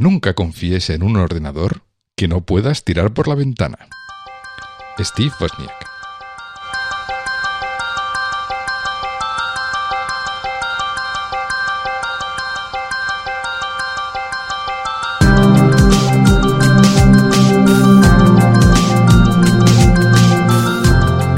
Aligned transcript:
Nunca 0.00 0.32
confíes 0.32 0.88
en 0.88 1.02
un 1.02 1.16
ordenador 1.16 1.82
que 2.16 2.26
no 2.26 2.40
puedas 2.40 2.84
tirar 2.84 3.12
por 3.12 3.28
la 3.28 3.34
ventana. 3.34 3.76
Steve 4.98 5.30
Wozniak. 5.38 5.90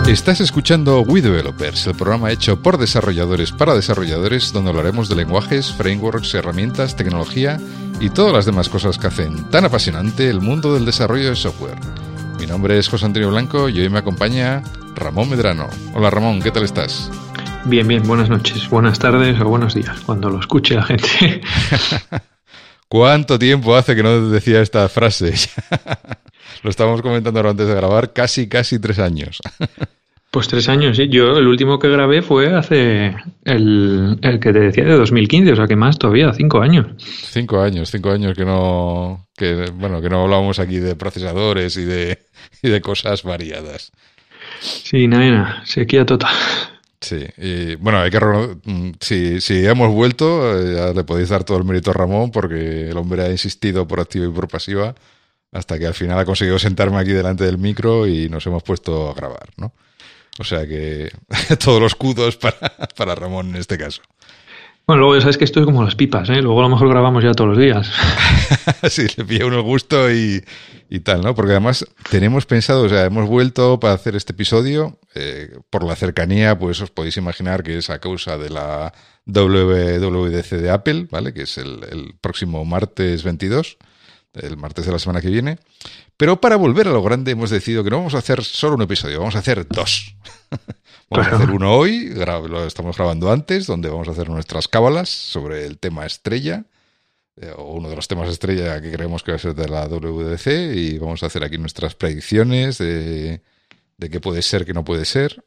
Estás 0.06 0.40
escuchando 0.40 1.00
We 1.00 1.20
Developers, 1.20 1.88
el 1.88 1.96
programa 1.96 2.30
hecho 2.30 2.62
por 2.62 2.78
desarrolladores 2.78 3.50
para 3.50 3.74
desarrolladores, 3.74 4.52
donde 4.52 4.70
hablaremos 4.70 5.08
de 5.08 5.16
lenguajes, 5.16 5.72
frameworks, 5.72 6.34
herramientas, 6.34 6.94
tecnología 6.94 7.58
y 8.02 8.10
todas 8.10 8.32
las 8.32 8.46
demás 8.46 8.68
cosas 8.68 8.98
que 8.98 9.06
hacen 9.06 9.48
tan 9.48 9.64
apasionante 9.64 10.28
el 10.28 10.40
mundo 10.40 10.74
del 10.74 10.84
desarrollo 10.84 11.30
de 11.30 11.36
software. 11.36 11.78
Mi 12.40 12.46
nombre 12.46 12.76
es 12.76 12.88
José 12.88 13.06
Antonio 13.06 13.30
Blanco 13.30 13.68
y 13.68 13.78
hoy 13.78 13.88
me 13.88 14.00
acompaña 14.00 14.60
Ramón 14.96 15.30
Medrano. 15.30 15.68
Hola 15.94 16.10
Ramón, 16.10 16.42
¿qué 16.42 16.50
tal 16.50 16.64
estás? 16.64 17.08
Bien, 17.64 17.86
bien, 17.86 18.02
buenas 18.02 18.28
noches, 18.28 18.68
buenas 18.68 18.98
tardes 18.98 19.40
o 19.40 19.44
buenos 19.44 19.74
días, 19.74 20.00
cuando 20.00 20.30
lo 20.30 20.40
escuche 20.40 20.74
la 20.74 20.82
gente. 20.82 21.42
¿Cuánto 22.88 23.38
tiempo 23.38 23.76
hace 23.76 23.94
que 23.94 24.02
no 24.02 24.30
decía 24.30 24.62
esta 24.62 24.88
frase? 24.88 25.34
lo 26.64 26.70
estábamos 26.70 27.02
comentando 27.02 27.48
antes 27.48 27.68
de 27.68 27.74
grabar, 27.76 28.12
casi, 28.12 28.48
casi 28.48 28.80
tres 28.80 28.98
años. 28.98 29.38
Pues 30.32 30.48
tres 30.48 30.66
años, 30.70 30.96
sí. 30.96 31.08
Yo 31.10 31.36
el 31.36 31.46
último 31.46 31.78
que 31.78 31.90
grabé 31.90 32.22
fue 32.22 32.56
hace 32.56 33.14
el, 33.44 34.18
que 34.40 34.52
te 34.54 34.60
decía 34.60 34.84
de 34.84 34.96
2015, 34.96 35.52
o 35.52 35.56
sea 35.56 35.66
que 35.66 35.76
más 35.76 35.98
todavía, 35.98 36.32
cinco 36.32 36.62
años. 36.62 36.86
Cinco 37.04 37.60
años, 37.60 37.90
cinco 37.90 38.10
años 38.10 38.34
que 38.34 38.46
no, 38.46 39.28
que, 39.36 39.70
bueno, 39.74 40.00
que 40.00 40.08
no 40.08 40.22
hablábamos 40.22 40.58
aquí 40.58 40.78
de 40.78 40.96
procesadores 40.96 41.76
y 41.76 41.84
de, 41.84 42.18
y 42.62 42.70
de 42.70 42.80
cosas 42.80 43.24
variadas. 43.24 43.92
Sí, 44.60 45.06
nada, 45.06 45.60
sequía 45.66 46.06
total. 46.06 46.34
Sí, 46.98 47.26
y 47.36 47.74
bueno, 47.74 47.98
hay 47.98 48.10
que 48.10 48.18
mm, 48.18 48.92
si, 49.00 49.38
si 49.42 49.66
hemos 49.66 49.92
vuelto, 49.92 50.58
eh, 50.58 50.76
ya 50.76 50.92
le 50.94 51.04
podéis 51.04 51.28
dar 51.28 51.44
todo 51.44 51.58
el 51.58 51.64
mérito 51.64 51.90
a 51.90 51.94
Ramón 51.94 52.30
porque 52.30 52.88
el 52.88 52.96
hombre 52.96 53.24
ha 53.24 53.30
insistido 53.30 53.86
por 53.86 54.00
activa 54.00 54.24
y 54.24 54.30
por 54.30 54.48
pasiva 54.48 54.94
hasta 55.50 55.78
que 55.78 55.86
al 55.86 55.94
final 55.94 56.18
ha 56.18 56.24
conseguido 56.24 56.58
sentarme 56.58 56.96
aquí 56.96 57.12
delante 57.12 57.44
del 57.44 57.58
micro 57.58 58.06
y 58.06 58.30
nos 58.30 58.46
hemos 58.46 58.62
puesto 58.62 59.10
a 59.10 59.14
grabar, 59.14 59.50
¿no? 59.58 59.74
O 60.38 60.44
sea 60.44 60.66
que 60.66 61.10
todos 61.62 61.80
los 61.80 61.94
cudos 61.94 62.36
para, 62.36 62.58
para 62.96 63.14
Ramón 63.14 63.50
en 63.50 63.56
este 63.56 63.78
caso. 63.78 64.02
Bueno, 64.86 65.00
luego 65.00 65.14
ya 65.14 65.20
sabes 65.20 65.38
que 65.38 65.44
esto 65.44 65.60
es 65.60 65.66
como 65.66 65.84
las 65.84 65.94
pipas, 65.94 66.28
¿eh? 66.28 66.42
Luego 66.42 66.58
a 66.58 66.64
lo 66.64 66.68
mejor 66.68 66.88
grabamos 66.88 67.22
ya 67.22 67.32
todos 67.32 67.50
los 67.50 67.58
días. 67.58 67.88
sí, 68.90 69.06
le 69.16 69.24
pilla 69.24 69.46
uno 69.46 69.56
el 69.56 69.62
gusto 69.62 70.10
y, 70.10 70.44
y, 70.90 71.00
tal, 71.00 71.22
¿no? 71.22 71.36
Porque 71.36 71.52
además 71.52 71.86
tenemos 72.10 72.46
pensado, 72.46 72.82
o 72.82 72.88
sea, 72.88 73.04
hemos 73.04 73.28
vuelto 73.28 73.78
para 73.78 73.94
hacer 73.94 74.16
este 74.16 74.32
episodio, 74.32 74.98
eh, 75.14 75.56
por 75.70 75.84
la 75.84 75.94
cercanía, 75.94 76.58
pues 76.58 76.80
os 76.80 76.90
podéis 76.90 77.16
imaginar 77.16 77.62
que 77.62 77.78
es 77.78 77.90
a 77.90 78.00
causa 78.00 78.38
de 78.38 78.50
la 78.50 78.92
WWDC 79.26 80.50
de 80.56 80.70
Apple, 80.70 81.06
¿vale? 81.12 81.32
Que 81.32 81.42
es 81.42 81.58
el, 81.58 81.84
el 81.88 82.14
próximo 82.20 82.64
martes 82.64 83.22
22, 83.22 83.78
el 84.34 84.56
martes 84.56 84.86
de 84.86 84.92
la 84.92 84.98
semana 84.98 85.20
que 85.20 85.28
viene. 85.28 85.58
Pero 86.16 86.40
para 86.40 86.56
volver 86.56 86.88
a 86.88 86.92
lo 86.92 87.02
grande 87.02 87.32
hemos 87.32 87.50
decidido 87.50 87.84
que 87.84 87.90
no 87.90 87.98
vamos 87.98 88.14
a 88.14 88.18
hacer 88.18 88.42
solo 88.44 88.76
un 88.76 88.82
episodio, 88.82 89.18
vamos 89.18 89.36
a 89.36 89.40
hacer 89.40 89.66
dos. 89.68 90.14
vamos 91.10 91.26
a 91.26 91.36
hacer 91.36 91.50
uno 91.50 91.74
hoy, 91.74 92.14
lo 92.14 92.66
estamos 92.66 92.96
grabando 92.96 93.30
antes, 93.30 93.66
donde 93.66 93.88
vamos 93.88 94.08
a 94.08 94.12
hacer 94.12 94.28
nuestras 94.28 94.68
cábalas 94.68 95.08
sobre 95.08 95.66
el 95.66 95.78
tema 95.78 96.06
estrella, 96.06 96.64
eh, 97.36 97.52
o 97.56 97.72
uno 97.72 97.88
de 97.88 97.96
los 97.96 98.08
temas 98.08 98.28
estrella 98.28 98.80
que 98.80 98.92
creemos 98.92 99.22
que 99.22 99.32
va 99.32 99.36
a 99.36 99.40
ser 99.40 99.54
de 99.54 99.68
la 99.68 99.86
WDC, 99.86 100.74
y 100.74 100.98
vamos 100.98 101.22
a 101.22 101.26
hacer 101.26 101.44
aquí 101.44 101.58
nuestras 101.58 101.94
predicciones 101.94 102.78
de, 102.78 103.42
de 103.96 104.10
qué 104.10 104.20
puede 104.20 104.42
ser, 104.42 104.64
qué 104.64 104.74
no 104.74 104.84
puede 104.84 105.04
ser. 105.04 105.44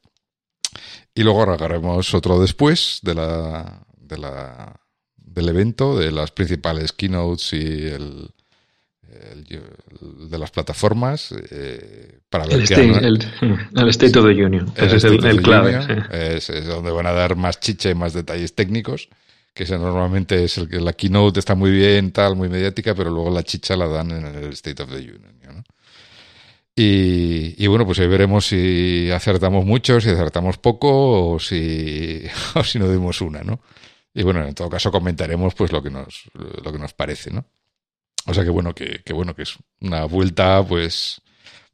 Y 1.13 1.23
luego 1.23 1.43
haremos 1.43 2.13
otro 2.13 2.39
después 2.41 2.99
de 3.01 3.15
la, 3.15 3.85
de 3.97 4.17
la, 4.17 4.79
del 5.15 5.49
evento, 5.49 5.97
de 5.97 6.11
las 6.11 6.31
principales 6.31 6.91
keynotes 6.91 7.53
y 7.53 7.87
el, 7.87 8.31
de 10.29 10.37
las 10.37 10.51
plataformas 10.51 11.33
eh, 11.51 12.19
para 12.29 12.45
ver 12.45 12.55
el, 12.55 12.63
state, 12.63 13.05
el, 13.05 13.89
State 13.89 14.19
of 14.19 14.25
the 14.25 14.43
Union. 14.45 14.71
es 14.75 15.03
el, 15.03 15.41
clave. 15.41 15.79
Es, 16.11 16.51
donde 16.65 16.91
van 16.91 17.07
a 17.07 17.11
dar 17.11 17.35
más 17.35 17.59
chicha 17.59 17.89
y 17.89 17.95
más 17.95 18.13
detalles 18.13 18.55
técnicos. 18.55 19.09
Que 19.53 19.65
normalmente 19.65 20.43
es 20.43 20.57
el 20.57 20.67
que 20.67 20.81
la 20.81 20.91
keynote 20.91 21.39
está 21.39 21.55
muy 21.55 21.71
bien, 21.71 22.11
tal, 22.11 22.35
muy 22.35 22.49
mediática, 22.49 22.93
pero 22.93 23.09
luego 23.09 23.29
la 23.29 23.43
chicha 23.43 23.77
la 23.77 23.87
dan 23.87 24.11
en 24.11 24.25
el 24.25 24.51
State 24.51 24.83
of 24.83 24.89
the 24.89 24.97
Union. 24.97 25.35
Y, 26.77 27.67
bueno, 27.67 27.85
pues 27.85 27.99
ahí 27.99 28.07
veremos 28.07 28.47
si 28.47 29.09
acertamos 29.09 29.65
mucho, 29.65 30.01
si 30.01 30.09
acertamos 30.09 30.57
poco 30.57 31.31
o 31.31 31.39
si, 31.39 32.23
o 32.55 32.63
si 32.63 32.79
no 32.79 32.91
dimos 32.91 33.21
una, 33.21 33.41
¿no? 33.43 33.61
Y 34.13 34.23
bueno, 34.23 34.45
en 34.45 34.53
todo 34.53 34.69
caso 34.69 34.91
comentaremos 34.91 35.55
pues 35.55 35.71
lo 35.71 35.81
que 35.81 35.89
nos, 35.89 36.29
lo 36.33 36.71
que 36.71 36.79
nos 36.79 36.93
parece, 36.93 37.31
¿no? 37.31 37.45
O 38.25 38.33
sea 38.33 38.43
que 38.43 38.49
bueno, 38.49 38.73
que, 38.73 39.01
bueno, 39.13 39.35
que 39.35 39.43
es 39.43 39.55
una 39.81 40.05
vuelta, 40.05 40.65
pues, 40.67 41.21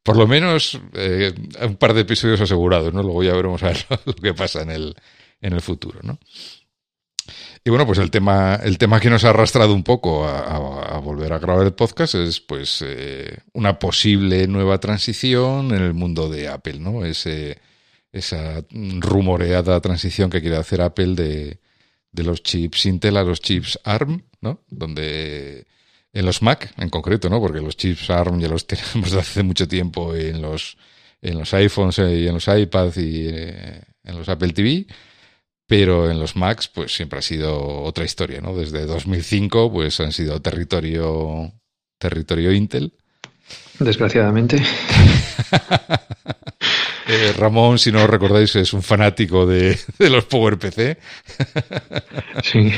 por 0.03 0.17
lo 0.17 0.27
menos 0.27 0.79
eh, 0.93 1.33
un 1.61 1.77
par 1.77 1.93
de 1.93 2.01
episodios 2.01 2.41
asegurados, 2.41 2.93
¿no? 2.93 3.03
Luego 3.03 3.23
ya 3.23 3.33
veremos 3.33 3.63
a 3.63 3.67
ver 3.67 3.85
lo 4.05 4.13
que 4.13 4.33
pasa 4.33 4.61
en 4.61 4.71
el, 4.71 4.95
en 5.39 5.53
el 5.53 5.61
futuro, 5.61 5.99
¿no? 6.03 6.19
Y 7.63 7.69
bueno, 7.69 7.85
pues 7.85 7.99
el 7.99 8.09
tema, 8.09 8.55
el 8.63 8.79
tema 8.79 8.99
que 8.99 9.09
nos 9.09 9.23
ha 9.23 9.29
arrastrado 9.29 9.73
un 9.73 9.83
poco 9.83 10.27
a, 10.27 10.97
volver 10.99 11.31
a 11.33 11.39
grabar 11.39 11.65
el 11.65 11.73
podcast 11.73 12.15
es 12.15 12.39
pues 12.39 12.83
eh, 12.85 13.37
una 13.53 13.77
posible 13.77 14.47
nueva 14.47 14.79
transición 14.79 15.67
en 15.71 15.83
el 15.83 15.93
mundo 15.93 16.27
de 16.27 16.47
Apple, 16.49 16.79
¿no? 16.79 17.05
Ese, 17.05 17.59
esa 18.11 18.65
rumoreada 18.71 19.79
transición 19.79 20.31
que 20.31 20.41
quiere 20.41 20.57
hacer 20.57 20.81
Apple 20.81 21.13
de, 21.15 21.59
de 22.11 22.23
los 22.23 22.41
chips 22.41 22.87
Intel 22.87 23.17
a 23.17 23.23
los 23.23 23.41
chips 23.41 23.79
ARM, 23.83 24.23
¿no? 24.41 24.61
Donde 24.69 25.67
en 26.13 26.25
los 26.25 26.41
Mac 26.41 26.73
en 26.77 26.89
concreto, 26.89 27.29
¿no? 27.29 27.39
Porque 27.39 27.61
los 27.61 27.77
chips 27.77 28.09
ARM 28.09 28.39
ya 28.39 28.47
los 28.47 28.67
tenemos 28.67 29.11
desde 29.11 29.19
hace 29.19 29.43
mucho 29.43 29.67
tiempo 29.67 30.15
en 30.15 30.41
los, 30.41 30.77
en 31.21 31.37
los 31.39 31.53
iPhones 31.53 31.99
eh, 31.99 32.19
y 32.19 32.27
en 32.27 32.33
los 32.33 32.47
iPads 32.47 32.97
y 32.97 33.27
eh, 33.27 33.81
en 34.03 34.17
los 34.17 34.29
Apple 34.29 34.53
TV, 34.53 34.85
pero 35.67 36.09
en 36.09 36.19
los 36.19 36.35
Macs 36.35 36.67
pues 36.67 36.93
siempre 36.93 37.19
ha 37.19 37.21
sido 37.21 37.83
otra 37.83 38.03
historia, 38.03 38.41
¿no? 38.41 38.55
Desde 38.55 38.85
2005 38.85 39.71
pues 39.71 39.99
han 39.99 40.11
sido 40.11 40.41
territorio 40.41 41.53
territorio 41.97 42.51
Intel. 42.51 42.93
Desgraciadamente. 43.79 44.61
Eh, 47.11 47.33
Ramón, 47.37 47.77
si 47.77 47.91
no 47.91 48.07
recordáis, 48.07 48.55
es 48.55 48.71
un 48.71 48.81
fanático 48.81 49.45
de, 49.45 49.77
los 50.09 50.23
PowerPC. 50.25 50.97
sí. 52.41 52.71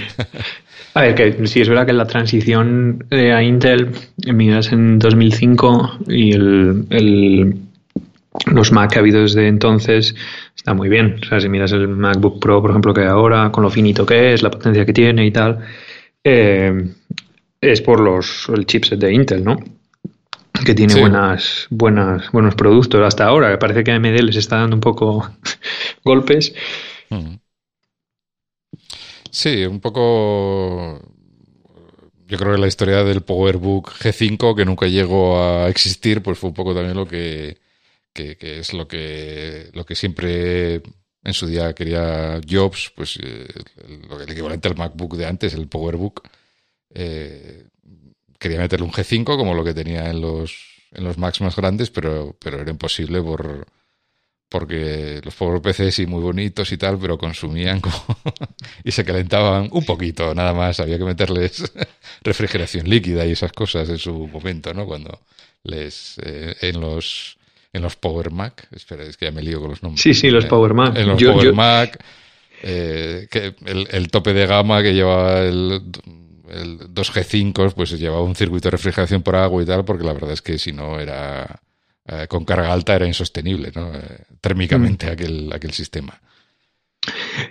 A 0.95 1.01
ver, 1.01 1.15
que 1.15 1.47
sí 1.47 1.61
es 1.61 1.69
verdad 1.69 1.85
que 1.85 1.93
la 1.93 2.07
transición 2.07 3.05
a 3.11 3.43
Intel, 3.43 3.91
miras 4.25 4.71
en 4.71 4.97
2005 4.99 5.99
y 6.07 6.33
el, 6.33 7.55
los 8.47 8.71
Mac 8.71 8.91
que 8.91 8.99
ha 8.99 9.01
habido 9.01 9.21
desde 9.21 9.47
entonces 9.47 10.15
está 10.55 10.73
muy 10.73 10.89
bien. 10.89 11.19
O 11.21 11.25
sea, 11.25 11.39
si 11.39 11.49
miras 11.49 11.71
el 11.71 11.87
MacBook 11.87 12.39
Pro, 12.39 12.61
por 12.61 12.71
ejemplo, 12.71 12.93
que 12.93 13.01
hay 13.01 13.07
ahora, 13.07 13.51
con 13.51 13.63
lo 13.63 13.69
finito 13.69 14.05
que 14.05 14.33
es, 14.33 14.41
la 14.41 14.51
potencia 14.51 14.85
que 14.85 14.93
tiene 14.93 15.25
y 15.25 15.31
tal, 15.31 15.59
eh, 16.23 16.89
es 17.61 17.81
por 17.81 17.99
los 17.99 18.49
el 18.49 18.65
chipset 18.65 18.99
de 18.99 19.13
Intel, 19.13 19.43
¿no? 19.43 19.57
Que 20.65 20.75
tiene 20.75 20.99
buenas, 20.99 21.67
buenas, 21.69 22.31
buenos 22.31 22.55
productos 22.55 23.01
hasta 23.05 23.25
ahora. 23.25 23.51
Que 23.51 23.57
parece 23.57 23.83
que 23.83 23.91
AMD 23.91 24.19
les 24.21 24.35
está 24.35 24.57
dando 24.57 24.75
un 24.75 24.81
poco 24.81 25.29
golpes. 26.05 26.53
Mm. 27.09 27.35
Sí, 29.29 29.65
un 29.65 29.79
poco. 29.79 31.01
Yo 32.27 32.37
creo 32.37 32.53
que 32.53 32.61
la 32.61 32.67
historia 32.67 33.03
del 33.03 33.21
PowerBook 33.21 33.91
G5, 33.93 34.55
que 34.55 34.65
nunca 34.65 34.87
llegó 34.87 35.41
a 35.41 35.69
existir, 35.69 36.21
pues 36.21 36.37
fue 36.37 36.49
un 36.49 36.53
poco 36.53 36.73
también 36.73 36.95
lo 36.95 37.07
que, 37.07 37.57
que, 38.13 38.37
es 38.39 38.73
lo 38.73 38.87
que, 38.87 39.69
lo 39.73 39.85
que 39.85 39.95
siempre 39.95 40.81
en 41.23 41.33
su 41.33 41.47
día 41.47 41.73
quería 41.73 42.39
Jobs, 42.47 42.91
pues 42.95 43.17
eh, 43.21 43.47
el, 43.87 44.29
equivalente 44.29 44.67
al 44.67 44.77
MacBook 44.77 45.17
de 45.17 45.25
antes, 45.25 45.53
el 45.53 45.67
PowerBook. 45.67 46.27
Eh, 46.93 47.65
quería 48.43 48.59
meterle 48.59 48.85
un 48.85 48.91
G5 48.91 49.23
como 49.23 49.55
lo 49.55 49.63
que 49.63 49.73
tenía 49.73 50.09
en 50.09 50.21
los, 50.21 50.55
en 50.91 51.03
los 51.03 51.17
Macs 51.17 51.41
más 51.41 51.55
grandes, 51.55 51.89
pero, 51.89 52.35
pero 52.39 52.61
era 52.61 52.69
imposible 52.69 53.21
por 53.21 53.65
porque 54.53 55.19
los 55.23 55.33
pobres 55.33 55.61
PCs 55.63 55.95
sí 55.95 56.05
muy 56.05 56.21
bonitos 56.21 56.71
y 56.71 56.77
tal, 56.77 56.99
pero 56.99 57.17
consumían 57.17 57.81
y 58.83 58.91
se 58.91 59.03
calentaban 59.03 59.67
un 59.71 59.83
poquito, 59.83 60.35
nada 60.35 60.53
más. 60.53 60.79
Había 60.79 60.99
que 60.99 61.05
meterles 61.05 61.73
refrigeración 62.21 62.87
líquida 62.87 63.25
y 63.25 63.31
esas 63.31 63.51
cosas 63.51 63.89
en 63.89 63.97
su 63.97 64.27
momento, 64.27 64.71
¿no? 64.75 64.85
Cuando 64.85 65.21
les 65.63 66.19
eh, 66.23 66.55
en 66.61 66.79
los 66.79 67.35
en 67.73 67.81
los 67.81 67.95
Power 67.95 68.29
Mac, 68.29 68.67
espera, 68.71 69.03
es 69.03 69.17
que 69.17 69.25
ya 69.25 69.31
me 69.31 69.41
lío 69.41 69.59
con 69.59 69.71
los 69.71 69.81
nombres. 69.81 70.03
Sí, 70.03 70.13
sí, 70.13 70.29
los 70.29 70.45
Power 70.45 70.75
Mac. 70.75 70.95
En 70.95 71.07
los 71.07 71.23
Power 71.23 71.53
Mac, 71.53 71.97
eh, 72.61 73.27
que 73.31 73.55
el, 73.65 74.07
tope 74.09 74.33
de 74.33 74.45
gama 74.45 74.83
que 74.83 74.93
lleva 74.93 75.39
el 75.39 75.81
el 76.49 76.79
2G5 76.79 77.73
pues 77.73 77.97
llevaba 77.99 78.23
un 78.23 78.35
circuito 78.35 78.67
de 78.67 78.71
refrigeración 78.71 79.21
por 79.21 79.35
agua 79.35 79.63
y 79.63 79.65
tal, 79.65 79.85
porque 79.85 80.03
la 80.03 80.13
verdad 80.13 80.31
es 80.31 80.41
que 80.41 80.57
si 80.57 80.71
no 80.71 80.99
era 80.99 81.59
eh, 82.07 82.27
con 82.27 82.45
carga 82.45 82.71
alta 82.71 82.95
era 82.95 83.07
insostenible, 83.07 83.71
¿no? 83.75 83.93
Eh, 83.93 84.25
térmicamente 84.41 85.07
mm. 85.07 85.11
aquel, 85.11 85.53
aquel 85.53 85.71
sistema. 85.71 86.19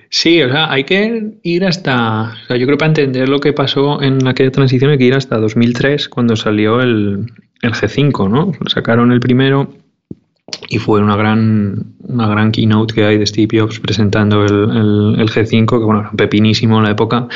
Sí, 0.09 0.43
o 0.43 0.49
sea, 0.51 0.71
hay 0.71 0.85
que 0.85 1.39
ir 1.43 1.65
hasta. 1.65 2.35
O 2.45 2.47
sea, 2.47 2.57
yo 2.57 2.67
creo 2.67 2.77
que 2.77 2.81
para 2.81 2.91
entender 2.91 3.29
lo 3.29 3.39
que 3.39 3.53
pasó 3.53 4.03
en 4.03 4.27
aquella 4.27 4.51
transición 4.51 4.91
hay 4.91 4.99
que 4.99 5.05
ir 5.05 5.15
hasta 5.15 5.39
2003, 5.39 6.09
cuando 6.09 6.37
salió 6.37 6.81
el, 6.81 7.33
el 7.63 7.73
G5, 7.73 8.31
¿no? 8.31 8.53
Sacaron 8.69 9.13
el 9.13 9.21
primero 9.21 9.75
y 10.69 10.79
fue 10.79 11.01
una 11.01 11.17
gran, 11.17 11.95
una 12.01 12.29
gran 12.29 12.53
keynote 12.53 12.95
que 12.95 13.05
hay 13.05 13.19
de 13.19 13.27
Steve 13.27 13.61
Jobs 13.61 13.81
presentando 13.81 14.45
el, 14.45 15.17
el, 15.19 15.31
G5, 15.31 15.67
que 15.67 15.85
bueno, 15.85 16.01
era 16.01 16.11
pepinísimo 16.13 16.79
en 16.79 16.85
la 16.85 16.91
época, 16.91 17.29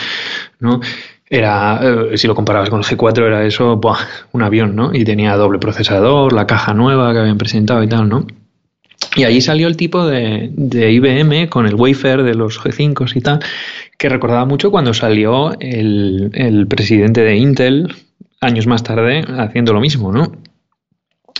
¿no? 0.60 0.80
Era, 1.28 1.80
eh, 1.82 2.16
si 2.18 2.26
lo 2.26 2.34
comparabas 2.34 2.70
con 2.70 2.80
el 2.80 2.84
G4, 2.84 3.26
era 3.26 3.44
eso, 3.44 3.76
¡buah! 3.76 3.98
un 4.32 4.42
avión, 4.42 4.76
¿no? 4.76 4.94
Y 4.94 5.04
tenía 5.04 5.36
doble 5.36 5.58
procesador, 5.58 6.32
la 6.32 6.46
caja 6.46 6.72
nueva 6.72 7.12
que 7.12 7.18
habían 7.18 7.38
presentado 7.38 7.82
y 7.82 7.88
tal, 7.88 8.08
¿no? 8.08 8.26
Y 9.16 9.24
allí 9.24 9.40
salió 9.40 9.66
el 9.66 9.76
tipo 9.76 10.06
de, 10.06 10.50
de 10.52 10.92
IBM 10.92 11.48
con 11.48 11.66
el 11.66 11.74
wafer 11.74 12.22
de 12.22 12.34
los 12.34 12.60
G5 12.60 13.16
y 13.16 13.20
tal, 13.20 13.40
que 13.98 14.08
recordaba 14.08 14.44
mucho 14.44 14.70
cuando 14.70 14.94
salió 14.94 15.58
el, 15.58 16.30
el 16.34 16.66
presidente 16.66 17.22
de 17.22 17.36
Intel 17.36 17.94
años 18.40 18.66
más 18.66 18.82
tarde 18.82 19.24
haciendo 19.38 19.72
lo 19.72 19.80
mismo, 19.80 20.12
¿no? 20.12 20.32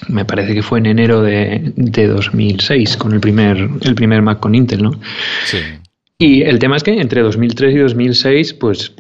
me 0.09 0.25
parece 0.25 0.55
que 0.55 0.63
fue 0.63 0.79
en 0.79 0.87
enero 0.87 1.23
de, 1.23 1.73
2006 1.77 2.97
con 2.97 3.13
el 3.13 3.21
primer, 3.21 3.57
el 3.83 3.95
primer 3.95 4.23
Mac 4.23 4.41
con 4.41 4.55
Intel, 4.55 4.83
¿no? 4.83 4.93
Sí. 5.45 5.59
Y 6.19 6.43
el 6.43 6.59
tema 6.59 6.77
es 6.77 6.83
que 6.83 7.01
entre 7.01 7.23
2003 7.23 7.75
y 7.75 7.79
2006, 7.79 8.55
pues 8.55 8.93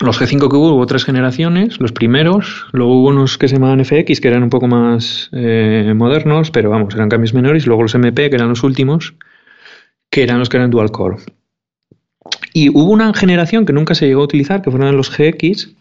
los 0.00 0.20
G5 0.20 0.48
que 0.48 0.56
hubo, 0.56 0.74
hubo 0.74 0.86
tres 0.86 1.04
generaciones, 1.04 1.80
los 1.80 1.92
primeros, 1.92 2.66
luego 2.72 3.00
hubo 3.00 3.08
unos 3.08 3.36
que 3.36 3.48
se 3.48 3.56
llamaban 3.56 3.84
FX, 3.84 4.20
que 4.20 4.28
eran 4.28 4.42
un 4.42 4.50
poco 4.50 4.68
más 4.68 5.28
eh, 5.32 5.92
modernos, 5.96 6.50
pero 6.50 6.70
vamos, 6.70 6.94
eran 6.94 7.08
cambios 7.08 7.34
menores, 7.34 7.66
luego 7.66 7.82
los 7.82 7.94
MP, 7.94 8.30
que 8.30 8.36
eran 8.36 8.48
los 8.48 8.62
últimos, 8.62 9.14
que 10.08 10.22
eran 10.22 10.38
los 10.38 10.48
que 10.48 10.56
eran 10.58 10.70
dual 10.70 10.92
core. 10.92 11.16
Y 12.52 12.68
hubo 12.68 12.92
una 12.92 13.12
generación 13.14 13.66
que 13.66 13.72
nunca 13.72 13.94
se 13.94 14.06
llegó 14.06 14.22
a 14.22 14.24
utilizar, 14.24 14.62
que 14.62 14.70
fueron 14.70 14.96
los 14.96 15.10
GX, 15.10 15.74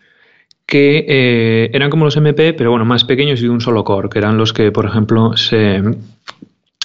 que 0.66 1.06
eh, 1.08 1.70
eran 1.74 1.90
como 1.90 2.06
los 2.06 2.18
MP, 2.18 2.54
pero 2.54 2.72
bueno, 2.72 2.86
más 2.86 3.04
pequeños 3.04 3.40
y 3.42 3.44
de 3.44 3.50
un 3.50 3.62
solo 3.62 3.84
core, 3.84 4.10
que 4.10 4.20
eran 4.20 4.38
los 4.38 4.54
que, 4.54 4.72
por 4.72 4.86
ejemplo, 4.86 5.38
se 5.38 5.82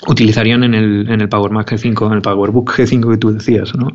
utilizarían 0.07 0.65
en 0.65 0.75
el, 0.75 1.09
en 1.11 1.21
el 1.21 1.29
Power 1.29 1.51
Mac 1.51 1.73
G5, 1.73 2.07
en 2.07 2.13
el 2.13 2.23
PowerBook 2.23 2.73
G5 2.73 3.11
que 3.13 3.17
tú 3.17 3.33
decías, 3.33 3.75
¿no? 3.75 3.89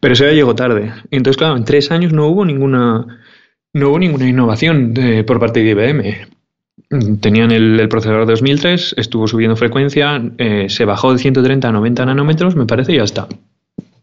Pero 0.00 0.14
eso 0.14 0.24
ya 0.24 0.32
llegó 0.32 0.54
tarde. 0.54 0.92
Entonces, 1.10 1.36
claro, 1.36 1.56
en 1.56 1.64
tres 1.64 1.90
años 1.90 2.12
no 2.12 2.26
hubo 2.28 2.44
ninguna, 2.44 3.06
no 3.72 3.88
hubo 3.88 3.98
ninguna 3.98 4.28
innovación 4.28 4.94
por 5.26 5.40
parte 5.40 5.62
de 5.62 5.70
IBM. 5.70 6.32
Tenían 7.20 7.50
el, 7.50 7.88
procesador 7.88 8.26
de 8.26 8.32
2003, 8.32 8.94
estuvo 8.98 9.26
subiendo 9.26 9.56
frecuencia, 9.56 10.22
eh, 10.38 10.66
se 10.68 10.84
bajó 10.84 11.12
de 11.12 11.18
130 11.18 11.68
a 11.68 11.72
90 11.72 12.06
nanómetros, 12.06 12.54
me 12.54 12.66
parece, 12.66 12.92
y 12.92 12.96
ya 12.96 13.04
está. 13.04 13.28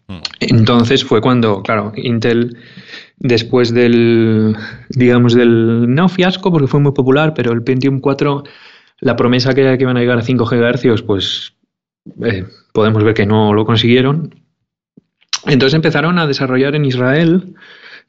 Mm. 0.08 0.18
Entonces 0.40 1.04
fue 1.04 1.22
cuando, 1.22 1.62
claro, 1.62 1.94
Intel 1.96 2.58
después 3.18 3.74
del, 3.74 4.56
digamos, 4.90 5.36
del, 5.36 5.94
no 5.94 6.10
fiasco, 6.10 6.52
porque 6.52 6.68
fue 6.68 6.80
muy 6.80 6.94
popular, 6.94 7.34
pero 7.36 7.52
el 7.52 7.64
Pentium 7.64 8.00
4, 8.00 8.44
la 9.02 9.16
promesa 9.16 9.54
que 9.54 9.62
era 9.62 9.78
que 9.78 9.84
iban 9.84 9.98
a 9.98 10.02
llegar 10.02 10.18
a 10.18 10.22
5 10.22 10.46
GHz, 10.46 11.02
pues 11.04 11.54
eh, 12.24 12.46
podemos 12.74 13.04
ver 13.04 13.14
que 13.14 13.26
no 13.26 13.54
lo 13.54 13.66
consiguieron. 13.66 14.36
Entonces 15.46 15.76
empezaron 15.76 16.20
a 16.20 16.28
desarrollar 16.28 16.76
en 16.76 16.86
Israel, 16.86 17.56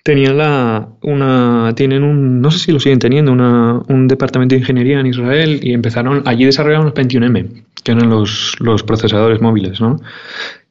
tenían 0.03 0.39
la, 0.39 0.89
una, 1.03 1.73
tienen 1.77 2.03
un, 2.03 2.41
no 2.41 2.51
sé 2.51 2.59
si 2.59 2.73
lo 2.73 2.81
siguen 2.81 2.99
teniendo, 2.99 3.33
una, 3.33 3.81
un 3.89 4.09
departamento 4.09 4.55
de 4.55 4.61
ingeniería 4.61 4.99
en 4.99 5.07
Israel 5.07 5.61
y 5.63 5.73
empezaron, 5.73 6.23
allí 6.27 6.45
desarrollaron 6.45 6.87
los 6.87 6.95
Pentium 6.95 7.25
M, 7.25 7.65
que 7.85 7.93
eran 7.93 8.11
los, 8.11 8.57
los 8.59 8.83
procesadores 8.83 9.41
móviles, 9.41 9.81
¿no? 9.81 9.97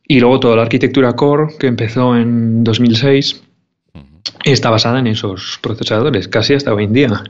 Y 0.06 0.20
luego 0.20 0.40
toda 0.40 0.56
la 0.56 0.64
arquitectura 0.64 1.14
Core, 1.14 1.54
que 1.60 1.68
empezó 1.68 2.18
en 2.18 2.64
2006, 2.64 3.44
está 4.44 4.70
basada 4.70 5.00
en 5.00 5.08
esos 5.08 5.60
procesadores, 5.62 6.28
casi 6.28 6.56
hasta 6.56 6.74
hoy 6.74 6.86
en 6.86 6.94
día. 6.94 7.24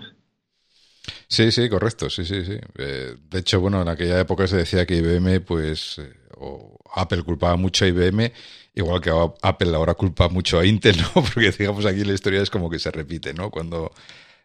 Sí, 1.32 1.52
sí, 1.52 1.70
correcto, 1.70 2.10
sí, 2.10 2.26
sí, 2.26 2.44
sí. 2.44 2.58
Eh, 2.78 3.16
de 3.30 3.40
hecho, 3.40 3.60
bueno, 3.62 3.82
en 3.82 3.88
aquella 3.88 4.20
época 4.20 4.48
se 4.48 4.58
decía 4.58 4.86
que 4.86 4.96
IBM, 4.96 5.42
pues, 5.42 6.00
eh, 6.00 6.12
o 6.38 6.80
Apple 6.96 7.22
culpaba 7.24 7.56
mucho 7.56 7.86
a 7.86 7.88
IBM, 7.88 8.32
igual 8.74 9.00
que 9.00 9.12
Apple 9.44 9.76
ahora 9.76 9.94
culpa 9.94 10.28
mucho 10.28 10.58
a 10.60 10.66
Intel, 10.66 10.98
¿no? 11.00 11.10
Porque, 11.34 11.52
digamos, 11.52 11.86
aquí 11.86 12.04
la 12.04 12.14
historia 12.14 12.42
es 12.42 12.50
como 12.50 12.68
que 12.70 12.80
se 12.80 12.90
repite, 12.90 13.34
¿no? 13.36 13.52
Cuando, 13.52 13.92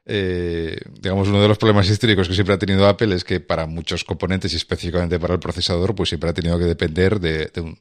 eh, 0.05 0.79
digamos, 1.01 1.29
uno 1.29 1.41
de 1.41 1.49
los 1.49 1.57
problemas 1.59 1.89
históricos 1.89 2.29
que 2.29 2.35
siempre 2.35 2.55
ha 2.55 2.59
tenido 2.59 2.87
Apple 2.87 3.15
es 3.15 3.25
que 3.25 3.41
para 3.41 3.67
muchos 3.67 4.05
componentes 4.05 4.53
y 4.53 4.57
específicamente 4.57 5.19
para 5.19 5.35
el 5.35 5.41
procesador, 5.41 5.95
pues 5.95 6.11
siempre 6.11 6.31
ha 6.31 6.35
tenido 6.35 6.59
que 6.59 6.67
depender 6.67 7.19
de, 7.19 7.51
un, 7.63 7.79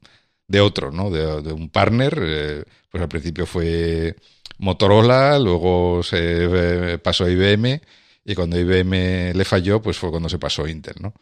de 0.47 0.61
otro, 0.61 0.91
¿no? 0.93 1.09
De, 1.11 1.41
de 1.41 1.51
un 1.53 1.69
partner. 1.69 2.65
pues 2.89 3.01
al 3.01 3.09
principio 3.09 3.45
fue 3.45 4.15
Motorola, 4.59 5.39
luego 5.39 6.03
se 6.03 6.93
eh, 6.93 6.97
pasó 6.99 7.25
a 7.25 7.29
IBM 7.31 7.81
y 8.25 8.35
cuando 8.35 8.59
IBM 8.59 9.33
le 9.33 9.45
falló, 9.45 9.81
pues 9.81 9.97
fue 9.97 10.09
cuando 10.09 10.29
se 10.29 10.39
pasó 10.39 10.67
Intel, 10.67 10.95
¿no? 10.99 11.13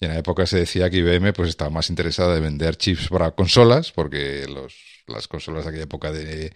Y 0.00 0.06
en 0.06 0.12
la 0.12 0.18
época 0.18 0.46
se 0.46 0.58
decía 0.58 0.90
que 0.90 0.98
IBM 0.98 1.32
pues 1.32 1.48
estaba 1.48 1.70
más 1.70 1.88
interesada 1.90 2.34
de 2.34 2.40
vender 2.40 2.76
chips 2.76 3.08
para 3.08 3.30
consolas, 3.32 3.92
porque 3.92 4.46
los, 4.48 4.74
las 5.06 5.28
consolas 5.28 5.64
de 5.64 5.70
aquella 5.70 5.84
época 5.84 6.12
de 6.12 6.52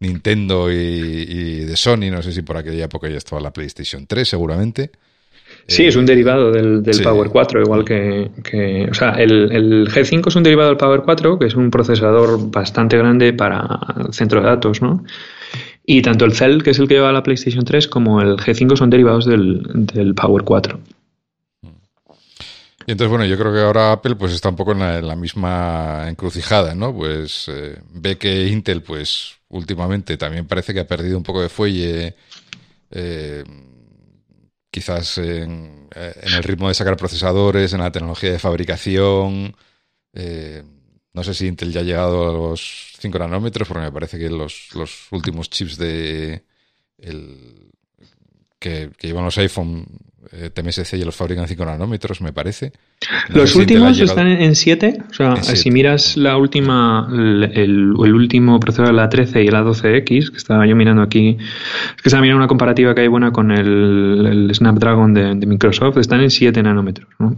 Nintendo 0.00 0.70
y, 0.70 1.60
de 1.60 1.76
Sony, 1.76 2.10
no 2.10 2.22
sé 2.22 2.32
si 2.32 2.42
por 2.42 2.56
aquella 2.56 2.84
época 2.84 3.08
ya 3.08 3.16
estaba 3.16 3.40
la 3.40 3.52
PlayStation 3.52 4.06
3 4.06 4.28
seguramente. 4.28 4.90
Sí, 5.66 5.84
es 5.84 5.96
un 5.96 6.06
derivado 6.06 6.50
del, 6.50 6.82
Power 7.02 7.28
4, 7.28 7.62
igual 7.62 7.84
que, 7.84 8.88
O 8.90 8.94
sea, 8.94 9.10
el, 9.12 9.52
el, 9.52 9.88
G5 9.88 10.28
es 10.28 10.36
un 10.36 10.42
derivado 10.42 10.70
del 10.70 10.78
Power 10.78 11.02
4, 11.02 11.38
que 11.38 11.46
es 11.46 11.54
un 11.54 11.70
procesador 11.70 12.50
bastante 12.50 12.96
grande 12.96 13.32
para 13.32 13.80
centro 14.10 14.40
de 14.40 14.46
datos, 14.46 14.82
¿no? 14.82 15.04
Y 15.84 16.02
tanto 16.02 16.24
el 16.24 16.32
Cell, 16.32 16.62
que 16.62 16.70
es 16.70 16.78
el 16.78 16.86
que 16.86 16.94
lleva 16.94 17.12
la 17.12 17.22
PlayStation 17.22 17.64
3, 17.64 17.88
como 17.88 18.20
el 18.20 18.36
G5 18.36 18.76
son 18.76 18.90
derivados 18.90 19.26
del, 19.26 20.14
Power 20.14 20.44
4. 20.44 20.80
Y 22.84 22.90
entonces, 22.90 23.10
bueno, 23.10 23.24
yo 23.24 23.38
creo 23.38 23.52
que 23.52 23.60
ahora 23.60 23.92
Apple 23.92 24.16
pues 24.16 24.32
está 24.32 24.48
un 24.48 24.56
poco 24.56 24.72
en 24.72 25.06
la, 25.06 25.16
misma 25.16 26.06
encrucijada, 26.08 26.74
¿no? 26.74 26.94
Pues 26.94 27.48
eh, 27.48 27.78
ve 27.94 28.16
que 28.16 28.48
Intel, 28.48 28.82
pues 28.82 29.36
últimamente 29.48 30.16
también 30.16 30.46
parece 30.46 30.74
que 30.74 30.80
ha 30.80 30.86
perdido 30.86 31.16
un 31.16 31.22
poco 31.22 31.42
de 31.42 31.48
fuelle, 31.48 32.14
eh, 32.90 33.44
quizás 34.70 35.18
eh, 35.18 35.42
en, 35.42 35.88
el 35.94 36.42
ritmo 36.42 36.68
de 36.68 36.74
sacar 36.74 36.96
procesadores, 36.96 37.72
en 37.72 37.80
la 37.80 37.92
tecnología 37.92 38.32
de 38.32 38.38
fabricación. 38.38 39.54
No 41.14 41.22
sé 41.22 41.34
si 41.34 41.46
Intel 41.46 41.72
ya 41.72 41.80
ha 41.80 41.84
llegado 41.84 42.28
a 42.28 42.32
los 42.32 42.94
5 42.98 43.18
nanómetros, 43.18 43.68
porque 43.68 43.84
me 43.84 43.92
parece 43.92 44.18
que 44.18 44.30
los, 44.30 44.70
últimos 45.10 45.50
chips 45.50 45.76
de 45.76 46.42
el, 46.98 47.70
que, 48.58 48.90
llevan 49.00 49.24
los 49.24 49.36
iPhone 49.36 49.84
eh, 50.32 50.50
TMSC 50.50 50.96
ya 50.96 51.04
los 51.04 51.16
fabrican 51.16 51.46
5 51.46 51.64
nanómetros, 51.66 52.22
me 52.22 52.32
parece. 52.32 52.72
los 53.28 53.54
últimos 53.56 53.98
están 54.00 54.28
en 54.28 54.54
7. 54.54 55.02
O 55.10 55.12
sea, 55.12 55.36
si 55.42 55.70
miras 55.70 56.16
la 56.16 56.38
última, 56.38 57.06
el, 57.10 57.92
último 57.92 58.58
procesador 58.58 58.94
la 58.94 59.10
13 59.10 59.42
y 59.42 59.48
la 59.48 59.62
12X, 59.62 60.30
que 60.30 60.36
estaba 60.36 60.66
yo 60.66 60.76
mirando 60.76 61.02
aquí, 61.02 61.36
es 61.38 62.02
que 62.02 62.08
estaba 62.08 62.22
mirando 62.22 62.38
una 62.38 62.48
comparativa 62.48 62.94
que 62.94 63.02
hay 63.02 63.08
buena 63.08 63.32
con 63.32 63.50
el, 63.50 64.50
Snapdragon 64.54 65.12
de, 65.12 65.34
de, 65.34 65.46
Microsoft, 65.46 65.98
están 65.98 66.20
en 66.20 66.30
7 66.30 66.62
nanómetros. 66.62 67.08
¿no? 67.18 67.34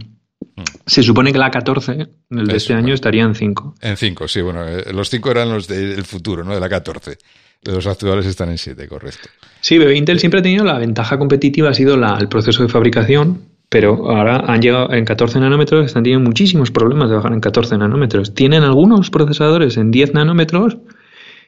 Se 0.85 1.03
supone 1.03 1.31
que 1.31 1.37
la 1.37 1.51
14, 1.51 2.07
el 2.29 2.47
de 2.47 2.57
este 2.57 2.73
año, 2.73 2.93
estaría 2.93 3.23
en 3.23 3.35
5. 3.35 3.75
En 3.81 3.97
5, 3.97 4.27
sí, 4.27 4.41
bueno, 4.41 4.67
eh, 4.67 4.93
los 4.93 5.09
5 5.09 5.31
eran 5.31 5.49
los 5.49 5.67
del 5.67 6.03
futuro, 6.03 6.43
¿no? 6.43 6.53
De 6.53 6.59
la 6.59 6.69
14. 6.69 7.17
Los 7.63 7.87
actuales 7.87 8.25
están 8.25 8.49
en 8.49 8.57
7, 8.57 8.87
correcto. 8.87 9.29
Sí, 9.61 9.77
pero 9.79 9.91
Intel 9.91 10.19
siempre 10.19 10.39
ha 10.39 10.43
tenido 10.43 10.63
la 10.63 10.77
ventaja 10.77 11.17
competitiva, 11.17 11.69
ha 11.69 11.73
sido 11.73 11.97
la, 11.97 12.17
el 12.19 12.27
proceso 12.27 12.61
de 12.61 12.69
fabricación, 12.69 13.41
pero 13.69 14.09
ahora 14.09 14.43
han 14.47 14.61
llegado 14.61 14.93
en 14.93 15.05
14 15.05 15.39
nanómetros, 15.39 15.85
están 15.85 16.03
teniendo 16.03 16.25
muchísimos 16.27 16.71
problemas 16.71 17.09
de 17.09 17.15
bajar 17.15 17.33
en 17.33 17.39
14 17.39 17.77
nanómetros. 17.77 18.33
Tienen 18.33 18.63
algunos 18.63 19.09
procesadores 19.09 19.77
en 19.77 19.91
10 19.91 20.13
nanómetros, 20.13 20.77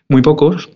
muy 0.10 0.22
pocos, 0.22 0.70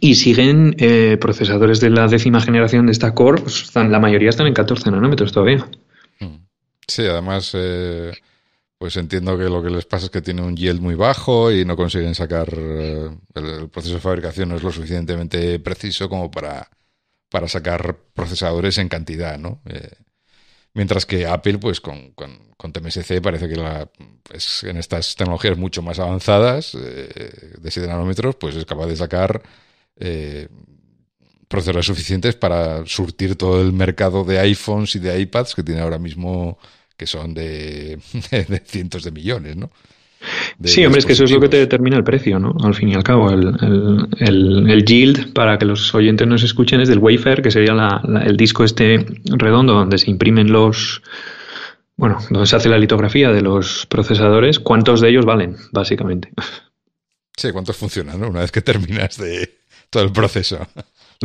y 0.00 0.16
siguen 0.16 0.74
eh, 0.78 1.16
procesadores 1.20 1.80
de 1.80 1.90
la 1.90 2.08
décima 2.08 2.40
generación 2.40 2.86
de 2.86 2.92
esta 2.92 3.14
core, 3.14 3.42
pues 3.42 3.62
están, 3.62 3.92
la 3.92 4.00
mayoría 4.00 4.30
están 4.30 4.46
en 4.46 4.54
14 4.54 4.90
nanómetros 4.90 5.32
todavía. 5.32 5.66
Sí, 6.86 7.02
además, 7.06 7.50
eh, 7.54 8.12
pues 8.78 8.96
entiendo 8.96 9.38
que 9.38 9.44
lo 9.44 9.62
que 9.62 9.70
les 9.70 9.86
pasa 9.86 10.06
es 10.06 10.10
que 10.10 10.22
tienen 10.22 10.44
un 10.44 10.56
yield 10.56 10.80
muy 10.80 10.94
bajo 10.94 11.50
y 11.50 11.64
no 11.64 11.76
consiguen 11.76 12.14
sacar. 12.14 12.48
Eh, 12.56 13.10
el, 13.34 13.68
proceso 13.70 13.94
de 13.94 14.00
fabricación 14.00 14.50
no 14.50 14.56
es 14.56 14.62
lo 14.62 14.72
suficientemente 14.72 15.58
preciso 15.60 16.08
como 16.08 16.30
para, 16.30 16.68
para 17.30 17.48
sacar 17.48 17.96
procesadores 18.14 18.78
en 18.78 18.88
cantidad, 18.88 19.38
¿no? 19.38 19.62
Eh, 19.66 19.90
mientras 20.74 21.06
que 21.06 21.26
Apple, 21.26 21.58
pues 21.58 21.80
con, 21.80 22.12
con, 22.12 22.54
con 22.56 22.72
TMSC 22.72 23.20
parece 23.22 23.48
que 23.48 23.56
la, 23.56 23.88
pues, 24.22 24.64
en 24.64 24.76
estas 24.76 25.14
tecnologías 25.16 25.56
mucho 25.56 25.82
más 25.82 25.98
avanzadas, 25.98 26.72
de 26.72 27.70
7 27.70 27.88
nanómetros, 27.88 28.36
pues 28.36 28.56
es 28.56 28.64
capaz 28.66 28.86
de 28.86 28.96
sacar 28.96 29.42
procesadores 31.54 31.86
suficientes 31.86 32.34
para 32.34 32.84
surtir 32.84 33.36
todo 33.36 33.62
el 33.62 33.72
mercado 33.72 34.24
de 34.24 34.40
iPhones 34.40 34.96
y 34.96 34.98
de 34.98 35.20
iPads 35.20 35.54
que 35.54 35.62
tiene 35.62 35.82
ahora 35.82 35.98
mismo, 35.98 36.58
que 36.96 37.06
son 37.06 37.32
de, 37.32 37.98
cientos 38.64 39.04
de 39.04 39.12
millones, 39.12 39.56
¿no? 39.56 39.70
sí, 40.64 40.84
hombre, 40.84 40.98
es 40.98 41.06
que 41.06 41.12
eso 41.12 41.24
es 41.24 41.30
lo 41.30 41.38
que 41.38 41.50
te 41.50 41.58
determina 41.58 41.96
el 41.96 42.02
precio, 42.02 42.38
¿no? 42.38 42.54
Al 42.64 42.74
fin 42.74 42.88
y 42.88 42.94
al 42.94 43.04
cabo, 43.04 43.30
el, 43.30 44.08
el, 44.18 44.84
yield, 44.84 45.32
para 45.34 45.58
que 45.58 45.66
los 45.66 45.94
oyentes 45.94 46.26
nos 46.26 46.42
escuchen, 46.42 46.80
es 46.80 46.88
del 46.88 46.98
wafer, 46.98 47.42
que 47.42 47.50
sería 47.50 47.74
el 48.24 48.36
disco 48.36 48.64
este 48.64 49.04
redondo 49.24 49.74
donde 49.74 49.98
se 49.98 50.10
imprimen 50.10 50.50
los, 50.50 51.02
bueno, 51.96 52.18
donde 52.30 52.46
se 52.46 52.56
hace 52.56 52.70
la 52.70 52.78
litografía 52.78 53.30
de 53.32 53.42
los 53.42 53.86
procesadores, 53.86 54.58
¿cuántos 54.58 55.02
de 55.02 55.10
ellos 55.10 55.26
valen, 55.26 55.56
básicamente? 55.72 56.30
Sí, 57.36 57.52
¿cuántos 57.52 57.76
funcionan, 57.76 58.18
¿no? 58.18 58.28
Una 58.28 58.40
vez 58.40 58.50
que 58.50 58.62
terminas 58.62 59.18
de 59.18 59.58
todo 59.90 60.02
el 60.04 60.12
proceso. 60.12 60.66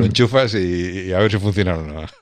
Enchufas 0.06 0.56
y, 0.56 1.12
a 1.12 1.20
ver 1.20 1.32
si 1.32 1.38
funciona 1.38 1.78
o 1.78 1.82
no. 1.82 2.06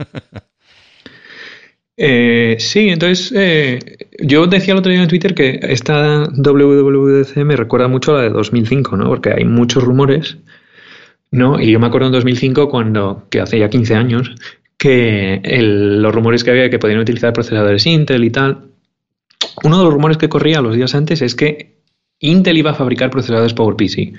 Eh, 1.99 2.57
sí, 2.59 2.89
entonces 2.89 3.33
eh, 3.35 3.79
yo 4.19 4.45
decía 4.45 4.73
el 4.73 4.79
otro 4.79 4.91
día 4.91 5.01
en 5.01 5.07
Twitter 5.07 5.33
que 5.33 5.59
esta 5.63 6.25
WWDC 6.25 7.37
me 7.37 7.55
recuerda 7.55 7.87
mucho 7.87 8.11
a 8.11 8.17
la 8.17 8.21
de 8.21 8.29
2005, 8.29 8.97
¿no? 8.97 9.07
Porque 9.07 9.33
hay 9.33 9.45
muchos 9.45 9.83
rumores, 9.83 10.37
¿no? 11.31 11.59
Y 11.59 11.71
yo 11.71 11.79
me 11.79 11.87
acuerdo 11.87 12.05
en 12.05 12.13
2005 12.13 12.69
cuando, 12.69 13.25
que 13.31 13.41
hace 13.41 13.57
ya 13.57 13.71
15 13.71 13.95
años, 13.95 14.35
que 14.77 15.41
los 15.43 16.13
rumores 16.13 16.43
que 16.43 16.51
había 16.51 16.69
que 16.69 16.77
podían 16.77 16.99
utilizar 16.99 17.33
procesadores 17.33 17.87
Intel 17.87 18.23
y 18.23 18.29
tal. 18.29 18.65
Uno 19.63 19.79
de 19.79 19.83
los 19.85 19.93
rumores 19.93 20.17
que 20.17 20.29
corría 20.29 20.61
los 20.61 20.75
días 20.75 20.93
antes 20.93 21.23
es 21.23 21.33
que 21.33 21.77
Intel 22.19 22.57
iba 22.57 22.71
a 22.71 22.75
fabricar 22.75 23.09
procesadores 23.09 23.53
PowerPC. 23.53 24.13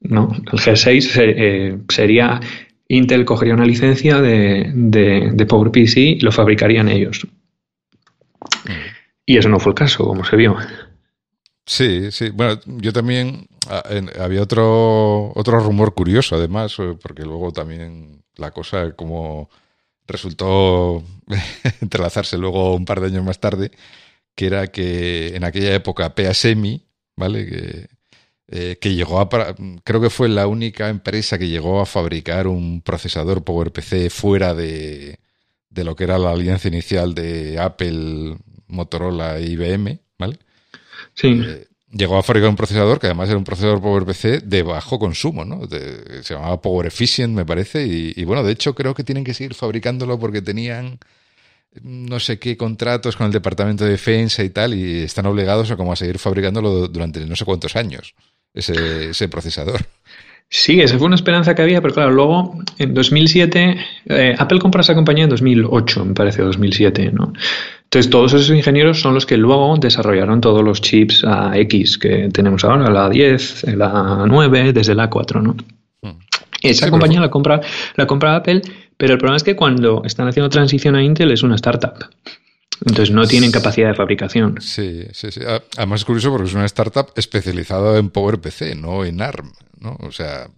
¿no? 0.00 0.30
El 0.52 0.58
G6 0.58 1.10
eh, 1.16 1.78
sería 1.88 2.40
Intel 2.88 3.26
cogería 3.26 3.54
una 3.54 3.66
licencia 3.66 4.20
de, 4.20 4.72
de, 4.74 5.46
PowerPC 5.46 5.96
y 5.96 6.20
lo 6.20 6.32
fabricarían 6.32 6.88
ellos. 6.88 7.26
Y 9.26 9.36
eso 9.36 9.50
no 9.50 9.60
fue 9.60 9.72
el 9.72 9.76
caso, 9.76 10.04
como 10.04 10.24
se 10.24 10.36
vio. 10.36 10.56
Sí, 11.66 12.10
sí. 12.10 12.30
Bueno, 12.30 12.58
yo 12.64 12.94
también 12.94 13.46
ah, 13.68 13.82
había 14.18 14.42
otro 14.42 15.32
otro 15.34 15.60
rumor 15.60 15.92
curioso, 15.92 16.36
además, 16.36 16.74
eh, 16.78 16.96
porque 17.00 17.24
luego 17.24 17.52
también 17.52 18.22
la 18.36 18.52
cosa 18.52 18.92
como 18.92 19.50
resultó 20.06 21.02
entrelazarse 21.82 22.38
luego 22.38 22.74
un 22.74 22.86
par 22.86 23.00
de 23.00 23.08
años 23.08 23.24
más 23.24 23.38
tarde, 23.38 23.70
que 24.34 24.46
era 24.46 24.68
que 24.68 25.36
en 25.36 25.44
aquella 25.44 25.74
época 25.74 26.14
PASEMI, 26.14 26.82
¿vale? 27.16 27.46
Que, 27.46 27.97
eh, 28.50 28.78
que 28.80 28.94
llegó 28.94 29.20
a, 29.20 29.28
creo 29.84 30.00
que 30.00 30.10
fue 30.10 30.28
la 30.28 30.46
única 30.46 30.88
empresa 30.88 31.38
que 31.38 31.48
llegó 31.48 31.80
a 31.80 31.86
fabricar 31.86 32.46
un 32.46 32.80
procesador 32.80 33.44
PowerPC 33.44 34.08
fuera 34.10 34.54
de, 34.54 35.18
de 35.68 35.84
lo 35.84 35.94
que 35.94 36.04
era 36.04 36.18
la 36.18 36.30
alianza 36.30 36.68
inicial 36.68 37.14
de 37.14 37.58
Apple, 37.58 38.38
Motorola 38.68 39.38
e 39.38 39.50
IBM, 39.50 40.00
¿vale? 40.18 40.38
Sí. 41.14 41.28
Eh, 41.28 41.66
llegó 41.90 42.16
a 42.16 42.22
fabricar 42.22 42.50
un 42.50 42.56
procesador 42.56 42.98
que 42.98 43.06
además 43.06 43.28
era 43.28 43.38
un 43.38 43.44
procesador 43.44 43.80
PowerPC 43.80 44.42
de 44.42 44.62
bajo 44.62 44.98
consumo, 44.98 45.44
¿no? 45.44 45.66
se 45.68 46.34
llamaba 46.34 46.60
Power 46.60 46.86
Efficient, 46.86 47.34
me 47.34 47.46
parece, 47.46 47.86
y, 47.86 48.24
bueno, 48.24 48.42
de 48.42 48.52
hecho 48.52 48.74
creo 48.74 48.94
que 48.94 49.04
tienen 49.04 49.24
que 49.24 49.34
seguir 49.34 49.54
fabricándolo 49.54 50.18
porque 50.18 50.42
tenían 50.42 50.98
no 51.82 52.18
sé 52.18 52.38
qué 52.38 52.56
contratos 52.56 53.16
con 53.16 53.26
el 53.26 53.32
Departamento 53.32 53.84
de 53.84 53.90
Defensa 53.90 54.42
y 54.42 54.50
tal, 54.50 54.74
y 54.74 55.02
están 55.02 55.26
obligados 55.26 55.70
a 55.70 55.76
como 55.76 55.92
a 55.92 55.96
seguir 55.96 56.18
fabricándolo 56.18 56.88
durante 56.88 57.24
no 57.26 57.36
sé 57.36 57.44
cuántos 57.44 57.76
años, 57.76 58.14
ese, 58.58 59.10
ese 59.10 59.28
procesador. 59.28 59.80
Sí, 60.50 60.80
esa 60.80 60.96
fue 60.96 61.06
una 61.06 61.16
esperanza 61.16 61.54
que 61.54 61.60
había, 61.60 61.82
pero 61.82 61.92
claro, 61.92 62.10
luego 62.10 62.58
en 62.78 62.94
2007, 62.94 63.76
eh, 64.06 64.34
Apple 64.38 64.58
compró 64.58 64.80
esa 64.80 64.94
compañía 64.94 65.24
en 65.24 65.30
2008, 65.30 66.04
me 66.06 66.14
parece, 66.14 66.40
2007, 66.42 67.10
¿no? 67.12 67.34
Entonces, 67.84 68.10
todos 68.10 68.32
esos 68.32 68.56
ingenieros 68.56 69.00
son 69.00 69.12
los 69.12 69.26
que 69.26 69.36
luego 69.36 69.76
desarrollaron 69.76 70.40
todos 70.40 70.64
los 70.64 70.80
chips 70.80 71.22
A-X 71.24 71.98
que 71.98 72.30
tenemos 72.32 72.64
ahora, 72.64 72.90
la 72.90 73.08
A10, 73.08 73.74
la 73.74 73.92
A9, 74.24 74.72
desde 74.72 74.94
la 74.94 75.10
A4, 75.10 75.42
¿no? 75.42 75.54
Hmm. 76.00 76.18
Esa 76.62 76.90
compañía 76.90 77.20
la 77.20 77.30
compra, 77.30 77.60
la 77.96 78.06
compra 78.06 78.36
Apple, 78.36 78.62
pero 78.96 79.12
el 79.12 79.18
problema 79.18 79.36
es 79.36 79.44
que 79.44 79.54
cuando 79.54 80.02
están 80.04 80.28
haciendo 80.28 80.48
transición 80.48 80.96
a 80.96 81.02
Intel 81.02 81.30
es 81.30 81.42
una 81.42 81.56
startup. 81.56 82.06
Entonces 82.80 83.10
no 83.10 83.26
tienen 83.26 83.50
capacidad 83.50 83.88
de 83.88 83.94
fabricación. 83.94 84.60
Sí, 84.60 85.04
sí, 85.12 85.32
sí. 85.32 85.40
Además 85.76 86.00
es 86.00 86.04
curioso 86.04 86.30
porque 86.30 86.48
es 86.48 86.54
una 86.54 86.66
startup 86.66 87.12
especializada 87.16 87.98
en 87.98 88.10
PowerPC, 88.10 88.76
no 88.76 89.04
en 89.04 89.20
ARM, 89.20 89.52
¿no? 89.80 89.96
O 90.00 90.12
sea, 90.12 90.48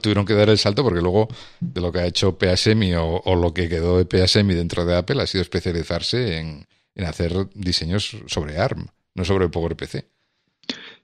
tuvieron 0.00 0.24
que 0.24 0.34
dar 0.34 0.48
el 0.48 0.58
salto 0.58 0.82
porque 0.82 1.00
luego 1.00 1.28
de 1.60 1.80
lo 1.80 1.92
que 1.92 2.00
ha 2.00 2.06
hecho 2.06 2.38
PSMI 2.38 2.94
o, 2.94 3.22
o 3.24 3.36
lo 3.36 3.52
que 3.52 3.68
quedó 3.68 4.02
de 4.02 4.26
PSMI 4.26 4.54
dentro 4.54 4.84
de 4.84 4.96
Apple 4.96 5.22
ha 5.22 5.26
sido 5.26 5.42
especializarse 5.42 6.38
en, 6.38 6.66
hacer 7.04 7.32
diseños 7.54 8.16
sobre 8.26 8.58
ARM, 8.58 8.86
no 9.14 9.24
sobre 9.24 9.48
PowerPC. 9.48 10.04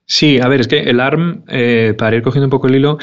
Sí, 0.05 0.39
a 0.39 0.47
ver, 0.47 0.61
es 0.61 0.67
que 0.67 0.81
el 0.81 0.99
ARM, 0.99 1.45
eh, 1.47 1.95
para 1.97 2.15
ir 2.15 2.21
cogiendo 2.21 2.45
un 2.45 2.51
poco 2.51 2.67
el 2.67 2.75
hilo, 2.75 2.99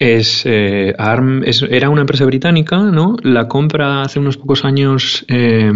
es 0.00 0.44
eh, 0.46 0.94
ARM 0.98 1.42
era 1.68 1.90
una 1.90 2.00
empresa 2.00 2.24
británica, 2.24 2.78
¿no? 2.78 3.16
La 3.22 3.46
compra 3.46 4.00
hace 4.00 4.18
unos 4.18 4.38
pocos 4.38 4.64
años, 4.64 5.26
eh, 5.28 5.70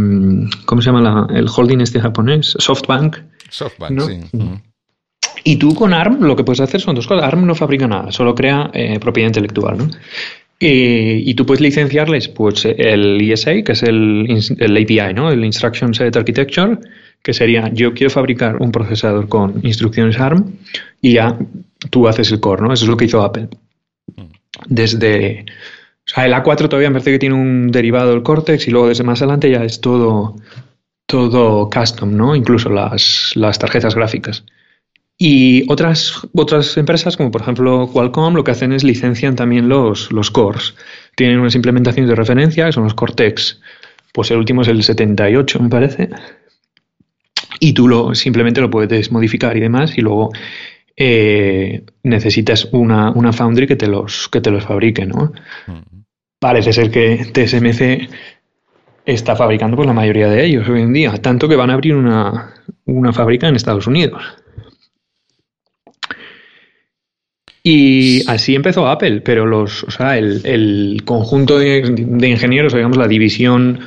¿cómo 0.65 0.81
se 0.81 0.91
llama 0.91 1.29
el 1.31 1.47
holding 1.55 1.83
este 1.83 2.01
japonés? 2.01 2.57
SoftBank. 2.59 3.19
SoftBank, 3.51 4.01
sí. 4.01 4.21
Y 5.45 5.57
tú 5.57 5.75
con 5.75 5.93
ARM 5.93 6.23
lo 6.23 6.35
que 6.37 6.43
puedes 6.43 6.61
hacer 6.61 6.81
son 6.81 6.95
dos 6.95 7.07
cosas. 7.07 7.23
ARM 7.23 7.47
no 7.47 7.55
fabrica 7.55 7.87
nada, 7.87 8.11
solo 8.13 8.35
crea 8.35 8.71
eh, 8.73 8.99
propiedad 8.99 9.29
intelectual, 9.29 9.77
¿no? 9.77 9.91
Y, 10.59 11.35
tú 11.35 11.45
puedes 11.45 11.61
licenciarles 11.61 12.29
pues, 12.29 12.65
el 12.65 13.21
ESA, 13.21 13.61
que 13.63 13.73
es 13.73 13.83
el, 13.83 14.27
el, 14.59 14.77
API, 14.83 15.13
¿no? 15.13 15.31
El 15.31 15.45
Instruction 15.45 15.93
Set 15.93 16.17
Architecture, 16.17 16.79
que 17.23 17.35
sería 17.35 17.71
yo 17.75 17.93
quiero 17.93 18.09
fabricar 18.09 18.57
un 18.57 18.73
procesador 18.73 19.29
con 19.29 19.61
instrucciones 19.63 20.19
ARM 20.19 20.55
y 21.03 21.15
ya 21.15 21.37
tú 21.91 22.09
haces 22.09 22.33
el 22.33 22.41
core, 22.41 22.63
¿no? 22.63 22.73
Eso 22.73 22.87
es 22.87 22.89
lo 22.89 22.97
que 22.97 23.05
hizo 23.05 23.21
Apple. 23.21 23.49
Desde. 24.67 25.45
O 26.07 26.11
sea, 26.11 26.27
el 26.27 26.35
A4 26.35 26.69
todavía 26.69 26.91
me 26.91 26.95
parece 26.95 27.13
que 27.13 27.19
tiene 27.19 27.35
un 27.35 27.71
derivado 27.71 28.11
del 28.11 28.23
Cortex 28.23 28.69
y 28.69 28.71
luego 28.71 28.89
desde 28.89 29.05
más 29.05 29.23
adelante 29.23 29.51
ya 29.51 29.65
es 29.65 29.81
todo, 29.81 30.37
todo 31.07 31.71
custom, 31.71 32.15
¿no? 32.15 32.37
Incluso 32.37 32.69
las, 32.69 33.33
las 33.35 33.59
tarjetas 33.59 33.95
gráficas. 33.95 34.45
Y 35.17 35.71
otras, 35.71 36.27
otras 36.35 36.77
empresas, 36.77 37.17
como 37.17 37.31
por 37.31 37.43
ejemplo 37.43 37.89
Qualcomm, 37.93 38.35
lo 38.35 38.43
que 38.45 38.51
hacen 38.51 38.73
es 38.73 38.83
licencian 38.83 39.37
también 39.37 39.69
los, 39.69 40.11
los 40.11 40.31
cores. 40.31 40.75
Tienen 41.17 41.39
unas 41.39 41.55
implementaciones 41.55 42.09
de 42.11 42.17
referencia, 42.17 42.67
que 42.67 42.73
son 42.73 42.85
los 42.85 42.95
Cortex. 42.95 43.61
Pues 44.13 44.31
el 44.31 44.39
último 44.39 44.63
es 44.63 44.69
el 44.69 44.83
78, 44.83 45.61
me 45.61 45.69
parece. 45.69 46.11
Y 47.61 47.73
tú 47.73 47.89
lo, 47.89 48.15
simplemente 48.15 48.61
lo 48.61 48.71
puedes 48.71 49.13
modificar 49.13 49.57
y 49.57 49.61
demás. 49.61 49.97
Y 49.97 50.01
luego 50.01 50.33
eh, 50.97 51.85
necesitas 52.03 52.69
una, 52.73 53.11
una, 53.11 53.33
foundry 53.33 53.67
que 53.67 53.77
te 53.77 53.87
los, 53.87 54.29
que 54.29 54.41
te 54.41 54.51
los 54.51 54.65
fabrique, 54.65 55.07
¿no? 55.07 55.33
Parece 56.39 56.73
ser 56.73 56.91
que 56.91 57.27
TSMC 57.33 58.11
está 59.05 59.37
fabricando 59.37 59.77
pues, 59.77 59.87
la 59.87 59.93
mayoría 59.93 60.29
de 60.29 60.45
ellos 60.45 60.69
hoy 60.69 60.83
en 60.83 60.93
día, 60.93 61.13
tanto 61.15 61.49
que 61.49 61.57
van 61.57 61.71
a 61.71 61.75
abrir 61.75 61.95
una, 61.95 62.55
una 62.85 63.13
fábrica 63.13 63.49
en 63.49 63.57
Estados 63.57 63.87
Unidos. 63.87 64.23
Y 67.67 68.23
así 68.29 68.55
empezó 68.55 68.87
Apple, 68.87 69.23
pero 69.23 69.47
los, 69.47 69.85
o 69.85 69.91
sea, 69.91 70.19
el, 70.19 71.01
conjunto 71.07 71.59
de, 71.59 71.79
ingenieros, 72.29 72.75
digamos, 72.75 72.99
la 72.99 73.09
división 73.09 73.81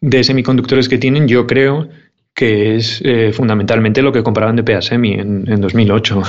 de 0.00 0.22
semiconductores 0.22 0.88
que 0.88 0.98
tienen, 0.98 1.26
yo 1.26 1.44
creo 1.44 1.88
que 2.34 2.76
es 2.76 3.00
eh, 3.04 3.32
fundamentalmente 3.32 4.02
lo 4.02 4.12
que 4.12 4.22
compraban 4.22 4.56
de 4.56 4.64
PASEMI 4.64 5.12
en, 5.12 5.50
en 5.50 5.60
2008. 5.60 6.22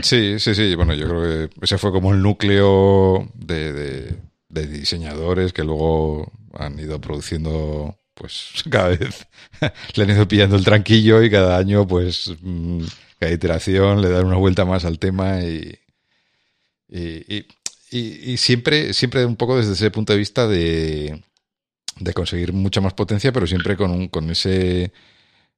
Sí, 0.00 0.38
sí, 0.38 0.54
sí. 0.54 0.74
Bueno, 0.74 0.94
yo 0.94 1.08
creo 1.08 1.22
que 1.22 1.64
ese 1.64 1.78
fue 1.78 1.90
como 1.90 2.12
el 2.12 2.22
núcleo 2.22 3.28
de, 3.34 4.16
diseñadores 4.48 5.52
que 5.52 5.64
luego 5.64 6.32
han 6.54 6.78
ido 6.78 7.00
produciendo, 7.00 7.98
pues 8.14 8.50
cada 8.70 8.88
vez 8.88 9.26
le 9.94 10.04
han 10.04 10.10
ido 10.10 10.28
pillando 10.28 10.56
el 10.56 10.64
tranquillo 10.64 11.22
y 11.22 11.30
cada 11.30 11.56
año, 11.58 11.86
pues 11.86 12.32
mm, 12.40 12.82
cada 13.18 13.32
iteración 13.32 14.00
le 14.02 14.10
dan 14.10 14.26
una 14.26 14.36
vuelta 14.36 14.64
más 14.64 14.84
al 14.84 14.98
tema 14.98 15.42
y, 15.42 15.78
y, 16.88 18.36
siempre, 18.36 18.94
siempre 18.94 19.24
un 19.24 19.36
poco 19.36 19.56
desde 19.56 19.72
ese 19.72 19.90
punto 19.90 20.12
de 20.12 20.18
vista 20.18 20.46
de, 20.46 21.22
de 22.00 22.12
conseguir 22.12 22.52
mucha 22.52 22.80
más 22.80 22.94
potencia, 22.94 23.32
pero 23.32 23.46
siempre 23.46 23.76
con, 23.76 23.90
un, 23.90 24.08
con 24.08 24.30
ese, 24.30 24.92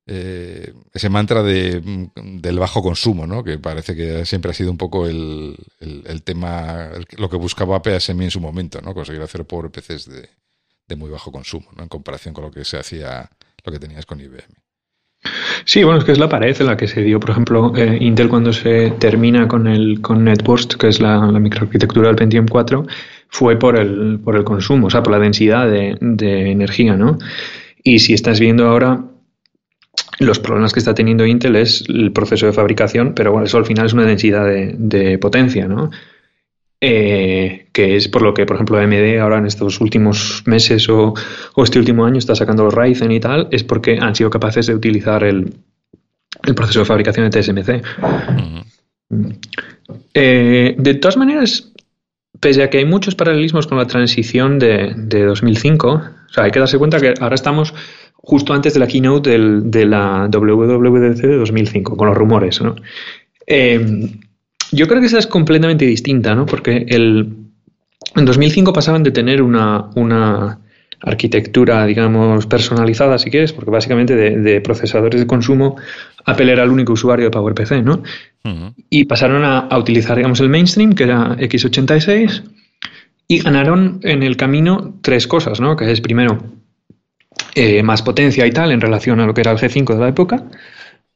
eh, 0.06 0.73
ese 0.92 1.09
mantra 1.09 1.42
de, 1.42 2.09
del 2.14 2.59
bajo 2.59 2.82
consumo, 2.82 3.26
¿no? 3.26 3.44
que 3.44 3.59
parece 3.59 3.94
que 3.94 4.25
siempre 4.26 4.50
ha 4.50 4.54
sido 4.54 4.70
un 4.70 4.78
poco 4.78 5.06
el, 5.06 5.56
el, 5.78 6.23
tema, 6.23 6.90
lo 7.16 7.28
que 7.28 7.37
buscaba 7.37 7.82
PSMI 7.82 8.25
en 8.25 8.30
su 8.30 8.40
momento, 8.40 8.80
¿no? 8.80 8.94
conseguir 8.94 9.23
hacer 9.23 9.44
por 9.44 9.70
PCs 9.70 10.06
de, 10.06 10.28
de 10.88 10.97
muy 10.97 11.11
bajo 11.11 11.30
consumo, 11.30 11.70
¿no? 11.76 11.82
en 11.82 11.88
comparación 11.88 12.35
con 12.35 12.44
lo 12.44 12.50
que 12.50 12.64
se 12.64 12.78
hacía, 12.78 13.30
lo 13.64 13.73
que 13.73 13.78
tenías 13.78 14.06
con 14.06 14.20
IBM. 14.20 14.69
Sí, 15.64 15.84
bueno, 15.84 15.98
es 15.98 16.04
que 16.04 16.12
es 16.12 16.18
la 16.18 16.28
pared 16.28 16.56
en 16.58 16.66
la 16.66 16.76
que 16.76 16.88
se 16.88 17.02
dio, 17.02 17.20
por 17.20 17.30
ejemplo, 17.30 17.72
eh, 17.76 17.98
Intel 18.00 18.28
cuando 18.28 18.52
se 18.52 18.90
termina 18.92 19.46
con 19.46 19.66
el 19.66 20.00
con 20.00 20.24
NetBurst, 20.24 20.74
que 20.74 20.88
es 20.88 21.00
la, 21.00 21.20
microarquitectura 21.20 22.08
del 22.08 22.16
Pentium 22.16 22.46
4, 22.48 22.86
fue 23.28 23.58
por 23.58 23.78
el, 23.78 24.18
por 24.24 24.36
el 24.36 24.44
consumo, 24.44 24.86
o 24.86 24.90
sea, 24.90 25.02
por 25.02 25.12
la 25.12 25.18
densidad 25.18 25.70
de, 25.70 25.96
de 26.00 26.50
energía, 26.50 26.96
¿no? 26.96 27.18
Y 27.82 27.98
si 27.98 28.14
estás 28.14 28.40
viendo 28.40 28.66
ahora 28.66 29.04
los 30.18 30.38
problemas 30.38 30.72
que 30.72 30.80
está 30.80 30.94
teniendo 30.94 31.26
Intel 31.26 31.56
es 31.56 31.84
el 31.88 32.12
proceso 32.12 32.46
de 32.46 32.52
fabricación, 32.52 33.14
pero 33.14 33.32
bueno, 33.32 33.46
eso 33.46 33.58
al 33.58 33.66
final 33.66 33.86
es 33.86 33.92
una 33.92 34.04
densidad 34.04 34.46
de, 34.46 34.74
de 34.78 35.18
potencia, 35.18 35.68
¿no? 35.68 35.90
Eh, 36.82 37.66
que 37.72 37.96
es 37.96 38.08
por 38.08 38.22
lo 38.22 38.32
que, 38.32 38.46
por 38.46 38.56
ejemplo, 38.56 38.78
AMD 38.78 39.18
ahora 39.20 39.37
en 39.37 39.44
estos 39.44 39.82
últimos 39.82 40.42
meses 40.46 40.88
o, 40.88 41.12
este 41.58 41.78
último 41.78 42.06
año 42.06 42.16
está 42.16 42.34
sacando 42.34 42.64
los 42.64 42.72
Ryzen 42.72 43.12
y 43.12 43.20
tal, 43.20 43.49
es 43.50 43.64
porque 43.64 43.99
han 44.00 44.14
sido 44.14 44.30
capaces 44.30 44.66
de 44.66 44.75
utilizar 44.75 45.22
el, 45.25 45.52
proceso 46.56 46.78
de 46.78 46.84
fabricación 46.87 47.28
de 47.28 47.42
TSMC. 47.42 47.84
Eh, 50.14 50.75
de 50.78 50.94
todas 50.94 51.18
maneras, 51.18 51.70
pese 52.40 52.62
a 52.62 52.70
que 52.70 52.78
hay 52.78 52.87
muchos 52.87 53.14
paralelismos 53.14 53.66
con 53.66 53.76
la 53.76 53.87
transición 53.87 54.58
de, 54.58 54.94
2005, 54.96 55.88
o 55.88 56.32
sea, 56.32 56.44
hay 56.44 56.50
que 56.50 56.60
darse 56.60 56.78
cuenta 56.78 56.99
que 56.99 57.12
ahora 57.20 57.34
estamos 57.34 57.75
justo 58.14 58.54
antes 58.54 58.72
de 58.72 58.80
la 58.80 58.87
keynote 58.87 59.38
de 59.38 59.84
la 59.84 60.28
WWDC 60.32 61.20
de 61.20 61.37
2005, 61.37 61.96
con 61.96 62.08
los 62.08 62.16
rumores, 62.16 62.62
¿no? 62.62 62.75
Eh, 63.46 64.10
yo 64.72 64.86
creo 64.88 65.00
que 65.00 65.06
esa 65.06 65.18
es 65.18 65.26
completamente 65.26 65.84
distinta, 65.84 66.34
¿no? 66.34 66.46
Porque 66.46 66.86
el, 66.88 67.36
en 68.16 68.24
2005 68.24 68.72
pasaban 68.72 69.02
de 69.02 69.10
tener 69.10 69.42
una, 69.42 69.90
una 69.94 70.60
arquitectura, 71.00 71.86
digamos, 71.86 72.46
personalizada, 72.46 73.18
si 73.18 73.30
quieres, 73.30 73.52
porque 73.52 73.70
básicamente 73.70 74.14
de, 74.14 74.60
procesadores 74.60 75.20
de 75.20 75.26
consumo, 75.26 75.76
Apple 76.26 76.52
era 76.52 76.62
el 76.62 76.70
único 76.70 76.92
usuario 76.92 77.26
de 77.26 77.30
PowerPC, 77.30 77.82
¿no? 77.82 78.02
Y 78.88 79.04
pasaron 79.04 79.44
a, 79.44 79.76
utilizar, 79.78 80.16
digamos, 80.16 80.40
el 80.40 80.48
mainstream, 80.48 80.92
que 80.92 81.04
era 81.04 81.36
x86, 81.36 82.42
y 83.28 83.38
ganaron 83.38 84.00
en 84.02 84.22
el 84.22 84.36
camino 84.36 84.98
tres 85.02 85.26
cosas, 85.26 85.60
¿no? 85.60 85.76
Que 85.76 85.90
es, 85.90 86.00
primero, 86.00 86.42
eh, 87.54 87.82
más 87.82 88.02
potencia 88.02 88.46
y 88.46 88.50
tal 88.50 88.72
en 88.72 88.80
relación 88.80 89.20
a 89.20 89.26
lo 89.26 89.34
que 89.34 89.40
era 89.40 89.52
el 89.52 89.58
G5 89.58 89.94
de 89.94 90.00
la 90.00 90.08
época 90.08 90.44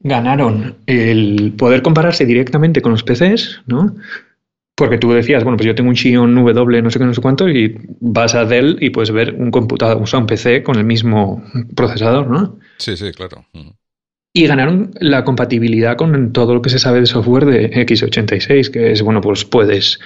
ganaron 0.05 0.75
el 0.85 1.53
poder 1.57 1.81
compararse 1.81 2.27
directamente 2.27 2.83
con 2.83 2.91
los 2.91 3.03
PCs, 3.03 3.63
¿no? 3.65 3.95
Porque 4.75 4.99
tú 4.99 5.11
decías, 5.11 5.43
bueno, 5.43 5.57
pues 5.57 5.65
yo 5.65 5.73
tengo 5.73 5.89
un 5.89 5.95
Xeon 5.95 6.35
W, 6.35 6.81
no 6.83 6.91
sé 6.91 6.99
qué, 6.99 7.05
no 7.05 7.13
sé 7.13 7.21
cuánto, 7.21 7.49
y 7.49 7.75
vas 8.01 8.35
a 8.35 8.45
Dell 8.45 8.77
y 8.81 8.91
puedes 8.91 9.09
ver 9.09 9.33
un 9.33 9.49
computador, 9.49 9.99
o 9.99 10.05
sea, 10.05 10.19
un 10.19 10.27
PC 10.27 10.61
con 10.61 10.75
el 10.77 10.83
mismo 10.85 11.43
procesador, 11.75 12.29
¿no? 12.29 12.59
Sí, 12.77 12.95
sí, 12.95 13.11
claro. 13.13 13.45
Y 14.31 14.45
ganaron 14.45 14.91
la 14.99 15.23
compatibilidad 15.23 15.97
con 15.97 16.33
todo 16.33 16.53
lo 16.53 16.61
que 16.61 16.69
se 16.69 16.77
sabe 16.77 16.99
de 16.99 17.07
software 17.07 17.45
de 17.45 17.71
x86, 17.71 18.69
que 18.69 18.91
es, 18.91 19.01
bueno, 19.01 19.21
pues 19.21 19.43
puedes 19.43 19.99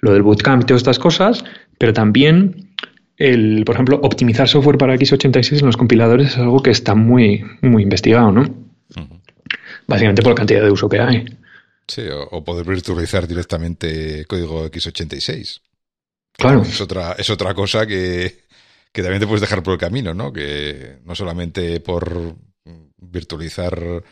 lo 0.00 0.12
del 0.14 0.22
bootcamp 0.22 0.64
y 0.64 0.66
todas 0.66 0.80
estas 0.80 0.98
cosas, 0.98 1.44
pero 1.78 1.92
también 1.92 2.70
el, 3.18 3.62
por 3.64 3.76
ejemplo, 3.76 4.00
optimizar 4.02 4.48
software 4.48 4.78
para 4.78 4.96
x86 4.96 5.60
en 5.60 5.66
los 5.66 5.76
compiladores 5.76 6.30
es 6.30 6.38
algo 6.38 6.60
que 6.60 6.70
está 6.70 6.96
muy, 6.96 7.44
muy 7.62 7.84
investigado, 7.84 8.32
¿no? 8.32 8.64
Básicamente 9.86 10.22
por 10.22 10.32
la 10.32 10.36
cantidad 10.36 10.62
de 10.62 10.70
uso 10.70 10.88
que 10.88 11.00
hay. 11.00 11.24
Sí, 11.86 12.02
o, 12.30 12.42
poder 12.44 12.66
virtualizar 12.66 13.26
directamente 13.26 14.24
código 14.26 14.66
x86. 14.70 15.60
Claro. 16.32 16.62
Es 16.62 16.80
otra, 16.80 17.12
es 17.12 17.28
otra 17.30 17.54
cosa 17.54 17.86
que, 17.86 18.44
que 18.90 19.02
también 19.02 19.20
te 19.20 19.26
puedes 19.26 19.42
dejar 19.42 19.62
por 19.62 19.74
el 19.74 19.78
camino, 19.78 20.14
¿no? 20.14 20.32
Que 20.32 20.98
no 21.04 21.14
solamente 21.14 21.80
por 21.80 22.34
virtualizar, 22.96 24.02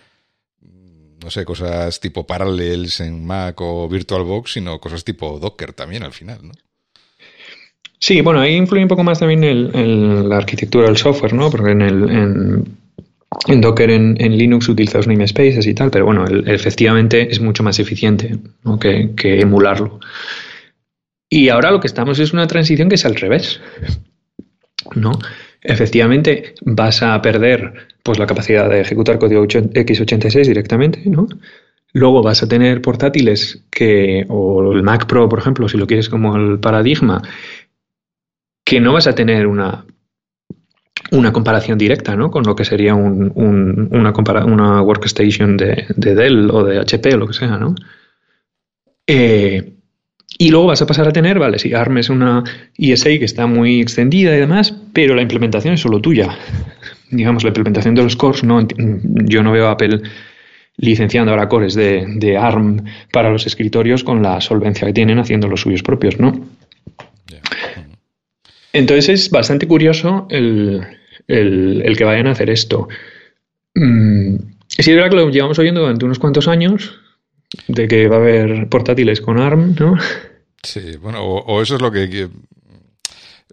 no 0.61 1.31
sé, 1.31 1.45
cosas 1.45 1.99
tipo 1.99 2.27
Parallels 2.27 3.01
en 3.01 3.25
Mac 3.25 3.61
o 3.61 3.89
VirtualBox, 3.89 4.53
sino 4.53 4.79
cosas 4.79 5.05
tipo 5.05 5.39
Docker 5.39 5.73
también 5.73 6.03
al 6.03 6.13
final, 6.13 6.41
¿no? 6.43 6.53
Sí, 7.99 8.21
bueno, 8.21 8.41
ahí 8.41 8.57
influye 8.57 8.83
un 8.83 8.89
poco 8.89 9.05
más 9.05 9.21
también 9.21 9.45
el, 9.45 10.29
la 10.29 10.37
arquitectura 10.37 10.87
del 10.87 10.97
software, 10.97 11.35
¿no? 11.35 11.51
Porque 11.51 11.71
en, 11.71 11.83
el, 11.83 12.11
en 12.11 12.77
en 13.47 13.61
Docker 13.61 13.91
en, 13.91 14.17
Linux 14.37 14.69
utilizas 14.69 15.07
namespaces 15.07 15.67
y 15.67 15.75
tal, 15.75 15.91
pero 15.91 16.07
bueno, 16.07 16.25
efectivamente 16.47 17.31
es 17.31 17.41
mucho 17.41 17.63
más 17.63 17.79
eficiente 17.79 18.39
que, 18.81 19.41
emularlo. 19.41 20.01
Y 21.29 21.49
ahora 21.49 21.71
lo 21.71 21.81
que 21.81 21.87
estamos 21.87 22.19
es 22.19 22.33
una 22.33 22.47
transición 22.47 22.89
que 22.89 22.97
es 22.97 23.05
al 23.05 23.15
revés. 23.15 23.61
¿no? 24.95 25.13
Efectivamente, 25.63 26.55
vas 26.63 27.03
a 27.03 27.21
perder 27.23 27.73
pues, 28.03 28.19
la 28.19 28.27
capacidad 28.27 28.69
de 28.69 28.81
ejecutar 28.81 29.19
código 29.19 29.45
x86 29.45 30.47
directamente, 30.47 31.03
¿no? 31.07 31.27
Luego 31.95 32.23
vas 32.23 32.43
a 32.43 32.49
tener 32.49 32.81
portátiles 32.81 33.65
que, 33.71 34.25
o 34.29 34.73
el 34.73 34.83
Mac 34.83 35.07
Pro, 35.07 35.29
por 35.29 35.39
ejemplo, 35.39 35.69
si 35.69 35.77
lo 35.77 35.87
quieres 35.87 36.09
como 36.09 36.37
el 36.37 36.59
paradigma, 36.59 37.23
que 38.65 38.81
no 38.81 38.95
vas 38.95 39.07
a 39.07 39.15
tener 39.15 39.47
una 39.47 39.85
una 41.11 41.33
comparación 41.33 41.79
directa 41.79 42.17
¿no? 42.17 42.31
con 42.31 42.45
lo 42.45 42.55
que 42.57 42.65
sería 42.65 42.95
un, 42.95 43.33
una, 43.93 44.83
workstation 44.83 45.57
de, 45.57 45.87
Dell 45.97 46.51
o 46.51 46.65
de 46.65 46.79
HP 46.79 47.15
o 47.15 47.19
lo 47.19 47.27
que 47.27 47.35
sea. 47.35 47.59
¿no? 47.59 47.75
Eh, 49.07 49.75
y 50.39 50.51
luego 50.51 50.67
vas 50.67 50.83
a 50.83 50.87
pasar 50.87 51.07
a 51.07 51.13
tener, 51.13 51.39
vale, 51.39 51.59
si 51.59 51.75
ARM 51.75 51.99
es 51.99 52.09
una 52.09 52.43
ESA 52.77 53.11
que 53.11 53.25
está 53.25 53.47
muy 53.47 53.81
extendida 53.81 54.35
y 54.35 54.41
demás, 54.41 54.75
pero 54.93 55.15
la 55.15 55.23
implementación 55.23 55.75
es 55.75 55.81
solo 55.81 56.01
tuya. 56.01 56.37
Digamos, 57.11 57.45
la 57.45 57.49
implementación 57.49 57.95
de 57.95 58.03
los 58.03 58.17
cores, 58.17 58.43
no, 58.43 58.67
yo 58.77 59.43
no 59.43 59.53
veo 59.53 59.69
a 59.69 59.73
Apple 59.73 60.01
licenciando 60.79 61.31
ahora 61.31 61.49
cores 61.49 61.75
de, 61.75 62.37
ARM 62.41 62.85
para 63.13 63.31
los 63.31 63.47
escritorios 63.47 64.03
con 64.05 64.23
la 64.23 64.41
solvencia 64.41 64.87
que 64.87 64.95
tienen 64.95 65.19
haciendo 65.19 65.47
los 65.49 65.61
suyos 65.61 65.83
propios, 65.83 66.19
¿no? 66.19 66.33
Entonces 68.73 69.09
es 69.09 69.31
bastante 69.31 69.67
curioso 69.67 70.27
el, 70.31 70.87
el, 71.29 71.97
que 71.97 72.05
vayan 72.05 72.27
a 72.27 72.33
hacer 72.33 72.51
esto. 72.51 72.89
Mm, 73.75 74.37
es 74.77 74.87
verdad 74.87 75.11
que 75.11 75.17
lo 75.17 75.31
llevamos 75.31 75.59
oyendo 75.59 75.81
durante 75.81 76.05
unos 76.05 76.19
cuantos 76.19 76.49
años, 76.49 76.99
de 77.69 77.89
que 77.89 78.09
va 78.09 78.17
a 78.17 78.21
haber 78.21 78.69
portátiles 78.69 79.21
con 79.21 79.39
ARM, 79.39 79.75
¿no? 79.79 79.97
Sí, 80.63 80.97
bueno, 80.97 81.25
o, 81.25 81.63
eso 81.63 81.77
es 81.77 81.83
lo 81.83 81.91
que... 81.91 82.29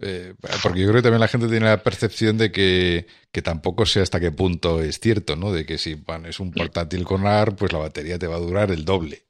Eh, 0.02 0.32
porque 0.62 0.80
yo 0.80 0.86
creo 0.86 0.96
que 0.96 1.02
también 1.02 1.20
la 1.20 1.28
gente 1.28 1.48
tiene 1.48 1.66
la 1.66 1.82
percepción 1.82 2.38
de 2.38 2.50
que, 2.50 3.06
que, 3.30 3.42
tampoco 3.42 3.84
sé 3.84 4.00
hasta 4.00 4.18
qué 4.18 4.32
punto 4.32 4.80
es 4.80 4.98
cierto, 4.98 5.36
¿no? 5.36 5.52
De 5.52 5.66
que 5.66 5.76
si 5.76 6.02
es 6.26 6.40
un 6.40 6.52
portátil 6.52 7.04
con 7.04 7.26
ARM, 7.26 7.56
pues 7.56 7.72
la 7.72 7.80
batería 7.80 8.18
te 8.18 8.26
va 8.26 8.36
a 8.36 8.40
durar 8.40 8.70
el 8.70 8.86
doble. 8.86 9.24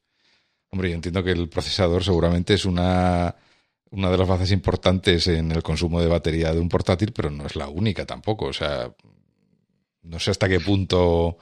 Hombre, 0.70 0.90
yo 0.90 0.94
entiendo 0.94 1.24
que 1.24 1.32
el 1.32 1.48
procesador 1.48 2.04
seguramente 2.04 2.54
es 2.54 2.64
una 2.64 3.34
una 3.90 4.10
de 4.10 4.18
las 4.18 4.28
bases 4.28 4.52
importantes 4.52 5.26
en 5.26 5.50
el 5.52 5.62
consumo 5.62 6.00
de 6.00 6.08
batería 6.08 6.52
de 6.52 6.60
un 6.60 6.68
portátil, 6.68 7.12
pero 7.12 7.30
no 7.30 7.46
es 7.46 7.56
la 7.56 7.68
única 7.68 8.06
tampoco. 8.06 8.46
O 8.46 8.52
sea, 8.52 8.92
no 10.02 10.18
sé 10.18 10.30
hasta 10.30 10.48
qué 10.48 10.60
punto 10.60 11.38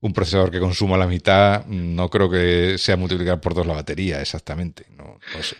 un 0.00 0.12
procesador 0.12 0.50
que 0.50 0.60
consuma 0.60 0.96
la 0.96 1.06
mitad, 1.06 1.66
no 1.66 2.08
creo 2.08 2.30
que 2.30 2.78
sea 2.78 2.96
multiplicar 2.96 3.40
por 3.40 3.54
dos 3.54 3.66
la 3.66 3.74
batería 3.74 4.20
exactamente. 4.20 4.86
No, 4.96 5.18
no 5.36 5.42
sé. 5.42 5.56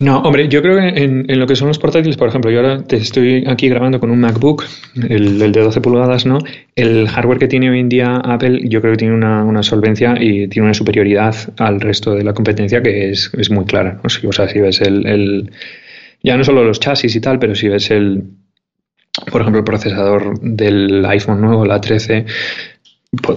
No, 0.00 0.20
hombre, 0.20 0.48
yo 0.48 0.62
creo 0.62 0.76
que 0.76 1.04
en, 1.04 1.38
lo 1.38 1.46
que 1.46 1.54
son 1.54 1.68
los 1.68 1.78
portátiles, 1.78 2.16
por 2.16 2.26
ejemplo, 2.26 2.50
yo 2.50 2.60
ahora 2.60 2.82
te 2.82 2.96
estoy 2.96 3.44
aquí 3.46 3.68
grabando 3.68 4.00
con 4.00 4.10
un 4.10 4.18
MacBook, 4.18 4.64
el, 4.94 5.38
de 5.38 5.60
12 5.60 5.82
pulgadas, 5.82 6.24
¿no? 6.24 6.38
El 6.74 7.06
hardware 7.06 7.38
que 7.38 7.48
tiene 7.48 7.68
hoy 7.68 7.80
en 7.80 7.90
día 7.90 8.16
Apple, 8.16 8.62
yo 8.64 8.80
creo 8.80 8.94
que 8.94 8.96
tiene 8.96 9.14
una, 9.14 9.62
solvencia 9.62 10.14
y 10.18 10.48
tiene 10.48 10.68
una 10.68 10.74
superioridad 10.74 11.36
al 11.58 11.82
resto 11.82 12.14
de 12.14 12.24
la 12.24 12.32
competencia 12.32 12.82
que 12.82 13.10
es, 13.10 13.50
muy 13.50 13.66
clara. 13.66 14.00
O 14.02 14.32
sea, 14.32 14.48
si 14.48 14.58
ves 14.58 14.80
el, 14.80 15.50
ya 16.22 16.34
no 16.38 16.44
solo 16.44 16.64
los 16.64 16.80
chasis 16.80 17.14
y 17.14 17.20
tal, 17.20 17.38
pero 17.38 17.54
si 17.54 17.68
ves 17.68 17.90
el, 17.90 18.24
por 19.30 19.42
ejemplo, 19.42 19.58
el 19.58 19.66
procesador 19.66 20.40
del 20.40 21.04
iPhone 21.04 21.42
nuevo, 21.42 21.66
la 21.66 21.78
13, 21.78 22.24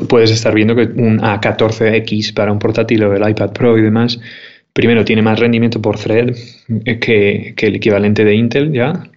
puedes 0.08 0.32
estar 0.32 0.56
viendo 0.56 0.78
que 0.78 0.84
un 0.84 1.20
A14X 1.20 2.34
para 2.34 2.54
un 2.54 2.60
portátil 2.60 3.04
o 3.04 3.14
el 3.14 3.30
iPad 3.30 3.52
Pro 3.52 3.78
y 3.78 3.82
demás 3.82 4.18
primero 4.74 5.06
tiene 5.06 5.22
más 5.22 5.40
rendimiento 5.40 5.82
por 5.82 5.98
thread 5.98 6.36
que, 7.00 7.56
el 7.58 7.76
equivalente 7.76 8.26
de 8.26 8.36
Intel 8.36 8.74
ya. 8.74 9.10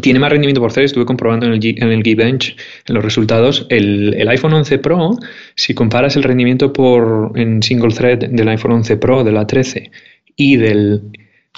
Tiene 0.00 0.20
más 0.20 0.30
rendimiento 0.30 0.60
por 0.60 0.72
thread, 0.72 0.86
estuve 0.86 1.04
comprobando 1.04 1.46
en 1.46 1.52
el, 1.52 1.60
en 1.64 1.88
el 1.90 2.02
Geekbench 2.02 2.56
en 2.86 2.94
los 2.94 3.04
resultados. 3.04 3.66
El, 3.68 4.26
iPhone 4.28 4.54
11 4.54 4.78
Pro, 4.78 5.16
si 5.54 5.74
comparas 5.74 6.16
el 6.16 6.22
rendimiento 6.22 6.72
por 6.72 7.32
en 7.38 7.62
single 7.62 7.92
thread 7.92 8.30
del 8.30 8.48
iPhone 8.48 8.72
11 8.72 8.96
Pro, 8.96 9.24
de 9.24 9.32
la 9.32 9.46
13 9.46 9.90
y 10.36 10.56
del, 10.56 11.02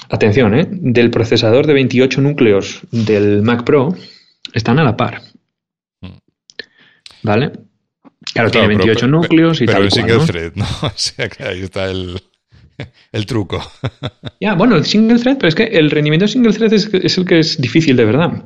atención, 0.09 0.54
eh, 0.54 0.66
del 0.68 1.11
procesador 1.11 1.66
de 1.66 1.74
28 1.74 2.20
núcleos 2.20 2.80
del 2.90 3.42
Mac 3.42 3.62
Pro, 3.62 3.94
están 4.52 4.80
a 4.80 4.85
la 4.85 4.96
par. 4.96 5.22
Mm. 6.00 6.18
¿Vale? 7.22 7.52
Claro, 8.33 8.50
tiene 8.50 8.68
28 8.68 9.07
núcleos 9.07 9.61
y 9.61 9.66
pero 9.66 9.78
tal. 9.78 9.88
Pero 9.88 10.07
en 10.07 10.09
single 10.09 10.26
thread, 10.26 10.52
¿no? 10.57 10.66
O 10.83 10.92
sea 10.96 11.28
que 11.28 11.44
ahí 11.44 11.62
está 11.62 11.90
el. 11.90 12.20
el 13.13 13.27
truco. 13.27 13.63
Ya, 14.41 14.55
bueno, 14.55 14.77
el 14.77 14.85
single 14.85 15.19
thread, 15.19 15.39
pero 15.39 15.49
es 15.49 15.55
que 15.55 15.65
el 15.65 15.91
rendimiento 15.91 16.29
single 16.29 16.53
thread 16.53 16.73
es, 16.73 17.19
el 17.19 17.25
que 17.25 17.39
es 17.39 17.59
difícil 17.59 17.97
de 17.97 18.05
verdad. 18.05 18.45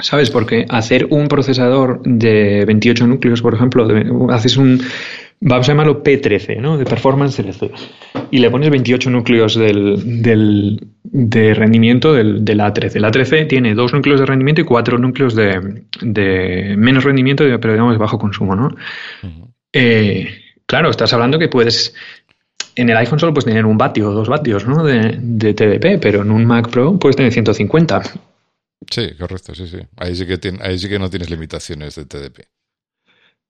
¿Sabes? 0.00 0.30
Porque 0.30 0.66
hacer 0.68 1.06
un 1.10 1.28
procesador 1.28 2.02
de 2.02 2.64
28 2.64 3.06
núcleos, 3.06 3.40
por 3.40 3.54
ejemplo, 3.54 3.86
haces 4.30 4.56
un, 4.56 4.82
vamos 5.42 5.68
a 5.68 5.72
llamarlo 5.72 6.02
P13, 6.02 6.58
¿no? 6.60 6.78
De 6.78 6.84
Performance 6.84 7.36
13. 7.36 7.70
Y 8.30 8.38
le 8.38 8.50
pones 8.50 8.70
28 8.70 9.10
núcleos 9.10 9.54
del, 9.54 10.22
del 10.22 10.80
de 11.04 11.54
rendimiento 11.54 12.14
del, 12.14 12.44
del, 12.44 12.60
A13. 12.60 12.96
El 12.96 13.04
A13 13.04 13.48
tiene 13.48 13.74
dos 13.74 13.92
núcleos 13.92 14.20
de 14.20 14.26
rendimiento 14.26 14.62
y 14.62 14.64
cuatro 14.64 14.98
núcleos 14.98 15.34
de, 15.34 15.84
de 16.00 16.74
menos 16.76 17.04
rendimiento, 17.04 17.44
pero 17.60 17.74
digamos 17.74 17.92
de 17.94 17.98
bajo 17.98 18.18
consumo, 18.18 18.56
¿no? 18.56 18.74
eh, 19.72 20.28
claro, 20.66 20.90
estás 20.90 21.12
hablando 21.12 21.38
que 21.38 21.48
puedes 21.48 21.94
en 22.76 22.90
el 22.90 22.96
iPhone 22.96 23.18
solo 23.18 23.34
puedes 23.34 23.46
tener 23.46 23.66
un 23.66 23.78
vatio 23.78 24.10
o 24.10 24.12
dos 24.12 24.28
vatios 24.28 24.66
¿no? 24.66 24.82
de, 24.84 25.18
de, 25.20 25.54
TDP, 25.54 26.00
pero 26.00 26.22
en 26.22 26.30
un 26.30 26.44
Mac 26.44 26.70
Pro 26.70 26.98
puedes 26.98 27.16
tener 27.16 27.32
150. 27.32 28.02
Sí, 28.90 29.14
correcto, 29.18 29.54
sí, 29.54 29.66
sí. 29.66 29.78
Ahí 29.96 30.16
sí 30.16 30.26
que, 30.26 30.38
tiene, 30.38 30.58
ahí 30.62 30.78
sí 30.78 30.88
que 30.88 30.98
no 30.98 31.08
tienes 31.08 31.30
limitaciones 31.30 31.94
de 31.94 32.04
TDP. 32.04 32.40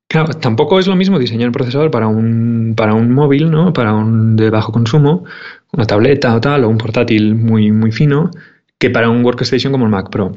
Claro, 0.09 0.35
tampoco 0.35 0.79
es 0.79 0.87
lo 0.87 0.95
mismo 0.95 1.19
diseñar 1.19 1.49
un 1.49 1.53
procesador 1.53 1.91
para 1.91 2.07
un, 2.07 2.75
para 2.77 2.93
un 2.93 3.13
móvil, 3.13 3.51
¿no? 3.51 3.73
Para 3.73 3.95
un 3.95 4.37
de 4.37 4.51
bajo 4.51 4.71
consumo, 4.71 5.25
una 5.73 5.87
tableta 5.87 6.35
o 6.35 6.41
tal, 6.41 6.65
o 6.65 6.69
un 6.69 6.77
portátil 6.77 7.35
muy, 7.35 7.73
muy 7.73 7.93
fino, 7.93 8.31
que 8.79 8.91
para 8.91 9.09
un 9.09 9.25
workstation 9.25 9.73
como 9.73 9.87
el 9.87 9.91
Mac 9.91 10.11
Pro. 10.11 10.37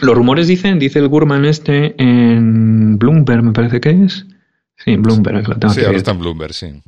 Los 0.00 0.14
rumores 0.14 0.46
dicen, 0.46 0.78
dice 0.78 0.98
el 0.98 1.08
Gurman 1.08 1.44
este 1.44 1.94
en 2.00 2.98
Bloomberg, 2.98 3.42
me 3.42 3.52
parece 3.52 3.80
que 3.80 3.90
es. 3.90 4.26
Sí, 4.76 4.96
Bloomberg. 4.96 5.48
Lo 5.48 5.56
tengo 5.56 5.72
sí, 5.72 5.84
ahora 5.84 5.96
está 5.96 6.10
en 6.10 6.18
Bloomberg, 6.18 6.52
sí. 6.52 6.82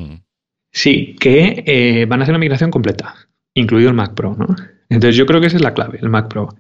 Sí, 0.73 1.17
que 1.19 1.65
eh, 1.67 2.07
van 2.07 2.21
a 2.21 2.23
hacer 2.23 2.33
una 2.33 2.39
migración 2.39 2.71
completa, 2.71 3.15
incluido 3.55 3.91
el 3.91 3.97
Mac 3.97 4.15
Pro, 4.15 4.37
¿no? 4.39 4.55
Entonces 4.89 5.17
yo 5.17 5.27
creo 5.27 5.41
que 5.41 5.49
esa 5.49 5.57
es 5.57 5.63
la 5.63 5.75
clave, 5.75 5.99
el 6.01 6.09
Mac 6.09 6.29
Pro. 6.29 6.57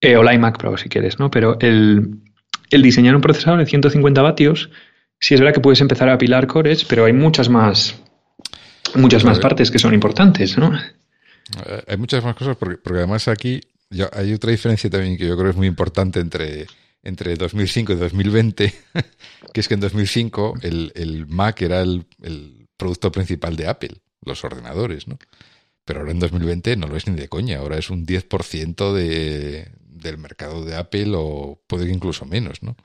Eh, 0.00 0.16
o 0.16 0.22
la 0.22 0.32
iMac 0.34 0.58
Pro, 0.58 0.76
si 0.76 0.88
quieres, 0.88 1.18
¿no? 1.18 1.30
Pero 1.30 1.58
el, 1.60 2.20
el 2.70 2.82
diseñar 2.82 3.16
un 3.16 3.20
procesador 3.20 3.58
de 3.58 3.66
150 3.66 4.22
vatios, 4.22 4.70
sí 5.18 5.34
es 5.34 5.40
verdad 5.40 5.54
que 5.54 5.60
puedes 5.60 5.80
empezar 5.80 6.08
a 6.08 6.14
apilar 6.14 6.46
cores, 6.46 6.84
pero 6.84 7.04
hay 7.04 7.12
muchas 7.12 7.48
más, 7.48 8.00
muchas 8.94 9.24
más 9.24 9.40
partes 9.40 9.70
que 9.70 9.78
son 9.78 9.94
importantes, 9.94 10.56
¿no? 10.56 10.72
Eh, 10.74 11.82
hay 11.88 11.96
muchas 11.96 12.22
más 12.24 12.36
cosas 12.36 12.56
porque, 12.56 12.76
porque 12.76 12.98
además 12.98 13.26
aquí 13.26 13.60
hay 14.12 14.32
otra 14.32 14.50
diferencia 14.50 14.88
también 14.88 15.16
que 15.16 15.26
yo 15.26 15.36
creo 15.36 15.50
es 15.50 15.56
muy 15.56 15.66
importante 15.66 16.20
entre, 16.20 16.66
entre 17.02 17.34
2005 17.34 17.92
y 17.92 17.96
2020, 17.96 18.74
que 19.52 19.60
es 19.60 19.66
que 19.66 19.74
en 19.74 19.80
2005 19.80 20.54
el, 20.62 20.92
el 20.94 21.26
Mac 21.26 21.60
era 21.62 21.80
el, 21.80 22.04
el, 22.22 22.57
producto 22.78 23.12
principal 23.12 23.56
de 23.56 23.66
Apple, 23.66 23.96
los 24.24 24.42
ordenadores, 24.44 25.06
¿no? 25.06 25.18
Pero 25.84 26.00
ahora 26.00 26.12
en 26.12 26.20
2020 26.20 26.76
no 26.76 26.86
lo 26.86 26.96
es 26.96 27.06
ni 27.06 27.16
de 27.16 27.28
coña, 27.28 27.58
ahora 27.58 27.76
es 27.78 27.90
un 27.90 28.06
10% 28.06 28.92
de, 28.94 29.70
del 29.80 30.18
mercado 30.18 30.64
de 30.64 30.76
Apple 30.76 31.12
o 31.14 31.60
puede 31.66 31.86
que 31.86 31.92
incluso 31.92 32.24
menos, 32.24 32.62
¿no? 32.62 32.76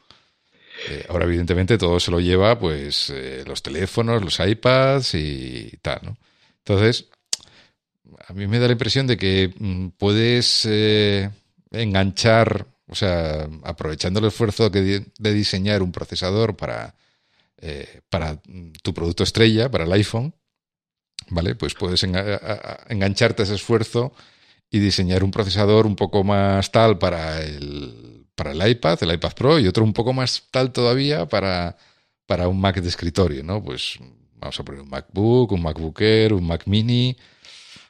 Eh, 0.89 1.05
ahora, 1.07 1.25
evidentemente, 1.25 1.77
todo 1.77 1.99
se 1.99 2.11
lo 2.11 2.19
lleva, 2.19 2.59
pues, 2.59 3.11
eh, 3.13 3.43
los 3.45 3.61
teléfonos, 3.61 4.23
los 4.23 4.39
iPads 4.39 5.13
y 5.15 5.77
tal, 5.81 5.99
¿no? 6.03 6.17
Entonces, 6.59 7.09
a 8.27 8.33
mí 8.33 8.47
me 8.47 8.59
da 8.59 8.67
la 8.67 8.73
impresión 8.73 9.07
de 9.07 9.17
que 9.17 9.53
mm, 9.57 9.89
puedes 9.97 10.65
eh, 10.65 11.29
enganchar, 11.71 12.65
o 12.87 12.95
sea, 12.95 13.47
aprovechando 13.63 14.19
el 14.19 14.27
esfuerzo 14.27 14.71
que 14.71 15.03
de 15.17 15.33
diseñar 15.33 15.83
un 15.83 15.91
procesador 15.91 16.55
para, 16.55 16.95
eh, 17.65 18.01
para 18.09 18.41
tu 18.81 18.93
producto 18.93 19.23
estrella, 19.23 19.71
para 19.71 19.85
el 19.85 19.93
iPhone, 19.93 20.35
¿vale? 21.29 21.55
Pues 21.55 21.73
puedes 21.75 22.03
engancharte 22.03 23.41
a 23.41 23.45
ese 23.45 23.55
esfuerzo 23.55 24.13
y 24.69 24.79
diseñar 24.79 25.23
un 25.23 25.31
procesador 25.31 25.85
un 25.85 25.95
poco 25.95 26.25
más 26.25 26.73
tal 26.73 26.97
para 26.97 27.41
el, 27.41 28.25
para 28.35 28.51
el 28.51 28.67
iPad, 28.67 29.01
el 29.03 29.13
iPad 29.13 29.31
Pro, 29.31 29.59
y 29.59 29.67
otro 29.67 29.85
un 29.85 29.93
poco 29.93 30.11
más 30.11 30.43
tal 30.51 30.73
todavía 30.73 31.25
para, 31.25 31.77
para 32.25 32.49
un 32.49 32.59
Mac 32.59 32.81
de 32.81 32.89
escritorio, 32.89 33.43
¿no? 33.43 33.63
Pues 33.63 33.97
vamos 34.35 34.59
a 34.59 34.65
poner 34.65 34.81
un 34.81 34.89
MacBook, 34.89 35.53
un 35.53 35.61
MacBook 35.61 36.01
Air, 36.01 36.33
un 36.33 36.45
Mac 36.45 36.63
Mini, 36.65 37.15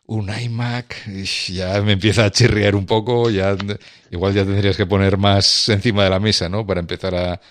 un 0.05 0.29
iMac, 0.29 1.07
ya 1.47 1.81
me 1.81 1.93
empieza 1.93 2.25
a 2.25 2.31
chirriar 2.31 2.75
un 2.75 2.85
poco, 2.85 3.31
ya 3.31 3.57
igual 4.11 4.35
ya 4.35 4.45
tendrías 4.45 4.77
que 4.77 4.85
poner 4.85 5.17
más 5.17 5.67
encima 5.69 6.03
de 6.03 6.11
la 6.11 6.19
mesa, 6.19 6.47
¿no? 6.47 6.63
Para 6.63 6.79
empezar 6.79 7.15
a... 7.15 7.41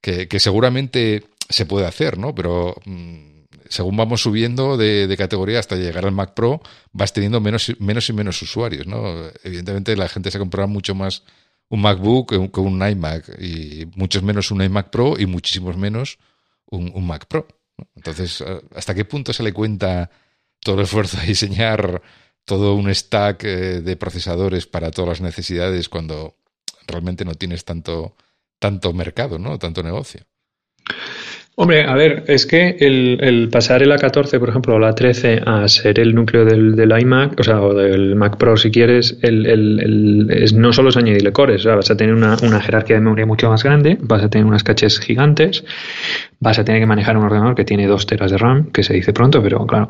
que 0.00 0.40
seguramente 0.40 1.30
se 1.50 1.66
puede 1.66 1.86
hacer, 1.86 2.16
¿no? 2.16 2.34
Pero... 2.34 2.74
Mmm, 2.86 3.30
según 3.70 3.96
vamos 3.96 4.22
subiendo 4.22 4.76
de, 4.76 5.14
categoría 5.16 5.60
hasta 5.60 5.76
llegar 5.76 6.04
al 6.04 6.12
Mac 6.12 6.34
Pro, 6.34 6.60
vas 6.92 7.12
teniendo 7.12 7.40
menos, 7.40 7.72
menos 7.78 8.08
y 8.08 8.12
menos 8.12 8.42
usuarios, 8.42 8.86
¿no? 8.86 9.30
Evidentemente 9.44 9.96
la 9.96 10.08
gente 10.08 10.30
se 10.32 10.40
comprará 10.40 10.66
mucho 10.66 10.94
más 10.94 11.22
un 11.68 11.80
MacBook 11.80 12.52
que 12.52 12.60
un, 12.60 12.82
iMac 12.82 13.40
y 13.40 13.86
muchos 13.94 14.24
menos 14.24 14.50
un 14.50 14.62
iMac 14.62 14.90
Pro 14.90 15.14
y 15.16 15.26
muchísimos 15.26 15.76
menos 15.76 16.18
un, 16.66 17.06
Mac 17.06 17.26
Pro. 17.26 17.46
Entonces, 17.94 18.44
¿hasta 18.74 18.92
qué 18.92 19.04
punto 19.04 19.32
se 19.32 19.44
le 19.44 19.52
cuenta 19.52 20.10
todo 20.58 20.74
el 20.74 20.82
esfuerzo 20.82 21.18
de 21.18 21.26
diseñar 21.26 22.02
todo 22.44 22.74
un 22.74 22.92
stack 22.92 23.44
eh, 23.44 23.80
de 23.82 23.96
procesadores 23.96 24.66
para 24.66 24.90
todas 24.90 25.08
las 25.08 25.20
necesidades 25.20 25.88
cuando 25.88 26.34
realmente 26.88 27.24
no 27.24 27.34
tienes 27.36 27.64
tanto, 27.64 28.16
tanto 28.58 28.92
mercado, 28.92 29.38
¿no? 29.38 29.58
Tanto 29.60 29.84
negocio. 29.84 30.26
Hombre, 31.62 31.84
a 31.84 31.94
ver, 31.94 32.24
es 32.26 32.46
que 32.46 32.74
el, 32.80 33.50
pasar 33.52 33.82
el 33.82 33.92
A14, 33.92 34.38
por 34.38 34.48
ejemplo, 34.48 34.76
o 34.76 34.78
la 34.78 34.94
A13 34.94 35.42
a 35.44 35.68
ser 35.68 36.00
el 36.00 36.14
núcleo 36.14 36.46
del, 36.46 36.90
iMac, 37.02 37.38
o 37.38 37.42
sea, 37.42 37.60
o 37.60 37.74
del 37.74 38.16
Mac 38.16 38.38
Pro 38.38 38.56
si 38.56 38.70
quieres, 38.70 39.18
no 40.54 40.72
solo 40.72 40.88
es 40.88 40.96
añadirle 40.96 41.32
cores, 41.32 41.60
o 41.60 41.64
sea, 41.64 41.74
vas 41.74 41.90
a 41.90 41.98
tener 41.98 42.14
una, 42.14 42.38
jerarquía 42.62 42.96
de 42.96 43.02
memoria 43.02 43.26
mucho 43.26 43.50
más 43.50 43.62
grande, 43.62 43.98
vas 44.00 44.22
a 44.22 44.30
tener 44.30 44.46
unas 44.46 44.64
caches 44.64 45.00
gigantes, 45.00 45.62
vas 46.38 46.58
a 46.58 46.64
tener 46.64 46.80
que 46.80 46.86
manejar 46.86 47.18
un 47.18 47.24
ordenador 47.24 47.54
que 47.54 47.66
tiene 47.66 47.86
dos 47.86 48.06
teras 48.06 48.30
de 48.30 48.38
RAM, 48.38 48.70
que 48.72 48.82
se 48.82 48.94
dice 48.94 49.12
pronto, 49.12 49.42
pero 49.42 49.66
claro, 49.66 49.86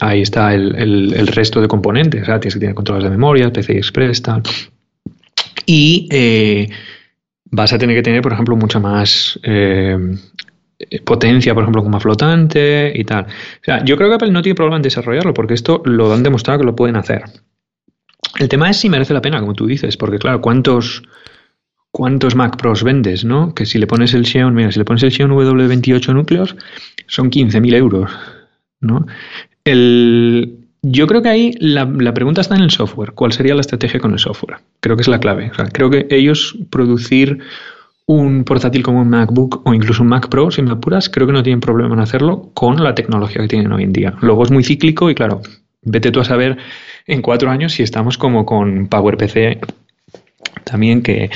ahí 0.00 0.22
está 0.22 0.54
el, 0.54 1.26
resto 1.26 1.60
de 1.60 1.68
componentes, 1.68 2.22
o 2.22 2.24
sea, 2.24 2.40
tienes 2.40 2.54
que 2.54 2.60
tener 2.60 2.74
controles 2.74 3.04
de 3.04 3.10
memoria, 3.10 3.52
PCI 3.52 3.76
Express, 3.76 4.22
tal. 4.22 4.42
Y 5.66 6.08
eh, 6.10 6.70
vas 7.50 7.74
a 7.74 7.78
tener 7.78 7.94
que 7.94 8.02
tener, 8.02 8.22
por 8.22 8.32
ejemplo, 8.32 8.56
mucha 8.56 8.78
más 8.78 9.38
eh, 9.42 9.98
potencia, 11.04 11.54
por 11.54 11.62
ejemplo, 11.62 11.82
como 11.82 12.00
flotante 12.00 12.92
y 12.94 13.04
tal. 13.04 13.24
O 13.24 13.64
sea, 13.64 13.84
yo 13.84 13.96
creo 13.96 14.08
que 14.08 14.14
Apple 14.16 14.30
no 14.30 14.42
tiene 14.42 14.54
problema 14.54 14.76
en 14.76 14.82
desarrollarlo 14.82 15.34
porque 15.34 15.54
esto 15.54 15.82
lo 15.84 16.12
han 16.12 16.22
demostrado 16.22 16.60
que 16.60 16.66
lo 16.66 16.76
pueden 16.76 16.96
hacer. 16.96 17.24
El 18.38 18.48
tema 18.48 18.70
es 18.70 18.78
si 18.78 18.88
merece 18.88 19.14
la 19.14 19.20
pena, 19.20 19.40
como 19.40 19.54
tú 19.54 19.66
dices, 19.66 19.96
porque 19.96 20.18
claro, 20.18 20.40
¿cuántos, 20.40 21.02
cuántos 21.90 22.34
Mac 22.34 22.56
Pros 22.56 22.82
vendes, 22.82 23.24
no? 23.24 23.54
Que 23.54 23.66
si 23.66 23.78
le 23.78 23.86
pones 23.86 24.14
el 24.14 24.26
Xeon, 24.26 24.54
mira, 24.54 24.72
si 24.72 24.78
le 24.78 24.84
pones 24.84 25.02
el 25.02 25.12
Xeon 25.12 25.30
W28 25.30 26.12
núcleos, 26.14 26.56
son 27.06 27.30
15.000 27.30 27.74
euros, 27.74 28.10
¿no? 28.80 29.06
El, 29.64 30.58
yo 30.82 31.06
creo 31.06 31.22
que 31.22 31.28
ahí 31.28 31.54
la, 31.60 31.84
la, 31.84 32.12
pregunta 32.12 32.40
está 32.40 32.56
en 32.56 32.62
el 32.62 32.70
software. 32.70 33.12
¿Cuál 33.12 33.32
sería 33.32 33.54
la 33.54 33.60
estrategia 33.60 34.00
con 34.00 34.12
el 34.12 34.18
software? 34.18 34.58
Creo 34.80 34.96
que 34.96 35.02
es 35.02 35.08
la 35.08 35.20
clave. 35.20 35.50
O 35.50 35.54
sea, 35.54 35.66
creo 35.66 35.88
que 35.88 36.06
ellos 36.10 36.56
producir 36.70 37.38
un 38.06 38.44
portátil 38.44 38.82
como 38.82 39.00
un 39.00 39.08
MacBook 39.08 39.62
o 39.66 39.72
incluso 39.72 40.02
un 40.02 40.08
Mac 40.08 40.28
Pro, 40.28 40.50
si 40.50 40.62
me 40.62 40.72
apuras, 40.72 41.08
creo 41.08 41.26
que 41.26 41.32
no 41.32 41.42
tienen 41.42 41.60
problema 41.60 41.94
en 41.94 42.00
hacerlo 42.00 42.50
con 42.54 42.82
la 42.82 42.94
tecnología 42.94 43.42
que 43.42 43.48
tienen 43.48 43.72
hoy 43.72 43.84
en 43.84 43.92
día. 43.92 44.14
Luego 44.20 44.42
es 44.42 44.50
muy 44.50 44.62
cíclico 44.62 45.10
y 45.10 45.14
claro, 45.14 45.40
vete 45.82 46.10
tú 46.10 46.20
a 46.20 46.24
saber 46.24 46.58
en 47.06 47.22
cuatro 47.22 47.50
años 47.50 47.72
si 47.72 47.82
estamos 47.82 48.18
como 48.18 48.44
con 48.44 48.88
PowerPC 48.88 49.58
también 50.64 51.02
que, 51.02 51.30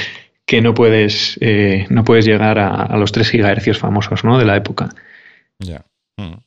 que 0.44 0.61
no 0.61 0.74
puedes 0.74 1.38
eh, 1.40 1.87
no 1.90 2.04
puedes 2.04 2.24
llegar 2.24 2.59
a, 2.59 2.96
los 2.96 3.12
3 3.12 3.33
GHz 3.33 3.78
famosos 3.78 4.24
¿no? 4.24 4.38
de 4.38 4.44
la 4.44 4.57
época. 4.57 4.90
Ya. 5.59 5.85
Mm. 6.16 6.40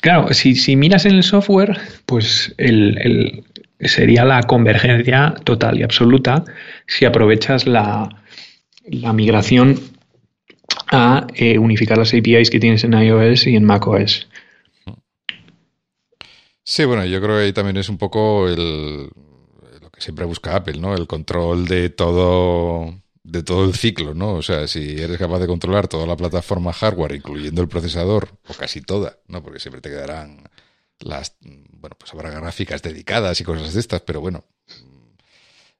Claro, 0.00 0.34
si, 0.34 0.56
si, 0.56 0.74
miras 0.74 1.06
en 1.06 1.12
el 1.14 1.22
software, 1.22 1.78
pues 2.06 2.54
el, 2.58 2.98
el, 2.98 3.44
sería 3.88 4.24
la 4.24 4.42
convergencia 4.42 5.34
total 5.44 5.78
y 5.78 5.84
absoluta 5.84 6.44
si 6.88 7.04
aprovechas 7.04 7.68
la, 7.68 8.08
la 8.84 9.12
migración 9.12 9.78
a 10.90 11.26
eh, 11.34 11.58
unificar 11.58 11.98
las 11.98 12.14
APIs 12.14 12.50
que 12.50 12.60
tienes 12.60 12.84
en 12.84 12.92
iOS 12.92 13.46
y 13.46 13.56
en 13.56 13.64
macOS. 13.64 14.28
Sí, 16.64 16.84
bueno, 16.84 17.04
yo 17.04 17.20
creo 17.20 17.36
que 17.36 17.44
ahí 17.44 17.52
también 17.52 17.76
es 17.76 17.88
un 17.88 17.98
poco 17.98 18.48
el, 18.48 19.08
lo 19.80 19.90
que 19.90 20.00
siempre 20.00 20.24
busca 20.24 20.56
Apple, 20.56 20.78
¿no? 20.78 20.94
El 20.94 21.06
control 21.06 21.66
de 21.66 21.90
todo 21.90 22.94
de 23.24 23.42
todo 23.42 23.64
el 23.64 23.74
ciclo, 23.74 24.14
¿no? 24.14 24.34
O 24.34 24.42
sea, 24.42 24.66
si 24.66 25.00
eres 25.00 25.16
capaz 25.16 25.38
de 25.38 25.46
controlar 25.46 25.88
toda 25.88 26.06
la 26.06 26.16
plataforma 26.16 26.72
hardware, 26.72 27.14
incluyendo 27.14 27.62
el 27.62 27.68
procesador, 27.68 28.30
o 28.48 28.54
casi 28.54 28.80
toda, 28.80 29.18
¿no? 29.28 29.42
Porque 29.42 29.60
siempre 29.60 29.80
te 29.80 29.90
quedarán 29.90 30.44
las, 30.98 31.36
bueno, 31.40 31.96
pues 31.98 32.12
habrá 32.12 32.30
gráficas 32.30 32.82
dedicadas 32.82 33.40
y 33.40 33.44
cosas 33.44 33.74
de 33.74 33.80
estas, 33.80 34.00
pero 34.02 34.20
bueno, 34.20 34.44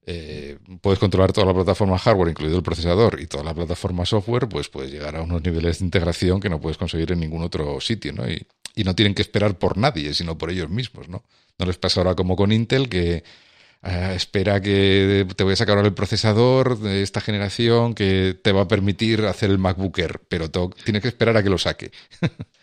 eh, 0.04 0.58
puedes 0.80 0.98
controlar 0.98 1.32
toda 1.32 1.46
la 1.46 1.54
plataforma 1.54 1.96
hardware, 1.98 2.30
incluido 2.30 2.56
el 2.56 2.62
procesador, 2.62 3.20
y 3.20 3.26
toda 3.26 3.44
la 3.44 3.54
plataforma 3.54 4.04
software, 4.04 4.48
pues 4.48 4.68
puedes 4.68 4.90
llegar 4.90 5.14
a 5.16 5.22
unos 5.22 5.42
niveles 5.42 5.78
de 5.78 5.84
integración 5.84 6.40
que 6.40 6.48
no 6.48 6.60
puedes 6.60 6.76
conseguir 6.76 7.12
en 7.12 7.20
ningún 7.20 7.42
otro 7.42 7.80
sitio, 7.80 8.12
¿no? 8.12 8.28
Y, 8.28 8.46
no 8.84 8.94
tienen 8.94 9.14
que 9.14 9.22
esperar 9.22 9.58
por 9.58 9.76
nadie, 9.76 10.14
sino 10.14 10.38
por 10.38 10.50
ellos 10.50 10.70
mismos, 10.70 11.08
¿no? 11.08 11.24
No 11.58 11.66
les 11.66 11.76
pasa 11.76 12.00
ahora 12.00 12.14
como 12.14 12.36
con 12.36 12.52
Intel, 12.52 12.88
que 12.88 13.22
eh, 13.82 14.12
espera 14.16 14.60
que 14.62 15.26
te 15.36 15.44
voy 15.44 15.52
a 15.52 15.56
sacar 15.56 15.76
ahora 15.76 15.88
el 15.88 15.94
procesador 15.94 16.78
de 16.78 17.02
esta 17.02 17.20
generación 17.20 17.94
que 17.94 18.38
te 18.42 18.50
va 18.52 18.62
a 18.62 18.68
permitir 18.68 19.26
hacer 19.26 19.50
el 19.50 19.58
MacBook 19.58 19.98
Air, 19.98 20.20
pero 20.28 20.50
tienes 20.50 21.02
que 21.02 21.08
esperar 21.08 21.36
a 21.36 21.42
que 21.42 21.50
lo 21.50 21.58
saque. 21.58 21.92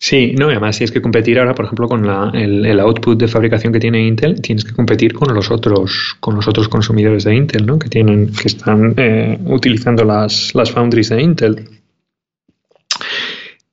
Sí, 0.00 0.32
no, 0.38 0.46
además 0.46 0.76
si 0.76 0.84
es 0.84 0.92
que 0.92 1.02
competir 1.02 1.40
ahora, 1.40 1.54
por 1.54 1.64
ejemplo, 1.64 1.88
con 1.88 2.04
el, 2.36 2.80
output 2.80 3.18
de 3.18 3.26
fabricación 3.26 3.72
que 3.72 3.80
tiene 3.80 4.06
Intel, 4.06 4.40
tienes 4.40 4.64
que 4.64 4.72
competir 4.72 5.12
con 5.12 5.34
los 5.34 5.50
otros, 5.50 6.16
con 6.20 6.36
los 6.36 6.46
otros 6.46 6.68
consumidores 6.68 7.24
de 7.24 7.34
Intel, 7.34 7.66
¿no? 7.66 7.80
Que 7.80 7.88
tienen, 7.88 8.32
que 8.32 8.46
están 8.46 8.94
eh, 8.96 9.38
utilizando 9.46 10.04
las, 10.04 10.54
las 10.54 10.70
foundries 10.70 11.08
de 11.08 11.20
Intel. 11.20 11.68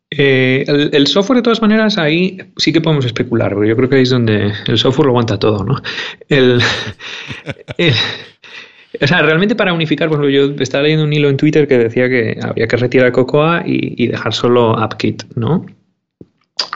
Eh, 0.10 0.66
el, 0.68 1.08
software, 1.08 1.38
de 1.38 1.44
todas 1.44 1.62
maneras, 1.62 2.00
ahí 2.00 2.38
sí 2.58 2.74
que 2.74 2.82
podemos 2.82 3.06
especular, 3.06 3.54
porque 3.54 3.70
yo 3.70 3.76
creo 3.76 3.90
que 3.90 3.98
ahí 3.98 4.04
es 4.04 4.10
donde 4.10 4.52
el 4.66 4.78
software 4.80 5.06
lo 5.06 5.12
aguanta 5.12 5.38
todo, 5.38 5.64
¿no? 5.64 5.82
O 9.02 9.08
sea, 9.08 9.22
realmente 9.22 9.56
para 9.56 9.74
unificar, 9.74 10.08
por 10.08 10.26
yo 10.30 10.56
estaba 10.58 10.84
leyendo 10.84 11.04
un 11.04 11.12
hilo 11.12 11.28
en 11.28 11.36
Twitter 11.36 11.68
que 11.68 11.78
decía 11.78 12.08
que 12.08 12.40
había 12.42 12.66
que 12.66 12.78
retirar 12.78 13.12
Cocoa 13.12 13.62
y, 13.66 14.02
y 14.02 14.08
dejar 14.08 14.34
solo 14.34 14.80
AppKit, 14.80 15.24
¿no? 15.36 15.66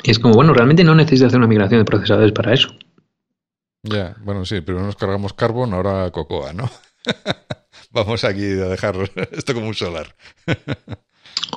Y 0.03 0.11
es 0.11 0.19
como, 0.19 0.33
bueno, 0.33 0.53
realmente 0.53 0.83
no 0.83 0.95
necesitas 0.95 1.27
hacer 1.27 1.39
una 1.39 1.47
migración 1.47 1.81
de 1.81 1.85
procesadores 1.85 2.31
para 2.31 2.53
eso. 2.53 2.69
Ya, 3.83 4.15
bueno, 4.23 4.45
sí, 4.45 4.61
pero 4.61 4.81
nos 4.81 4.95
cargamos 4.95 5.33
Carbon, 5.33 5.73
ahora 5.73 6.09
Cocoa, 6.11 6.53
¿no? 6.53 6.69
Vamos 7.91 8.23
aquí 8.23 8.43
a 8.43 8.67
dejar 8.67 8.95
esto 9.31 9.53
como 9.53 9.67
un 9.67 9.73
solar. 9.73 10.15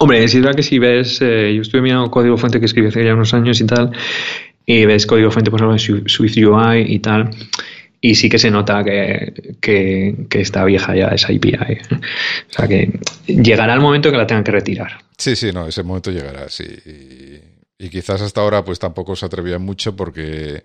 Hombre, 0.00 0.24
es 0.24 0.34
verdad 0.34 0.54
que 0.54 0.62
si 0.62 0.78
ves, 0.78 1.20
eh, 1.20 1.52
yo 1.54 1.62
estuve 1.62 1.82
mirando 1.82 2.10
código 2.10 2.36
fuente 2.36 2.58
que 2.58 2.66
escribí 2.66 2.88
hace 2.88 3.04
ya 3.04 3.14
unos 3.14 3.34
años 3.34 3.60
y 3.60 3.66
tal, 3.66 3.92
y 4.64 4.86
ves 4.86 5.06
código 5.06 5.30
fuente, 5.30 5.50
por 5.50 5.60
ejemplo, 5.60 5.74
en 5.74 6.08
Swift 6.08 6.36
UI 6.36 6.82
y 6.88 6.98
tal, 7.00 7.30
y 8.00 8.14
sí 8.14 8.28
que 8.28 8.38
se 8.38 8.50
nota 8.50 8.82
que, 8.82 9.56
que, 9.60 10.40
está 10.40 10.64
vieja 10.64 10.94
ya 10.96 11.08
esa 11.08 11.28
API. 11.28 11.54
O 11.54 12.52
sea 12.52 12.66
que 12.66 12.98
llegará 13.26 13.74
el 13.74 13.80
momento 13.80 14.10
que 14.10 14.16
la 14.16 14.26
tengan 14.26 14.44
que 14.44 14.52
retirar. 14.52 14.98
Sí, 15.16 15.36
sí, 15.36 15.52
no, 15.52 15.68
ese 15.68 15.82
momento 15.82 16.10
llegará, 16.10 16.48
sí. 16.48 16.64
Y 16.64 17.31
quizás 17.90 18.20
hasta 18.20 18.40
ahora 18.40 18.64
pues 18.64 18.78
tampoco 18.78 19.16
se 19.16 19.26
atrevían 19.26 19.62
mucho 19.62 19.96
porque 19.96 20.62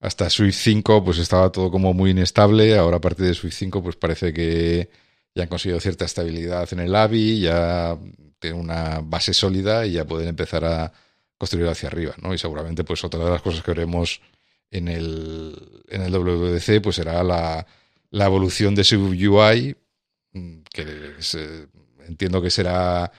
hasta 0.00 0.30
Swift 0.30 0.56
5 0.56 1.04
pues 1.04 1.18
estaba 1.18 1.50
todo 1.52 1.70
como 1.70 1.94
muy 1.94 2.10
inestable. 2.10 2.76
Ahora 2.76 2.98
a 2.98 3.00
partir 3.00 3.26
de 3.26 3.34
Swift 3.34 3.54
5 3.54 3.82
pues 3.82 3.96
parece 3.96 4.32
que 4.32 4.88
ya 5.34 5.44
han 5.44 5.48
conseguido 5.48 5.80
cierta 5.80 6.04
estabilidad 6.04 6.68
en 6.72 6.80
el 6.80 6.94
AVI, 6.94 7.40
ya 7.40 7.96
tienen 8.38 8.60
una 8.60 9.00
base 9.02 9.34
sólida 9.34 9.86
y 9.86 9.92
ya 9.92 10.04
pueden 10.06 10.28
empezar 10.28 10.64
a 10.64 10.92
construir 11.38 11.68
hacia 11.68 11.88
arriba, 11.88 12.14
¿no? 12.22 12.32
Y 12.34 12.38
seguramente 12.38 12.84
pues 12.84 13.04
otra 13.04 13.24
de 13.24 13.30
las 13.30 13.42
cosas 13.42 13.62
que 13.62 13.72
veremos 13.72 14.20
en 14.70 14.88
el, 14.88 15.84
en 15.88 16.02
el 16.02 16.12
WWDC 16.12 16.82
pues 16.82 16.96
será 16.96 17.22
la, 17.22 17.66
la 18.10 18.26
evolución 18.26 18.74
de 18.74 18.84
su 18.84 18.96
UI, 19.08 19.76
que 20.32 20.82
eh, 21.34 21.66
entiendo 22.06 22.42
que 22.42 22.50
será 22.50 23.10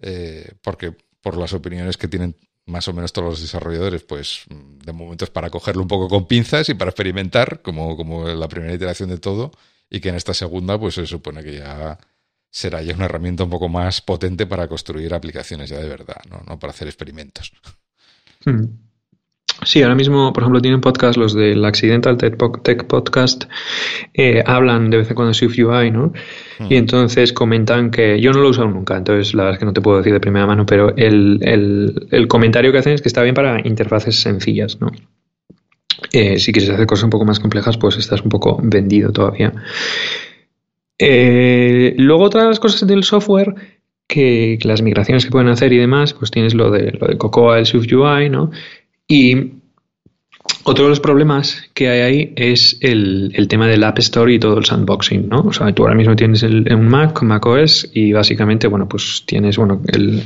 eh, 0.00 0.52
porque 0.62 0.94
por 1.20 1.36
las 1.36 1.52
opiniones 1.52 1.96
que 1.96 2.08
tienen 2.08 2.34
más 2.68 2.86
o 2.88 2.92
menos 2.92 3.12
todos 3.12 3.28
los 3.28 3.40
desarrolladores, 3.40 4.02
pues 4.04 4.44
de 4.48 4.92
momento 4.92 5.24
es 5.24 5.30
para 5.30 5.50
cogerlo 5.50 5.82
un 5.82 5.88
poco 5.88 6.08
con 6.08 6.26
pinzas 6.26 6.68
y 6.68 6.74
para 6.74 6.90
experimentar, 6.90 7.62
como, 7.62 7.96
como 7.96 8.28
la 8.28 8.48
primera 8.48 8.74
iteración 8.74 9.08
de 9.08 9.18
todo, 9.18 9.50
y 9.90 10.00
que 10.00 10.10
en 10.10 10.14
esta 10.14 10.34
segunda, 10.34 10.78
pues 10.78 10.94
se 10.94 11.06
supone 11.06 11.42
que 11.42 11.58
ya 11.58 11.98
será 12.50 12.82
ya 12.82 12.94
una 12.94 13.06
herramienta 13.06 13.44
un 13.44 13.50
poco 13.50 13.68
más 13.68 14.00
potente 14.00 14.46
para 14.46 14.68
construir 14.68 15.12
aplicaciones 15.14 15.70
ya 15.70 15.78
de 15.78 15.88
verdad, 15.88 16.20
no, 16.30 16.42
no 16.46 16.58
para 16.58 16.72
hacer 16.72 16.88
experimentos. 16.88 17.52
Hmm. 18.44 18.87
Sí, 19.64 19.82
ahora 19.82 19.96
mismo, 19.96 20.32
por 20.32 20.44
ejemplo, 20.44 20.60
tienen 20.60 20.80
podcast, 20.80 21.16
los 21.16 21.34
del 21.34 21.64
Accidental 21.64 22.16
Tech 22.16 22.36
Podcast, 22.86 23.44
eh, 24.14 24.42
hablan 24.46 24.88
de 24.88 24.98
vez 24.98 25.08
en 25.10 25.16
cuando 25.16 25.30
de 25.30 25.34
Swift 25.34 25.58
UI, 25.58 25.90
¿no? 25.90 26.12
Hmm. 26.58 26.66
Y 26.70 26.76
entonces 26.76 27.32
comentan 27.32 27.90
que 27.90 28.20
yo 28.20 28.32
no 28.32 28.38
lo 28.38 28.46
he 28.46 28.50
usado 28.50 28.68
nunca, 28.68 28.96
entonces 28.96 29.34
la 29.34 29.44
verdad 29.44 29.56
es 29.56 29.58
que 29.58 29.66
no 29.66 29.72
te 29.72 29.80
puedo 29.80 29.98
decir 29.98 30.12
de 30.12 30.20
primera 30.20 30.46
mano, 30.46 30.64
pero 30.64 30.94
el, 30.96 31.40
el, 31.42 32.28
comentario 32.28 32.70
que 32.70 32.78
hacen 32.78 32.92
es 32.92 33.02
que 33.02 33.08
está 33.08 33.22
bien 33.22 33.34
para 33.34 33.60
interfaces 33.66 34.20
sencillas, 34.20 34.80
¿no? 34.80 34.92
Eh, 36.12 36.38
si 36.38 36.52
quieres 36.52 36.70
hacer 36.70 36.86
cosas 36.86 37.04
un 37.04 37.10
poco 37.10 37.24
más 37.24 37.40
complejas, 37.40 37.76
pues 37.76 37.96
estás 37.96 38.22
un 38.22 38.28
poco 38.28 38.60
vendido 38.62 39.10
todavía. 39.12 39.52
Eh, 40.98 41.94
luego, 41.98 42.24
otra 42.24 42.42
de 42.42 42.48
las 42.48 42.60
cosas 42.60 42.86
del 42.86 43.02
software 43.02 43.54
que, 44.08 44.58
las 44.62 44.82
migraciones 44.82 45.24
que 45.24 45.30
pueden 45.30 45.48
hacer 45.48 45.72
y 45.72 45.78
demás, 45.78 46.14
pues 46.14 46.30
tienes 46.30 46.54
lo 46.54 46.70
de, 46.70 46.92
lo 46.92 47.06
de 47.06 47.18
Cocoa, 47.18 47.58
el 47.58 47.66
Swift 47.66 47.92
UI, 47.92 48.30
¿no? 48.30 48.50
Y 49.08 49.58
otro 50.64 50.84
de 50.84 50.90
los 50.90 51.00
problemas 51.00 51.62
que 51.72 51.88
hay 51.88 52.00
ahí 52.00 52.32
es 52.36 52.76
el, 52.80 53.46
tema 53.48 53.66
del 53.66 53.84
App 53.84 53.98
Store 53.98 54.32
y 54.32 54.38
todo 54.38 54.58
el 54.58 54.64
sandboxing, 54.64 55.28
¿no? 55.28 55.40
O 55.40 55.52
sea, 55.52 55.72
tú 55.72 55.82
ahora 55.82 55.94
mismo 55.94 56.14
tienes 56.14 56.42
el, 56.42 56.70
un 56.72 56.88
Mac, 56.88 57.22
Mac 57.22 57.44
OS, 57.46 57.90
y 57.94 58.12
básicamente, 58.12 58.66
bueno, 58.68 58.88
pues 58.88 59.22
tienes, 59.26 59.56
bueno, 59.56 59.80
el, 59.86 60.22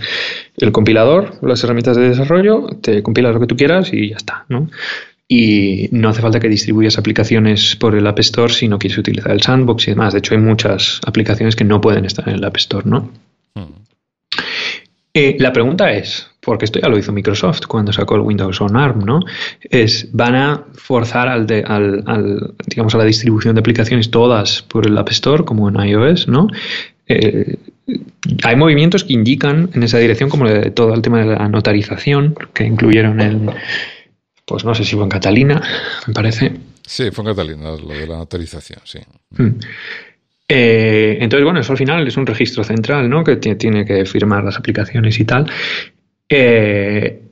el 0.56 0.72
compilador, 0.72 1.38
las 1.42 1.62
herramientas 1.62 1.96
de 1.96 2.08
desarrollo, 2.08 2.66
te 2.80 3.02
compilas 3.02 3.34
lo 3.34 3.40
que 3.40 3.46
tú 3.46 3.56
quieras 3.56 3.92
y 3.92 4.10
ya 4.10 4.16
está, 4.16 4.44
¿no? 4.48 4.68
Y 5.28 5.88
no 5.92 6.08
hace 6.08 6.20
falta 6.20 6.40
que 6.40 6.48
distribuyas 6.48 6.98
aplicaciones 6.98 7.76
por 7.76 7.94
el 7.94 8.06
App 8.06 8.18
Store 8.18 8.52
si 8.52 8.68
no 8.68 8.78
quieres 8.78 8.98
utilizar 8.98 9.30
el 9.30 9.40
sandbox 9.42 9.86
y 9.86 9.92
demás. 9.92 10.12
De 10.12 10.18
hecho, 10.18 10.34
hay 10.34 10.40
muchas 10.40 11.00
aplicaciones 11.06 11.56
que 11.56 11.64
no 11.64 11.80
pueden 11.80 12.04
estar 12.04 12.28
en 12.28 12.34
el 12.34 12.44
App 12.44 12.56
Store, 12.56 12.86
¿no? 12.88 13.10
Hmm. 13.54 13.82
Eh, 15.14 15.36
la 15.38 15.52
pregunta 15.52 15.92
es, 15.92 16.31
porque 16.44 16.64
esto 16.64 16.80
ya 16.80 16.88
lo 16.88 16.98
hizo 16.98 17.12
Microsoft 17.12 17.66
cuando 17.68 17.92
sacó 17.92 18.16
el 18.16 18.22
Windows 18.22 18.60
on 18.60 18.76
ARM, 18.76 19.04
¿no? 19.04 19.20
Es, 19.62 20.08
van 20.12 20.34
a 20.34 20.64
forzar 20.74 21.28
al, 21.28 21.46
al, 21.66 22.54
digamos, 22.66 22.94
a 22.94 22.98
la 22.98 23.04
distribución 23.04 23.54
de 23.54 23.60
aplicaciones 23.60 24.10
todas 24.10 24.62
por 24.62 24.86
el 24.86 24.98
App 24.98 25.08
Store, 25.10 25.44
como 25.44 25.68
en 25.68 25.76
iOS, 25.76 26.26
¿no? 26.26 26.48
Eh, 27.06 27.56
hay 28.42 28.56
movimientos 28.56 29.04
que 29.04 29.12
indican 29.12 29.70
en 29.72 29.82
esa 29.84 29.98
dirección, 29.98 30.30
como 30.30 30.46
todo 30.74 30.94
el 30.94 31.02
tema 31.02 31.20
de 31.20 31.26
la 31.26 31.48
notarización, 31.48 32.34
que 32.52 32.64
incluyeron 32.64 33.20
en, 33.20 33.50
pues 34.44 34.64
no 34.64 34.74
sé 34.74 34.84
si 34.84 34.96
fue 34.96 35.04
en 35.04 35.10
Catalina, 35.10 35.62
me 36.08 36.12
parece. 36.14 36.52
Sí, 36.84 37.10
fue 37.12 37.22
en 37.24 37.30
Catalina, 37.30 37.70
lo 37.70 37.88
de 37.88 38.06
la 38.06 38.16
notarización, 38.16 38.80
sí. 38.84 38.98
Mm. 39.30 39.58
Eh, 40.54 41.16
entonces, 41.20 41.44
bueno, 41.44 41.60
eso 41.60 41.72
al 41.72 41.78
final 41.78 42.06
es 42.06 42.16
un 42.16 42.26
registro 42.26 42.62
central, 42.62 43.08
¿no? 43.08 43.24
Que 43.24 43.36
tiene 43.36 43.86
que 43.86 44.04
firmar 44.04 44.44
las 44.44 44.58
aplicaciones 44.58 45.18
y 45.18 45.24
tal. 45.24 45.50
Eh, 46.34 47.22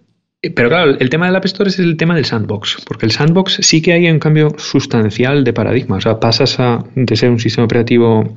pero 0.54 0.68
claro, 0.68 0.98
el 0.98 1.08
tema 1.10 1.26
del 1.26 1.36
App 1.36 1.44
Store 1.46 1.70
es 1.70 1.78
el 1.78 1.96
tema 1.96 2.14
del 2.14 2.26
sandbox, 2.26 2.78
porque 2.86 3.06
el 3.06 3.12
sandbox 3.12 3.58
sí 3.62 3.80
que 3.80 3.92
hay 3.92 4.10
un 4.10 4.18
cambio 4.18 4.54
sustancial 4.58 5.42
de 5.42 5.52
paradigma. 5.52 5.96
O 5.96 6.00
sea, 6.00 6.20
pasas 6.20 6.60
a, 6.60 6.84
de 6.94 7.16
ser 7.16 7.30
un 7.30 7.38
sistema 7.38 7.64
operativo 7.64 8.36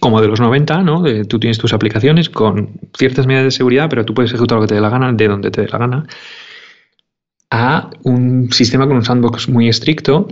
como 0.00 0.20
de 0.20 0.28
los 0.28 0.40
90, 0.40 0.82
¿no? 0.82 1.02
tú 1.24 1.40
tienes 1.40 1.58
tus 1.58 1.72
aplicaciones 1.72 2.28
con 2.28 2.78
ciertas 2.96 3.26
medidas 3.26 3.44
de 3.44 3.50
seguridad, 3.52 3.88
pero 3.88 4.04
tú 4.04 4.12
puedes 4.14 4.30
ejecutar 4.32 4.56
lo 4.56 4.62
que 4.62 4.68
te 4.68 4.74
dé 4.74 4.80
la 4.80 4.90
gana, 4.90 5.12
de 5.12 5.28
donde 5.28 5.50
te 5.50 5.62
dé 5.62 5.68
la 5.68 5.78
gana, 5.78 6.06
a 7.50 7.90
un 8.02 8.52
sistema 8.52 8.86
con 8.86 8.96
un 8.96 9.04
sandbox 9.04 9.48
muy 9.48 9.68
estricto, 9.68 10.28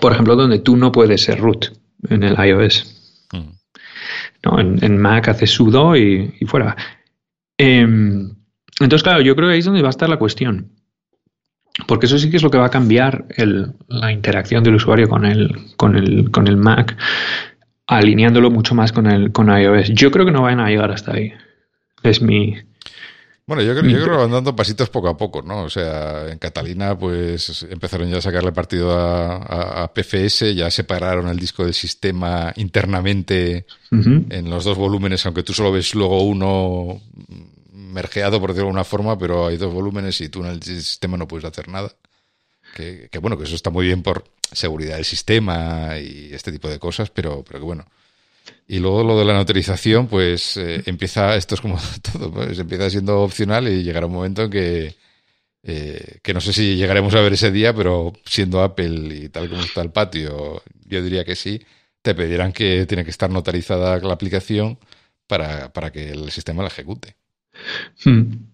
por 0.00 0.12
ejemplo, 0.12 0.34
donde 0.34 0.58
tú 0.58 0.76
no 0.76 0.90
puedes 0.90 1.22
ser 1.22 1.38
root 1.38 1.66
en 2.10 2.24
el 2.24 2.36
iOS. 2.44 3.28
Mm. 3.32 3.38
¿No? 4.44 4.58
En, 4.58 4.98
Mac 4.98 5.28
hace 5.28 5.46
sudo 5.46 5.96
y, 5.96 6.34
fuera. 6.46 6.76
Em, 7.56 8.35
entonces, 8.80 9.02
claro, 9.02 9.20
yo 9.20 9.34
creo 9.34 9.48
que 9.48 9.54
ahí 9.54 9.58
es 9.60 9.64
donde 9.64 9.82
va 9.82 9.88
a 9.88 9.90
estar 9.90 10.08
la 10.08 10.18
cuestión. 10.18 10.72
Porque 11.86 12.06
eso 12.06 12.18
sí 12.18 12.30
que 12.30 12.38
es 12.38 12.42
lo 12.42 12.50
que 12.50 12.58
va 12.58 12.66
a 12.66 12.70
cambiar 12.70 13.26
la 13.88 14.10
interacción 14.10 14.64
del 14.64 14.76
usuario 14.76 15.08
con 15.08 15.26
el, 15.26 15.74
con 15.76 15.96
el, 15.96 16.30
con 16.30 16.48
el 16.48 16.56
Mac, 16.56 16.96
alineándolo 17.86 18.50
mucho 18.50 18.74
más 18.74 18.92
con, 18.92 19.06
el, 19.06 19.30
con 19.30 19.48
iOS. 19.48 19.90
Yo 19.90 20.10
creo 20.10 20.24
que 20.24 20.32
no 20.32 20.42
van 20.42 20.60
a 20.60 20.68
llegar 20.68 20.90
hasta 20.90 21.12
ahí. 21.12 21.32
Es 22.02 22.22
mi, 22.22 22.56
bueno, 23.48 23.62
yo 23.62 23.78
creo, 23.78 23.88
yo 23.88 24.02
creo 24.02 24.16
que 24.16 24.22
van 24.22 24.32
dando 24.32 24.56
pasitos 24.56 24.90
poco 24.90 25.08
a 25.08 25.16
poco, 25.16 25.40
¿no? 25.40 25.62
O 25.62 25.70
sea, 25.70 26.28
en 26.28 26.38
Catalina, 26.38 26.98
pues 26.98 27.64
empezaron 27.70 28.10
ya 28.10 28.18
a 28.18 28.20
sacarle 28.20 28.50
partido 28.50 28.92
a, 28.92 29.88
PFS, 29.94 30.52
ya 30.52 30.68
separaron 30.68 31.28
el 31.28 31.38
disco 31.38 31.62
del 31.62 31.72
sistema 31.72 32.52
internamente 32.56 33.64
en 33.92 34.50
los 34.50 34.64
dos 34.64 34.76
volúmenes, 34.76 35.24
aunque 35.26 35.44
tú 35.44 35.52
solo 35.52 35.70
ves 35.70 35.94
luego 35.94 36.24
uno 36.24 37.00
mergeado, 37.96 38.40
por 38.40 38.50
decirlo 38.50 38.66
de 38.66 38.68
alguna 38.68 38.84
forma, 38.84 39.18
pero 39.18 39.48
hay 39.48 39.56
dos 39.56 39.72
volúmenes 39.72 40.20
y 40.20 40.28
tú 40.28 40.44
en 40.44 40.50
el 40.50 40.62
sistema 40.62 41.16
no 41.16 41.26
puedes 41.26 41.44
hacer 41.44 41.68
nada. 41.68 41.92
Que, 42.74 43.08
que 43.10 43.18
bueno, 43.18 43.36
que 43.38 43.44
eso 43.44 43.54
está 43.56 43.70
muy 43.70 43.86
bien 43.86 44.02
por 44.02 44.24
seguridad 44.52 44.96
del 44.96 45.04
sistema 45.04 45.98
y 45.98 46.30
este 46.32 46.52
tipo 46.52 46.68
de 46.68 46.78
cosas, 46.78 47.10
pero, 47.10 47.42
pero 47.44 47.58
que 47.58 47.64
bueno 47.64 47.86
y 48.68 48.78
luego 48.78 49.04
lo 49.04 49.18
de 49.18 49.24
la 49.24 49.34
notorización, 49.34 50.08
pues 50.08 50.56
eh, 50.56 50.82
empieza, 50.86 51.36
esto 51.36 51.54
es 51.54 51.60
como 51.60 51.78
todo, 52.12 52.32
pues 52.32 52.58
empieza 52.58 52.90
siendo 52.90 53.22
opcional 53.22 53.68
y 53.68 53.82
llegará 53.82 54.06
un 54.06 54.12
momento 54.12 54.42
en 54.44 54.50
que, 54.50 54.96
eh, 55.62 56.18
que 56.22 56.34
no 56.34 56.40
sé 56.40 56.52
si 56.52 56.76
llegaremos 56.76 57.14
a 57.14 57.20
ver 57.20 57.32
ese 57.34 57.50
día, 57.50 57.74
pero 57.74 58.12
siendo 58.24 58.62
Apple 58.62 59.14
y 59.14 59.28
tal 59.28 59.48
como 59.48 59.62
está 59.62 59.82
el 59.82 59.90
patio, 59.90 60.62
yo 60.86 61.02
diría 61.02 61.24
que 61.24 61.36
sí, 61.36 61.62
te 62.02 62.14
pedirán 62.14 62.52
que 62.52 62.86
tiene 62.86 63.04
que 63.04 63.10
estar 63.10 63.30
notarizada 63.30 63.98
la 63.98 64.14
aplicación 64.14 64.78
para, 65.26 65.72
para 65.72 65.90
que 65.92 66.10
el 66.10 66.30
sistema 66.30 66.62
la 66.62 66.68
ejecute. 66.68 67.16
Hmm. 68.04 68.46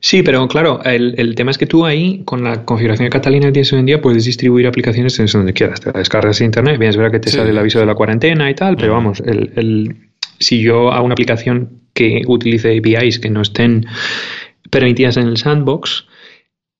Sí, 0.00 0.22
pero 0.22 0.46
claro, 0.48 0.80
el, 0.84 1.34
tema 1.34 1.50
es 1.50 1.58
que 1.58 1.66
tú 1.66 1.84
ahí, 1.84 2.22
con 2.24 2.44
la 2.44 2.64
configuración 2.64 3.06
de 3.06 3.10
Catalina 3.10 3.46
que 3.46 3.52
tienes 3.52 3.72
hoy 3.72 3.80
en 3.80 3.86
día, 3.86 4.00
puedes 4.00 4.24
distribuir 4.24 4.66
aplicaciones 4.66 5.18
en 5.18 5.26
donde 5.26 5.52
quieras. 5.52 5.80
Te 5.80 5.90
descargas 5.92 6.38
de 6.38 6.44
internet, 6.44 6.78
bien, 6.78 6.90
es 6.90 6.96
verdad 6.96 7.12
que 7.12 7.20
te 7.20 7.30
sale 7.30 7.50
el 7.50 7.58
aviso 7.58 7.80
de 7.80 7.86
la 7.86 7.94
cuarentena 7.94 8.50
y 8.50 8.54
tal, 8.54 8.76
pero 8.76 8.92
vamos, 8.92 9.20
el, 9.20 9.96
si 10.38 10.60
yo 10.60 10.92
hago 10.92 11.04
una 11.04 11.14
aplicación 11.14 11.80
que 11.94 12.22
utilice 12.26 12.76
APIs 12.76 13.18
que 13.18 13.30
no 13.30 13.42
estén 13.42 13.86
permitidas 14.70 15.16
en 15.16 15.28
el 15.28 15.36
sandbox, 15.36 16.06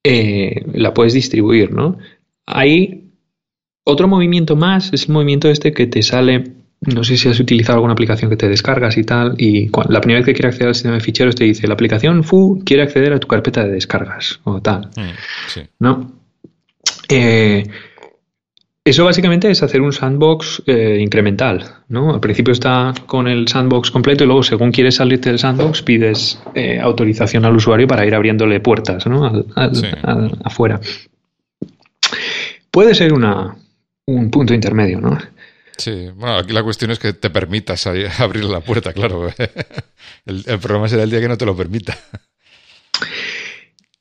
eh, 0.04 0.64
la 0.72 0.94
puedes 0.94 1.14
distribuir, 1.14 1.72
¿no? 1.72 1.98
Hay 2.46 3.10
otro 3.84 4.08
movimiento 4.08 4.54
más, 4.54 4.92
es 4.92 5.08
el 5.08 5.14
movimiento 5.14 5.48
este 5.48 5.72
que 5.72 5.86
te 5.86 6.02
sale 6.02 6.44
no 6.80 7.04
sé 7.04 7.16
si 7.16 7.28
has 7.28 7.40
utilizado 7.40 7.76
alguna 7.76 7.94
aplicación 7.94 8.30
que 8.30 8.36
te 8.36 8.48
descargas 8.48 8.96
y 8.96 9.04
tal, 9.04 9.34
y 9.38 9.70
la 9.88 10.00
primera 10.00 10.20
vez 10.20 10.26
que 10.26 10.34
quieres 10.34 10.54
acceder 10.54 10.68
al 10.68 10.74
sistema 10.74 10.94
de 10.94 11.00
ficheros 11.00 11.34
te 11.34 11.44
dice, 11.44 11.66
la 11.66 11.74
aplicación 11.74 12.22
FU 12.22 12.62
quiere 12.64 12.82
acceder 12.82 13.12
a 13.12 13.18
tu 13.18 13.26
carpeta 13.26 13.64
de 13.64 13.72
descargas 13.72 14.40
o 14.44 14.60
tal. 14.60 14.90
Mm, 14.96 15.60
¿No? 15.80 16.12
Eh, 17.08 17.64
eso 18.84 19.04
básicamente 19.04 19.50
es 19.50 19.64
hacer 19.64 19.80
un 19.80 19.92
sandbox 19.92 20.62
eh, 20.66 20.98
incremental, 21.00 21.64
¿no? 21.88 22.14
Al 22.14 22.20
principio 22.20 22.52
está 22.52 22.94
con 23.06 23.26
el 23.26 23.48
sandbox 23.48 23.90
completo 23.90 24.22
y 24.22 24.28
luego 24.28 24.44
según 24.44 24.70
quieres 24.70 24.94
salirte 24.94 25.30
del 25.30 25.40
sandbox 25.40 25.82
pides 25.82 26.40
eh, 26.54 26.78
autorización 26.80 27.44
al 27.44 27.56
usuario 27.56 27.88
para 27.88 28.06
ir 28.06 28.14
abriéndole 28.14 28.60
puertas, 28.60 29.04
¿no? 29.08 29.44
afuera. 30.44 30.78
Puede 32.70 32.94
ser 32.94 33.12
una, 33.12 33.56
un 34.06 34.30
punto 34.30 34.54
intermedio, 34.54 35.00
¿no? 35.00 35.18
Sí, 35.76 36.08
bueno, 36.14 36.36
aquí 36.38 36.52
la 36.52 36.62
cuestión 36.62 36.90
es 36.90 36.98
que 36.98 37.12
te 37.12 37.30
permitas 37.30 37.86
abrir 38.18 38.44
la 38.44 38.60
puerta, 38.60 38.92
claro. 38.92 39.28
El, 40.26 40.58
problema 40.58 40.88
será 40.88 41.04
el 41.04 41.10
día 41.10 41.20
que 41.20 41.28
no 41.28 41.38
te 41.38 41.46
lo 41.46 41.56
permita. 41.56 41.96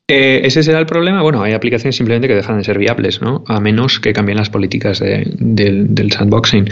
Eh, 0.07 0.41
ese 0.43 0.63
será 0.63 0.79
el 0.79 0.85
problema. 0.85 1.21
Bueno, 1.21 1.41
hay 1.41 1.53
aplicaciones 1.53 1.95
simplemente 1.95 2.27
que 2.27 2.35
dejan 2.35 2.57
de 2.57 2.63
ser 2.63 2.77
viables, 2.77 3.21
¿no? 3.21 3.43
A 3.47 3.59
menos 3.59 3.99
que 3.99 4.13
cambien 4.13 4.37
las 4.37 4.49
políticas 4.49 4.99
del, 4.99 6.11
sandboxing. 6.11 6.69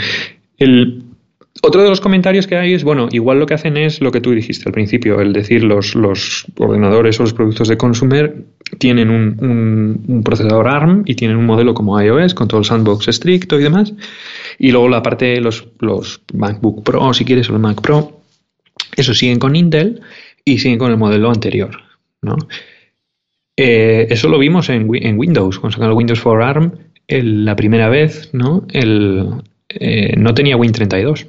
El, 0.58 1.03
otro 1.65 1.82
de 1.82 1.88
los 1.88 2.02
comentarios 2.02 2.45
que 2.45 2.58
hay 2.58 2.73
es, 2.73 2.84
bueno, 2.84 3.08
igual 3.12 3.39
lo 3.39 3.45
que 3.45 3.54
hacen 3.54 3.78
es 3.78 4.02
lo 4.02 4.12
que 4.12 4.19
tú 4.19 4.32
dijiste 4.32 4.63
al 4.67 4.73
principio, 4.73 5.21
el 5.21 5.32
decir 5.32 5.63
los, 5.63 5.95
ordenadores 6.58 7.17
o 7.19 7.23
los 7.23 7.34
productos 7.34 7.69
de 7.69 7.78
consumer 7.78 8.36
tienen 8.80 9.10
un, 9.10 10.21
procesador 10.26 10.67
ARM 10.67 11.04
y 11.06 11.15
tienen 11.15 11.38
un 11.38 11.45
modelo 11.45 11.73
como 11.73 11.99
iOS 12.02 12.34
con 12.34 12.49
todo 12.49 12.60
el 12.60 12.65
sandbox 12.65 13.08
estricto 13.08 13.58
y 13.58 13.63
demás. 13.63 13.93
Y 14.60 14.71
luego 14.71 14.89
la 14.89 15.02
parte 15.02 15.39
los, 15.39 15.65
los 15.80 16.21
MacBook 16.34 16.84
Pro, 16.84 17.13
si 17.13 17.23
quieres, 17.23 17.49
o 17.49 17.54
el 17.54 17.60
Mac 17.60 17.82
Pro, 17.82 18.19
eso 18.97 19.13
siguen 19.13 19.39
con 19.39 19.56
Intel 19.56 20.02
y 20.43 20.60
siguen 20.60 20.80
con 20.80 20.91
el 20.91 20.97
modelo 20.97 21.30
anterior. 21.30 21.80
¿no? 22.21 22.36
Eh, 23.56 24.08
eso 24.10 24.28
lo 24.28 24.38
vimos 24.38 24.67
en, 24.69 24.89
en, 24.95 25.17
Windows, 25.17 25.60
cuando 25.60 25.76
sacaron 25.76 25.95
Windows 25.95 26.19
for 26.19 26.41
ARM, 26.41 26.73
la 27.08 27.56
primera 27.56 27.88
vez, 27.88 28.34
¿no? 28.34 28.65
Eh, 28.73 30.13
no 30.17 30.34
tenía 30.34 30.58
Win32. 30.58 31.26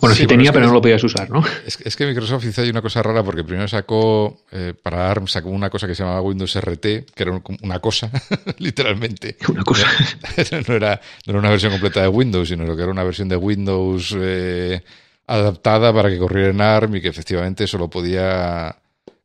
Bueno, 0.00 0.14
sí, 0.14 0.26
tenía, 0.26 0.52
pero 0.52 0.66
no 0.66 0.72
lo 0.72 0.80
podías 0.80 1.02
usar, 1.02 1.28
¿no? 1.30 1.42
Es, 1.66 1.96
que 1.96 2.06
Microsoft 2.06 2.44
hizo 2.44 2.62
ahí 2.62 2.70
una 2.70 2.82
cosa 2.82 3.02
rara 3.02 3.22
porque 3.22 3.44
primero 3.44 3.68
sacó, 3.68 4.44
eh, 4.52 4.74
para 4.80 5.10
ARM, 5.10 5.26
sacó 5.26 5.50
una 5.50 5.70
cosa 5.70 5.86
que 5.86 5.94
se 5.94 6.02
llamaba 6.02 6.20
Windows 6.22 6.58
RT, 6.60 6.82
que 6.82 7.22
era 7.22 7.42
una 7.62 7.80
cosa, 7.80 8.10
literalmente. 8.58 9.36
Una 9.48 9.64
cosa. 9.64 9.86
No 10.68 10.74
era, 10.74 11.00
no 11.26 11.32
era 11.32 11.38
una 11.38 11.50
versión 11.50 11.72
completa 11.72 12.02
de 12.02 12.08
Windows, 12.08 12.48
sino 12.48 12.64
que 12.76 12.82
era 12.82 12.90
una 12.90 13.04
versión 13.04 13.28
de 13.28 13.36
Windows 13.36 14.14
eh, 14.18 14.82
adaptada 15.26 15.92
para 15.92 16.08
que 16.08 16.18
corriera 16.18 16.50
en 16.50 16.60
ARM 16.60 16.96
y 16.96 17.00
que 17.00 17.08
efectivamente 17.08 17.66
solo 17.66 17.88
podía, 17.88 18.76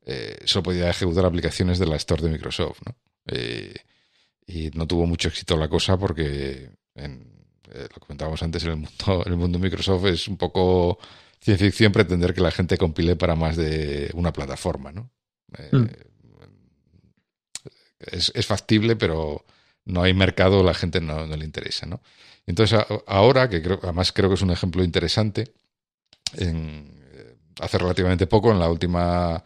eh, 0.06 0.38
solo 0.46 0.64
podía 0.64 0.90
ejecutar 0.90 1.26
aplicaciones 1.26 1.80
de 1.80 1.86
la 1.86 1.96
Store 1.98 2.22
de 2.22 2.30
Microsoft, 2.30 2.80
¿no? 2.86 2.96
y 4.46 4.70
no 4.74 4.86
tuvo 4.86 5.06
mucho 5.06 5.30
éxito 5.30 5.56
la 5.56 5.70
cosa 5.70 5.98
porque 5.98 6.70
en, 6.96 7.33
eh, 7.74 7.88
lo 7.92 8.00
comentábamos 8.00 8.44
antes, 8.44 8.64
en 8.66 8.70
el 8.70 8.76
mundo, 8.78 9.24
en 9.26 9.32
el 9.32 9.38
mundo 9.38 9.60
Microsoft 9.60 10.06
es 10.06 10.28
un 10.28 10.38
poco 10.38 11.00
ciencia 11.40 11.68
ficción 11.68 11.92
pretender 11.92 12.34
que 12.34 12.42
la 12.42 12.52
gente 12.52 12.78
compile 12.78 13.16
para 13.16 13.36
más 13.36 13.58
de 13.58 14.12
una 14.14 14.32
plataforma, 14.32 14.92
¿no? 14.92 15.10
Eh, 15.58 15.70
mm. 15.72 15.86
es, 18.12 18.46
factible, 18.46 18.96
pero 18.96 19.44
no 19.86 20.04
hay 20.04 20.14
mercado, 20.14 20.64
la 20.64 20.76
gente 20.76 21.02
no, 21.02 21.26
le 21.26 21.46
interesa, 21.46 21.86
¿no? 21.88 22.02
Entonces, 22.46 22.80
ahora, 23.08 23.50
que 23.50 23.62
creo, 23.62 23.80
además 23.82 24.12
creo 24.12 24.30
que 24.30 24.36
es 24.36 24.42
un 24.42 24.52
ejemplo 24.52 24.84
interesante, 24.84 25.54
en, 26.36 26.88
eh, 27.14 27.36
hace 27.60 27.78
relativamente 27.78 28.28
poco, 28.28 28.52
en 28.52 28.60
la 28.60 28.70
última 28.70 29.44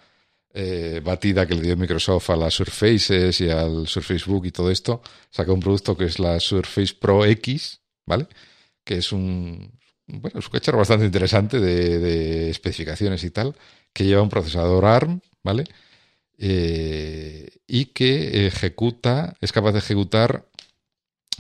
batida 1.04 1.46
que 1.46 1.54
le 1.54 1.62
dio 1.62 1.78
Microsoft 1.78 2.32
a 2.32 2.36
las 2.36 2.56
Surfaces 2.56 3.40
y 3.42 3.48
al 3.48 3.88
Surface 3.88 4.26
Book 4.26 4.48
y 4.48 4.52
todo 4.52 4.72
esto, 4.72 5.04
sacó 5.30 5.54
un 5.54 5.60
producto 5.60 5.96
que 5.96 6.06
es 6.06 6.18
la 6.18 6.40
Surface 6.40 6.96
Pro 7.00 7.26
X, 7.26 7.80
¿vale? 8.08 8.28
Que 8.84 8.98
es 8.98 9.12
un, 9.12 9.72
bueno, 10.08 10.40
un 10.40 10.52
cacharro 10.52 10.80
bastante 10.80 11.06
interesante 11.06 11.60
de, 11.60 12.50
especificaciones 12.50 13.24
y 13.24 13.30
tal, 13.30 13.56
que 13.94 14.06
lleva 14.06 14.24
un 14.24 14.30
procesador 14.30 14.86
ARM, 14.86 15.22
¿vale? 15.44 15.66
Eh, 16.40 17.50
y 17.68 17.86
que 17.86 18.48
ejecuta, 18.48 19.36
es 19.42 19.52
capaz 19.52 19.74
de 19.74 19.80
ejecutar 19.80 20.46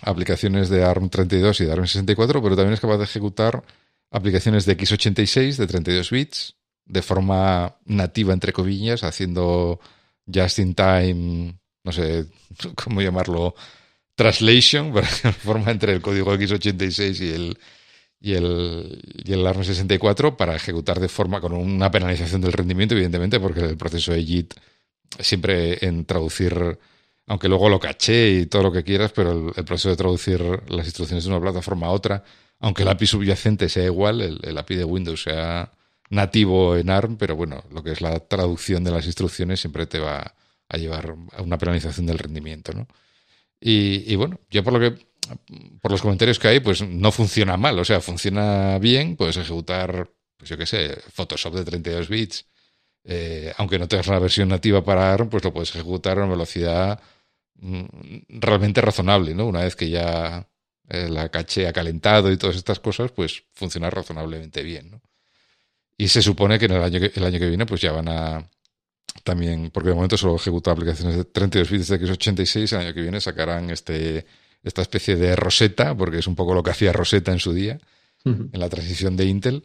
aplicaciones 0.01 0.69
de 0.69 0.83
ARM 0.83 1.09
32 1.09 1.61
y 1.61 1.65
de 1.65 1.71
ARM 1.71 1.87
64, 1.87 2.43
pero 2.43 2.55
también 2.55 2.73
es 2.73 2.79
capaz 2.79 2.97
de 2.97 3.05
ejecutar 3.05 3.63
aplicaciones 4.11 4.65
de 4.65 4.77
x86 4.77 5.55
de 5.57 5.67
32 5.67 6.11
bits 6.11 6.55
de 6.85 7.01
forma 7.01 7.75
nativa, 7.85 8.33
entre 8.33 8.53
comillas, 8.53 9.03
haciendo 9.03 9.79
just 10.31 10.59
in 10.59 10.73
time, 10.73 11.57
no 11.83 11.91
sé 11.91 12.25
cómo 12.75 13.01
llamarlo, 13.01 13.55
translation, 14.17 14.91
forma 15.43 15.71
entre 15.71 15.93
el 15.93 16.01
código 16.01 16.33
x86 16.33 17.21
y 17.21 17.31
el, 17.31 17.57
y 18.19 18.33
el, 18.33 18.99
y 19.23 19.31
el 19.31 19.45
ARM64 19.45 20.35
para 20.35 20.55
ejecutar 20.55 20.99
de 20.99 21.07
forma 21.07 21.39
con 21.39 21.53
una 21.53 21.91
penalización 21.91 22.41
del 22.41 22.51
rendimiento, 22.51 22.95
evidentemente, 22.95 23.39
porque 23.39 23.61
el 23.61 23.77
proceso 23.77 24.11
de 24.11 24.25
JIT 24.25 24.55
siempre 25.19 25.85
en 25.85 26.03
traducir, 26.05 26.79
aunque 27.27 27.47
luego 27.47 27.69
lo 27.69 27.79
caché 27.79 28.31
y 28.31 28.45
todo 28.47 28.63
lo 28.63 28.71
que 28.71 28.83
quieras, 28.83 29.11
pero 29.13 29.53
el, 29.55 29.65
proceso 29.65 29.89
de 29.89 29.97
traducir 29.97 30.41
las 30.67 30.87
instrucciones 30.87 31.23
de 31.23 31.29
una 31.29 31.39
plataforma 31.39 31.87
a 31.87 31.91
otra, 31.91 32.23
aunque 32.59 32.81
el 32.81 32.89
API 32.89 33.05
subyacente 33.05 33.69
sea 33.69 33.85
igual, 33.85 34.21
el 34.21 34.57
API 34.57 34.77
de 34.77 34.83
Windows 34.83 35.21
sea 35.21 35.71
nativo 36.09 36.75
en 36.75 36.89
ARM, 36.89 37.17
pero 37.17 37.35
bueno, 37.35 37.63
lo 37.71 37.83
que 37.83 37.91
es 37.91 38.01
la 38.01 38.19
traducción 38.19 38.83
de 38.83 38.91
las 38.91 39.05
instrucciones 39.05 39.59
siempre 39.59 39.85
te 39.85 39.99
va 39.99 40.33
a 40.69 40.77
llevar 40.77 41.15
a 41.33 41.41
una 41.43 41.59
penalización 41.59 42.07
del 42.07 42.17
rendimiento, 42.17 42.73
¿no? 42.73 42.87
Y, 43.59 44.15
bueno, 44.15 44.39
yo 44.49 44.63
por 44.63 44.73
lo 44.73 44.79
que 44.79 45.07
por 45.81 45.91
los 45.91 46.01
comentarios 46.01 46.39
que 46.39 46.47
hay, 46.47 46.59
pues 46.59 46.81
no 46.81 47.11
funciona 47.11 47.57
mal, 47.57 47.77
o 47.79 47.85
sea, 47.85 47.99
funciona 47.99 48.79
bien, 48.79 49.17
puedes 49.17 49.35
ejecutar, 49.37 50.09
pues 50.37 50.49
yo 50.49 50.57
qué 50.57 50.65
sé, 50.65 50.97
Photoshop 51.13 51.53
de 51.55 51.65
32 51.65 52.07
bits, 52.07 52.45
eh, 53.03 53.53
aunque 53.57 53.79
no 53.79 53.87
tengas 53.87 54.07
una 54.07 54.19
versión 54.19 54.49
nativa 54.49 54.83
para 54.83 55.13
ARM, 55.13 55.29
pues 55.29 55.43
lo 55.43 55.53
puedes 55.53 55.69
ejecutar 55.75 56.17
a 56.17 56.21
una 56.23 56.31
velocidad 56.31 57.01
mm, 57.55 57.83
realmente 58.29 58.81
razonable, 58.81 59.35
¿no? 59.35 59.45
Una 59.47 59.61
vez 59.61 59.75
que 59.75 59.89
ya 59.89 60.47
eh, 60.89 61.09
la 61.09 61.29
caché 61.29 61.67
ha 61.67 61.73
calentado 61.73 62.31
y 62.31 62.37
todas 62.37 62.55
estas 62.55 62.79
cosas, 62.79 63.11
pues 63.11 63.43
funciona 63.53 63.89
razonablemente 63.89 64.63
bien, 64.63 64.91
¿no? 64.91 65.01
Y 65.97 66.09
se 66.09 66.21
supone 66.21 66.59
que 66.59 66.65
en 66.65 66.73
el 66.73 66.83
año 66.83 66.99
que, 66.99 67.11
el 67.15 67.25
año 67.25 67.39
que 67.39 67.47
viene, 67.49 67.65
pues 67.65 67.81
ya 67.81 67.91
van 67.91 68.07
a, 68.09 68.49
también, 69.23 69.71
porque 69.71 69.89
de 69.89 69.95
momento 69.95 70.17
solo 70.17 70.35
ejecuta 70.35 70.71
aplicaciones 70.71 71.17
de 71.17 71.25
32 71.25 71.69
bits 71.69 71.87
de 71.87 71.99
x86, 71.99 72.73
el 72.73 72.79
año 72.79 72.93
que 72.93 73.01
viene 73.01 73.21
sacarán 73.21 73.69
este, 73.69 74.25
esta 74.63 74.81
especie 74.81 75.15
de 75.15 75.35
Rosetta, 75.35 75.95
porque 75.95 76.19
es 76.19 76.27
un 76.27 76.35
poco 76.35 76.53
lo 76.53 76.63
que 76.63 76.71
hacía 76.71 76.93
Rosetta 76.93 77.31
en 77.31 77.39
su 77.39 77.53
día, 77.53 77.79
en 78.25 78.49
la 78.51 78.67
transición 78.67 79.15
de 79.15 79.25
Intel, 79.25 79.63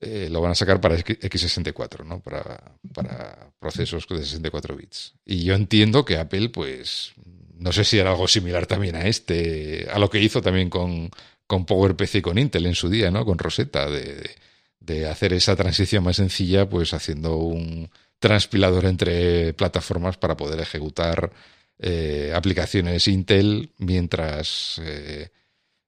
eh, 0.00 0.28
lo 0.30 0.40
van 0.40 0.52
a 0.52 0.54
sacar 0.54 0.80
para 0.80 0.96
x64, 0.96 2.04
¿no? 2.04 2.20
Para, 2.20 2.76
para 2.94 3.50
procesos 3.58 4.06
de 4.08 4.24
64 4.24 4.76
bits. 4.76 5.14
Y 5.24 5.42
yo 5.42 5.54
entiendo 5.54 6.04
que 6.04 6.18
Apple, 6.18 6.50
pues, 6.50 7.14
no 7.56 7.72
sé 7.72 7.82
si 7.82 7.98
era 7.98 8.10
algo 8.10 8.28
similar 8.28 8.66
también 8.66 8.94
a 8.94 9.06
este, 9.08 9.88
a 9.92 9.98
lo 9.98 10.08
que 10.08 10.20
hizo 10.20 10.40
también 10.40 10.70
con, 10.70 11.10
con 11.48 11.66
PowerPC 11.66 12.16
y 12.16 12.22
con 12.22 12.38
Intel 12.38 12.66
en 12.66 12.76
su 12.76 12.88
día, 12.88 13.10
¿no? 13.10 13.24
Con 13.24 13.38
Rosetta, 13.38 13.90
de, 13.90 14.30
de 14.78 15.08
hacer 15.08 15.32
esa 15.32 15.56
transición 15.56 16.04
más 16.04 16.16
sencilla, 16.16 16.68
pues 16.68 16.94
haciendo 16.94 17.36
un 17.36 17.90
transpilador 18.18 18.84
entre 18.86 19.52
plataformas 19.54 20.16
para 20.16 20.36
poder 20.36 20.60
ejecutar 20.60 21.30
eh, 21.78 22.32
aplicaciones 22.34 23.06
Intel 23.08 23.72
mientras, 23.78 24.80
eh, 24.84 25.30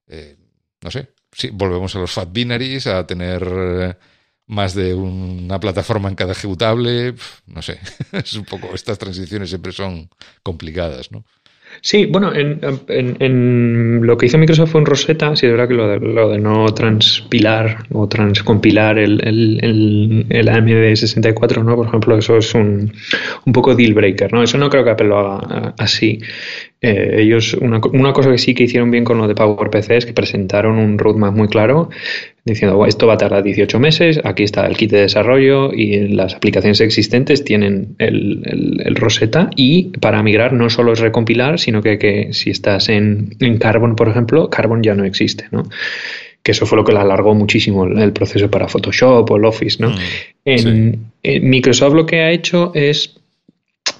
eh, 0.07 0.37
no 0.81 0.91
sé, 0.91 1.09
si 1.31 1.49
volvemos 1.49 1.95
a 1.95 1.99
los 1.99 2.11
fat 2.11 2.31
binaries, 2.31 2.87
a 2.87 3.05
tener 3.05 3.97
más 4.47 4.73
de 4.73 4.93
una 4.93 5.59
plataforma 5.59 6.09
en 6.09 6.15
cada 6.15 6.33
ejecutable, 6.33 7.15
no 7.47 7.61
sé, 7.61 7.79
es 8.11 8.33
un 8.33 8.45
poco, 8.45 8.73
estas 8.73 8.97
transiciones 8.97 9.49
siempre 9.49 9.71
son 9.71 10.09
complicadas, 10.43 11.11
¿no? 11.11 11.25
Sí, 11.79 12.05
bueno, 12.05 12.31
en, 12.35 14.05
lo 14.05 14.17
que 14.17 14.25
hizo 14.25 14.37
Microsoft 14.37 14.71
fue 14.71 14.81
en 14.81 14.85
Rosetta, 14.85 15.35
sí 15.35 15.45
es 15.45 15.51
verdad 15.51 15.67
que 15.67 15.73
lo 15.73 16.29
de, 16.29 16.37
no 16.37 16.65
transpilar 16.73 17.85
o 17.91 18.07
transcompilar 18.07 18.99
el, 18.99 19.21
el, 19.25 20.25
el, 20.29 20.47
AMD64, 20.47 21.63
¿no? 21.63 21.75
Por 21.75 21.87
ejemplo, 21.87 22.17
eso 22.17 22.37
es 22.37 22.53
un, 22.53 22.91
un 23.45 23.53
poco 23.53 23.73
deal 23.73 23.93
breaker, 23.93 24.31
¿no? 24.33 24.43
Eso 24.43 24.57
no 24.57 24.69
creo 24.69 24.83
que 24.83 24.89
Apple 24.91 25.07
lo 25.07 25.19
haga 25.19 25.73
así. 25.77 26.19
Eh, 26.83 27.21
ellos, 27.21 27.53
una, 27.53 27.79
una, 27.93 28.11
cosa 28.11 28.31
que 28.31 28.39
sí 28.39 28.55
que 28.55 28.63
hicieron 28.63 28.89
bien 28.89 29.03
con 29.03 29.19
lo 29.19 29.27
de 29.27 29.35
PowerPC 29.35 29.91
es 29.91 30.05
que 30.07 30.13
presentaron 30.13 30.79
un 30.79 30.97
roadmap 30.97 31.35
muy 31.35 31.47
claro 31.47 31.91
diciendo, 32.43 32.83
esto 32.87 33.05
va 33.05 33.13
a 33.13 33.17
tardar 33.17 33.43
18 33.43 33.79
meses, 33.79 34.19
aquí 34.23 34.41
está 34.41 34.65
el 34.65 34.75
kit 34.75 34.89
de 34.89 35.01
desarrollo 35.01 35.71
y 35.71 36.07
las 36.07 36.33
aplicaciones 36.33 36.81
existentes 36.81 37.43
tienen 37.43 37.95
el, 37.99 38.79
el, 38.83 38.95
Rosetta 38.95 39.51
y 39.55 39.89
para 39.99 40.23
migrar 40.23 40.53
no 40.53 40.71
solo 40.71 40.93
es 40.93 40.99
recompilar, 40.99 41.59
sino 41.59 41.83
que, 41.83 41.99
que 41.99 42.33
si 42.33 42.49
estás 42.49 42.89
en, 42.89 43.35
en, 43.39 43.59
Carbon, 43.59 43.95
por 43.95 44.09
ejemplo, 44.09 44.49
Carbon 44.49 44.81
ya 44.81 44.95
no 44.95 45.05
existe, 45.05 45.45
¿no? 45.51 45.63
que 46.43 46.51
eso 46.51 46.65
fue 46.65 46.77
lo 46.77 46.83
que 46.83 46.91
la 46.91 47.01
alargó 47.01 47.35
muchísimo 47.35 47.85
el, 47.85 48.13
proceso 48.13 48.49
para 48.49 48.67
Photoshop 48.67 49.29
o 49.29 49.37
el 49.37 49.45
Office, 49.45 49.77
¿no? 49.79 49.91
Mm, 49.91 50.93
en, 51.21 51.49
Microsoft 51.49 51.93
lo 51.93 52.05
que 52.05 52.21
ha 52.21 52.31
hecho 52.31 52.71
es 52.73 53.19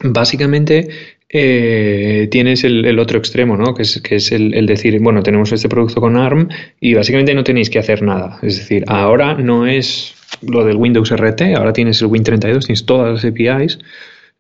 básicamente 0.04 0.90
eh, 1.34 2.28
tienes 2.30 2.66
el, 2.66 3.00
otro 3.00 3.18
extremo, 3.18 3.56
¿no? 3.56 3.74
Que 3.74 3.84
es, 3.84 4.02
que 4.02 4.16
es 4.16 4.34
el, 4.34 4.66
decir, 4.66 5.00
bueno, 5.00 5.24
tenemos 5.24 5.52
este 5.54 5.70
producto 5.70 6.02
con 6.02 6.18
ARM 6.18 6.50
y 6.82 6.94
básicamente 6.94 7.34
no 7.34 7.44
tenéis 7.44 7.70
que 7.70 7.80
hacer 7.80 8.04
nada. 8.04 8.40
Es 8.42 8.58
decir, 8.58 8.84
ahora 8.88 9.36
no 9.36 9.66
es 9.66 10.14
lo 10.42 10.66
del 10.66 10.76
Windows 10.76 11.10
RT, 11.10 11.56
ahora 11.56 11.72
tienes 11.72 12.02
el 12.02 12.10
Win32, 12.10 12.66
tienes 12.66 12.86
todas 12.86 13.14
las 13.14 13.26
APIs, 13.26 13.80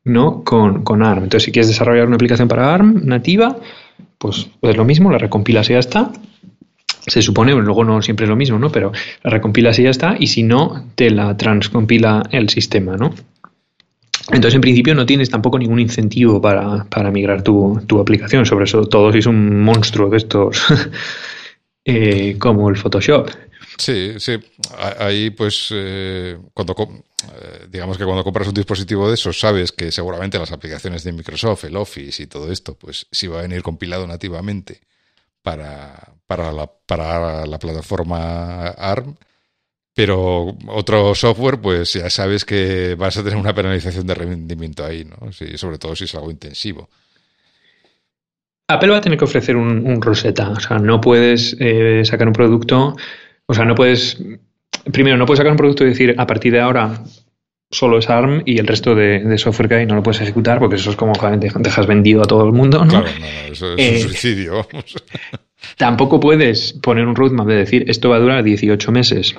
¿no? 0.04 0.44
Con, 0.44 0.84
con 0.84 1.02
ARM. 1.02 1.24
Entonces, 1.24 1.46
si 1.46 1.52
quieres 1.54 1.70
desarrollar 1.70 2.08
una 2.08 2.16
aplicación 2.16 2.50
para 2.50 2.74
ARM 2.74 3.06
nativa, 3.06 3.58
pues 4.18 4.50
es 4.62 4.76
lo 4.76 4.84
mismo, 4.84 5.12
la 5.12 5.18
recompilas 5.18 5.70
y 5.70 5.74
ya 5.74 5.80
está. 5.80 6.12
Se 7.08 7.22
supone, 7.22 7.54
luego 7.54 7.86
no 7.86 8.02
siempre 8.02 8.26
es 8.26 8.30
lo 8.30 8.36
mismo, 8.36 8.60
¿no? 8.60 8.70
Pero 8.70 8.92
la 9.24 9.32
recompilas 9.32 9.80
y 9.80 9.84
ya 9.84 9.89
está, 9.92 10.18
y 10.20 10.28
si 10.28 10.44
no, 10.44 10.92
te 10.96 11.10
la 11.10 11.38
transcompila 11.38 12.24
el 12.32 12.50
sistema, 12.50 12.98
¿no? 12.98 13.12
Entonces, 14.28 14.55
en 14.55 14.61
principio, 14.61 14.93
no 14.95 15.05
tienes 15.05 15.30
tampoco 15.30 15.57
ningún 15.57 15.80
incentivo 15.80 16.41
para, 16.41 17.11
migrar 17.11 17.41
tu, 17.43 17.99
aplicación, 17.99 18.45
sobre 18.45 18.65
todo 18.65 19.11
si 19.11 19.19
es 19.19 19.26
un 19.26 19.61
monstruo 19.63 20.09
de 20.09 20.17
estos 20.17 20.61
eh, 21.86 22.36
como 22.38 22.69
el 22.69 22.78
Photoshop. 22.78 23.30
Sí, 23.78 24.13
sí. 24.19 24.34
Ahí, 24.99 25.32
pues, 25.32 25.69
eh, 25.72 26.38
cuando 26.53 26.76
eh, 26.78 27.67
digamos 27.69 27.97
que 27.97 28.05
cuando 28.05 28.24
compras 28.24 28.47
un 28.47 28.53
dispositivo 28.53 29.07
de 29.07 29.15
esos, 29.15 29.39
sabes 29.39 29.72
que 29.72 29.91
seguramente 29.91 30.38
las 30.38 30.51
aplicaciones 30.51 31.03
de 31.03 31.13
Microsoft, 31.13 31.65
el 31.65 31.78
Office 31.78 32.22
y 32.22 32.28
todo 32.28 32.51
esto, 32.51 32.76
pues 32.76 33.07
sí 33.11 33.28
va 33.28 33.39
a 33.39 33.43
venir 33.43 33.63
compilado 33.63 34.05
nativamente 34.05 34.82
para, 35.41 36.13
para, 36.28 36.51
para 36.86 37.45
la 37.45 37.59
plataforma 37.59 38.67
ARM 38.67 39.15
pero 39.94 40.56
otro 40.68 41.14
software, 41.14 41.60
pues 41.60 41.94
ya 41.94 42.10
sabes 42.10 42.46
que 42.46 42.96
vas 42.96 43.18
a 43.18 43.24
tener 43.24 43.38
una 43.38 43.54
penalización 43.54 44.08
de 44.08 44.16
rendimiento 44.16 44.86
ahí, 44.86 45.06
¿no? 45.06 45.32
Sí, 45.32 45.58
sobre 45.58 45.78
todo 45.78 45.96
si 45.96 46.06
es 46.06 46.16
algo 46.16 46.32
intensivo. 46.32 46.89
Apple 48.70 48.89
va 48.89 48.98
a 48.98 49.02
tener 49.02 49.18
que 49.18 49.26
ofrecer 49.26 49.56
un, 49.58 50.02
Rosetta. 50.02 50.52
O 50.52 50.60
sea, 50.60 50.80
no 50.80 51.02
puedes 51.02 51.58
eh, 51.60 52.04
sacar 52.06 52.28
un 52.28 52.34
producto. 52.34 52.96
O 53.46 53.54
sea, 53.54 53.66
no 53.66 53.76
puedes. 53.76 54.18
Primero, 54.92 55.18
no 55.18 55.26
puedes 55.26 55.39
sacar 55.39 55.52
un 55.52 55.58
producto 55.58 55.84
y 55.84 55.89
decir 55.89 56.16
a 56.18 56.26
partir 56.26 56.54
de 56.54 56.62
ahora 56.62 57.04
solo 57.70 57.98
es 57.98 58.10
ARM 58.10 58.44
y 58.46 58.60
el 58.60 58.68
resto 58.68 58.96
de, 58.96 59.38
software 59.38 59.70
que 59.70 59.76
hay 59.76 59.86
no 59.86 59.96
lo 59.96 60.04
puedes 60.04 60.22
ejecutar 60.22 60.60
porque 60.60 60.76
eso 60.76 60.92
es 60.92 60.98
como 60.98 61.14
dejas 61.14 61.88
vendido 61.88 62.22
a 62.22 62.26
todo 62.26 62.46
el 62.46 62.52
mundo, 62.52 62.84
¿no? 62.84 63.02
Claro, 63.02 63.08
no, 63.20 63.52
eso 63.52 63.74
es 63.74 63.74
un 63.74 63.80
eh, 63.80 64.00
suicidio. 64.00 64.68
Tampoco 65.78 66.20
puedes 66.20 66.74
poner 66.74 67.08
un 67.08 67.16
roadmap 67.16 67.48
de 67.48 67.56
decir 67.56 67.86
esto 67.88 68.10
va 68.10 68.18
a 68.18 68.20
durar 68.20 68.44
18 68.44 68.92
meses 68.92 69.36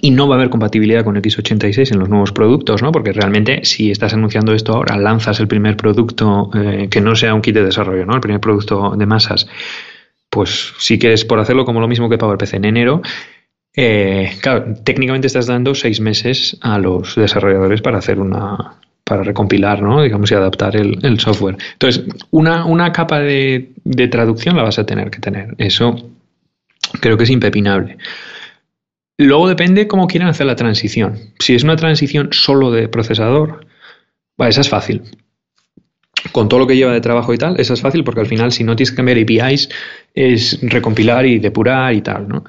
y 0.00 0.10
no 0.10 0.28
va 0.28 0.34
a 0.34 0.38
haber 0.38 0.50
compatibilidad 0.50 1.04
con 1.04 1.16
x86 1.16 1.92
en 1.92 1.98
los 1.98 2.08
nuevos 2.08 2.32
productos, 2.32 2.82
¿no? 2.82 2.92
Porque 2.92 3.12
realmente 3.12 3.64
si 3.64 3.90
estás 3.90 4.12
anunciando 4.12 4.52
esto 4.52 4.74
ahora, 4.74 4.96
lanzas 4.96 5.40
el 5.40 5.48
primer 5.48 5.76
producto 5.76 6.50
eh, 6.54 6.88
que 6.90 7.00
no 7.00 7.16
sea 7.16 7.34
un 7.34 7.42
kit 7.42 7.54
de 7.54 7.64
desarrollo, 7.64 8.04
¿no? 8.06 8.14
El 8.14 8.20
primer 8.20 8.40
producto 8.40 8.94
de 8.96 9.06
masas, 9.06 9.46
pues 10.28 10.74
si 10.78 10.98
quieres 10.98 11.24
por 11.24 11.40
hacerlo 11.40 11.64
como 11.64 11.80
lo 11.80 11.88
mismo 11.88 12.08
que 12.08 12.18
PowerPC 12.18 12.54
en 12.54 12.64
enero, 12.66 13.02
eh, 13.74 14.32
claro, 14.42 14.74
técnicamente 14.84 15.26
estás 15.26 15.46
dando 15.46 15.74
seis 15.74 16.00
meses 16.00 16.58
a 16.60 16.78
los 16.78 17.14
desarrolladores 17.14 17.80
para 17.82 17.98
hacer 17.98 18.18
una 18.18 18.76
para 19.04 19.24
recompilar, 19.24 19.82
¿no? 19.82 20.02
digamos, 20.02 20.30
y 20.30 20.34
adaptar 20.34 20.76
el, 20.76 21.18
software. 21.18 21.56
Entonces, 21.72 22.04
una, 22.30 22.64
una 22.64 22.92
capa 22.92 23.18
de, 23.18 23.72
de 23.82 24.06
traducción 24.06 24.56
la 24.56 24.62
vas 24.62 24.78
a 24.78 24.86
tener 24.86 25.10
que 25.10 25.18
tener. 25.18 25.56
Eso 25.58 25.96
creo 27.00 27.16
que 27.16 27.24
es 27.24 27.30
impepinable. 27.30 27.98
Luego 29.20 29.48
depende 29.48 29.86
cómo 29.86 30.06
quieran 30.06 30.30
hacer 30.30 30.46
la 30.46 30.56
transición. 30.56 31.18
Si 31.40 31.54
es 31.54 31.62
una 31.62 31.76
transición 31.76 32.30
solo 32.32 32.70
de 32.70 32.88
procesador, 32.88 33.66
esa 34.38 34.62
es 34.62 34.70
fácil. 34.70 35.02
Con 36.32 36.48
todo 36.48 36.60
lo 36.60 36.66
que 36.66 36.74
lleva 36.74 36.94
de 36.94 37.02
trabajo 37.02 37.34
y 37.34 37.36
tal, 37.36 37.60
esa 37.60 37.74
es 37.74 37.82
fácil 37.82 38.02
porque 38.02 38.22
al 38.22 38.26
final 38.26 38.50
si 38.50 38.64
no 38.64 38.74
tienes 38.76 38.92
que 38.92 38.96
cambiar 38.96 39.18
APIs 39.18 39.68
es 40.14 40.58
recompilar 40.62 41.26
y 41.26 41.38
depurar 41.38 41.92
y 41.92 42.00
tal, 42.00 42.28
¿no? 42.28 42.44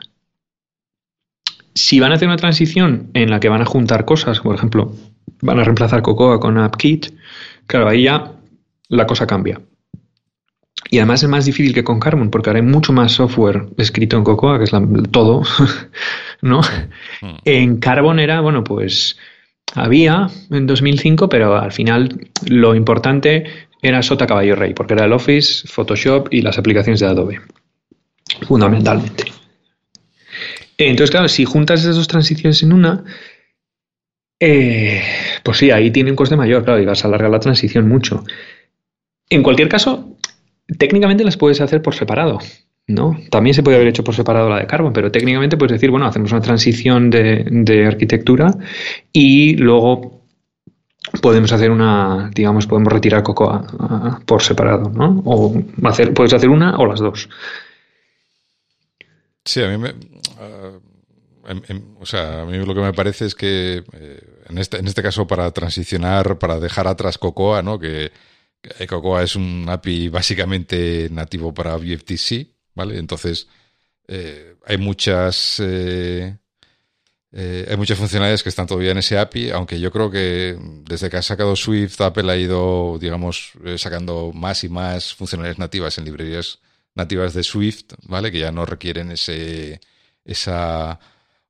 Si 1.74 2.00
van 2.00 2.14
a 2.14 2.16
hacer 2.16 2.30
una 2.30 2.38
transición 2.38 3.10
en 3.16 3.30
la 3.32 3.42
que 3.42 3.50
van 3.50 3.62
a 3.62 3.66
juntar 3.66 4.06
cosas, 4.06 4.40
por 4.40 4.56
ejemplo, 4.56 4.96
van 5.42 5.60
a 5.60 5.66
reemplazar 5.66 6.02
Cocoa 6.02 6.40
con 6.40 6.58
AppKit, 6.58 7.08
claro, 7.68 7.90
ahí 7.90 8.04
ya 8.04 8.32
la 8.88 9.06
cosa 9.06 9.28
cambia. 9.28 9.60
Y 10.92 10.98
además 10.98 11.24
es 11.24 11.30
más 11.30 11.46
difícil 11.46 11.74
que 11.74 11.86
con 11.86 12.02
Carbon, 12.02 12.30
porque 12.30 12.50
ahora 12.50 12.60
hay 12.60 12.66
mucho 12.66 12.92
más 12.92 13.14
software 13.14 13.66
escrito 13.78 14.18
en 14.18 14.26
Cocoa, 14.26 14.58
que 14.58 14.66
es 14.66 14.72
todo, 15.10 15.42
¿no? 16.42 16.60
Mm. 17.22 17.36
En 17.46 17.78
Carbon 17.78 18.20
era, 18.20 18.42
bueno, 18.42 18.66
pues 18.66 19.18
había 19.74 20.30
en 20.50 20.68
2005, 20.68 21.30
pero 21.30 21.56
al 21.56 21.72
final 21.72 22.28
lo 22.46 22.76
importante 22.76 23.46
era 23.82 24.04
Sota 24.04 24.28
Caballo 24.28 24.58
Rey, 24.58 24.74
porque 24.74 24.94
era 24.94 25.06
el 25.06 25.14
Office, 25.14 25.66
Photoshop 25.66 26.28
y 26.30 26.42
las 26.42 26.58
aplicaciones 26.58 27.00
de 27.00 27.08
Adobe, 27.08 27.40
fundamentalmente. 28.46 29.32
Entonces, 30.78 31.10
claro, 31.10 31.30
si 31.30 31.46
juntas 31.46 31.80
esas 31.80 31.96
dos 31.96 32.10
transiciones 32.10 32.64
en 32.64 32.74
una, 32.74 33.06
eh, 34.42 35.02
pues 35.42 35.58
sí, 35.58 35.72
ahí 35.72 35.90
tiene 35.90 36.10
un 36.10 36.18
coste 36.18 36.36
mayor, 36.36 36.66
claro, 36.66 36.82
y 36.82 36.86
vas 36.86 37.06
a 37.06 37.08
alargar 37.08 37.30
la 37.30 37.40
transición 37.40 37.88
mucho. 37.88 38.26
En 39.30 39.42
cualquier 39.42 39.70
caso, 39.70 40.11
técnicamente 40.78 41.24
las 41.24 41.38
puedes 41.38 41.62
hacer 41.62 41.82
por 41.82 41.96
separado. 41.96 42.40
¿no? 42.88 43.18
También 43.30 43.54
se 43.54 43.64
puede 43.64 43.78
haber 43.78 43.88
hecho 43.88 44.04
por 44.04 44.16
separado 44.16 44.50
la 44.50 44.60
de 44.60 44.68
Carbon, 44.68 44.94
pero 44.94 45.12
técnicamente 45.12 45.58
puedes 45.58 45.74
decir, 45.74 45.90
bueno, 45.92 46.06
hacemos 46.06 46.32
una 46.32 46.42
transición 46.42 47.10
de, 47.10 47.86
arquitectura 47.88 48.54
y 49.14 49.56
luego 49.56 50.22
podemos 51.22 51.52
hacer 51.52 51.72
una, 51.72 52.30
digamos, 52.34 52.68
podemos 52.68 52.92
retirar 52.92 53.24
Cocoa 53.24 54.20
por 54.26 54.42
separado, 54.42 54.90
¿no? 54.90 55.22
O 55.26 55.54
hacer, 55.84 56.14
puedes 56.14 56.34
hacer 56.34 56.50
una 56.50 56.78
o 56.78 56.86
las 56.86 57.00
dos. 57.00 57.30
Sí, 59.44 59.64
a 59.64 59.70
mí 59.70 59.78
me, 59.78 59.90
uh, 59.90 60.80
o 62.00 62.06
sea, 62.06 62.42
a 62.42 62.46
mí 62.46 62.58
lo 62.58 62.74
que 62.74 62.82
me 62.82 62.94
parece 62.94 63.26
es 63.26 63.36
que 63.36 63.84
eh, 63.94 64.20
en, 64.50 64.58
este, 64.58 64.78
en 64.78 64.88
este 64.88 65.02
caso 65.02 65.26
para 65.26 65.50
transicionar, 65.52 66.38
para 66.38 66.60
dejar 66.60 66.88
atrás 66.88 67.18
Cocoa, 67.18 67.62
¿no? 67.62 67.80
Que 67.80 68.12
Cocoa 68.88 69.24
es 69.24 69.36
un 69.36 69.66
API 69.68 70.10
básicamente 70.10 71.10
nativo 71.12 71.54
para 71.54 71.76
BFTC, 71.78 72.48
¿vale? 72.76 72.98
Entonces, 72.98 73.48
eh, 74.08 74.56
hay 74.66 74.78
muchas... 74.78 75.60
Eh, 75.60 76.38
eh, 77.34 77.66
hay 77.70 77.78
muchas 77.78 77.98
funcionalidades 77.98 78.44
que 78.44 78.50
están 78.50 78.68
todavía 78.68 78.92
en 78.92 78.98
ese 78.98 79.18
API, 79.18 79.52
aunque 79.52 79.80
yo 79.80 79.90
creo 79.90 80.12
que 80.12 80.58
desde 80.84 81.10
que 81.10 81.16
ha 81.16 81.22
sacado 81.22 81.56
Swift, 81.56 82.02
Apple 82.02 82.30
ha 82.30 82.36
ido, 82.36 82.98
digamos, 83.00 83.54
sacando 83.78 84.34
más 84.34 84.66
y 84.66 84.70
más 84.70 85.14
funcionalidades 85.14 85.58
nativas 85.58 85.98
en 85.98 86.04
librerías 86.04 86.60
nativas 86.94 87.34
de 87.34 87.44
Swift, 87.44 87.94
¿vale? 88.04 88.34
Que 88.34 88.40
ya 88.40 88.52
no 88.52 88.66
requieren 88.66 89.12
ese, 89.12 89.80
esa 90.26 91.00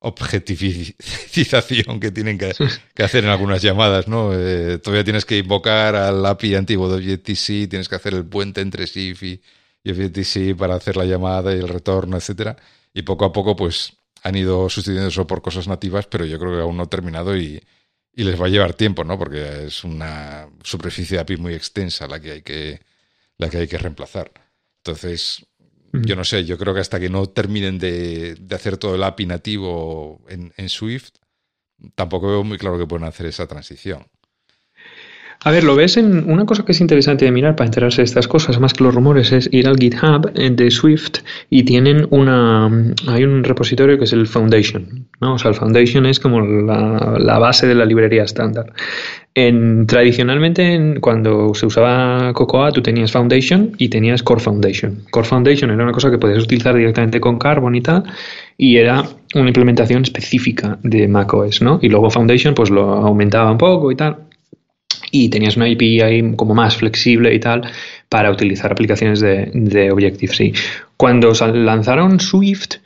objetivización 0.03 1.99
que 1.99 2.11
tienen 2.11 2.37
que, 2.37 2.51
hacer 3.03 3.23
en 3.23 3.29
algunas 3.29 3.61
llamadas, 3.61 4.07
¿no? 4.07 4.33
Eh, 4.33 4.79
todavía 4.79 5.03
tienes 5.03 5.25
que 5.25 5.37
invocar 5.37 5.95
al 5.95 6.25
API 6.25 6.55
antiguo 6.55 6.89
de 6.89 6.95
OBJTC, 6.95 7.69
tienes 7.69 7.87
que 7.87 7.95
hacer 7.95 8.15
el 8.15 8.25
puente 8.25 8.61
entre 8.61 8.87
SIF 8.87 9.21
y, 9.23 9.41
y 9.83 10.53
para 10.55 10.75
hacer 10.75 10.97
la 10.97 11.05
llamada 11.05 11.55
y 11.55 11.59
el 11.59 11.67
retorno, 11.67 12.17
etcétera. 12.17 12.57
Y 12.93 13.03
poco 13.03 13.25
a 13.25 13.31
poco, 13.31 13.55
pues, 13.55 13.93
han 14.23 14.35
ido 14.35 14.69
sustituyendo 14.69 15.09
eso 15.09 15.27
por 15.27 15.43
cosas 15.43 15.67
nativas, 15.67 16.07
pero 16.07 16.25
yo 16.25 16.39
creo 16.39 16.55
que 16.55 16.61
aún 16.61 16.77
no 16.77 16.83
ha 16.83 16.89
terminado 16.89 17.37
y, 17.37 17.61
y 18.13 18.23
les 18.23 18.41
va 18.41 18.47
a 18.47 18.49
llevar 18.49 18.73
tiempo, 18.73 19.03
¿no? 19.03 19.19
Porque 19.19 19.65
es 19.67 19.83
una 19.83 20.49
superficie 20.63 21.17
de 21.17 21.21
API 21.21 21.37
muy 21.37 21.53
extensa 21.53 22.07
la 22.07 22.19
que 22.19 22.31
hay 22.31 22.41
que, 22.41 22.81
la 23.37 23.49
que 23.49 23.57
hay 23.57 23.67
que 23.67 23.77
reemplazar. 23.77 24.31
Entonces, 24.77 25.45
yo 25.93 26.15
no 26.15 26.23
sé, 26.23 26.45
yo 26.45 26.57
creo 26.57 26.73
que 26.73 26.79
hasta 26.79 26.99
que 26.99 27.09
no 27.09 27.27
terminen 27.27 27.77
de, 27.77 28.37
hacer 28.51 28.77
todo 28.77 28.95
el 28.95 29.03
API 29.03 29.25
nativo 29.25 30.21
en, 30.27 30.69
Swift, 30.69 31.11
tampoco 31.95 32.27
veo 32.27 32.43
muy 32.43 32.57
claro 32.57 32.77
que 32.77 32.87
puedan 32.87 33.07
hacer 33.07 33.25
esa 33.25 33.47
transición. 33.47 34.07
A 35.43 35.49
ver, 35.49 35.63
lo 35.63 35.75
ves 35.75 35.97
en 35.97 36.29
una 36.29 36.45
cosa 36.45 36.63
que 36.63 36.71
es 36.71 36.81
interesante 36.81 37.25
de 37.25 37.31
mirar 37.31 37.55
para 37.55 37.65
enterarse 37.65 38.01
de 38.01 38.05
estas 38.05 38.27
cosas, 38.27 38.59
más 38.59 38.75
que 38.75 38.83
los 38.83 38.93
rumores, 38.93 39.31
es 39.31 39.49
ir 39.51 39.67
al 39.67 39.75
GitHub 39.75 40.31
eh, 40.35 40.51
de 40.51 40.69
Swift 40.69 41.21
y 41.49 41.63
tienen 41.63 42.05
una. 42.11 42.69
Hay 43.07 43.23
un 43.23 43.43
repositorio 43.43 43.97
que 43.97 44.03
es 44.03 44.13
el 44.13 44.27
Foundation. 44.27 45.07
¿no? 45.19 45.33
O 45.33 45.37
sea, 45.39 45.49
el 45.49 45.55
Foundation 45.55 46.05
es 46.05 46.19
como 46.19 46.41
la, 46.41 47.39
base 47.39 47.65
de 47.65 47.73
la 47.73 47.85
librería 47.85 48.23
estándar. 48.23 48.71
En, 49.33 49.87
tradicionalmente, 49.87 50.99
cuando 51.01 51.55
se 51.55 51.65
usaba 51.65 52.33
Cocoa, 52.33 52.71
tú 52.71 52.83
tenías 52.83 53.11
Foundation 53.11 53.71
y 53.79 53.89
tenías 53.89 54.21
Core 54.21 54.41
Foundation. 54.41 55.05
Core 55.09 55.27
Foundation 55.27 55.71
era 55.71 55.81
una 55.81 55.91
cosa 55.91 56.11
que 56.11 56.19
podías 56.19 56.43
utilizar 56.43 56.75
directamente 56.75 57.19
con 57.19 57.39
Carbon 57.39 57.73
y 57.73 57.81
tal, 57.81 58.03
y 58.57 58.77
era 58.77 59.03
una 59.33 59.47
implementación 59.47 60.03
específica 60.03 60.77
de 60.83 61.07
macOS, 61.07 61.63
¿no? 61.63 61.79
Y 61.81 61.89
luego 61.89 62.11
Foundation 62.11 62.53
pues 62.53 62.69
lo 62.69 62.83
aumentaba 62.83 63.49
un 63.51 63.57
poco 63.57 63.91
y 63.91 63.95
tal 63.95 64.17
y 65.11 65.29
tenías 65.29 65.57
una 65.57 65.65
API 65.65 66.35
como 66.35 66.53
más 66.53 66.77
flexible 66.77 67.33
y 67.33 67.39
tal 67.39 67.61
para 68.09 68.31
utilizar 68.31 68.71
aplicaciones 68.71 69.19
de, 69.19 69.51
de 69.53 69.91
Objective-C. 69.91 70.53
Cuando 70.97 71.31
lanzaron 71.53 72.19
Swift, 72.19 72.77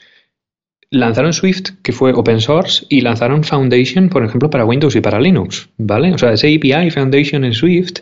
lanzaron 0.92 1.34
Swift, 1.34 1.72
que 1.82 1.92
fue 1.92 2.14
open 2.14 2.40
source, 2.40 2.86
y 2.90 3.02
lanzaron 3.02 3.44
Foundation, 3.44 4.10
por 4.10 4.24
ejemplo, 4.24 4.50
para 4.50 4.66
Windows 4.66 4.96
y 4.96 5.02
para 5.02 5.20
Linux, 5.20 5.70
¿vale? 5.78 6.14
O 6.14 6.18
sea, 6.18 6.34
ese 6.34 6.56
API 6.56 6.90
Foundation 6.92 7.44
en 7.44 7.54
Swift 7.54 8.00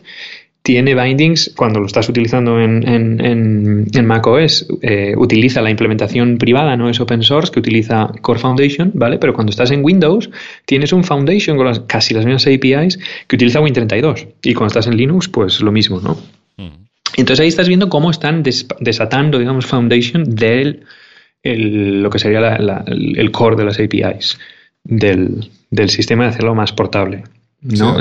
tiene 0.63 0.95
bindings 0.95 1.53
cuando 1.57 1.81
lo 1.81 1.85
estás 1.85 2.07
utilizando 2.07 2.59
en, 2.59 2.87
en, 2.87 3.19
en, 3.93 4.05
macOS, 4.05 4.65
eh, 4.81 5.13
utiliza 5.17 5.61
la 5.61 5.69
implementación 5.69 6.37
privada, 6.37 6.77
no 6.77 6.89
es 6.89 7.01
open 7.01 7.21
source, 7.21 7.51
que 7.51 7.59
utiliza 7.59 8.09
Core 8.21 8.39
Foundation, 8.39 8.91
¿vale? 8.93 9.17
Pero 9.19 9.33
cuando 9.33 9.51
estás 9.51 9.71
en 9.71 9.83
Windows, 9.83 10.29
tienes 10.65 10.93
un 10.93 11.03
Foundation 11.03 11.57
con 11.57 11.85
casi 11.85 12.13
las 12.13 12.25
mismas 12.25 12.47
APIs 12.47 12.97
que 13.27 13.35
utiliza 13.35 13.59
Win32. 13.59 14.29
Y 14.41 14.53
cuando 14.53 14.67
estás 14.67 14.87
en 14.87 14.95
Linux, 14.95 15.27
pues 15.27 15.59
lo 15.59 15.73
mismo, 15.73 15.99
¿no? 15.99 16.17
Mm. 16.55 16.85
Entonces 17.17 17.41
ahí 17.41 17.49
estás 17.49 17.67
viendo 17.67 17.89
cómo 17.89 18.09
están 18.09 18.41
desatando, 18.41 19.39
digamos, 19.39 19.65
Foundation 19.65 20.23
del 20.23 20.85
lo 21.43 22.09
que 22.09 22.19
sería 22.19 22.55
el 22.87 23.31
core 23.31 23.57
de 23.57 23.65
las 23.65 23.77
APIs 23.77 24.39
del, 24.85 25.49
del 25.71 25.89
sistema 25.89 26.23
de 26.23 26.29
hacerlo 26.29 26.55
más 26.55 26.71
portable. 26.71 27.23
¿No? 27.63 27.97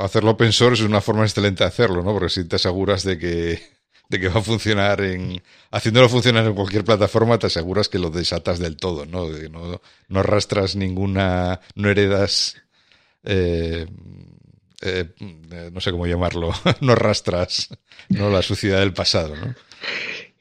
hacerlo 0.00 0.30
open 0.32 0.52
source 0.52 0.82
es 0.82 0.88
una 0.88 1.00
forma 1.00 1.24
excelente 1.24 1.64
de 1.64 1.68
hacerlo, 1.68 2.02
¿no? 2.02 2.12
Porque 2.12 2.28
si 2.28 2.44
te 2.44 2.56
aseguras 2.56 3.02
de 3.02 3.18
que, 3.18 3.62
de 4.08 4.20
que 4.20 4.28
va 4.28 4.40
a 4.40 4.42
funcionar 4.42 5.00
en... 5.00 5.42
Haciéndolo 5.70 6.08
funcionar 6.08 6.46
en 6.46 6.54
cualquier 6.54 6.84
plataforma, 6.84 7.38
te 7.38 7.46
aseguras 7.46 7.88
que 7.88 7.98
lo 7.98 8.10
desatas 8.10 8.58
del 8.58 8.76
todo, 8.76 9.06
¿no? 9.06 9.28
no, 9.28 9.80
no 10.08 10.20
arrastras 10.20 10.76
ninguna... 10.76 11.60
no 11.74 11.90
heredas... 11.90 12.56
Eh, 13.22 13.86
eh, 14.82 15.10
no 15.72 15.80
sé 15.80 15.90
cómo 15.90 16.06
llamarlo, 16.06 16.52
no 16.80 16.92
arrastras 16.92 17.68
¿no? 18.08 18.30
la 18.30 18.40
suciedad 18.40 18.80
del 18.80 18.94
pasado, 18.94 19.36
¿no? 19.36 19.54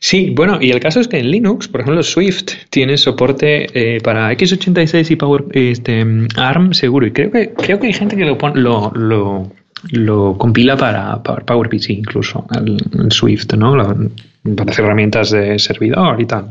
Sí, 0.01 0.29
bueno, 0.33 0.59
y 0.61 0.71
el 0.71 0.79
caso 0.79 1.01
es 1.01 1.09
que 1.09 1.19
en 1.19 1.29
Linux, 1.29 1.67
por 1.67 1.81
ejemplo, 1.81 2.01
Swift 2.03 2.53
tiene 2.69 2.97
soporte 2.97 3.67
eh, 3.73 3.99
para 3.99 4.31
x86 4.31 5.11
y 5.11 5.15
Power 5.17 5.45
este, 5.51 6.05
ARM 6.37 6.73
seguro. 6.73 7.05
Y 7.05 7.11
creo 7.11 7.29
que 7.31 7.51
creo 7.53 7.79
que 7.79 7.87
hay 7.87 7.93
gente 7.93 8.15
que 8.15 8.23
lo 8.23 8.37
lo, 8.55 9.51
lo, 9.91 10.37
compila 10.37 10.77
para, 10.77 11.21
PowerPC 11.21 11.89
incluso, 11.89 12.47
el, 12.55 13.11
Swift, 13.11 13.53
¿no? 13.55 13.75
para 14.55 14.71
hacer 14.71 14.85
herramientas 14.85 15.31
de 15.31 15.59
servidor 15.59 16.21
y 16.21 16.25
tal. 16.25 16.47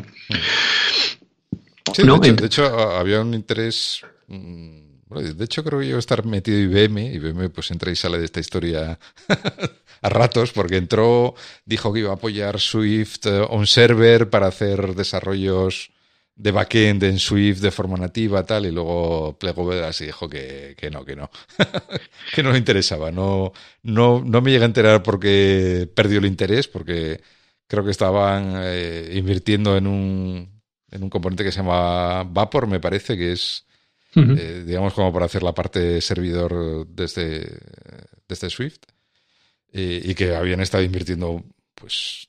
Sí, 1.94 2.02
de, 2.02 2.46
hecho, 2.46 2.66
había 2.66 3.22
un 3.22 3.32
interés. 3.32 4.02
Mm, 4.26 4.88
de 5.36 5.44
hecho, 5.44 5.64
creo 5.64 5.80
que 5.80 5.94
a 5.94 5.98
estar 5.98 6.22
metido 6.26 6.58
IBM. 6.58 7.14
IBM 7.14 7.48
pues 7.48 7.70
entra 7.70 7.90
y 7.90 7.96
sale 7.96 8.18
de 8.18 8.26
esta 8.26 8.40
historia 8.40 8.98
a 10.02 10.08
ratos 10.08 10.52
porque 10.52 10.76
entró, 10.76 11.34
dijo 11.64 11.92
que 11.92 12.00
iba 12.00 12.10
a 12.10 12.14
apoyar 12.14 12.60
Swift 12.60 13.26
eh, 13.26 13.46
on 13.48 13.66
server 13.66 14.30
para 14.30 14.46
hacer 14.46 14.94
desarrollos 14.94 15.90
de 16.38 16.52
backend 16.52 17.02
en 17.02 17.18
Swift 17.18 17.60
de 17.60 17.72
forma 17.72 17.96
nativa 17.96 18.44
tal 18.44 18.66
y 18.66 18.70
luego 18.70 19.36
plegó 19.38 19.66
velas 19.66 20.00
y 20.00 20.06
dijo 20.06 20.28
que, 20.28 20.76
no, 20.92 21.04
que 21.04 21.16
no, 21.16 21.30
que 22.34 22.42
no 22.42 22.52
le 22.52 22.58
interesaba. 22.58 23.10
No, 23.10 23.52
no, 23.82 24.22
no 24.24 24.40
me 24.40 24.52
llega 24.52 24.64
a 24.64 24.66
enterar 24.66 25.02
porque 25.02 25.90
perdió 25.92 26.20
el 26.20 26.26
interés 26.26 26.68
porque 26.68 27.20
creo 27.66 27.84
que 27.84 27.90
estaban 27.90 28.54
eh, 28.56 29.10
invirtiendo 29.14 29.76
en 29.76 29.88
un, 29.88 30.62
en 30.92 31.02
un 31.02 31.10
componente 31.10 31.42
que 31.42 31.50
se 31.50 31.58
llama 31.58 32.22
Vapor, 32.22 32.68
me 32.68 32.78
parece, 32.80 33.16
que 33.16 33.32
es, 33.32 33.66
eh, 34.14 34.62
digamos, 34.64 34.94
como 34.94 35.12
para 35.12 35.26
hacer 35.26 35.42
la 35.42 35.54
parte 35.54 36.00
servidor 36.00 36.86
desde, 36.86 37.46
desde 38.28 38.48
Swift 38.48 38.78
y, 39.72 40.14
que 40.14 40.34
habían 40.34 40.60
estado 40.60 40.84
invirtiendo, 40.84 41.44
pues 41.74 42.26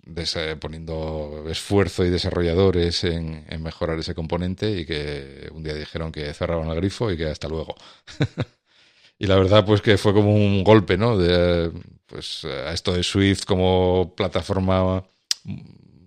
poniendo 0.59 1.45
esfuerzo 1.49 2.05
y 2.05 2.09
desarrolladores 2.09 3.03
en, 3.03 3.45
mejorar 3.61 3.99
ese 3.99 4.15
componente 4.15 4.71
y 4.71 4.85
que 4.85 5.49
un 5.53 5.63
día 5.63 5.73
dijeron 5.73 6.11
que 6.11 6.33
cerraban 6.33 6.69
el 6.69 6.75
grifo 6.75 7.11
y 7.11 7.17
que 7.17 7.25
hasta 7.25 7.47
luego. 7.47 7.75
y 9.19 9.27
la 9.27 9.35
verdad, 9.37 9.65
pues 9.65 9.81
que 9.81 9.97
fue 9.97 10.13
como 10.13 10.33
un 10.33 10.63
golpe, 10.63 10.97
¿no? 10.97 11.17
De, 11.17 11.71
pues 12.05 12.45
a 12.45 12.73
esto 12.73 12.93
de 12.93 13.03
Swift 13.03 13.45
como 13.45 14.13
plataforma, 14.15 15.03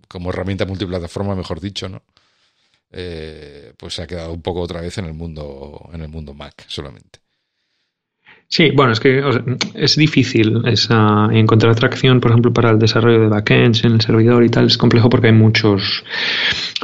como 0.08 0.30
herramienta 0.30 0.66
multiplataforma, 0.66 1.34
mejor 1.34 1.60
dicho, 1.60 1.88
¿no? 1.88 2.02
Eh, 2.92 3.72
pues 3.78 3.94
se 3.94 4.02
ha 4.02 4.06
quedado 4.06 4.32
un 4.32 4.42
poco 4.42 4.60
otra 4.60 4.80
vez 4.82 4.98
en 4.98 5.06
el 5.06 5.14
mundo, 5.14 5.88
en 5.94 6.02
el 6.02 6.08
mundo 6.08 6.34
Mac 6.34 6.64
solamente. 6.68 7.20
Sí, 8.54 8.70
bueno, 8.70 8.92
es 8.92 9.00
que 9.00 9.22
es 9.76 9.96
difícil 9.96 10.62
encontrar 11.32 11.74
tracción, 11.74 12.20
por 12.20 12.32
ejemplo, 12.32 12.52
para 12.52 12.68
el 12.68 12.78
desarrollo 12.78 13.20
de 13.20 13.28
backends 13.28 13.82
en 13.84 13.92
el 13.92 14.02
servidor 14.02 14.44
y 14.44 14.50
tal. 14.50 14.66
Es 14.66 14.76
complejo 14.76 15.08
porque 15.08 15.28
hay 15.28 15.32
muchos, 15.32 16.04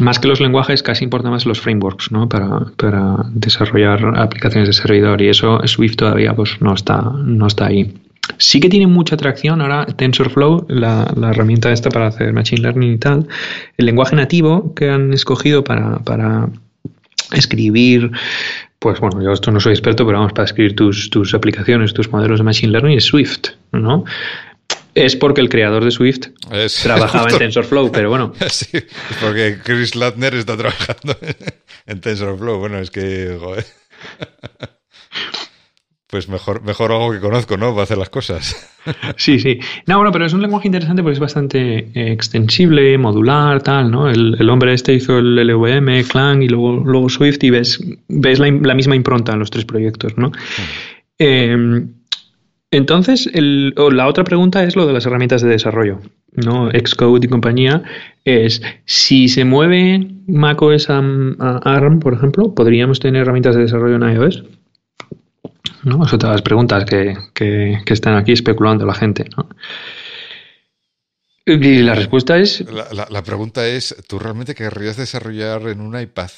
más 0.00 0.18
que 0.18 0.28
los 0.28 0.40
lenguajes, 0.40 0.82
casi 0.82 1.04
importa 1.04 1.28
más 1.28 1.44
los 1.44 1.60
frameworks, 1.60 2.10
¿no? 2.10 2.26
Para, 2.26 2.60
para 2.78 3.16
desarrollar 3.34 4.18
aplicaciones 4.18 4.68
de 4.68 4.72
servidor 4.72 5.20
y 5.20 5.28
eso 5.28 5.60
Swift 5.66 5.96
todavía 5.96 6.34
pues 6.34 6.58
no 6.62 6.72
está, 6.72 7.02
no 7.02 7.46
está 7.46 7.66
ahí. 7.66 7.92
Sí 8.38 8.60
que 8.60 8.70
tiene 8.70 8.86
mucha 8.86 9.16
atracción 9.16 9.60
ahora 9.60 9.84
TensorFlow, 9.84 10.64
la, 10.70 11.12
la, 11.16 11.30
herramienta 11.32 11.70
esta 11.70 11.90
para 11.90 12.06
hacer 12.06 12.32
machine 12.32 12.62
learning 12.62 12.94
y 12.94 12.98
tal. 12.98 13.28
El 13.76 13.84
lenguaje 13.84 14.16
nativo 14.16 14.72
que 14.74 14.88
han 14.88 15.12
escogido 15.12 15.64
para, 15.64 15.98
para 15.98 16.48
escribir 17.32 18.10
pues 18.78 19.00
bueno, 19.00 19.20
yo 19.22 19.32
esto 19.32 19.50
no 19.50 19.58
soy 19.58 19.72
experto, 19.72 20.06
pero 20.06 20.18
vamos, 20.18 20.32
para 20.32 20.44
escribir 20.44 20.76
tus, 20.76 21.10
tus 21.10 21.34
aplicaciones, 21.34 21.92
tus 21.94 22.12
modelos 22.12 22.38
de 22.38 22.44
Machine 22.44 22.72
Learning 22.72 22.96
es 22.96 23.04
Swift, 23.04 23.48
¿no? 23.72 24.04
Es 24.94 25.16
porque 25.16 25.40
el 25.40 25.48
creador 25.48 25.84
de 25.84 25.90
Swift 25.90 26.28
trabajaba 26.82 27.28
en 27.30 27.38
TensorFlow, 27.38 27.90
pero 27.90 28.08
bueno. 28.10 28.32
Sí, 28.50 28.78
porque 29.20 29.58
Chris 29.64 29.96
Latner 29.96 30.34
está 30.34 30.56
trabajando 30.56 31.18
en 31.86 32.00
TensorFlow. 32.00 32.58
Bueno, 32.58 32.78
es 32.78 32.90
que, 32.90 33.36
joder 33.38 33.66
pues 36.10 36.26
mejor, 36.28 36.62
mejor 36.62 36.90
algo 36.90 37.12
que 37.12 37.20
conozco, 37.20 37.58
¿no? 37.58 37.72
Para 37.72 37.82
hacer 37.82 37.98
las 37.98 38.10
cosas. 38.10 38.74
Sí, 39.16 39.38
sí. 39.38 39.58
No, 39.86 39.96
bueno, 39.96 40.12
pero 40.12 40.24
es 40.24 40.32
un 40.32 40.40
lenguaje 40.40 40.66
interesante 40.66 41.02
porque 41.02 41.12
es 41.12 41.20
bastante 41.20 41.90
eh, 41.92 42.10
extensible, 42.10 42.96
modular, 42.96 43.62
tal, 43.62 43.90
¿no? 43.90 44.08
El, 44.08 44.48
hombre 44.48 44.72
este 44.72 44.94
hizo 44.94 45.18
el 45.18 45.36
LVM, 45.36 46.04
Clang 46.04 46.42
y 46.42 46.48
luego, 46.48 46.72
luego 46.72 47.10
Swift 47.10 47.44
y 47.44 47.50
ves, 47.50 47.84
ves 48.08 48.38
la, 48.38 48.50
misma 48.50 48.96
impronta 48.96 49.34
en 49.34 49.40
los 49.40 49.50
tres 49.50 49.66
proyectos, 49.66 50.16
¿no? 50.16 50.32
Em, 51.18 51.90
entonces, 52.70 53.30
la 53.34 54.06
otra 54.06 54.24
pregunta 54.24 54.64
es 54.64 54.74
lo 54.74 54.86
de 54.86 54.94
las 54.94 55.04
herramientas 55.04 55.42
de 55.42 55.50
desarrollo, 55.50 56.00
¿no? 56.32 56.70
Xcode 56.70 57.26
y 57.26 57.28
compañía, 57.28 57.82
es 58.24 58.62
si 58.86 59.28
se 59.28 59.44
mueve 59.44 60.06
macOS 60.26 60.88
a 60.88 60.98
ARM, 61.64 62.00
por 62.00 62.14
ejemplo, 62.14 62.54
¿podríamos 62.54 63.00
tener 63.00 63.22
herramientas 63.22 63.54
de 63.54 63.62
desarrollo 63.62 63.96
en 63.96 64.14
iOS? 64.14 64.44
¿No? 65.84 66.04
Es 66.04 66.12
otra 66.12 66.30
de 66.30 66.34
las 66.36 66.42
preguntas 66.42 66.84
que, 66.84 67.16
que, 67.34 67.82
están 67.86 68.16
aquí 68.16 68.32
especulando 68.32 68.86
la 68.86 68.94
gente, 68.94 69.26
¿no? 69.36 69.48
Y 71.46 71.82
la 71.82 71.94
respuesta 71.94 72.36
es... 72.36 72.64
La, 72.92 73.22
pregunta 73.22 73.66
es, 73.66 73.96
¿tú 74.06 74.18
realmente 74.18 74.54
querrías 74.54 74.96
desarrollar 74.96 75.68
en 75.68 75.80
un 75.80 75.98
iPad? 75.98 76.30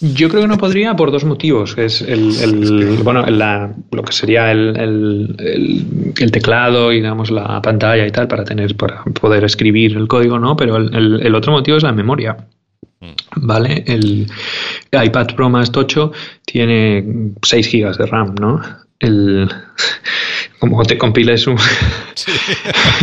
Yo 0.00 0.28
creo 0.28 0.42
que 0.42 0.48
no 0.48 0.58
podría 0.58 0.94
por 0.94 1.10
dos 1.10 1.24
motivos. 1.24 1.76
Es 1.76 2.02
el, 2.02 2.98
bueno, 3.02 3.24
lo 3.26 4.02
que 4.02 4.12
sería 4.12 4.52
el, 4.52 5.34
el, 5.38 6.30
teclado 6.30 6.92
y 6.92 6.96
digamos 6.96 7.30
la 7.30 7.60
pantalla 7.62 8.06
y 8.06 8.10
tal 8.10 8.28
para 8.28 8.44
tener 8.44 8.76
para 8.76 9.02
poder 9.04 9.44
escribir 9.44 9.96
el 9.96 10.06
código, 10.06 10.38
¿no? 10.38 10.56
Pero 10.56 10.76
el, 10.76 11.34
otro 11.34 11.52
motivo 11.52 11.76
es 11.76 11.82
la 11.82 11.92
memoria. 11.92 12.36
¿Vale? 13.36 13.84
El 13.86 14.26
iPad 14.90 15.36
Pro 15.36 15.48
más 15.48 15.70
tocho 15.70 16.10
tiene 16.44 17.32
6 17.42 17.72
GB 17.72 17.96
de 17.96 18.06
RAM, 18.06 18.34
¿no? 18.34 18.60
El, 18.98 19.48
como 20.58 20.82
te 20.82 20.98
compiles 20.98 21.46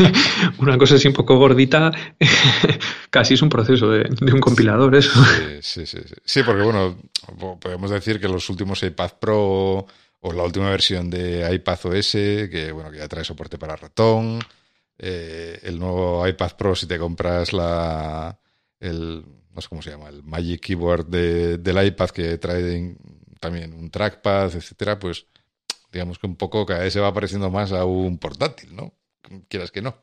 una 0.57 0.77
cosa 0.77 0.95
así 0.95 1.07
un 1.07 1.13
poco 1.13 1.37
gordita, 1.37 1.91
casi 3.09 3.35
es 3.35 3.41
un 3.41 3.49
proceso 3.49 3.89
de, 3.89 4.09
un 4.33 4.39
compilador 4.39 4.95
eso. 4.95 5.11
Sí, 5.61 5.61
sí, 5.61 5.85
sí, 5.85 5.99
sí. 6.23 6.43
porque 6.43 6.63
bueno, 6.63 6.97
podemos 7.59 7.91
decir 7.91 8.19
que 8.19 8.27
los 8.27 8.49
últimos 8.49 8.83
iPad 8.83 9.11
Pro 9.19 9.87
o 10.27 10.33
la 10.33 10.43
última 10.43 10.69
versión 10.69 11.09
de 11.09 11.47
iPad 11.53 11.85
OS, 11.85 12.11
que 12.11 12.71
bueno, 12.73 12.91
que 12.91 12.97
ya 12.97 13.07
trae 13.07 13.23
soporte 13.23 13.57
para 13.57 13.75
ratón, 13.75 14.39
eh, 14.97 15.59
el 15.63 15.79
nuevo 15.79 16.27
iPad 16.27 16.51
Pro 16.57 16.75
si 16.75 16.87
te 16.87 16.97
compras 16.97 17.53
la 17.53 18.37
el 18.79 19.23
no 19.55 19.61
sé 19.61 19.69
cómo 19.69 19.81
se 19.81 19.91
llama, 19.91 20.09
el 20.09 20.21
Magic 20.23 20.61
Keyboard 20.61 21.07
del 21.07 21.85
iPad 21.87 22.09
que 22.09 22.37
trae 22.37 22.95
también 23.39 23.73
un 23.73 23.89
trackpad, 23.89 24.55
etcétera, 24.55 24.99
pues 24.99 25.27
digamos 25.91 26.19
que 26.19 26.27
un 26.27 26.35
poco 26.35 26.65
cada 26.65 26.81
vez 26.81 26.93
se 26.93 26.99
va 26.99 27.13
pareciendo 27.13 27.49
más 27.49 27.71
a 27.71 27.85
un 27.85 28.17
portátil, 28.17 28.75
¿no? 28.75 28.93
Quieras 29.47 29.71
que 29.71 29.81
no. 29.81 29.95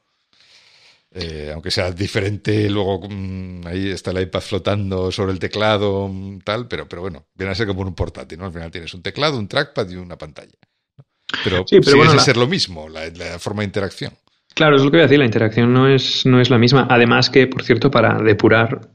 Eh, 1.15 1.51
aunque 1.53 1.71
sea 1.71 1.91
diferente, 1.91 2.71
luego 2.71 3.07
mm, 3.07 3.67
ahí 3.67 3.91
está 3.91 4.13
el 4.13 4.23
iPad 4.23 4.41
flotando 4.41 5.13
sobre 5.13 5.33
el 5.33 5.39
teclado, 5.39 6.09
mm, 6.09 6.39
tal, 6.39 6.67
pero, 6.67 6.89
pero 6.89 7.03
bueno, 7.03 7.27
viene 7.35 7.53
a 7.53 7.55
ser 7.55 7.67
como 7.67 7.83
un 7.83 7.95
portátil, 7.95 8.39
¿no? 8.39 8.47
Al 8.47 8.53
final 8.53 8.71
tienes 8.71 8.95
un 8.95 9.03
teclado, 9.03 9.39
un 9.39 9.47
trackpad 9.47 9.91
y 9.91 9.97
una 9.97 10.17
pantalla. 10.17 10.57
Pero, 11.45 11.65
sí, 11.67 11.81
pero 11.81 12.03
sigue 12.05 12.21
ser 12.21 12.39
lo 12.39 12.47
mismo, 12.47 12.89
la, 12.89 13.39
forma 13.39 13.61
de 13.61 13.67
interacción. 13.67 14.15
Claro, 14.55 14.77
es 14.77 14.83
lo 14.83 14.91
que 14.91 14.97
voy 14.97 15.01
a 15.01 15.05
decir, 15.05 15.19
la 15.19 15.27
interacción 15.27 15.73
no 15.73 15.89
es, 15.89 16.25
no 16.25 16.41
es 16.41 16.49
la 16.49 16.59
misma. 16.59 16.87
Además 16.89 17.29
que, 17.29 17.47
por 17.47 17.63
cierto, 17.63 17.91
para 17.91 18.19
depurar 18.23 18.89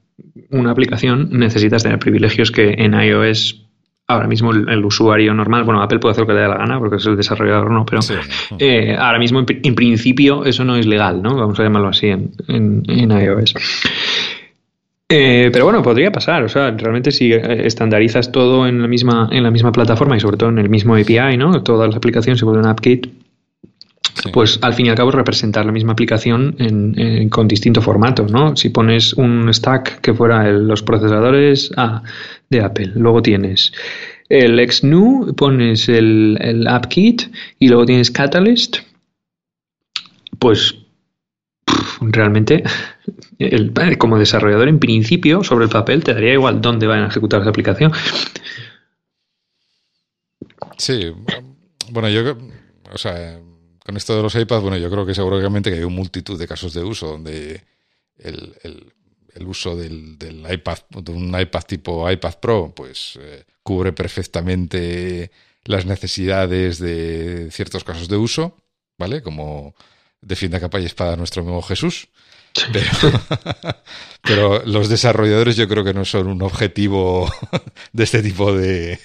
una 0.51 0.71
aplicación 0.71 1.29
necesitas 1.31 1.83
tener 1.83 1.99
privilegios 1.99 2.51
que 2.51 2.75
en 2.77 2.93
iOS 2.93 3.67
ahora 4.07 4.27
mismo 4.27 4.51
el, 4.51 4.85
usuario 4.85 5.33
normal, 5.33 5.65
bueno, 5.65 5.81
Apple 5.81 5.99
puede 5.99 6.13
hacer 6.13 6.21
lo 6.21 6.27
que 6.27 6.33
le 6.33 6.41
dé 6.41 6.47
la 6.47 6.57
gana 6.57 6.79
porque 6.79 6.95
es 6.95 7.05
el 7.05 7.17
desarrollador, 7.17 7.69
no, 7.69 7.85
pero 7.85 7.99
eh, 8.57 8.95
ahora 8.97 9.19
mismo 9.19 9.43
en, 9.45 9.75
principio 9.75 10.45
eso 10.45 10.63
no 10.63 10.77
es 10.77 10.85
legal, 10.85 11.21
¿no? 11.21 11.35
Vamos 11.35 11.59
a 11.59 11.63
llamarlo 11.63 11.89
así 11.89 12.07
en, 12.07 12.31
en, 12.47 13.11
iOS. 13.11 13.53
Eh, 15.09 15.49
pero 15.51 15.65
bueno, 15.65 15.81
podría 15.81 16.11
pasar, 16.11 16.43
o 16.43 16.49
sea, 16.49 16.71
realmente 16.71 17.11
si 17.11 17.33
eh, 17.33 17.65
estandarizas 17.65 18.31
todo 18.31 18.67
en 18.67 18.81
la 18.81 18.87
misma 18.87 19.29
en 19.31 19.43
la 19.43 19.51
misma 19.51 19.71
plataforma 19.71 20.17
y 20.17 20.19
sobre 20.19 20.37
todo 20.37 20.49
en 20.49 20.59
el 20.59 20.69
mismo 20.69 20.95
API, 20.95 21.37
¿no? 21.37 21.63
Todas 21.63 21.87
las 21.87 21.95
aplicaciones 21.97 22.39
se 22.39 22.45
vuelven 22.45 22.65
AppKit, 22.65 23.07
pues 24.33 24.59
al 24.61 24.73
fin 24.73 24.87
y 24.87 24.89
al 24.89 24.95
cabo 24.95 25.11
representar 25.11 25.65
la 25.65 25.71
misma 25.71 25.93
aplicación 25.93 26.55
en, 26.59 27.29
con 27.29 27.47
distinto 27.47 27.81
formato, 27.81 28.25
¿no? 28.27 28.55
Si 28.55 28.69
pones 28.69 29.13
un 29.13 29.53
stack 29.53 30.01
que 30.01 30.13
fuera 30.13 30.51
los 30.51 30.83
procesadores 30.83 31.71
de 32.49 32.61
Apple, 32.61 32.91
luego 32.95 33.21
tienes 33.21 33.71
el 34.29 34.59
XNU, 34.69 35.33
pones 35.35 35.87
el, 35.87 36.37
el 36.41 36.67
AppKit 36.67 37.23
y 37.59 37.69
luego 37.69 37.85
tienes 37.85 38.11
Catalyst, 38.11 38.77
pues 40.39 40.75
realmente 42.01 42.63
como 43.97 44.19
desarrollador 44.19 44.67
en 44.67 44.79
principio 44.79 45.43
sobre 45.43 45.65
el 45.65 45.71
papel 45.71 46.03
te 46.03 46.13
daría 46.13 46.33
igual 46.33 46.61
dónde 46.61 46.87
van 46.87 47.03
a 47.03 47.07
ejecutar 47.07 47.41
esa 47.41 47.49
aplicación. 47.49 47.91
Sí, 50.77 51.11
bueno, 51.91 52.09
yo, 52.09 52.37
o 52.91 52.97
sea, 52.97 53.39
con 53.87 53.95
esto 53.95 54.17
de 54.17 54.21
los 54.21 54.35
iPads, 54.35 54.61
bueno, 54.61 54.75
yo 54.75 54.91
creo 54.91 55.05
que 55.05 55.15
seguramente 55.15 55.69
que 55.69 55.77
hay 55.77 55.83
una 55.83 55.95
multitud 55.95 56.37
de 56.37 56.45
casos 56.45 56.73
de 56.73 56.83
uso 56.83 57.07
donde 57.07 57.63
el, 58.17 58.53
uso 59.45 59.77
del, 59.77 60.17
iPad, 60.51 60.79
de 60.89 61.11
un 61.13 61.39
iPad 61.39 61.61
tipo 61.61 62.11
iPad 62.11 62.33
Pro, 62.41 62.73
pues 62.75 63.17
eh, 63.21 63.45
cubre 63.63 63.93
perfectamente 63.93 65.31
las 65.63 65.85
necesidades 65.85 66.79
de 66.79 67.47
ciertos 67.49 67.85
casos 67.85 68.09
de 68.09 68.17
uso, 68.17 68.57
¿vale? 68.97 69.21
Como 69.21 69.73
defiende 70.19 70.59
capa 70.59 70.81
y 70.81 70.85
espada 70.85 71.15
nuestro 71.15 71.43
amigo 71.43 71.61
Jesús. 71.61 72.09
Pero, 74.21 74.65
los 74.65 74.89
desarrolladores 74.89 75.55
yo 75.55 75.69
creo 75.69 75.85
que 75.85 75.93
no 75.93 76.03
son 76.03 76.27
un 76.27 76.41
objetivo 76.41 77.31
de 77.93 78.03
este 78.03 78.21
tipo 78.21 78.53
de, 78.53 78.99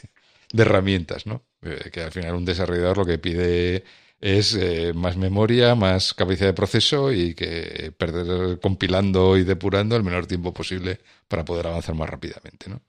de 0.52 0.62
herramientas, 0.62 1.24
¿no? 1.24 1.44
Eh, 1.62 1.90
que 1.92 2.00
al 2.02 2.10
final 2.10 2.34
un 2.34 2.44
desarrollador 2.44 2.98
lo 2.98 3.06
que 3.06 3.18
pide 3.18 3.84
es 4.22 4.54
eh, 4.54 4.92
más 4.94 5.16
memoria, 5.16 5.74
más 5.74 6.14
capacidad 6.14 6.46
de 6.46 6.52
proceso 6.54 7.12
y 7.12 7.34
que 7.34 7.92
perder 7.98 8.60
compilando 8.60 9.36
y 9.36 9.42
depurando 9.42 9.96
el 9.96 10.04
menor 10.04 10.26
tiempo 10.26 10.54
posible 10.54 11.00
para 11.26 11.44
poder 11.44 11.66
avanzar 11.66 11.96
más 11.96 12.08
rápidamente, 12.08 12.70
¿no? 12.70 12.80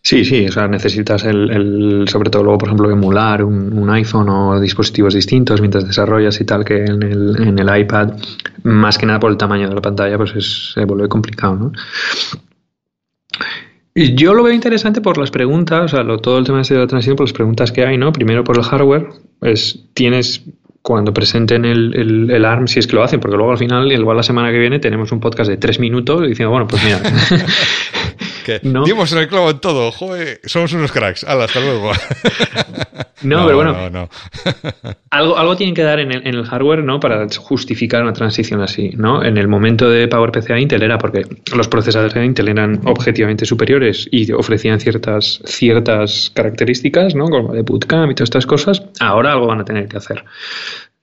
Sí, 0.00 0.24
sí, 0.24 0.46
o 0.46 0.52
sea, 0.52 0.66
necesitas 0.66 1.24
el, 1.24 2.04
sobre 2.08 2.30
todo 2.30 2.42
luego, 2.42 2.58
por 2.58 2.68
ejemplo, 2.68 2.90
emular 2.90 3.44
un, 3.44 3.90
iPhone 3.90 4.28
o 4.28 4.60
dispositivos 4.60 5.14
distintos 5.14 5.60
mientras 5.60 5.86
desarrollas 5.86 6.40
y 6.40 6.44
tal 6.44 6.64
que 6.64 6.84
en 6.84 7.02
el, 7.02 7.36
en 7.40 7.58
el 7.58 7.80
iPad, 7.80 8.14
más 8.64 8.98
que 8.98 9.06
nada 9.06 9.20
por 9.20 9.30
el 9.30 9.36
tamaño 9.36 9.68
de 9.68 9.74
la 9.74 9.80
pantalla, 9.80 10.16
pues 10.16 10.34
es, 10.34 10.72
se 10.74 10.84
vuelve 10.84 11.08
complicado, 11.08 11.54
¿no? 11.54 11.72
Yo 13.94 14.32
lo 14.32 14.42
veo 14.42 14.54
interesante 14.54 15.02
por 15.02 15.18
las 15.18 15.30
preguntas, 15.30 15.92
o 15.92 15.96
sea, 15.96 16.16
todo 16.18 16.38
el 16.38 16.44
tema 16.44 16.62
de 16.62 16.78
la 16.78 16.86
transición, 16.86 17.16
por 17.16 17.26
las 17.26 17.34
preguntas 17.34 17.72
que 17.72 17.84
hay, 17.84 17.98
¿no? 17.98 18.12
Primero 18.12 18.42
por 18.42 18.56
el 18.56 18.64
hardware, 18.64 19.08
pues 19.38 19.84
tienes 19.92 20.42
cuando 20.80 21.12
presenten 21.14 21.64
el, 21.64 22.30
el, 22.30 22.44
ARM, 22.44 22.66
si 22.66 22.80
es 22.80 22.86
que 22.86 22.96
lo 22.96 23.04
hacen, 23.04 23.20
porque 23.20 23.36
luego 23.36 23.52
al 23.52 23.58
final, 23.58 23.90
igual 23.92 24.16
la 24.16 24.22
semana 24.22 24.50
que 24.50 24.58
viene, 24.58 24.80
tenemos 24.80 25.12
un 25.12 25.20
podcast 25.20 25.48
de 25.48 25.56
tres 25.56 25.78
minutos 25.78 26.26
diciendo, 26.26 26.50
bueno, 26.50 26.66
pues 26.66 26.82
mira. 26.82 27.00
¿No? 28.62 28.84
Dimos 28.84 29.12
en 29.12 29.18
el 29.18 29.28
clavo 29.28 29.50
en 29.50 29.58
todo, 29.58 29.92
joder, 29.92 30.40
somos 30.44 30.72
unos 30.72 30.92
cracks. 30.92 31.24
hasta 31.24 31.60
luego. 31.60 31.92
no, 33.22 33.46
pero 33.46 33.56
bueno. 33.56 34.08
algo, 35.10 35.38
algo 35.38 35.56
tienen 35.56 35.74
que 35.74 35.82
dar 35.82 36.00
en 36.00 36.12
el, 36.12 36.26
en 36.26 36.34
el, 36.34 36.44
hardware, 36.44 36.84
¿no? 36.84 37.00
Para 37.00 37.26
justificar 37.28 38.02
una 38.02 38.12
transición 38.12 38.60
así, 38.62 38.90
¿no? 38.96 39.24
En 39.24 39.38
el 39.38 39.48
momento 39.48 39.88
de 39.88 40.08
PowerPC 40.08 40.50
a 40.50 40.58
Intel 40.58 40.82
era 40.82 40.98
porque 40.98 41.24
los 41.54 41.68
procesadores 41.68 42.14
de 42.14 42.24
Intel 42.24 42.48
eran 42.48 42.80
objetivamente 42.84 43.44
superiores 43.44 44.08
y 44.10 44.30
ofrecían 44.32 44.80
ciertas, 44.80 45.40
ciertas 45.44 46.30
características, 46.34 47.14
¿no? 47.14 47.26
Como 47.26 47.52
de 47.52 47.62
bootcamp 47.62 48.10
y 48.10 48.14
todas 48.14 48.28
estas 48.28 48.46
cosas. 48.46 48.82
Ahora 49.00 49.32
algo 49.32 49.46
van 49.46 49.60
a 49.60 49.64
tener 49.64 49.88
que 49.88 49.96
hacer. 49.96 50.24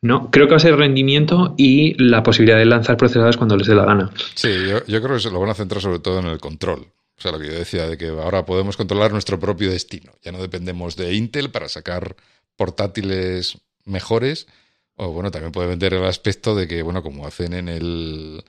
No, 0.01 0.31
creo 0.31 0.47
que 0.47 0.51
va 0.51 0.57
a 0.57 0.61
ser 0.61 0.77
rendimiento 0.77 1.55
y 1.57 2.01
la 2.01 2.23
posibilidad 2.23 2.57
de 2.57 2.65
lanzar 2.65 2.95
procesadores 2.95 3.35
cuando 3.35 3.57
les 3.57 3.67
dé 3.67 3.75
la 3.75 3.85
gana. 3.85 4.09
Sí, 4.33 4.49
yo, 4.87 5.01
creo 5.01 5.15
que 5.15 5.19
se 5.19 5.29
lo 5.29 5.39
van 5.39 5.49
a 5.49 5.53
centrar 5.53 5.81
sobre 5.81 5.99
todo 5.99 6.19
en 6.19 6.27
el 6.27 6.39
control. 6.39 6.87
O 7.19 7.21
sea, 7.21 7.31
lo 7.31 7.39
que 7.39 7.47
yo 7.47 7.53
decía 7.53 7.87
de 7.87 7.97
que 7.97 8.07
ahora 8.07 8.45
podemos 8.45 8.77
controlar 8.77 9.11
nuestro 9.11 9.39
propio 9.39 9.69
destino. 9.69 10.13
Ya 10.23 10.31
no 10.31 10.41
dependemos 10.41 10.95
de 10.95 11.13
Intel 11.13 11.51
para 11.51 11.69
sacar 11.69 12.15
portátiles 12.55 13.57
mejores. 13.85 14.47
O 14.95 15.11
bueno, 15.11 15.29
también 15.29 15.51
puede 15.51 15.67
vender 15.67 15.93
el 15.93 16.05
aspecto 16.05 16.55
de 16.55 16.67
que, 16.67 16.81
bueno, 16.81 17.03
como 17.03 17.27
hacen 17.27 17.53
en 17.53 17.69
el. 17.69 18.43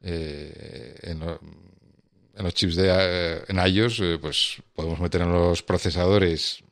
Eh, 0.00 0.98
en, 1.02 1.20
los 1.20 2.54
chips 2.54 2.74
de 2.74 2.88
eh, 2.90 3.44
en 3.48 3.58
iOS, 3.58 4.00
eh, 4.00 4.18
pues 4.20 4.60
podemos 4.74 4.98
meter 4.98 5.22
en 5.22 5.32
los 5.32 5.62
procesadores 5.62 6.64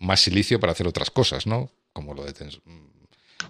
más 0.00 0.20
silicio 0.20 0.58
para 0.58 0.72
hacer 0.72 0.86
otras 0.86 1.10
cosas, 1.10 1.46
¿no? 1.46 1.70
Como 1.92 2.14
lo 2.14 2.24
de 2.24 2.32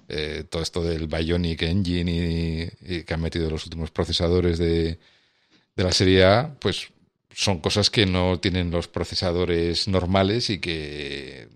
eh, 0.09 0.45
todo 0.49 0.63
esto 0.63 0.83
del 0.83 1.07
Bionic 1.07 1.63
Engine 1.63 2.73
y, 2.81 3.03
que 3.05 3.15
han 3.15 3.21
metido 3.21 3.49
los 3.51 3.65
últimos 3.65 3.91
procesadores 3.91 4.59
de, 4.59 4.99
la 5.77 5.93
serie 5.93 6.25
A, 6.25 6.57
pues 6.61 6.93
son 7.41 7.61
cosas 7.61 7.89
que 7.89 8.05
no 8.05 8.39
tienen 8.39 8.71
los 8.71 8.87
procesadores 8.87 9.89
normales 9.89 10.51
y 10.51 10.61
que 10.61 11.49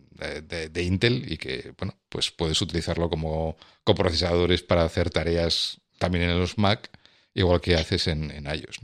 de, 0.72 0.82
Intel 0.82 1.30
y 1.30 1.36
que 1.36 1.74
bueno 1.78 1.94
pues 2.08 2.30
puedes 2.30 2.62
utilizarlo 2.62 3.10
como 3.10 3.58
coprocesadores 3.84 4.62
para 4.62 4.84
hacer 4.84 5.10
tareas 5.10 5.78
también 5.98 6.30
en 6.30 6.38
los 6.38 6.56
Mac 6.56 6.88
igual 7.34 7.60
que 7.60 7.74
haces 7.74 8.06
en, 8.06 8.30
iOS 8.30 8.80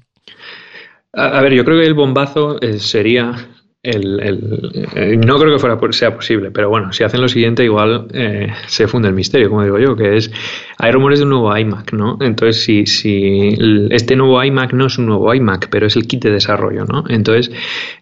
a, 1.15 1.41
ver 1.41 1.55
yo 1.55 1.65
creo 1.65 1.81
que 1.81 1.87
el 1.87 1.95
bombazo 1.95 2.61
eh, 2.61 2.79
sería 2.79 3.49
el, 3.83 5.21
no 5.25 5.39
creo 5.39 5.57
que 5.57 5.93
sea 5.95 6.15
posible, 6.15 6.51
pero 6.51 6.69
bueno, 6.69 6.93
si 6.93 7.03
hacen 7.03 7.23
lo 7.23 7.29
siguiente, 7.29 7.65
igual 7.65 8.09
eh, 8.13 8.53
se 8.67 8.87
funde 8.87 9.09
el 9.09 9.15
misterio, 9.15 9.49
como 9.49 9.65
digo 9.65 9.79
yo, 9.79 9.97
que 9.97 10.19
es, 10.19 10.31
hay 10.77 10.93
rumores 10.93 11.21
de 11.21 11.25
un 11.25 11.31
nuevo 11.31 11.57
iMac, 11.57 11.95
¿no? 11.95 12.19
Entonces, 12.21 12.63
si, 12.63 13.55
este 13.91 14.17
nuevo 14.17 14.43
iMac 14.45 14.75
no 14.75 14.87
es 14.87 14.99
un 14.99 15.07
nuevo 15.07 15.35
iMac, 15.35 15.71
pero 15.71 15.87
es 15.87 15.97
el 15.97 16.07
kit 16.07 16.25
de 16.25 16.31
desarrollo, 16.31 16.85
¿no? 16.85 17.05
Entonces, 17.09 17.51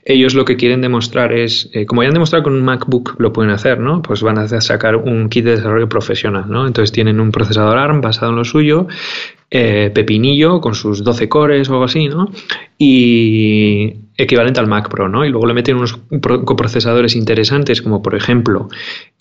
ellos 0.05 0.35
lo 0.35 0.45
que 0.45 0.57
quieren 0.57 0.81
demostrar 0.81 1.33
es, 1.33 1.71
eh, 1.73 1.87
como 1.87 2.03
ya 2.03 2.09
han 2.09 2.15
demostrado 2.15 2.43
con 2.43 2.55
un 2.55 2.65
MacBook 2.65 3.15
lo 3.21 3.33
pueden 3.33 3.53
hacer, 3.53 3.79
¿no? 3.79 4.03
Pues 4.03 4.21
van 4.23 4.39
a 4.39 4.49
sacar 4.61 4.97
un 4.97 5.29
kit 5.29 5.45
de 5.45 5.53
desarrollo 5.53 5.89
profesional, 5.89 6.47
¿no? 6.49 6.67
Entonces 6.67 6.91
tienen 6.91 7.21
un 7.21 7.31
procesador 7.31 7.79
ARM 7.79 8.01
basado 8.01 8.33
en 8.33 8.37
lo 8.39 8.45
suyo, 8.45 8.89
eh, 9.51 9.93
pepinillo 9.95 10.61
con 10.61 10.75
sus 10.75 11.05
12 11.05 11.29
cores 11.29 11.69
o 11.69 11.75
algo 11.75 11.85
así, 11.85 12.09
¿no? 12.09 12.31
Y 12.79 14.08
equivalente 14.19 14.59
al 14.59 14.67
Mac 14.67 14.91
Pro, 14.91 15.09
¿no? 15.09 15.25
Y 15.25 15.31
luego 15.31 15.47
le 15.47 15.55
meten 15.55 15.77
unos 15.77 15.99
coprocesadores 16.45 17.15
interesantes, 17.15 17.81
como 17.81 18.03
por 18.03 18.17
ejemplo 18.17 18.69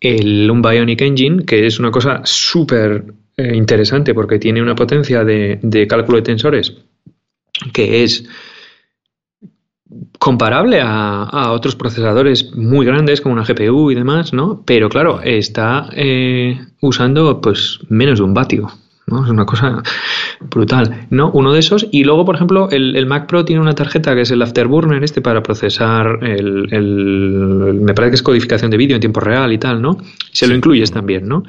el 0.02 0.50
un 0.50 0.62
Bionic 0.62 1.02
Engine, 1.02 1.46
que 1.46 1.68
es 1.68 1.80
una 1.80 1.92
cosa 1.92 2.22
súper 2.24 3.06
eh, 3.38 3.56
interesante 3.56 4.16
porque 4.16 4.40
tiene 4.40 4.62
una 4.62 4.76
potencia 4.76 5.24
de, 5.24 5.88
cálculo 5.88 6.18
de 6.18 6.24
tensores 6.24 6.76
que 7.72 8.04
es 8.04 8.28
comparable 10.20 10.82
a, 10.84 11.52
otros 11.52 11.76
procesadores 11.76 12.56
muy 12.56 12.86
grandes 12.86 13.22
como 13.22 13.34
una 13.34 13.46
GPU 13.46 13.92
y 13.92 13.96
demás, 13.96 14.34
¿no? 14.34 14.64
Pero 14.66 14.90
claro, 14.90 15.22
está 15.22 15.90
eh, 15.94 16.60
usando 16.82 17.40
pues 17.40 17.80
menos 17.88 18.18
de 18.18 18.26
un 18.26 18.34
vatio 18.34 18.72
¿no? 19.08 19.24
Es 19.24 19.30
una 19.30 19.46
cosa 19.46 19.82
brutal, 20.42 21.08
¿no? 21.10 21.32
Uno 21.32 21.54
de 21.54 21.60
esos. 21.60 21.88
Y 21.92 22.04
luego, 22.04 22.26
por 22.26 22.36
ejemplo, 22.36 22.70
el, 22.70 23.06
Mac 23.06 23.28
Pro 23.28 23.46
tiene 23.46 23.62
una 23.62 23.74
tarjeta 23.74 24.14
que 24.14 24.22
es 24.22 24.32
el 24.32 24.42
Afterburner 24.42 25.04
este 25.04 25.22
para 25.22 25.42
procesar 25.42 26.20
el, 26.24 27.80
me 27.82 27.94
parece 27.94 28.12
que 28.12 28.16
es 28.16 28.24
codificación 28.24 28.70
de 28.70 28.78
vídeo 28.78 28.96
en 28.96 29.02
tiempo 29.02 29.20
real 29.20 29.52
y 29.54 29.58
tal, 29.58 29.82
¿no? 29.82 29.98
Se 30.32 30.48
lo 30.48 30.56
incluyes 30.56 30.92
también, 30.92 31.28
¿no? 31.28 31.44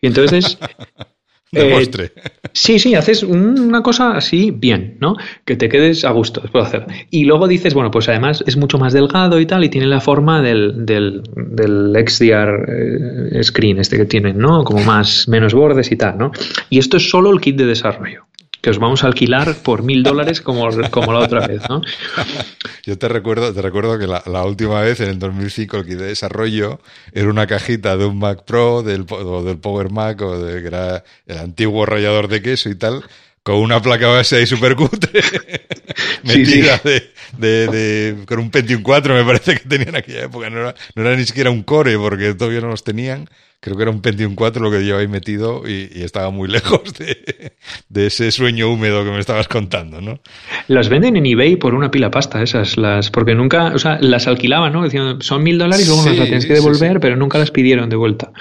Y 0.00 0.08
entonces 0.08 0.58
Eh, 1.54 2.10
sí, 2.52 2.78
sí, 2.78 2.94
haces 2.94 3.22
una 3.22 3.82
cosa 3.82 4.16
así 4.16 4.50
bien, 4.50 4.96
¿no? 5.00 5.16
Que 5.44 5.56
te 5.56 5.68
quedes 5.68 6.04
a 6.04 6.10
gusto 6.10 6.40
después 6.40 6.64
de 6.64 6.68
hacer. 6.68 6.86
Y 7.10 7.24
luego 7.24 7.48
dices, 7.48 7.74
bueno, 7.74 7.90
pues 7.90 8.08
además 8.08 8.42
es 8.46 8.56
mucho 8.56 8.78
más 8.78 8.92
delgado 8.92 9.40
y 9.40 9.46
tal, 9.46 9.64
y 9.64 9.68
tiene 9.68 9.86
la 9.86 10.00
forma 10.00 10.42
del, 10.42 10.86
del, 10.86 11.22
del 11.34 11.94
XDR 12.06 12.66
eh, 13.38 13.42
screen 13.44 13.78
este 13.78 13.96
que 13.96 14.04
tienen, 14.04 14.38
¿no? 14.38 14.64
Como 14.64 14.82
más, 14.84 15.28
menos 15.28 15.54
bordes 15.54 15.90
y 15.92 15.96
tal, 15.96 16.18
¿no? 16.18 16.32
Y 16.70 16.78
esto 16.78 16.96
es 16.96 17.08
solo 17.08 17.30
el 17.32 17.40
kit 17.40 17.56
de 17.56 17.66
desarrollo 17.66 18.26
que 18.64 18.70
os 18.70 18.78
vamos 18.78 19.04
a 19.04 19.08
alquilar 19.08 19.56
por 19.56 19.82
mil 19.82 20.02
dólares 20.02 20.40
como, 20.40 20.66
como 20.90 21.12
la 21.12 21.18
otra 21.18 21.46
vez, 21.46 21.68
¿no? 21.68 21.82
Yo 22.86 22.96
te 22.96 23.10
recuerdo, 23.10 23.52
te 23.52 23.60
recuerdo 23.60 23.98
que 23.98 24.06
la, 24.06 24.44
última 24.44 24.80
vez, 24.80 25.00
en 25.00 25.10
el 25.10 25.18
2005, 25.18 25.76
el 25.76 25.84
kit 25.84 25.98
de 25.98 26.06
desarrollo 26.06 26.80
era 27.12 27.28
una 27.28 27.46
cajita 27.46 27.98
de 27.98 28.06
un 28.06 28.18
Mac 28.18 28.44
Pro, 28.46 28.82
del, 28.82 29.04
o 29.10 29.42
del 29.42 29.58
Power 29.58 29.90
Mac, 29.90 30.22
o 30.22 30.38
de 30.38 30.62
que 30.62 30.68
era 30.68 31.04
el 31.26 31.36
antiguo 31.36 31.84
rallador 31.84 32.28
de 32.28 32.40
queso 32.40 32.70
y 32.70 32.74
tal, 32.74 33.04
con 33.44 33.56
una 33.56 33.80
placa 33.80 34.08
base 34.08 34.36
ahí 34.36 34.46
super 34.46 34.74
cutre, 34.74 35.22
metida 36.24 36.80
De, 36.82 37.66
de, 37.68 38.24
con 38.26 38.40
un 38.40 38.50
Pentium 38.50 38.82
4, 38.82 39.14
me 39.14 39.24
parece 39.24 39.54
que 39.54 39.68
tenían 39.68 39.90
en 39.90 39.96
aquella 39.96 40.24
época. 40.24 40.50
No 40.50 40.60
era, 40.60 40.74
no 40.96 41.02
era 41.02 41.16
ni 41.16 41.24
siquiera 41.24 41.50
un 41.50 41.62
core, 41.62 41.96
porque 41.96 42.34
todavía 42.34 42.60
no 42.60 42.68
los 42.68 42.82
tenían 42.82 43.28
creo 43.64 43.76
que 43.76 43.82
era 43.82 43.90
un 43.90 44.02
Pentium 44.02 44.34
4 44.34 44.62
lo 44.62 44.70
que 44.70 44.80
llevaba 44.80 45.00
ahí 45.00 45.08
metido 45.08 45.62
y, 45.66 45.88
estaba 46.02 46.28
muy 46.30 46.48
lejos 46.48 46.82
de, 47.88 48.06
ese 48.06 48.30
sueño 48.30 48.70
húmedo 48.70 49.04
que 49.04 49.10
me 49.10 49.18
estabas 49.18 49.48
contando, 49.48 50.02
¿no? 50.02 50.20
Las 50.68 50.90
venden 50.90 51.16
en 51.16 51.24
eBay 51.24 51.56
por 51.56 51.74
una 51.74 51.90
pila 51.90 52.10
pasta 52.10 52.42
esas, 52.42 52.76
las 52.76 53.10
porque 53.10 53.34
nunca, 53.34 53.72
o 53.74 53.78
sea, 53.78 53.98
las 54.02 54.26
alquilaban, 54.26 54.74
¿no? 54.74 54.82
Decían, 54.82 55.22
son 55.22 55.42
mil 55.42 55.56
dólares 55.56 55.86
y 55.86 55.88
luego 55.88 56.04
las 56.04 56.26
tienes 56.26 56.44
que 56.44 56.52
devolver, 56.52 57.00
pero 57.00 57.16
nunca 57.16 57.38
las 57.38 57.50
pidieron 57.50 57.88
de 57.88 57.96
vuelta. 57.96 58.32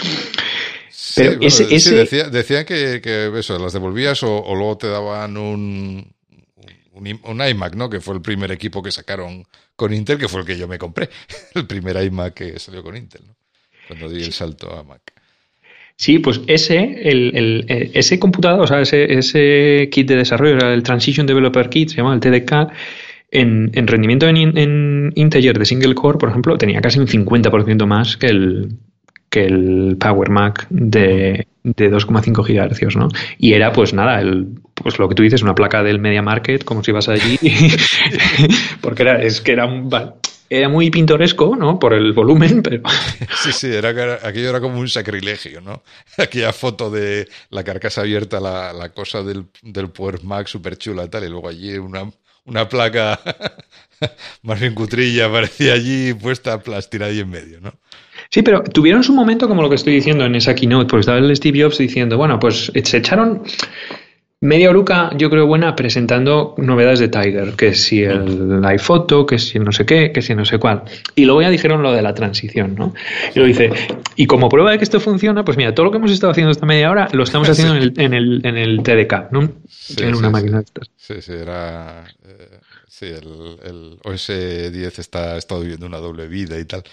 Pero 1.15 1.41
ese, 1.41 1.73
ese... 1.75 1.95
decía, 2.29 2.65
que, 2.65 3.31
eso, 3.37 3.59
las 3.59 3.73
devolvías 3.73 4.23
o, 4.23 4.43
luego 4.55 4.77
te 4.77 4.87
daban 4.87 5.37
un, 5.37 6.13
un, 6.93 7.19
un, 7.23 7.47
iMac, 7.47 7.75
¿no? 7.75 7.89
Que 7.89 7.99
fue 7.99 8.15
el 8.15 8.21
primer 8.21 8.51
equipo 8.51 8.81
que 8.81 8.91
sacaron 8.91 9.45
con 9.75 9.93
Intel, 9.93 10.17
que 10.17 10.27
fue 10.27 10.41
el 10.41 10.45
que 10.45 10.57
yo 10.57 10.67
me 10.67 10.77
compré, 10.77 11.09
el 11.55 11.65
primer 11.67 12.03
iMac 12.03 12.33
que 12.33 12.59
salió 12.59 12.83
con 12.83 12.95
Intel, 12.95 13.21
¿no? 13.27 13.35
Cuando 13.87 14.09
di 14.09 14.23
el 14.23 14.33
salto 14.33 14.71
a 14.73 14.83
Mac. 14.83 15.01
Sí, 15.95 16.19
pues 16.19 16.41
ese, 16.47 16.79
el, 17.03 17.65
eh, 17.67 17.91
ese 17.93 18.19
computador, 18.19 18.61
o 18.61 18.67
sea, 18.67 18.81
ese, 18.81 19.13
ese 19.13 19.89
kit 19.91 20.07
de 20.07 20.15
desarrollo, 20.15 20.57
el 20.71 20.83
Transition 20.83 21.27
Developer 21.27 21.69
Kit, 21.69 21.89
se 21.89 21.97
llama 21.97 22.13
el 22.13 22.19
TDK, 22.19 22.71
en, 23.31 23.87
rendimiento 23.87 24.27
en, 24.27 24.57
en, 24.57 25.11
integer 25.15 25.57
de 25.57 25.65
single 25.65 25.95
core, 25.95 26.17
por 26.17 26.29
ejemplo, 26.29 26.57
tenía 26.57 26.81
casi 26.81 26.99
un 26.99 27.07
50% 27.07 27.85
más 27.85 28.17
que 28.17 28.27
el, 28.27 28.77
que 29.33 29.45
el 29.45 29.97
Power 29.99 30.29
Mac 30.29 30.67
de, 30.69 31.47
de 31.63 31.91
2,5 31.91 32.45
GHz, 32.45 32.95
¿no? 32.95 33.07
Y 33.39 33.53
era, 33.53 33.73
pues 33.73 33.91
nada, 33.91 34.21
el, 34.21 34.59
pues 34.75 34.99
lo 34.99 35.09
que 35.09 35.15
tú 35.15 35.23
dices, 35.23 35.41
una 35.41 35.55
placa 35.55 35.81
del 35.81 35.97
Media 35.97 36.21
Market, 36.21 36.63
como 36.63 36.83
si 36.83 36.91
vas 36.91 37.09
allí, 37.09 37.39
porque 38.81 39.01
era, 39.01 39.23
es 39.23 39.41
que 39.41 39.53
era 39.53 39.65
un, 39.65 39.89
era 40.51 40.69
muy 40.69 40.91
pintoresco, 40.91 41.55
¿no? 41.55 41.79
Por 41.79 41.95
el 41.95 42.13
volumen, 42.13 42.61
pero... 42.61 42.83
Sí, 43.43 43.51
sí, 43.51 43.73
era, 43.73 43.89
aquello 44.21 44.51
era 44.51 44.61
como 44.61 44.79
un 44.79 44.87
sacrilegio, 44.87 45.61
¿no? 45.61 45.81
Aquella 46.19 46.53
foto 46.53 46.91
de 46.91 47.27
la 47.49 47.63
carcasa 47.63 48.01
abierta, 48.01 48.39
la, 48.39 48.91
cosa 48.93 49.23
del, 49.23 49.47
del 49.63 49.89
Power 49.89 50.23
Mac 50.23 50.45
súper 50.45 50.77
chula 50.77 51.05
y 51.05 51.09
tal, 51.09 51.23
y 51.23 51.29
luego 51.29 51.49
allí 51.49 51.75
una, 51.79 52.07
una 52.45 52.69
placa 52.69 53.19
más 54.43 54.59
bien 54.59 54.75
cutrilla 54.75 55.31
parecía 55.31 55.73
allí 55.73 56.13
puesta 56.13 56.61
plástica 56.61 57.05
ahí 57.05 57.19
en 57.19 57.31
medio, 57.31 57.61
¿no? 57.61 57.73
Sí, 58.33 58.41
pero 58.41 58.63
tuvieron 58.63 59.03
su 59.03 59.13
momento 59.13 59.47
como 59.47 59.61
lo 59.61 59.69
que 59.69 59.75
estoy 59.75 59.93
diciendo 59.93 60.25
en 60.25 60.33
esa 60.33 60.55
keynote, 60.55 60.89
porque 60.89 61.01
estaba 61.01 61.19
el 61.19 61.35
Steve 61.35 61.61
Jobs 61.61 61.77
diciendo, 61.77 62.17
bueno, 62.17 62.39
pues 62.39 62.71
se 62.83 62.97
echaron 62.97 63.43
Media 64.43 64.69
oruca, 64.69 65.09
yo 65.15 65.29
creo 65.29 65.47
buena, 65.47 65.73
presentando 65.73 66.53
novedades 66.57 66.99
de 66.99 67.07
Tiger, 67.07 67.53
que 67.53 67.73
si 67.73 68.03
el 68.03 68.61
iPhoto, 68.65 69.25
que 69.25 69.39
si 69.39 69.57
no 69.57 69.71
sé 69.71 69.85
qué, 69.85 70.11
que 70.11 70.21
si 70.21 70.35
no 70.35 70.43
sé 70.43 70.59
cuál. 70.59 70.83
Y 71.15 71.23
luego 71.23 71.43
ya 71.43 71.49
dijeron 71.49 71.81
lo 71.81 71.93
de 71.93 72.01
la 72.01 72.13
transición, 72.13 72.75
¿no? 72.75 72.93
Y 73.33 73.39
lo 73.39 73.45
dice, 73.45 73.71
y 74.17 74.25
como 74.25 74.49
prueba 74.49 74.71
de 74.71 74.79
que 74.79 74.83
esto 74.83 74.99
funciona, 74.99 75.45
pues 75.45 75.55
mira, 75.55 75.73
todo 75.73 75.85
lo 75.85 75.91
que 75.91 75.97
hemos 75.97 76.11
estado 76.11 76.31
haciendo 76.31 76.51
esta 76.51 76.65
media 76.65 76.91
hora 76.91 77.07
lo 77.13 77.23
estamos 77.23 77.47
haciendo 77.51 77.75
en, 77.75 77.83
el, 77.83 77.93
en, 77.95 78.13
el, 78.13 78.41
en, 78.45 78.57
el, 78.57 78.83
TDK, 78.83 79.31
¿no? 79.31 79.49
en 79.97 80.15
una 80.15 80.29
máquina 80.29 80.57
de 80.57 80.63
estas. 80.63 80.91
Sí, 80.97 81.21
sí, 81.21 81.31
era... 81.31 82.03
Eh, 82.25 82.59
sí, 82.85 83.05
el, 83.05 83.59
el, 83.63 83.97
OS 84.03 84.27
10 84.27 84.99
está, 84.99 85.37
está 85.37 85.57
viviendo 85.57 85.85
una 85.85 85.99
doble 85.99 86.27
vida 86.27 86.59
y 86.59 86.65
tal. 86.65 86.83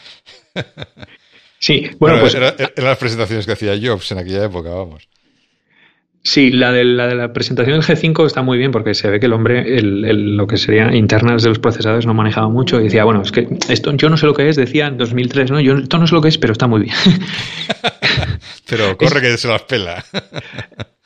Sí, 1.61 1.91
bueno, 1.99 2.19
pues... 2.21 2.35
Eran 2.35 2.55
era 2.59 2.89
las 2.89 2.99
presentaciones 2.99 3.47
que 3.47 3.53
hacía 3.53 3.79
Jobs 3.81 4.11
en 4.13 4.19
aquella 4.19 4.47
época, 4.47 4.71
vamos. 4.71 5.09
Sí, 6.23 6.51
la 6.51 6.73
de, 6.73 6.85
la 6.85 7.07
de 7.07 7.15
la 7.15 7.33
presentación 7.33 7.81
del 7.81 7.87
G5 7.87 8.27
está 8.27 8.43
muy 8.43 8.59
bien 8.59 8.73
porque 8.73 8.95
se 8.95 9.09
ve 9.09 9.21
que 9.21 9.27
el 9.27 9.33
hombre, 9.33 9.77
el, 9.79 10.37
lo 10.37 10.47
que 10.47 10.57
sería 10.57 10.95
internas 10.95 11.43
de 11.43 11.51
los 11.51 11.59
procesadores 11.59 12.07
no 12.07 12.13
manejaba 12.13 12.49
mucho 12.49 12.81
y 12.81 12.85
decía, 12.85 13.05
bueno, 13.05 13.23
es 13.23 13.33
que 13.33 13.47
esto 13.69 13.93
yo 13.93 14.11
no 14.11 14.17
sé 14.17 14.27
lo 14.27 14.35
que 14.35 14.49
es, 14.49 14.57
decía 14.57 14.87
en 14.87 14.99
2003, 14.99 15.51
¿no? 15.51 15.61
Yo 15.61 15.77
esto 15.77 15.99
no 15.99 16.07
sé 16.07 16.15
lo 16.15 16.21
que 16.21 16.29
es, 16.29 16.39
pero 16.39 16.53
está 16.53 16.67
muy 16.67 16.83
bien. 16.83 16.95
pero 18.69 18.97
corre 18.97 19.21
que 19.21 19.37
se 19.39 19.49
las 19.49 19.63
pela. 19.63 20.05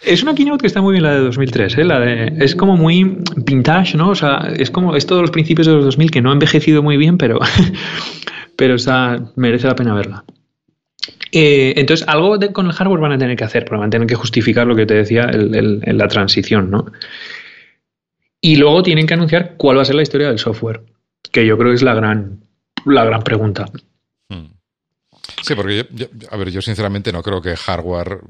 Es 0.03 0.23
una 0.23 0.35
keynote 0.35 0.61
que 0.61 0.67
está 0.67 0.83
muy 0.83 0.93
bien 0.93 1.03
la 1.03 1.15
de 1.15 1.21
2003, 1.21 1.79
¿eh? 1.79 1.85
la 1.85 1.99
de, 1.99 2.35
es 2.45 2.55
como 2.55 2.77
muy 2.77 3.21
vintage, 3.37 3.97
¿no? 3.97 4.11
O 4.11 4.15
sea, 4.15 4.53
es 4.55 4.71
como 4.71 4.95
es 4.97 5.07
todos 5.07 5.23
los 5.23 5.31
principios 5.31 5.67
de 5.67 5.73
los 5.73 5.85
2000 5.87 6.11
que 6.11 6.21
no 6.21 6.29
ha 6.29 6.35
envejecido 6.35 6.83
muy 6.83 6.99
bien, 6.99 7.17
pero 7.17 7.39
pero 8.57 8.75
está, 8.75 9.33
merece 9.37 9.67
la 9.67 9.75
pena 9.75 9.95
verla. 9.95 10.25
Eh, 11.37 11.75
entonces, 11.81 12.07
algo 12.07 12.39
con 12.53 12.67
el 12.67 12.73
hardware 12.73 13.01
van 13.01 13.11
a 13.11 13.19
tener 13.19 13.37
que 13.37 13.43
hacer, 13.43 13.65
porque 13.65 13.81
van 13.81 13.89
a 13.89 13.91
tener 13.91 14.07
que 14.07 14.15
justificar 14.15 14.69
lo 14.69 14.77
que 14.77 14.87
te 14.87 14.95
decía 14.95 15.29
en 15.33 15.99
la 15.99 16.07
transición, 16.07 16.71
¿no? 16.71 16.87
Y 18.41 18.55
luego 18.55 18.85
tienen 18.85 19.05
que 19.05 19.15
anunciar 19.15 19.57
cuál 19.57 19.79
va 19.79 19.83
a 19.83 19.85
ser 19.85 19.97
la 19.97 20.03
historia 20.03 20.29
del 20.29 20.39
software, 20.39 20.85
que 21.33 21.45
yo 21.45 21.59
creo 21.59 21.73
que 21.73 21.75
es 21.75 21.83
la 21.83 21.95
gran, 21.95 22.39
la 22.85 23.05
gran 23.05 23.25
pregunta. 23.25 23.65
Hmm. 24.29 24.53
Sí, 25.43 25.57
porque 25.57 25.89
yo, 25.91 26.07
a 26.31 26.37
ver, 26.37 26.53
yo 26.53 26.63
sinceramente 26.63 27.11
no 27.11 27.21
creo 27.21 27.43
que 27.43 27.57
hardware, 27.57 28.21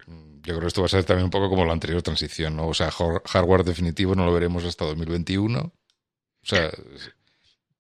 yo 0.43 0.55
creo 0.55 0.61
que 0.61 0.67
esto 0.69 0.81
va 0.81 0.87
a 0.87 0.89
ser 0.89 1.05
también 1.05 1.27
un 1.27 1.31
poco 1.31 1.51
como 1.51 1.67
la 1.67 1.75
anterior 1.75 2.01
transición, 2.01 2.57
¿no? 2.57 2.69
O 2.69 2.75
sea, 2.75 2.91
hardware 2.91 3.65
definitivo 3.65 4.15
no 4.15 4.25
lo 4.25 4.33
veremos 4.33 4.65
hasta 4.65 4.87
2021. 4.87 5.61
O 5.61 5.73
sea, 6.43 6.71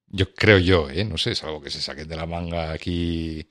yo 0.08 0.34
creo 0.34 0.58
yo, 0.58 0.90
¿eh? 0.90 1.02
No 1.04 1.16
sé, 1.16 1.30
es 1.30 1.42
algo 1.44 1.62
que 1.62 1.70
se 1.70 1.80
saquen 1.80 2.08
de 2.08 2.16
la 2.16 2.26
manga 2.26 2.72
aquí 2.72 3.48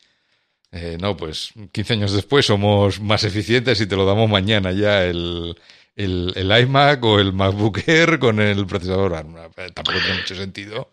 eh, 0.75 0.97
no, 0.99 1.15
pues 1.15 1.53
15 1.71 1.93
años 1.93 2.13
después 2.13 2.47
somos 2.47 2.99
más 2.99 3.23
eficientes 3.23 3.79
y 3.79 3.85
te 3.85 3.95
lo 3.95 4.05
damos 4.05 4.27
mañana 4.27 4.71
ya 4.71 5.05
el, 5.05 5.55
el, 5.95 6.51
iMac 6.61 7.05
o 7.05 7.19
el 7.19 7.31
MacBook 7.31 7.87
Air 7.87 8.17
con 8.17 8.39
el 8.39 8.65
procesador 8.65 9.13
ARM. 9.13 9.37
Eh, 9.37 9.69
tampoco 9.71 9.99
tiene 9.99 10.21
mucho 10.21 10.33
sentido. 10.33 10.89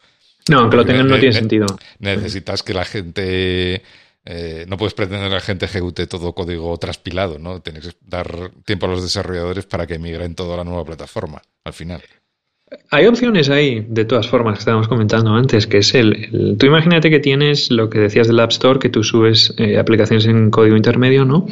No, 0.51 0.59
aunque 0.59 0.77
lo 0.77 0.85
tengan 0.85 1.09
no 1.09 1.19
tiene 1.19 1.33
sentido. 1.33 1.67
Necesitas 1.99 2.63
que 2.63 2.75
la 2.75 2.85
gente... 2.85 3.83
Eh, 4.27 4.67
no 4.69 4.77
puedes 4.77 4.93
pretender 4.93 5.29
que 5.29 5.35
la 5.35 5.41
gente 5.41 5.65
ejecute 5.65 6.07
todo 6.07 6.35
código 6.35 6.77
traspilado, 6.77 7.39
¿no? 7.39 7.63
Tienes 7.63 7.87
que 7.87 7.97
dar 8.03 8.51
tiempo 8.67 8.85
a 8.85 8.91
los 8.91 9.03
desarrolladores 9.03 9.65
para 9.65 9.87
que 9.87 9.99
migren 9.99 10.35
todo 10.35 10.53
a 10.53 10.59
la 10.59 10.65
nueva 10.65 10.85
plataforma, 10.85 11.41
al 11.65 11.73
final. 11.73 12.03
Hay 12.91 13.07
opciones 13.07 13.51
ahí, 13.51 13.85
de 13.89 14.05
todas 14.05 14.29
formas, 14.29 14.55
que 14.55 14.59
estábamos 14.61 14.87
comentando 14.87 15.33
antes, 15.35 15.67
que 15.67 15.79
es 15.79 15.95
el, 15.95 16.57
Tú 16.57 16.67
imagínate 16.67 17.11
que 17.11 17.19
tienes 17.19 17.71
lo 17.71 17.91
que 17.91 17.99
decías 17.99 18.29
del 18.29 18.39
App 18.39 18.51
Store, 18.51 18.79
que 18.79 18.89
tú 18.89 19.03
subes 19.03 19.55
eh, 19.59 19.77
aplicaciones 19.77 20.27
en 20.27 20.51
código 20.51 20.77
intermedio, 20.77 21.25
¿no? 21.25 21.47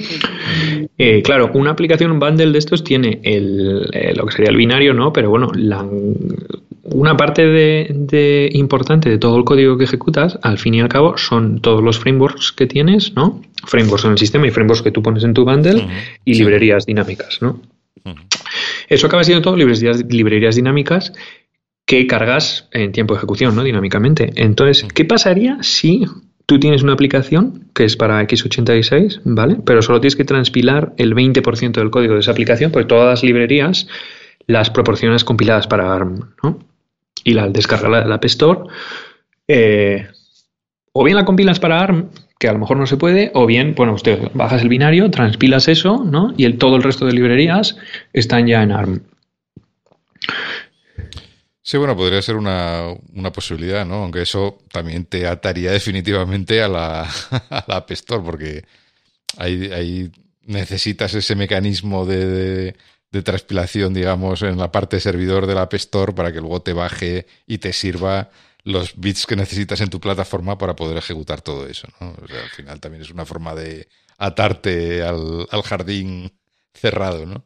Eh, 0.96 1.22
claro, 1.22 1.50
una 1.54 1.70
aplicación, 1.70 2.12
un 2.12 2.20
bundle 2.20 2.52
de 2.52 2.58
estos 2.58 2.84
tiene 2.84 3.20
el, 3.22 3.88
eh, 3.92 4.14
lo 4.16 4.26
que 4.26 4.32
sería 4.32 4.50
el 4.50 4.56
binario, 4.56 4.94
¿no? 4.94 5.12
Pero 5.12 5.30
bueno, 5.30 5.50
una 6.84 7.16
parte 7.16 7.46
de, 7.46 8.50
importante 8.52 9.10
de 9.10 9.18
todo 9.18 9.36
el 9.36 9.44
código 9.44 9.76
que 9.76 9.84
ejecutas, 9.84 10.38
al 10.42 10.58
fin 10.58 10.74
y 10.74 10.80
al 10.80 10.88
cabo, 10.88 11.16
son 11.16 11.60
todos 11.60 11.82
los 11.82 11.98
frameworks 11.98 12.52
que 12.52 12.66
tienes, 12.66 13.14
¿no? 13.14 13.42
Frameworks 13.64 14.04
en 14.04 14.12
el 14.12 14.18
sistema 14.18 14.46
y 14.46 14.50
frameworks 14.50 14.82
que 14.82 14.92
tú 14.92 15.02
pones 15.02 15.24
en 15.24 15.34
tu 15.34 15.44
bundle 15.44 15.86
y 16.24 16.34
librerías 16.34 16.86
dinámicas, 16.86 17.38
¿no? 17.40 17.60
Eso 18.88 19.06
acaba 19.06 19.24
siendo 19.24 19.42
todo 19.42 19.56
librerías, 19.56 20.56
dinámicas 20.56 21.12
que 21.84 22.06
cargas 22.06 22.68
en 22.72 22.92
tiempo 22.92 23.14
de 23.14 23.18
ejecución, 23.18 23.56
¿no? 23.56 23.62
Dinámicamente. 23.62 24.30
Entonces, 24.36 24.86
¿qué 24.92 25.04
pasaría 25.04 25.58
si 25.62 26.04
tú 26.46 26.58
tienes 26.60 26.82
una 26.82 26.92
aplicación 26.92 27.70
que 27.74 27.84
es 27.84 27.96
para 27.96 28.22
x86, 28.22 29.20
¿vale? 29.24 29.56
Pero 29.64 29.82
solo 29.82 30.00
tienes 30.00 30.16
que 30.16 30.24
transpilar 30.24 30.92
el 30.96 31.14
20% 31.14 31.72
del 31.72 31.90
código 31.90 32.14
de 32.14 32.20
esa 32.20 32.32
aplicación, 32.32 32.70
porque 32.70 32.88
todas 32.88 33.06
las 33.06 33.22
librerías 33.22 33.86
las 34.46 34.70
proporcionas 34.70 35.24
compiladas 35.24 35.66
para 35.66 35.94
ARM, 35.94 36.34
¿no? 36.42 36.58
Y 37.24 37.34
la 37.34 37.48
descarga 37.48 37.88
la, 37.88 38.14
App 38.14 38.24
Store, 38.24 38.60
eh, 39.46 40.08
o 40.92 41.04
bien 41.04 41.16
la 41.16 41.24
compilas 41.24 41.60
para 41.60 41.80
ARM 41.80 42.08
que 42.38 42.48
a 42.48 42.52
lo 42.52 42.60
mejor 42.60 42.76
no 42.76 42.86
se 42.86 42.96
puede, 42.96 43.30
o 43.34 43.46
bien, 43.46 43.74
bueno, 43.74 43.94
usted 43.94 44.30
bajas 44.34 44.62
el 44.62 44.68
binario, 44.68 45.10
transpilas 45.10 45.66
eso, 45.68 46.04
¿no? 46.04 46.34
Y 46.36 46.44
el, 46.44 46.56
todo 46.56 46.76
el 46.76 46.82
resto 46.82 47.04
de 47.04 47.12
librerías 47.12 47.76
están 48.12 48.46
ya 48.46 48.62
en 48.62 48.72
ARM. 48.72 49.00
Sí, 51.68 51.76
bueno, 51.76 51.96
podría 51.96 52.22
ser 52.22 52.36
una, 52.36 52.94
posibilidad, 53.34 53.84
¿no? 53.84 53.96
Aunque 53.96 54.22
eso 54.22 54.58
también 54.72 55.04
te 55.04 55.26
ataría 55.26 55.70
definitivamente 55.72 56.62
a 56.62 56.68
la, 56.68 57.02
a 57.50 57.64
la 57.66 57.76
App 57.76 57.90
Store, 57.90 58.22
porque 58.24 58.64
ahí, 59.36 60.10
necesitas 60.46 61.12
ese 61.12 61.34
mecanismo 61.34 62.06
de, 62.06 62.74
de, 63.10 63.22
transpilación, 63.22 63.92
digamos, 63.92 64.40
en 64.40 64.56
la 64.56 64.72
parte 64.72 64.98
servidor 64.98 65.46
de 65.46 65.54
la 65.54 65.62
App 65.62 65.74
Store 65.74 66.14
para 66.14 66.32
que 66.32 66.40
luego 66.40 66.62
te 66.62 66.72
baje 66.72 67.26
y 67.46 67.58
te 67.58 67.74
sirva 67.74 68.30
los 68.64 68.96
bits 68.96 69.26
que 69.26 69.36
necesitas 69.36 69.80
en 69.80 69.90
tu 69.90 70.00
plataforma 70.00 70.58
para 70.58 70.76
poder 70.76 70.96
ejecutar 70.96 71.40
todo 71.40 71.66
eso, 71.66 71.88
¿no? 72.00 72.14
O 72.22 72.28
sea, 72.28 72.42
al 72.42 72.50
final 72.50 72.80
también 72.80 73.02
es 73.02 73.10
una 73.10 73.24
forma 73.24 73.54
de 73.54 73.88
atarte 74.18 75.02
al, 75.02 75.46
al 75.50 75.62
jardín 75.62 76.32
cerrado, 76.74 77.26
¿no? 77.26 77.44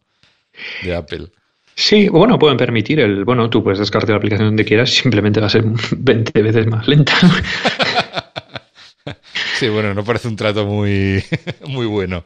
De 0.83 0.95
Apple. 0.95 1.31
Sí, 1.75 2.09
bueno, 2.09 2.39
pueden 2.39 2.59
permitir 2.59 3.01
el, 3.01 3.25
bueno, 3.25 3.49
tú 3.49 3.63
puedes 3.63 3.79
descargar 3.79 4.11
la 4.11 4.17
aplicación 4.17 4.49
donde 4.49 4.65
quieras, 4.65 4.91
simplemente 4.91 5.41
va 5.41 5.47
a 5.47 5.51
ser 5.51 5.65
20 5.97 6.43
veces 6.43 6.67
más 6.67 6.87
lenta. 6.87 7.15
sí, 9.59 9.69
bueno, 9.69 9.95
no 9.95 10.05
parece 10.05 10.29
un 10.29 10.37
trato 10.37 10.67
muy, 10.67 11.25
muy 11.69 11.87
bueno. 11.87 12.25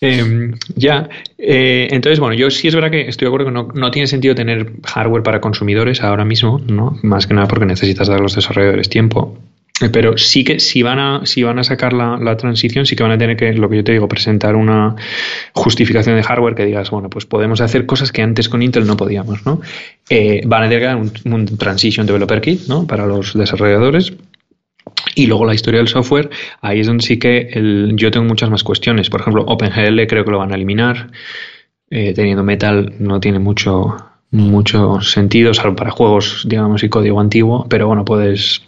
Em, 0.00 0.54
ya, 0.76 1.08
eh, 1.38 1.88
entonces, 1.90 2.20
bueno, 2.20 2.34
yo 2.34 2.50
sí 2.50 2.68
es 2.68 2.74
verdad 2.74 2.90
que 2.90 3.08
estoy 3.08 3.26
de 3.26 3.30
acuerdo 3.30 3.46
que 3.46 3.52
no, 3.52 3.68
no, 3.74 3.90
tiene 3.90 4.06
sentido 4.06 4.34
tener 4.34 4.72
hardware 4.84 5.24
para 5.24 5.40
consumidores 5.40 6.02
ahora 6.02 6.24
mismo, 6.24 6.60
¿no? 6.68 6.96
Más 7.02 7.26
que 7.26 7.34
nada 7.34 7.48
porque 7.48 7.66
necesitas 7.66 8.06
dar 8.06 8.18
a 8.18 8.22
los 8.22 8.36
desarrolladores 8.36 8.88
tiempo. 8.88 9.36
Pero 9.92 10.18
sí 10.18 10.42
que 10.42 10.58
si 10.58 10.82
van 10.82 10.98
a, 10.98 11.20
si 11.24 11.42
van 11.44 11.58
a 11.58 11.64
sacar 11.64 11.92
la, 11.92 12.36
transición, 12.36 12.84
sí 12.84 12.96
que 12.96 13.04
van 13.04 13.12
a 13.12 13.18
tener 13.18 13.36
que, 13.36 13.52
lo 13.52 13.68
que 13.68 13.76
yo 13.76 13.84
te 13.84 13.92
digo, 13.92 14.08
presentar 14.08 14.56
una 14.56 14.96
justificación 15.52 16.16
de 16.16 16.22
hardware 16.22 16.56
que 16.56 16.64
digas, 16.64 16.90
bueno, 16.90 17.08
pues 17.08 17.26
podemos 17.26 17.60
hacer 17.60 17.86
cosas 17.86 18.10
que 18.10 18.22
antes 18.22 18.48
con 18.48 18.62
Intel 18.62 18.86
no 18.86 18.96
podíamos, 18.96 19.46
¿no? 19.46 19.60
Eh, 20.10 20.42
van 20.46 20.64
a 20.64 20.68
tener 20.68 20.80
que 20.80 20.86
dar 20.86 20.96
un, 20.96 21.46
Transition 21.58 22.06
Developer 22.06 22.40
Kit, 22.40 22.66
¿no? 22.66 22.86
Para 22.86 23.06
los 23.06 23.34
desarrolladores. 23.34 24.12
Y 25.18 25.26
luego 25.26 25.44
la 25.44 25.54
historia 25.54 25.78
del 25.78 25.88
software, 25.88 26.30
ahí 26.60 26.78
es 26.78 26.86
donde 26.86 27.02
sí 27.02 27.18
que 27.18 27.50
yo 27.96 28.12
tengo 28.12 28.24
muchas 28.24 28.50
más 28.50 28.62
cuestiones. 28.62 29.10
Por 29.10 29.20
ejemplo, 29.20 29.42
OpenGL 29.48 30.06
creo 30.06 30.24
que 30.24 30.30
lo 30.30 30.38
van 30.38 30.52
a 30.52 30.54
eliminar. 30.54 31.10
Eh, 31.90 32.14
teniendo 32.14 32.44
Metal 32.44 32.94
no 33.00 33.18
tiene 33.18 33.40
mucho, 33.40 33.96
mucho 34.30 35.00
sentido, 35.00 35.52
salvo 35.54 35.74
para 35.74 35.90
juegos, 35.90 36.44
digamos, 36.48 36.84
y 36.84 36.88
código 36.88 37.18
antiguo, 37.18 37.66
pero 37.68 37.88
bueno, 37.88 38.04
puedes 38.04 38.62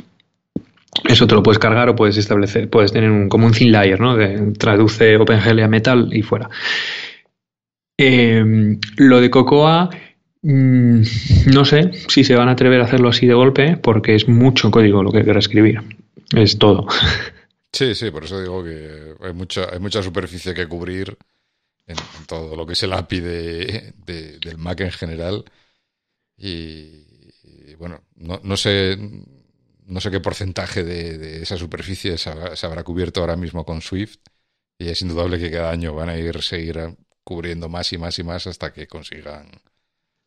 eso 1.09 1.29
te 1.29 1.37
lo 1.37 1.43
puedes 1.45 1.61
cargar 1.61 1.89
o 1.89 1.95
puedes 1.95 2.17
establecer, 2.17 2.69
puedes 2.69 2.93
tener 2.93 3.13
un, 3.13 3.29
como 3.29 3.47
un 3.47 3.53
thin 3.53 3.71
layer, 3.71 4.01
¿no? 4.01 4.17
Traduce 4.59 5.19
OpenGL 5.19 5.61
a 5.61 5.69
Metal 5.69 6.09
y 6.13 6.23
fuera. 6.23 6.51
Eh, 7.97 8.77
lo 8.97 9.21
de 9.21 9.31
Cocoa, 9.31 9.89
mm, 10.43 11.03
no 11.55 11.65
sé 11.65 11.93
si 12.09 12.25
se 12.25 12.35
van 12.35 12.49
a 12.49 12.53
atrever 12.53 12.81
a 12.81 12.85
hacerlo 12.87 13.11
así 13.11 13.29
de 13.29 13.35
golpe, 13.35 13.77
porque 13.77 14.17
es 14.17 14.29
mucho 14.29 14.73
código 14.73 15.05
lo 15.05 15.13
que 15.13 15.19
hay 15.19 15.25
que 15.25 15.33
reescribir. 15.33 15.83
Es 16.35 16.59
todo. 16.59 16.87
Sí, 17.73 17.95
sí, 17.95 18.11
por 18.11 18.25
eso 18.25 18.41
digo 18.41 18.65
que 18.65 19.15
hay 19.21 19.33
mucha, 19.33 19.73
hay 19.73 19.79
mucha 19.79 20.03
superficie 20.03 20.55
que 20.55 20.67
cubrir 20.67 21.17
en, 21.87 21.97
todo 22.27 22.57
lo 22.57 22.67
que 22.67 22.73
es 22.73 22.83
el 22.83 22.93
API 22.93 23.21
de, 23.21 23.95
del 24.41 24.59
Mac 24.59 24.81
en 24.81 24.91
general. 24.91 25.45
Y, 26.37 27.05
bueno, 27.79 28.03
no, 28.17 28.41
no 28.43 28.57
sé 28.57 28.99
no 29.91 30.01
sé 30.01 30.11
qué 30.11 30.21
porcentaje 30.21 30.85
de, 30.85 31.43
esa 31.43 31.57
superficie 31.59 32.17
se, 32.17 32.31
habrá 32.31 32.85
cubierto 32.85 33.21
ahora 33.21 33.37
mismo 33.37 33.65
con 33.65 33.83
Swift 33.83 34.19
y 34.79 34.89
es 34.89 35.03
indudable 35.03 35.39
que 35.39 35.51
cada 35.51 35.71
año 35.71 35.95
van 35.95 36.09
a 36.09 36.17
ir 36.17 36.43
seguir 36.43 36.97
cubriendo 37.25 37.69
más 37.69 37.93
y 37.93 37.99
más 37.99 38.19
y 38.19 38.23
más 38.23 38.47
hasta 38.47 38.73
que 38.73 38.87
consigan 38.87 39.51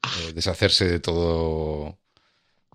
eh, 0.04 0.34
deshacerse 0.34 0.86
de 0.88 1.00
todo 1.00 1.98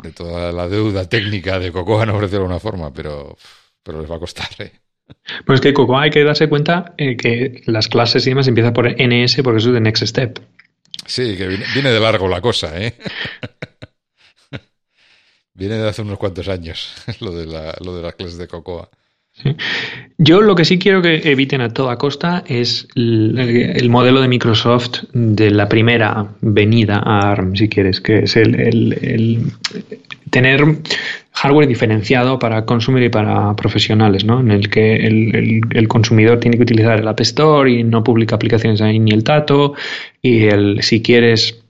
de 0.03 0.13
toda 0.13 0.53
la 0.53 0.69
deuda 0.69 1.09
técnica 1.09 1.59
de 1.59 1.73
Cocoa, 1.73 2.07
no 2.07 2.15
ofrecerlo 2.15 2.47
de 2.47 2.53
una 2.53 2.61
forma, 2.61 2.93
pero, 2.93 3.37
pero 3.83 4.01
les 4.01 4.11
va 4.11 4.17
a 4.17 4.21
costar. 4.21 4.49
¿eh? 4.59 4.73
Pues 5.47 5.61
que 5.61 5.73
Cocoa 5.73 6.03
hay 6.03 6.11
que 6.11 6.25
darse 6.25 6.49
cuenta 6.49 6.95
eh, 6.99 7.17
que 7.17 7.63
las 7.67 7.89
clases 7.89 8.27
y 8.27 8.31
demás 8.31 8.49
empiezan 8.49 8.73
por 8.73 8.89
NS 8.89 9.43
porque 9.43 9.59
eso 9.59 9.69
es 9.69 9.75
de 9.75 9.81
Next 9.81 10.05
Step. 10.05 10.39
Sí, 11.07 11.37
que 11.37 11.47
viene 11.47 11.91
de 11.91 12.01
largo 12.01 12.29
la 12.29 12.41
cosa, 12.41 12.79
¿eh? 12.81 12.95
Viene 15.55 15.77
de 15.77 15.89
hace 15.89 16.03
unos 16.03 16.19
cuantos 16.19 16.47
años 16.47 16.95
lo 17.21 17.33
de, 17.33 17.45
la, 17.45 17.77
lo 17.85 17.97
de 17.97 18.03
las 18.03 18.15
clases 18.15 18.39
de 18.39 18.47
Cocoa. 18.47 18.89
Yo 20.21 20.41
lo 20.41 20.57
que 20.57 20.65
sí 20.65 20.79
quiero 20.79 21.01
que 21.01 21.31
eviten 21.31 21.61
a 21.61 21.69
toda 21.69 21.97
costa 21.97 22.43
es 22.47 22.89
el, 22.97 23.89
modelo 23.89 24.21
de 24.21 24.27
Microsoft 24.27 25.05
de 25.13 25.53
la 25.53 25.69
primera 25.69 26.27
venida 26.41 27.01
a 27.05 27.31
ARM, 27.31 27.55
si 27.55 27.69
quieres, 27.69 28.01
que 28.01 28.25
es 28.25 28.37
el, 28.37 29.53
tener 30.31 30.65
hardware 31.33 31.69
diferenciado 31.69 32.39
para 32.41 32.65
consumir 32.65 33.05
y 33.05 33.09
para 33.11 33.55
profesionales, 33.55 34.25
¿no? 34.25 34.41
En 34.41 34.51
el 34.51 34.69
que 34.69 35.07
el, 35.07 35.89
consumidor 35.89 36.41
tiene 36.41 36.57
que 36.57 36.65
utilizar 36.65 36.99
el 36.99 37.07
App 37.07 37.21
Store 37.21 37.71
y 37.71 37.85
no 37.85 38.03
publica 38.03 38.35
aplicaciones 38.35 38.81
ahí 38.81 38.99
ni 38.99 39.13
el 39.13 39.23
Tato. 39.23 39.75
Y 40.21 40.47
el, 40.47 40.83
si 40.83 41.01
quieres 41.01 41.63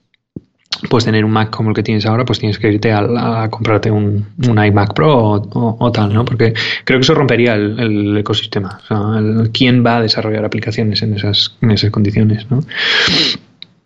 pues 0.89 1.05
tener 1.05 1.24
un 1.24 1.31
Mac 1.31 1.51
como 1.51 1.70
el 1.70 1.76
que 1.76 1.83
tienes 1.83 2.07
ahora, 2.07 2.24
pues 2.24 2.39
tienes 2.39 2.59
que 2.59 2.70
irte 2.72 2.93
a, 2.93 3.49
comprarte 3.51 3.91
un, 3.91 4.26
iMac 4.39 4.95
Pro 4.95 5.43
o, 5.51 5.93
tal, 5.93 6.12
¿no? 6.12 6.24
Porque 6.24 6.55
creo 6.85 6.99
que 6.99 7.05
eso 7.05 7.14
rompería 7.14 7.55
el, 7.55 8.16
ecosistema. 8.16 8.81
O 8.83 8.87
sea, 8.87 9.51
¿quién 9.53 9.85
va 9.85 9.99
a 9.99 10.03
desarrollar 10.03 10.45
aplicaciones 10.45 11.03
en 11.03 11.14
esas, 11.14 11.57
en 11.61 11.70
esas 11.70 11.91
condiciones, 11.91 12.51
¿no? 12.51 12.62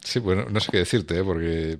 Sí, 0.02 0.18
bueno, 0.18 0.46
no 0.50 0.60
sé 0.60 0.70
qué 0.72 0.78
decirte, 0.78 1.18
¿eh? 1.18 1.24
porque, 1.24 1.78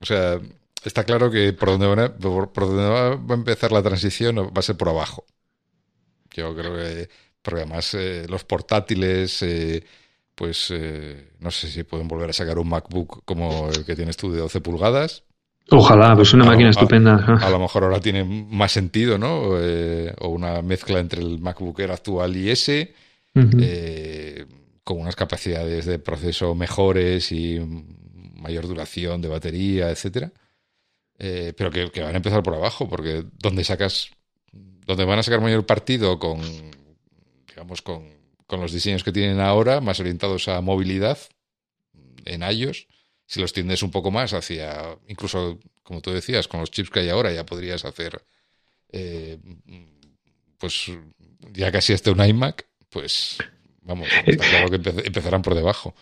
o 0.00 0.06
sea, 0.06 0.38
está 0.84 1.04
claro 1.04 1.30
que 1.30 1.52
por 1.52 1.70
donde, 1.70 1.86
va, 1.86 2.14
por, 2.14 2.66
donde 2.66 2.82
va 2.82 3.34
a 3.34 3.34
empezar 3.34 3.72
la 3.72 3.82
transición 3.82 4.36
va 4.36 4.58
a 4.58 4.62
ser 4.62 4.76
por 4.76 4.88
abajo. 4.88 5.24
Yo 6.32 6.54
creo 6.54 6.74
que, 6.74 7.08
porque 7.42 7.60
además 7.60 7.94
eh, 7.94 8.26
los 8.28 8.44
portátiles... 8.44 9.42
Eh, 9.42 9.84
pues 10.34 10.68
eh, 10.70 11.32
no 11.40 11.50
sé 11.50 11.68
si 11.68 11.84
pueden 11.84 12.08
volver 12.08 12.30
a 12.30 12.32
sacar 12.32 12.58
un 12.58 12.68
MacBook 12.68 13.24
como 13.24 13.68
el 13.68 13.84
que 13.84 13.94
tienes 13.94 14.16
tú 14.16 14.32
de 14.32 14.40
12 14.40 14.60
pulgadas. 14.60 15.24
Ojalá, 15.70 16.14
pues 16.14 16.34
una 16.34 16.44
máquina 16.44 16.70
estupenda. 16.70 17.38
A, 17.40 17.48
lo 17.48 17.58
mejor 17.58 17.84
ahora 17.84 18.00
tiene 18.00 18.22
más 18.24 18.72
sentido, 18.72 19.16
¿no? 19.16 19.58
Eh, 19.58 20.12
o 20.20 20.28
una 20.28 20.60
mezcla 20.60 20.98
entre 20.98 21.22
el 21.22 21.38
MacBook 21.38 21.80
Air 21.80 21.92
actual 21.92 22.36
y 22.36 22.50
ese, 22.50 22.94
eh, 23.34 24.44
con 24.82 25.00
unas 25.00 25.16
capacidades 25.16 25.86
de 25.86 25.98
proceso 25.98 26.54
mejores 26.54 27.32
y 27.32 27.60
mayor 28.34 28.66
duración 28.66 29.22
de 29.22 29.28
batería, 29.28 29.88
etcétera. 29.90 30.32
pero 31.16 31.70
que, 31.70 31.90
que, 31.90 32.02
van 32.02 32.12
a 32.12 32.18
empezar 32.18 32.42
por 32.42 32.54
abajo, 32.54 32.86
porque 32.86 33.24
donde 33.38 33.64
sacas, 33.64 34.10
donde 34.86 35.06
van 35.06 35.18
a 35.18 35.22
sacar 35.22 35.40
mayor 35.40 35.64
partido 35.64 36.18
con, 36.18 36.40
digamos, 37.48 37.80
con 37.80 38.23
con 38.46 38.60
los 38.60 38.72
diseños 38.72 39.04
que 39.04 39.12
tienen 39.12 39.40
ahora, 39.40 39.80
más 39.80 40.00
orientados 40.00 40.48
a 40.48 40.60
movilidad 40.60 41.18
en 42.24 42.42
iOS, 42.42 42.86
si 43.26 43.40
los 43.40 43.52
tiendes 43.52 43.82
un 43.82 43.90
poco 43.90 44.10
más 44.10 44.32
hacia, 44.34 44.96
incluso 45.08 45.58
como 45.82 46.00
tú 46.00 46.10
decías, 46.10 46.48
con 46.48 46.60
los 46.60 46.70
chips 46.70 46.90
que 46.90 47.00
hay 47.00 47.08
ahora 47.08 47.32
ya 47.32 47.46
podrías 47.46 47.84
hacer, 47.84 48.22
eh, 48.92 49.38
pues 50.58 50.90
ya 51.52 51.70
casi 51.72 51.92
hasta 51.92 52.12
un 52.12 52.24
iMac, 52.24 52.66
pues 52.90 53.38
vamos, 53.82 54.08
está 54.26 54.48
claro 54.48 54.70
que 54.70 55.06
empezarán 55.06 55.42
por 55.42 55.54
debajo. 55.54 55.94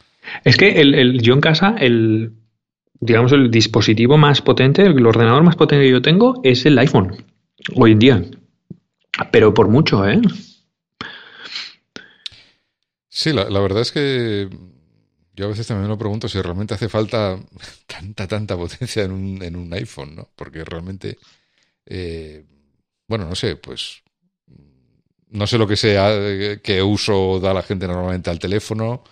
Es 0.44 0.56
que 0.56 0.80
el, 0.80 0.94
el, 0.94 1.20
yo 1.20 1.34
en 1.34 1.40
casa, 1.40 1.74
el, 1.78 2.32
digamos, 3.00 3.32
el 3.32 3.50
dispositivo 3.50 4.16
más 4.16 4.40
potente, 4.40 4.82
el 4.82 5.06
ordenador 5.06 5.42
más 5.42 5.56
potente 5.56 5.84
que 5.84 5.90
yo 5.90 6.02
tengo 6.02 6.40
es 6.44 6.64
el 6.64 6.78
iPhone, 6.78 7.24
hoy 7.74 7.92
en 7.92 7.98
día. 7.98 8.24
Pero 9.30 9.52
por 9.52 9.68
mucho, 9.68 10.08
¿eh? 10.08 10.20
Sí, 13.14 13.32
la, 13.32 13.44
verdad 13.60 13.82
es 13.82 13.92
que 13.92 14.48
yo 15.34 15.44
a 15.44 15.48
veces 15.48 15.66
también 15.66 15.82
me 15.84 15.88
lo 15.88 15.98
pregunto 15.98 16.28
si 16.28 16.40
realmente 16.40 16.72
hace 16.74 16.88
falta 16.88 17.38
tanta, 17.86 18.26
tanta 18.26 18.56
potencia 18.56 19.04
en 19.04 19.12
un, 19.12 19.42
en 19.42 19.56
un 19.56 19.72
iPhone, 19.74 20.16
¿no? 20.16 20.30
Porque 20.34 20.64
realmente, 20.64 21.18
eh, 21.86 22.44
bueno, 23.06 23.26
no 23.26 23.34
sé, 23.34 23.56
pues 23.56 24.02
no 25.28 25.46
sé 25.46 25.58
lo 25.58 25.66
que 25.66 25.76
sea, 25.76 26.58
qué 26.62 26.82
uso 26.82 27.38
da 27.40 27.54
la 27.54 27.62
gente 27.62 27.86
normalmente 27.86 28.30
al 28.30 28.38
teléfono, 28.38 29.04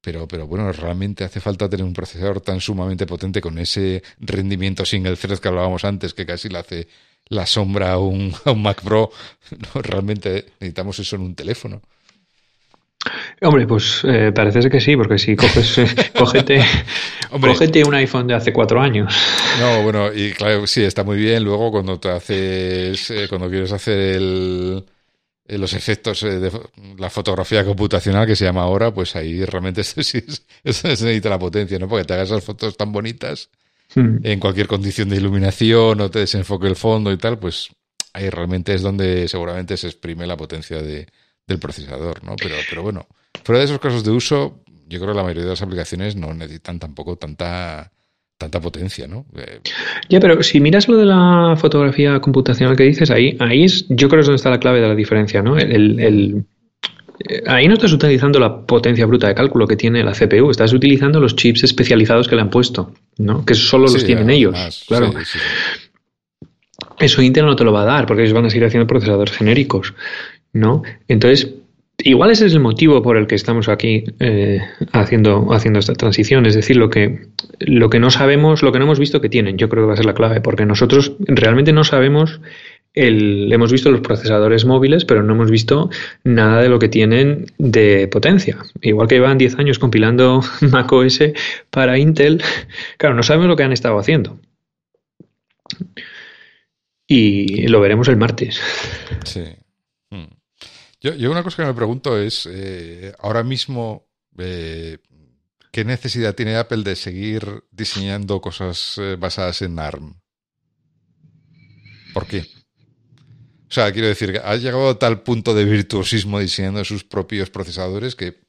pero, 0.00 0.28
pero 0.28 0.46
bueno, 0.46 0.72
realmente 0.72 1.24
hace 1.24 1.40
falta 1.40 1.68
tener 1.68 1.84
un 1.84 1.94
procesador 1.94 2.40
tan 2.40 2.60
sumamente 2.60 3.06
potente 3.06 3.40
con 3.40 3.58
ese 3.58 4.02
rendimiento 4.20 4.84
single 4.84 5.16
thread 5.16 5.38
que 5.40 5.48
hablábamos 5.48 5.84
antes, 5.84 6.14
que 6.14 6.26
casi 6.26 6.48
le 6.48 6.58
hace 6.58 6.88
la 7.26 7.46
sombra 7.46 7.92
a 7.92 7.98
un, 7.98 8.32
a 8.44 8.52
un 8.52 8.62
Mac 8.62 8.82
Pro. 8.82 9.10
Realmente 9.74 10.46
necesitamos 10.60 10.98
eso 11.00 11.16
en 11.16 11.22
un 11.22 11.34
teléfono. 11.34 11.82
Hombre, 13.40 13.66
pues 13.66 14.02
eh, 14.04 14.32
parece 14.34 14.68
que 14.68 14.80
sí, 14.80 14.96
porque 14.96 15.18
si 15.18 15.36
coges, 15.36 15.78
eh, 15.78 15.86
cógete, 16.18 17.84
un 17.84 17.94
iPhone 17.94 18.26
de 18.26 18.34
hace 18.34 18.52
cuatro 18.52 18.80
años. 18.80 19.14
No, 19.60 19.82
bueno, 19.82 20.12
y 20.12 20.32
claro, 20.32 20.66
sí, 20.66 20.82
está 20.82 21.04
muy 21.04 21.18
bien. 21.18 21.44
Luego, 21.44 21.70
cuando 21.70 22.00
te 22.00 22.10
haces, 22.10 23.10
eh, 23.10 23.26
cuando 23.28 23.48
quieres 23.48 23.70
hacer 23.70 23.98
el, 23.98 24.84
los 25.46 25.72
efectos 25.72 26.22
de 26.22 26.50
la 26.98 27.08
fotografía 27.08 27.64
computacional 27.64 28.26
que 28.26 28.34
se 28.34 28.44
llama 28.44 28.62
ahora, 28.62 28.92
pues 28.92 29.14
ahí 29.14 29.44
realmente 29.44 29.80
eso, 29.82 30.02
se 30.02 30.88
necesita 30.88 31.28
la 31.28 31.38
potencia, 31.38 31.78
¿no? 31.78 31.88
Porque 31.88 32.04
te 32.04 32.14
hagas 32.14 32.30
esas 32.30 32.44
fotos 32.44 32.76
tan 32.76 32.90
bonitas 32.90 33.50
hmm. 33.94 34.18
en 34.24 34.40
cualquier 34.40 34.66
condición 34.66 35.08
de 35.08 35.16
iluminación 35.16 36.00
o 36.00 36.10
te 36.10 36.18
desenfoque 36.18 36.66
el 36.66 36.76
fondo 36.76 37.12
y 37.12 37.16
tal, 37.16 37.38
pues 37.38 37.68
ahí 38.12 38.28
realmente 38.28 38.74
es 38.74 38.82
donde 38.82 39.28
seguramente 39.28 39.76
se 39.76 39.86
exprime 39.86 40.26
la 40.26 40.36
potencia 40.36 40.82
de, 40.82 41.06
del 41.48 41.58
procesador, 41.58 42.22
¿no? 42.22 42.36
Pero, 42.36 42.54
pero 42.68 42.82
bueno, 42.82 43.08
fuera 43.42 43.58
de 43.58 43.64
esos 43.64 43.80
casos 43.80 44.04
de 44.04 44.10
uso, 44.10 44.62
yo 44.86 45.00
creo 45.00 45.12
que 45.12 45.16
la 45.16 45.22
mayoría 45.22 45.44
de 45.44 45.50
las 45.50 45.62
aplicaciones 45.62 46.14
no 46.14 46.32
necesitan 46.34 46.78
tampoco 46.78 47.16
tanta 47.16 47.90
tanta 48.38 48.60
potencia, 48.60 49.08
¿no? 49.08 49.26
Eh, 49.36 49.60
ya, 50.08 50.20
pero 50.20 50.40
si 50.44 50.60
miras 50.60 50.88
lo 50.88 50.96
de 50.96 51.06
la 51.06 51.56
fotografía 51.58 52.20
computacional 52.20 52.76
que 52.76 52.84
dices, 52.84 53.10
ahí, 53.10 53.36
ahí 53.40 53.64
es, 53.64 53.84
yo 53.88 54.08
creo 54.08 54.18
que 54.18 54.20
es 54.20 54.26
donde 54.26 54.36
está 54.36 54.50
la 54.50 54.60
clave 54.60 54.80
de 54.80 54.86
la 54.86 54.94
diferencia, 54.94 55.42
¿no? 55.42 55.58
El, 55.58 55.98
el, 55.98 56.44
eh, 57.28 57.42
ahí 57.48 57.66
no 57.66 57.74
estás 57.74 57.92
utilizando 57.92 58.38
la 58.38 58.64
potencia 58.64 59.06
bruta 59.06 59.26
de 59.26 59.34
cálculo 59.34 59.66
que 59.66 59.74
tiene 59.74 60.04
la 60.04 60.12
CPU, 60.12 60.50
estás 60.50 60.72
utilizando 60.72 61.18
los 61.18 61.34
chips 61.34 61.64
especializados 61.64 62.28
que 62.28 62.36
le 62.36 62.42
han 62.42 62.50
puesto, 62.50 62.94
¿no? 63.18 63.44
Que 63.44 63.54
solo 63.54 63.88
los 63.88 64.04
tienen 64.04 64.30
ellos, 64.30 64.84
claro. 64.86 65.12
Eso 67.00 67.22
Intel 67.22 67.46
no 67.46 67.56
te 67.56 67.64
lo 67.64 67.72
va 67.72 67.82
a 67.82 67.86
dar 67.86 68.06
porque 68.06 68.22
ellos 68.22 68.34
van 68.34 68.46
a 68.46 68.50
seguir 68.50 68.66
haciendo 68.66 68.86
procesadores 68.86 69.36
genéricos, 69.36 69.94
¿no? 70.52 70.82
Entonces, 71.08 71.54
igual 71.98 72.30
ese 72.30 72.46
es 72.46 72.52
el 72.52 72.60
motivo 72.60 73.02
por 73.02 73.16
el 73.16 73.26
que 73.26 73.34
estamos 73.34 73.68
aquí 73.68 74.04
eh, 74.20 74.60
haciendo, 74.92 75.52
haciendo 75.52 75.78
esta 75.78 75.94
transición, 75.94 76.46
es 76.46 76.54
decir, 76.54 76.76
lo 76.76 76.90
que, 76.90 77.28
lo 77.58 77.90
que 77.90 77.98
no 77.98 78.10
sabemos, 78.10 78.62
lo 78.62 78.72
que 78.72 78.78
no 78.78 78.84
hemos 78.84 78.98
visto 78.98 79.20
que 79.20 79.28
tienen, 79.28 79.58
yo 79.58 79.68
creo 79.68 79.84
que 79.84 79.88
va 79.88 79.94
a 79.94 79.96
ser 79.96 80.06
la 80.06 80.14
clave, 80.14 80.40
porque 80.40 80.66
nosotros 80.66 81.14
realmente 81.20 81.72
no 81.72 81.84
sabemos 81.84 82.40
el, 82.94 83.52
hemos 83.52 83.70
visto 83.70 83.90
los 83.90 84.00
procesadores 84.00 84.64
móviles, 84.64 85.04
pero 85.04 85.22
no 85.22 85.34
hemos 85.34 85.50
visto 85.50 85.90
nada 86.24 86.62
de 86.62 86.68
lo 86.68 86.78
que 86.78 86.88
tienen 86.88 87.46
de 87.58 88.08
potencia. 88.08 88.58
Igual 88.80 89.08
que 89.08 89.16
llevan 89.16 89.38
10 89.38 89.58
años 89.58 89.78
compilando 89.78 90.42
macOS 90.72 91.20
para 91.70 91.98
Intel, 91.98 92.42
claro, 92.96 93.14
no 93.14 93.22
sabemos 93.22 93.48
lo 93.48 93.56
que 93.56 93.64
han 93.64 93.72
estado 93.72 93.98
haciendo 93.98 94.38
y 97.06 97.66
lo 97.68 97.80
veremos 97.80 98.06
el 98.08 98.16
martes. 98.16 98.60
Sí. 99.24 99.42
Hmm. 101.02 101.08
Yo, 101.18 101.30
una 101.30 101.42
cosa 101.42 101.62
que 101.62 101.66
me 101.66 101.74
pregunto 101.74 102.18
es, 102.18 102.48
eh, 102.50 103.12
ahora 103.18 103.42
mismo, 103.42 104.08
eh, 104.38 104.98
¿qué 105.72 105.84
necesidad 105.84 106.34
tiene 106.34 106.56
Apple 106.56 106.82
de 106.82 106.96
seguir 106.96 107.64
diseñando 107.70 108.40
cosas 108.40 108.96
eh, 108.98 109.16
basadas 109.18 109.62
en 109.62 109.78
ARM? 109.78 110.20
¿Por 112.14 112.26
qué? 112.26 112.40
O 112.40 113.70
sea, 113.70 113.92
quiero 113.92 114.08
decir, 114.08 114.40
ha 114.42 114.56
llegado 114.56 114.88
a 114.88 114.98
tal 114.98 115.22
punto 115.22 115.54
de 115.54 115.64
virtuosismo 115.64 116.40
diseñando 116.40 116.84
sus 116.84 117.04
propios 117.04 117.50
procesadores 117.50 118.14
que 118.14 118.40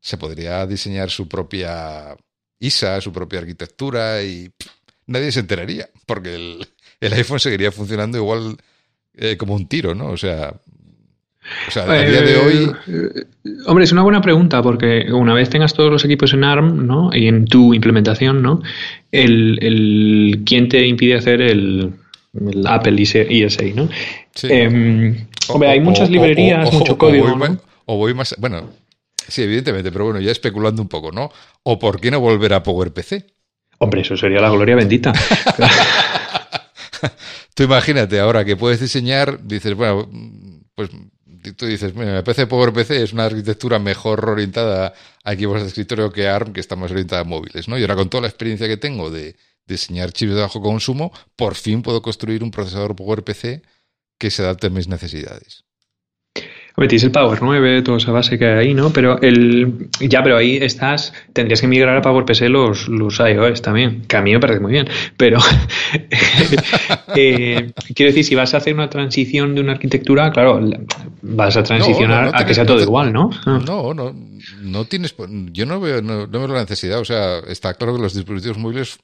se 0.00 0.18
podría 0.18 0.66
diseñar 0.66 1.10
su 1.10 1.28
propia 1.28 2.16
ISA, 2.58 3.00
su 3.00 3.12
propia 3.12 3.38
arquitectura 3.38 4.22
y 4.24 4.50
nadie 5.06 5.30
se 5.30 5.40
enteraría, 5.40 5.88
porque 6.06 6.34
el, 6.34 7.12
iPhone 7.12 7.38
seguiría 7.38 7.70
funcionando 7.70 8.18
igual 8.18 8.56
como 9.38 9.54
un 9.54 9.68
tiro, 9.68 9.94
¿no? 9.94 10.10
O 10.10 10.16
sea, 10.16 10.60
o 11.66 11.70
sea, 11.70 11.84
a 11.84 12.04
día 12.04 12.22
de 12.22 12.36
hoy. 12.36 12.72
Eh, 12.86 13.24
hombre, 13.66 13.84
es 13.84 13.92
una 13.92 14.02
buena 14.02 14.20
pregunta 14.20 14.62
porque 14.62 15.12
una 15.12 15.34
vez 15.34 15.50
tengas 15.50 15.74
todos 15.74 15.90
los 15.90 16.04
equipos 16.04 16.32
en 16.32 16.44
ARM, 16.44 16.86
¿no? 16.86 17.10
Y 17.12 17.28
en 17.28 17.46
tu 17.46 17.74
implementación, 17.74 18.42
¿no? 18.42 18.62
El, 19.12 19.58
el 19.62 20.42
¿Quién 20.44 20.68
te 20.68 20.86
impide 20.86 21.16
hacer 21.16 21.40
el, 21.40 21.92
Apple 22.66 23.02
ESA, 23.02 23.62
¿no? 23.74 23.88
Em, 24.42 25.26
hombre, 25.48 25.68
hay 25.68 25.80
muchas 25.80 26.10
librerías, 26.10 26.72
mucho 26.72 26.98
código. 26.98 27.34
o 27.86 27.96
voy 27.96 28.14
más. 28.14 28.34
Bueno, 28.38 28.70
sí, 29.26 29.42
evidentemente, 29.42 29.90
pero 29.90 30.04
bueno, 30.04 30.20
ya 30.20 30.30
especulando 30.30 30.82
un 30.82 30.88
poco, 30.88 31.12
¿no? 31.12 31.30
¿O 31.62 31.78
por 31.78 32.00
qué 32.00 32.10
no 32.10 32.20
volver 32.20 32.54
a 32.54 32.62
PowerPC? 32.62 33.24
Hombre, 33.78 34.02
eso 34.02 34.16
sería 34.16 34.40
la 34.40 34.50
gloria 34.50 34.76
bendita. 34.76 35.12
tú 37.54 37.62
imagínate 37.62 38.18
ahora 38.18 38.44
que 38.44 38.56
puedes 38.56 38.80
diseñar, 38.80 39.44
dices, 39.44 39.74
bueno, 39.74 40.08
pues 40.74 40.90
tú 41.56 41.66
dices, 41.66 41.94
mira, 41.94 42.22
PC 42.24 42.46
PowerPC 42.46 42.90
es 42.92 43.12
una 43.12 43.26
arquitectura 43.26 43.78
mejor 43.78 44.28
orientada 44.28 44.94
a 45.24 45.32
equipos 45.32 45.60
de 45.60 45.68
escritorio 45.68 46.12
que 46.12 46.28
ARM, 46.28 46.52
que 46.52 46.60
está 46.60 46.76
más 46.76 46.90
orientada 46.90 47.22
a 47.22 47.24
móviles, 47.24 47.68
¿no? 47.68 47.78
Y 47.78 47.82
ahora 47.82 47.96
con 47.96 48.08
toda 48.08 48.22
la 48.22 48.28
experiencia 48.28 48.66
que 48.68 48.76
tengo 48.76 49.10
de 49.10 49.36
diseñar 49.66 50.12
chips 50.12 50.34
de 50.34 50.40
bajo 50.40 50.60
consumo, 50.60 51.12
por 51.36 51.54
fin 51.54 51.82
puedo 51.82 52.02
construir 52.02 52.42
un 52.42 52.50
procesador 52.50 52.96
PowerPC 52.96 53.62
que 54.18 54.30
se 54.30 54.42
adapte 54.42 54.68
a 54.68 54.70
mis 54.70 54.88
necesidades 54.88 55.67
tienes 56.86 57.02
el 57.02 57.10
Power 57.10 57.40
9, 57.42 57.82
toda 57.82 57.98
esa 57.98 58.12
base 58.12 58.38
que 58.38 58.46
hay 58.46 58.68
ahí, 58.68 58.74
¿no? 58.74 58.92
Pero 58.92 59.20
el 59.20 59.88
ya, 59.98 60.22
pero 60.22 60.36
ahí 60.36 60.58
estás, 60.58 61.12
tendrías 61.32 61.60
que 61.60 61.66
migrar 61.66 61.96
a 61.96 62.02
PowerPC 62.02 62.42
los, 62.42 62.88
los 62.88 63.18
iOS 63.18 63.62
también, 63.62 64.02
que 64.02 64.16
a 64.16 64.22
mí 64.22 64.32
me 64.32 64.38
parece 64.38 64.60
muy 64.60 64.70
bien, 64.70 64.88
pero 65.16 65.38
eh, 67.16 67.72
quiero 67.94 68.10
decir, 68.10 68.24
si 68.24 68.34
vas 68.36 68.54
a 68.54 68.58
hacer 68.58 68.74
una 68.74 68.88
transición 68.88 69.56
de 69.56 69.60
una 69.60 69.72
arquitectura, 69.72 70.30
claro, 70.30 70.60
vas 71.22 71.56
a 71.56 71.64
transicionar 71.64 72.30
a 72.32 72.46
que 72.46 72.54
sea 72.54 72.64
todo 72.64 72.80
igual, 72.80 73.12
¿no? 73.12 73.30
Ah. 73.44 73.60
No, 73.66 73.92
no, 73.92 74.14
no 74.62 74.84
tienes, 74.84 75.16
yo 75.52 75.66
no 75.66 75.80
veo, 75.80 76.00
no, 76.00 76.28
veo 76.28 76.46
la 76.46 76.60
necesidad, 76.60 77.00
o 77.00 77.04
sea, 77.04 77.38
está 77.48 77.74
claro 77.74 77.96
que 77.96 78.02
los 78.02 78.14
dispositivos 78.14 78.56
móviles 78.56 78.98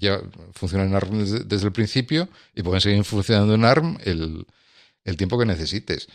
ya 0.00 0.20
funcionan 0.54 0.88
en 0.88 0.94
ARM 0.94 1.18
desde, 1.18 1.66
el 1.66 1.72
principio 1.72 2.28
y 2.54 2.62
pueden 2.62 2.80
seguir 2.80 3.04
funcionando 3.04 3.54
en 3.54 3.64
ARM 3.64 3.98
el, 4.04 4.46
el 5.04 5.16
tiempo 5.18 5.38
que 5.38 5.44
necesites. 5.44 6.08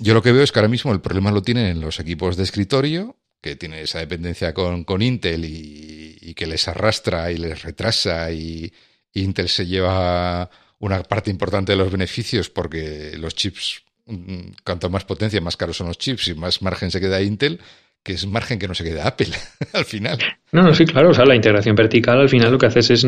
Yo 0.00 0.14
lo 0.14 0.22
que 0.22 0.32
veo 0.32 0.42
es 0.42 0.52
que 0.52 0.58
ahora 0.58 0.68
mismo 0.68 0.92
el 0.92 1.00
problema 1.00 1.30
lo 1.30 1.42
tienen 1.42 1.66
en 1.66 1.80
los 1.80 1.98
equipos 2.00 2.36
de 2.36 2.44
escritorio, 2.44 3.16
que 3.40 3.56
tienen 3.56 3.80
esa 3.80 3.98
dependencia 3.98 4.54
con, 4.54 4.84
con 4.84 5.02
Intel 5.02 5.44
y, 5.44 6.34
que 6.34 6.46
les 6.46 6.68
arrastra 6.68 7.32
y 7.32 7.36
les 7.36 7.62
retrasa 7.62 8.30
y, 8.30 8.72
Intel 9.14 9.48
se 9.48 9.66
lleva 9.66 10.48
una 10.78 11.02
parte 11.02 11.30
importante 11.30 11.72
de 11.72 11.78
los 11.78 11.90
beneficios 11.90 12.48
porque 12.50 13.16
los 13.18 13.34
chips, 13.34 13.82
mm, 14.06 14.50
cuanto 14.64 14.90
más 14.90 15.04
potencia, 15.04 15.40
más 15.40 15.56
caros 15.56 15.78
son 15.78 15.88
los 15.88 15.98
chips 15.98 16.28
y 16.28 16.34
más 16.34 16.62
margen 16.62 16.92
se 16.92 17.00
queda 17.00 17.20
Intel 17.20 17.60
que 18.08 18.14
es 18.14 18.26
margen 18.26 18.58
que 18.58 18.66
no 18.66 18.74
se 18.74 18.84
queda 18.84 19.06
Apple 19.06 19.28
al 19.74 19.84
final. 19.84 20.16
No, 20.50 20.62
no, 20.62 20.74
sí, 20.74 20.86
claro. 20.86 21.10
O 21.10 21.14
sea, 21.14 21.26
la 21.26 21.34
integración 21.34 21.76
vertical 21.76 22.18
al 22.18 22.30
final 22.30 22.50
lo 22.50 22.56
que 22.56 22.64
haces 22.64 22.88
es 22.88 23.06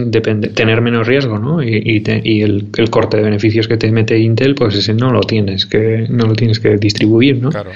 tener 0.54 0.82
menos 0.82 1.06
riesgo, 1.06 1.38
¿no? 1.38 1.62
Y, 1.62 2.02
y, 2.22 2.42
el, 2.42 2.70
corte 2.90 3.16
de 3.16 3.22
beneficios 3.22 3.66
que 3.66 3.78
te 3.78 3.90
mete 3.90 4.18
Intel, 4.18 4.54
pues 4.54 4.74
ese 4.74 4.92
no 4.92 5.10
lo 5.10 5.22
tienes 5.22 5.64
que, 5.64 6.06
no 6.10 6.26
lo 6.26 6.34
tienes 6.34 6.60
que 6.60 6.76
distribuir, 6.76 7.40
¿no? 7.40 7.48
Claro. 7.48 7.72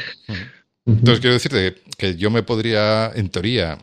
Entonces 0.85 1.21
quiero 1.21 1.33
decirte 1.33 1.77
que 1.97 2.15
yo 2.15 2.31
me 2.31 2.43
podría, 2.43 3.11
en 3.15 3.31
teoría, 3.31 3.79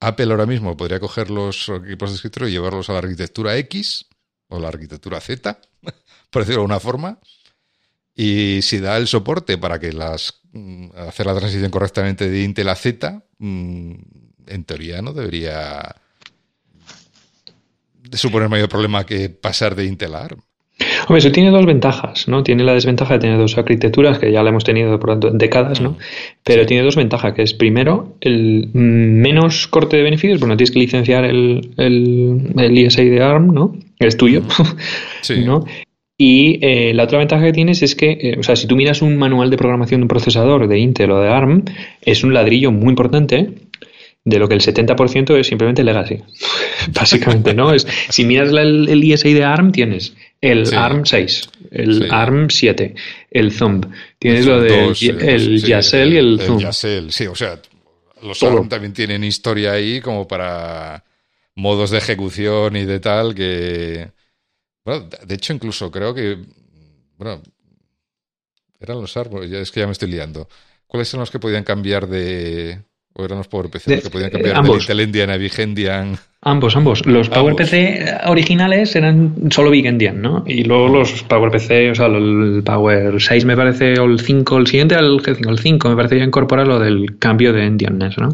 Apple 0.00 0.30
ahora 0.30 0.46
mismo 0.46 0.74
podría 0.74 1.00
coger 1.00 1.28
los 1.28 1.68
equipos 1.68 2.08
de 2.08 2.16
escritorio 2.16 2.48
y 2.48 2.52
llevarlos 2.52 2.88
a 2.88 2.94
la 2.94 3.00
arquitectura 3.00 3.58
X 3.58 4.06
o 4.48 4.58
la 4.58 4.68
arquitectura 4.68 5.20
Z, 5.20 5.60
por 6.30 6.40
decirlo 6.40 6.60
de 6.60 6.62
alguna 6.62 6.80
forma, 6.80 7.18
y 8.14 8.60
si 8.62 8.78
da 8.78 8.96
el 8.96 9.06
soporte 9.06 9.58
para 9.58 9.78
que 9.78 9.92
las 9.92 10.40
mm, 10.43 10.43
hacer 10.96 11.26
la 11.26 11.34
transición 11.34 11.70
correctamente 11.70 12.28
de 12.28 12.42
Intel 12.42 12.68
a 12.68 12.74
Z, 12.74 13.22
mm, 13.38 13.92
en 14.46 14.64
teoría 14.64 15.02
no 15.02 15.12
debería 15.12 15.96
suponer 18.12 18.48
mayor 18.48 18.68
problema 18.68 19.04
que 19.04 19.28
pasar 19.28 19.74
de 19.74 19.86
Intel 19.86 20.14
a 20.14 20.24
ARM. 20.24 20.40
Hombre, 21.06 21.18
eso 21.18 21.30
tiene 21.30 21.50
dos 21.50 21.66
ventajas, 21.66 22.26
¿no? 22.26 22.42
Tiene 22.42 22.64
la 22.64 22.74
desventaja 22.74 23.14
de 23.14 23.20
tener 23.20 23.38
dos 23.38 23.56
arquitecturas, 23.56 24.18
que 24.18 24.32
ya 24.32 24.42
la 24.42 24.50
hemos 24.50 24.64
tenido 24.64 24.98
por 24.98 25.20
décadas, 25.36 25.80
¿no? 25.80 25.90
Mm. 25.90 25.96
Pero 26.42 26.66
tiene 26.66 26.82
dos 26.82 26.96
ventajas, 26.96 27.32
que 27.34 27.42
es 27.42 27.54
primero 27.54 28.16
el 28.20 28.70
menos 28.72 29.68
corte 29.68 29.96
de 29.96 30.02
beneficios, 30.02 30.40
porque 30.40 30.52
no 30.52 30.56
tienes 30.56 30.72
que 30.72 30.80
licenciar 30.80 31.24
el, 31.24 31.74
el, 31.76 32.54
el 32.56 32.78
ISA 32.78 33.02
de 33.02 33.22
ARM, 33.22 33.52
¿no? 33.52 33.76
Es 33.98 34.16
tuyo, 34.16 34.42
sí. 35.20 35.40
¿no? 35.44 35.64
Y 36.16 36.64
eh, 36.64 36.94
la 36.94 37.04
otra 37.04 37.18
ventaja 37.18 37.44
que 37.44 37.52
tienes 37.52 37.82
es 37.82 37.96
que, 37.96 38.12
eh, 38.12 38.36
o 38.38 38.42
sea, 38.42 38.54
si 38.54 38.66
tú 38.66 38.76
miras 38.76 39.02
un 39.02 39.16
manual 39.16 39.50
de 39.50 39.56
programación 39.56 40.00
de 40.00 40.04
un 40.04 40.08
procesador 40.08 40.68
de 40.68 40.78
Intel 40.78 41.10
o 41.10 41.20
de 41.20 41.28
ARM, 41.28 41.64
es 42.02 42.22
un 42.22 42.32
ladrillo 42.32 42.70
muy 42.70 42.90
importante 42.90 43.50
de 44.24 44.38
lo 44.38 44.48
que 44.48 44.54
el 44.54 44.60
70% 44.60 45.38
es 45.38 45.46
simplemente 45.46 45.82
legacy. 45.82 46.18
Básicamente, 46.92 47.52
¿no? 47.52 47.72
Es, 47.72 47.86
si 48.10 48.24
miras 48.24 48.50
el, 48.50 48.88
el 48.88 49.02
ISI 49.02 49.32
de 49.32 49.44
ARM, 49.44 49.72
tienes 49.72 50.14
el 50.40 50.74
ARM 50.74 51.04
6, 51.04 51.50
el 51.70 52.12
ARM 52.12 52.50
7, 52.50 52.94
el 53.30 53.56
Thumb. 53.56 53.86
Tienes 54.18 54.46
lo 54.46 54.60
del 54.60 54.94
el, 55.20 55.62
Yacel 55.62 56.12
y 56.12 56.16
el, 56.18 56.38
Thumb. 56.38 56.60
Yacel, 56.60 57.10
sí, 57.10 57.26
o 57.26 57.34
sea, 57.34 57.58
los 58.22 58.42
ARM 58.42 58.68
también 58.68 58.92
tienen 58.92 59.24
historia 59.24 59.72
ahí 59.72 60.00
como 60.00 60.28
para 60.28 61.02
modos 61.56 61.90
de 61.90 61.98
ejecución 61.98 62.76
y 62.76 62.84
de 62.84 63.00
tal 63.00 63.34
que 63.34 64.08
bueno, 64.84 65.08
de 65.26 65.34
hecho, 65.34 65.52
incluso 65.52 65.90
creo 65.90 66.14
que. 66.14 66.38
Bueno, 67.16 67.42
eran 68.80 69.00
los 69.00 69.16
árboles, 69.16 69.50
ya 69.50 69.58
es 69.58 69.70
que 69.70 69.80
ya 69.80 69.86
me 69.86 69.92
estoy 69.92 70.10
liando. 70.10 70.48
¿Cuáles 70.86 71.08
son 71.08 71.20
los 71.20 71.30
que 71.30 71.38
podían 71.38 71.64
cambiar 71.64 72.06
de. 72.06 72.82
o 73.14 73.24
eran 73.24 73.38
los 73.38 73.48
PowerPC, 73.48 73.86
los 73.86 74.02
que 74.02 74.10
podían 74.10 74.30
cambiar 74.30 74.62
de, 74.62 75.02
Endian 75.02 75.30
a 75.30 75.36
Vigendian? 75.36 76.18
Ambos, 76.46 76.76
ambos. 76.76 77.06
Los 77.06 77.30
PowerPC 77.30 78.26
originales 78.26 78.94
eran 78.94 79.50
solo 79.50 79.70
Big 79.70 79.86
Endian, 79.86 80.20
¿no? 80.20 80.44
Y 80.46 80.64
luego 80.64 80.88
los 80.88 81.22
PowerPC, 81.22 81.90
o 81.90 81.94
sea, 81.94 82.06
el 82.06 82.62
Power 82.62 83.18
6 83.18 83.46
me 83.46 83.56
parece, 83.56 83.98
o 83.98 84.04
el 84.04 84.20
5, 84.20 84.58
el 84.58 84.66
siguiente 84.66 84.94
al 84.94 85.22
G5, 85.22 85.48
el 85.48 85.58
5 85.58 85.88
me 85.88 85.96
parece 85.96 86.18
ya 86.18 86.24
incorpora 86.24 86.66
lo 86.66 86.78
del 86.78 87.18
cambio 87.18 87.54
de 87.54 87.64
Endianness, 87.64 88.18
¿no? 88.18 88.28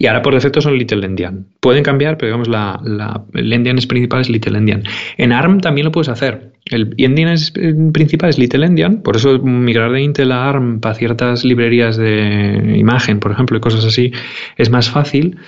Y 0.00 0.06
ahora 0.06 0.22
por 0.22 0.34
defecto 0.34 0.60
son 0.60 0.76
Little 0.76 1.06
Endian. 1.06 1.46
Pueden 1.60 1.84
cambiar, 1.84 2.16
pero 2.16 2.30
digamos, 2.30 2.48
la, 2.48 2.80
la, 2.82 3.22
el 3.32 3.52
Endianness 3.52 3.86
principal 3.86 4.22
es 4.22 4.28
Little 4.28 4.58
Endian. 4.58 4.82
En 5.16 5.30
ARM 5.30 5.60
también 5.60 5.84
lo 5.84 5.92
puedes 5.92 6.08
hacer. 6.08 6.54
El 6.64 6.94
Endianness 6.98 7.52
principal 7.92 8.30
es 8.30 8.38
Little 8.38 8.66
Endian, 8.66 9.02
por 9.02 9.14
eso 9.14 9.38
migrar 9.38 9.92
de 9.92 10.02
Intel 10.02 10.32
a 10.32 10.48
ARM 10.48 10.80
para 10.80 10.96
ciertas 10.96 11.44
librerías 11.44 11.96
de 11.96 12.74
imagen, 12.76 13.20
por 13.20 13.30
ejemplo, 13.30 13.56
y 13.56 13.60
cosas 13.60 13.84
así, 13.84 14.10
es 14.56 14.68
más 14.68 14.90
fácil 14.90 15.38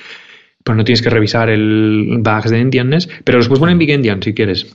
pues 0.64 0.76
no 0.76 0.84
tienes 0.84 1.02
que 1.02 1.10
revisar 1.10 1.50
el 1.50 2.16
bugs 2.20 2.50
de 2.50 2.58
Endianness, 2.58 3.08
pero 3.22 3.38
los 3.38 3.48
puedes 3.48 3.60
poner 3.60 3.74
en 3.74 3.78
Big 3.78 3.90
Endian 3.90 4.22
si 4.22 4.34
quieres. 4.34 4.66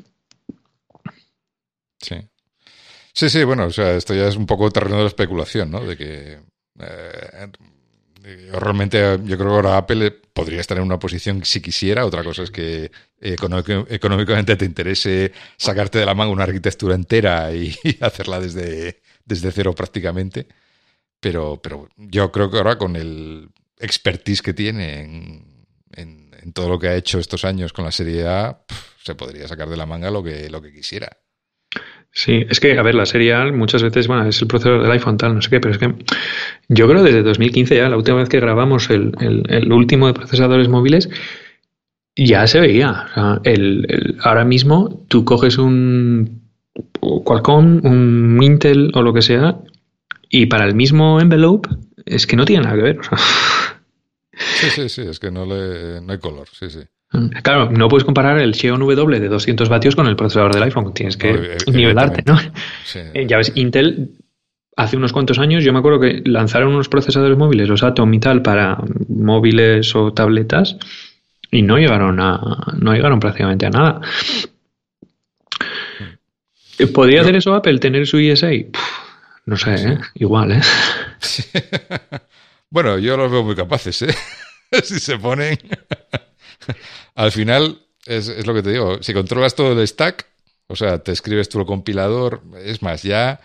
Sí. 2.00 2.16
Sí, 3.12 3.30
sí, 3.30 3.44
bueno, 3.44 3.66
o 3.66 3.72
sea, 3.72 3.96
esto 3.96 4.14
ya 4.14 4.28
es 4.28 4.36
un 4.36 4.46
poco 4.46 4.70
terreno 4.70 5.02
de 5.02 5.08
especulación, 5.08 5.72
¿no? 5.72 5.84
De 5.84 5.98
que 5.98 6.38
eh, 6.80 7.48
realmente 8.54 9.20
yo 9.24 9.38
creo 9.38 9.50
que 9.50 9.56
ahora 9.56 9.78
Apple 9.78 10.12
podría 10.32 10.62
estar 10.62 10.78
en 10.78 10.84
una 10.84 11.00
posición 11.00 11.44
si 11.44 11.60
quisiera. 11.60 12.06
Otra 12.06 12.24
cosa 12.24 12.44
es 12.44 12.52
que 12.52 12.92
económicamente 13.20 14.56
te 14.56 14.66
interese 14.66 15.32
sacarte 15.58 15.98
de 15.98 16.06
la 16.06 16.14
manga 16.14 16.32
una 16.32 16.44
arquitectura 16.44 16.96
entera 16.96 17.52
y, 17.54 17.76
hacerla 18.02 18.40
desde, 18.40 19.02
desde 19.26 19.52
cero 19.52 19.74
prácticamente. 19.74 20.48
Pero, 21.20 21.60
pero 21.62 21.90
yo 21.98 22.32
creo 22.32 22.50
que 22.50 22.58
ahora 22.58 22.78
con 22.78 22.96
el 22.96 23.50
expertise 23.80 24.42
que 24.42 24.54
tiene 24.54 25.02
en 25.02 25.49
en, 25.96 26.30
todo 26.54 26.70
lo 26.70 26.80
que 26.80 26.88
ha 26.88 26.96
hecho 26.96 27.20
estos 27.20 27.46
años 27.46 27.74
con 27.74 27.86
la 27.86 27.92
serie 27.92 28.28
A, 28.28 28.62
se 29.04 29.14
podría 29.16 29.48
sacar 29.48 29.70
de 29.70 29.78
la 29.78 29.86
manga 29.86 30.10
lo 30.10 30.24
que, 30.24 30.50
lo 30.50 30.62
que 30.62 30.74
quisiera. 30.74 31.10
Sí, 32.12 32.44
es 32.50 32.60
que, 32.60 32.78
a 32.78 32.82
ver, 32.82 32.96
la 32.96 33.06
serie 33.06 33.34
A 33.34 33.52
muchas 33.52 33.84
veces, 33.84 34.08
bueno, 34.08 34.26
es 34.26 34.42
el 34.42 34.48
procesador 34.48 34.82
del 34.82 34.92
iPhone 34.92 35.18
tal, 35.18 35.36
no 35.36 35.42
sé 35.42 35.50
qué, 35.50 35.60
pero 35.60 35.74
es 35.74 35.78
que 35.78 35.94
yo 36.68 36.88
creo 36.88 37.04
desde 37.04 37.22
2015 37.22 37.76
ya, 37.76 37.88
la 37.88 37.98
última 37.98 38.18
vez 38.18 38.30
que 38.30 38.40
grabamos 38.40 38.90
el, 38.90 39.72
último 39.72 40.08
de 40.08 40.14
procesadores 40.14 40.70
móviles, 40.70 41.10
ya 42.16 42.48
se 42.48 42.60
veía. 42.60 43.06
el, 43.44 44.18
ahora 44.24 44.44
mismo 44.44 45.06
tú 45.08 45.24
coges 45.24 45.58
un 45.58 46.50
Qualcomm, 47.00 47.86
un 47.86 48.40
Intel 48.42 48.92
o 48.96 49.02
lo 49.02 49.14
que 49.14 49.22
sea, 49.22 49.60
y 50.30 50.48
para 50.48 50.66
el 50.66 50.76
mismo 50.76 51.20
envelope 51.20 51.70
es 52.06 52.26
que 52.26 52.36
no 52.36 52.46
tiene 52.46 52.64
nada 52.64 52.76
que 52.76 52.82
ver. 52.82 53.00
O 53.00 53.04
sea. 53.04 53.18
Sí, 54.40 54.70
sí, 54.70 54.90
sí, 54.90 55.02
es 55.02 55.20
que 55.20 55.32
no, 55.32 55.46
le, 55.46 56.02
no 56.02 56.14
hay 56.14 56.20
color, 56.20 56.48
sí, 56.52 56.70
sí. 56.70 56.80
Mm, 57.12 57.28
claro, 57.42 57.72
no 57.72 57.88
puedes 57.88 58.06
comparar 58.06 58.40
el 58.40 58.54
Xeon 58.54 58.80
W 58.80 59.20
de 59.20 59.28
200 59.28 59.68
vatios 59.68 59.96
con 59.96 60.08
el 60.08 60.16
procesador 60.16 60.54
del 60.54 60.64
iPhone, 60.64 60.94
tienes 60.94 61.18
que 61.18 61.58
nivelarte, 61.72 62.24
¿no? 62.26 62.40
Eh, 63.14 63.26
ya 63.28 63.38
ves, 63.38 63.52
Intel 63.56 64.12
hace 64.76 64.96
unos 64.96 65.12
cuantos 65.12 65.40
años, 65.40 65.64
yo 65.64 65.74
me 65.74 65.80
acuerdo 65.80 66.00
que 66.00 66.22
lanzaron 66.26 66.74
unos 66.74 66.88
procesadores 66.88 67.38
móviles, 67.38 67.68
los 67.68 67.84
Atom 67.84 68.14
y 68.14 68.20
tal, 68.20 68.42
para 68.42 68.78
móviles 69.10 69.94
o 69.96 70.14
tabletas 70.14 70.78
y 71.52 71.64
no 71.64 71.78
llegaron 71.78 72.20
a 72.20 72.76
no 72.78 72.94
llegaron 72.94 73.20
prácticamente 73.20 73.66
a 73.66 73.72
nada. 73.72 74.02
Mm. 76.80 76.94
¿Podría 76.94 77.22
hacer 77.22 77.36
eso 77.36 77.54
Apple, 77.56 77.80
tener 77.80 78.08
su 78.08 78.20
ESA? 78.20 78.52
no 79.46 79.58
sé, 79.58 79.74
¿eh? 79.74 79.98
igual, 80.16 80.52
¿eh? 80.52 80.62
Bueno, 82.70 83.00
yo 83.00 83.18
los 83.18 83.32
veo 83.32 83.44
muy 83.44 83.56
capaces, 83.56 84.02
¿eh? 84.04 84.16
si 84.84 85.00
se 85.00 85.18
ponen. 85.18 85.58
Al 87.16 87.32
final, 87.32 87.82
es, 88.06 88.46
lo 88.46 88.54
que 88.54 88.64
te 88.64 88.72
digo, 88.72 89.02
si 89.02 89.14
controlas 89.14 89.56
todo 89.56 89.80
el 89.80 89.88
stack, 89.88 90.28
o 90.68 90.76
sea, 90.76 91.00
te 91.00 91.12
escribes 91.12 91.50
tú 91.50 91.60
el 91.60 91.66
compilador, 91.66 92.44
es 92.64 92.82
más, 92.82 93.04
ya 93.04 93.40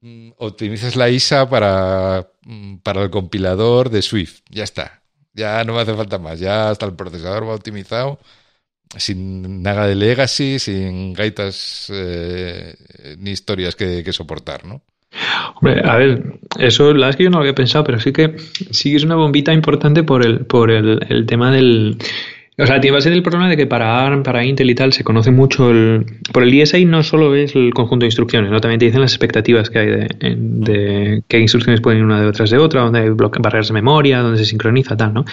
mm, 0.00 0.32
optimizas 0.36 0.96
la 0.96 1.08
ISA 1.08 1.48
para, 1.48 2.30
mm, 2.42 2.78
para 2.78 3.02
el 3.02 3.10
compilador 3.10 3.90
de 3.90 4.02
Swift, 4.02 4.40
ya 4.50 4.64
está. 4.64 5.02
Ya 5.32 5.64
no 5.64 5.74
me 5.74 5.80
hace 5.80 5.94
falta 5.94 6.18
más, 6.18 6.40
ya 6.40 6.70
hasta 6.70 6.86
el 6.86 6.94
procesador 6.96 7.48
va 7.48 7.54
optimizado, 7.54 8.18
sin 8.96 9.62
nada 9.62 9.86
de 9.86 9.94
legacy, 9.94 10.58
sin 10.58 11.12
gaitas 11.14 11.88
eh, 11.90 13.16
ni 13.18 13.30
historias 13.30 13.76
que, 13.76 14.02
que 14.04 14.12
soportar, 14.12 14.64
¿no? 14.64 14.82
Hombre, 15.60 15.82
a 15.84 15.96
ver, 15.96 16.38
eso 16.58 16.94
la 16.94 17.08
es 17.08 17.16
que 17.16 17.24
yo 17.24 17.30
no 17.30 17.38
lo 17.38 17.42
había 17.42 17.54
pensado, 17.54 17.84
pero 17.84 17.98
sí 17.98 18.12
que 18.12 18.36
sí 18.70 18.90
que 18.90 18.96
es 18.96 19.04
una 19.04 19.16
bombita 19.16 19.52
importante 19.52 20.02
por 20.04 20.24
el, 20.24 20.46
por 20.46 20.70
el, 20.70 21.26
tema 21.26 21.50
del. 21.50 21.96
O 22.60 22.66
sea, 22.66 22.76
a 22.76 23.00
ser 23.00 23.12
el 23.12 23.22
problema 23.22 23.48
de 23.48 23.56
que 23.56 23.66
para 23.66 24.04
ARM, 24.04 24.24
para 24.24 24.44
Intel 24.44 24.70
y 24.70 24.74
tal, 24.74 24.92
se 24.92 25.04
conoce 25.04 25.30
mucho 25.30 25.70
el. 25.70 26.06
Por 26.32 26.42
el 26.42 26.50
DSI 26.50 26.84
no 26.84 27.02
solo 27.02 27.34
es 27.34 27.54
el 27.56 27.72
conjunto 27.72 28.04
de 28.04 28.08
instrucciones, 28.08 28.50
¿no? 28.50 28.60
También 28.60 28.78
te 28.78 28.86
dicen 28.86 29.00
las 29.00 29.12
expectativas 29.12 29.70
que 29.70 29.78
hay 29.78 29.86
de, 29.86 30.08
de 30.20 31.22
qué 31.28 31.38
instrucciones 31.38 31.80
pueden 31.80 32.00
ir 32.00 32.04
una 32.04 32.24
detrás 32.24 32.50
de 32.50 32.58
otra, 32.58 32.82
donde 32.82 33.00
hay 33.00 33.10
barreras 33.10 33.68
de 33.68 33.74
memoria, 33.74 34.20
donde 34.20 34.38
se 34.38 34.44
sincroniza, 34.44 34.96
tal, 34.96 35.14
¿no? 35.14 35.24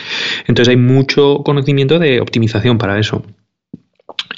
Entonces 0.47 0.69
hay 0.69 0.77
mucho 0.77 1.41
conocimiento 1.43 1.99
de 1.99 2.19
optimización 2.19 2.77
para 2.77 2.99
eso 2.99 3.23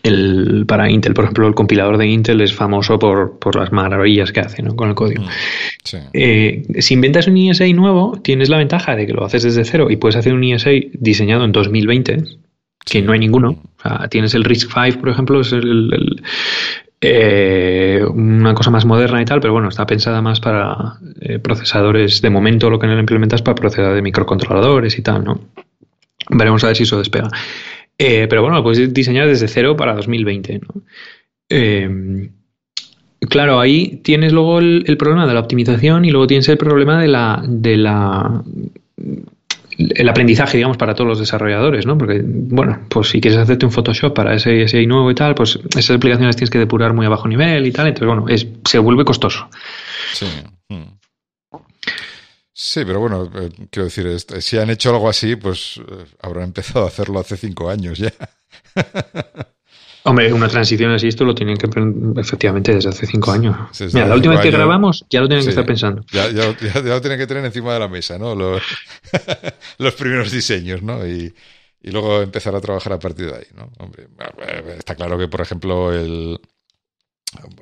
el, 0.03 0.65
para 0.67 0.89
Intel, 0.89 1.13
por 1.13 1.25
ejemplo, 1.25 1.47
el 1.47 1.55
compilador 1.55 1.97
de 1.97 2.07
Intel 2.07 2.41
es 2.41 2.53
famoso 2.53 2.99
por, 2.99 3.39
por 3.39 3.55
las 3.55 3.71
maravillas 3.71 4.31
que 4.31 4.39
hace 4.39 4.63
con 4.63 4.89
el 4.89 4.95
código. 4.95 5.23
Mm, 5.23 5.97
eh, 6.13 6.63
si 6.79 6.93
inventas 6.93 7.27
un 7.27 7.37
ESA 7.37 7.67
nuevo, 7.67 8.19
tienes 8.21 8.49
la 8.49 8.57
ventaja 8.57 8.95
de 8.95 9.05
que 9.05 9.13
lo 9.13 9.25
haces 9.25 9.43
desde 9.43 9.65
cero 9.65 9.87
y 9.89 9.97
puedes 9.97 10.15
hacer 10.15 10.33
un 10.33 10.43
ESA 10.43 10.71
diseñado 10.93 11.45
en 11.45 11.51
2020, 11.51 12.23
que 12.85 13.01
no 13.01 13.13
hay 13.13 13.19
ninguno. 13.19 13.61
tienes 14.09 14.33
el 14.33 14.43
RISC-V, 14.43 14.97
por 14.99 15.09
ejemplo, 15.09 15.41
es 15.41 15.51
el, 15.51 16.21
eh, 16.99 18.03
una 18.09 18.53
cosa 18.53 18.71
más 18.71 18.85
moderna 18.85 19.21
y 19.21 19.25
tal, 19.25 19.39
pero 19.39 19.53
bueno, 19.53 19.69
está 19.69 19.85
pensada 19.85 20.21
más 20.21 20.39
para 20.39 20.97
eh, 21.19 21.39
procesadores. 21.39 22.21
De 22.21 22.29
momento, 22.29 22.69
lo 22.69 22.79
que 22.79 22.87
no 22.87 22.93
lo 22.93 22.99
implementas 22.99 23.41
para 23.41 23.55
procesadores 23.55 23.97
de 23.97 24.01
microcontroladores 24.01 24.97
y 24.97 25.01
tal, 25.01 25.23
¿no? 25.23 25.39
Veremos 26.29 26.63
a 26.63 26.67
ver 26.67 26.75
si 26.75 26.83
eso 26.83 26.97
despega. 26.97 27.29
Eh, 27.97 28.27
pero 28.29 28.41
bueno, 28.41 28.57
lo 28.57 28.63
puedes 28.63 28.93
diseñar 28.93 29.27
desde 29.27 29.47
cero 29.47 29.75
para 29.75 29.95
2020. 29.95 30.61
Eh, 31.49 32.29
claro, 33.29 33.59
ahí 33.59 34.01
tienes 34.03 34.33
luego 34.33 34.59
el, 34.59 34.97
problema 34.97 35.25
de 35.25 35.33
la 35.33 35.39
optimización 35.39 36.05
y 36.05 36.11
luego 36.11 36.27
tienes 36.27 36.47
el 36.49 36.57
problema 36.57 37.01
de 37.01 37.07
la, 37.07 37.43
de 37.47 37.77
la 37.77 38.43
el 39.77 40.09
aprendizaje, 40.09 40.57
digamos, 40.57 40.77
para 40.77 40.95
todos 40.95 41.07
los 41.07 41.19
desarrolladores, 41.19 41.85
¿no? 41.85 41.97
Porque, 41.97 42.21
bueno, 42.23 42.79
pues 42.89 43.09
si 43.09 43.21
quieres 43.21 43.39
hacerte 43.39 43.65
un 43.65 43.71
Photoshop 43.71 44.13
para 44.13 44.33
ese, 44.33 44.63
ese 44.63 44.83
nuevo 44.87 45.11
y 45.11 45.15
tal, 45.15 45.35
pues 45.35 45.59
esas 45.77 45.97
aplicaciones 45.97 46.35
tienes 46.35 46.49
que 46.49 46.57
depurar 46.57 46.93
muy 46.93 47.05
a 47.05 47.09
bajo 47.09 47.27
nivel 47.27 47.67
y 47.67 47.71
tal, 47.71 47.87
entonces, 47.87 48.07
bueno, 48.07 48.25
se 48.65 48.79
vuelve 48.79 49.05
costoso. 49.05 49.47
Sí. 50.13 50.25
Hmm. 50.69 50.96
Sí, 52.59 52.83
pero 52.85 52.99
bueno, 52.99 53.29
eh, 53.35 53.51
quiero 53.69 53.83
decir, 53.83 54.19
si 54.41 54.57
han 54.57 54.71
hecho 54.71 54.89
algo 54.89 55.07
así, 55.07 55.35
pues 55.35 55.77
eh, 55.77 56.05
habrán 56.23 56.45
empezado 56.45 56.85
a 56.85 56.87
hacerlo 56.87 57.19
hace 57.19 57.37
cinco 57.37 57.69
años 57.69 57.99
ya. 57.99 58.11
Hombre, 60.03 60.33
una 60.33 60.47
transición 60.47 60.89
así, 60.91 61.07
esto 61.07 61.23
lo 61.23 61.35
tienen 61.35 61.55
que 61.55 61.69
efectivamente 62.19 62.73
desde 62.73 62.89
hace 62.89 63.05
cinco 63.05 63.31
años. 63.31 63.55
Mira, 63.93 64.07
la 64.07 64.15
última 64.15 64.33
vez 64.33 64.41
que 64.41 64.49
grabamos 64.49 65.05
ya 65.07 65.21
lo 65.21 65.27
tienen 65.27 65.45
que 65.45 65.51
estar 65.51 65.67
pensando. 65.67 66.03
Ya, 66.11 66.31
ya, 66.31 66.47
lo 66.47 66.99
tienen 66.99 67.19
que 67.19 67.27
tener 67.27 67.45
encima 67.45 67.75
de 67.75 67.79
la 67.79 67.87
mesa, 67.87 68.17
¿no? 68.17 68.33
Los, 68.33 68.63
los 69.77 69.93
primeros 69.93 70.31
diseños, 70.31 70.81
¿no? 70.81 71.05
Y, 71.05 71.31
y, 71.83 71.91
luego 71.91 72.23
empezar 72.23 72.55
a 72.55 72.61
trabajar 72.61 72.93
a 72.93 72.99
partir 72.99 73.27
de 73.27 73.35
ahí, 73.35 73.47
¿no? 73.55 73.71
Hombre, 73.77 74.07
está 74.79 74.95
claro 74.95 75.15
que, 75.19 75.27
por 75.27 75.41
ejemplo, 75.41 75.93
el. 75.93 76.39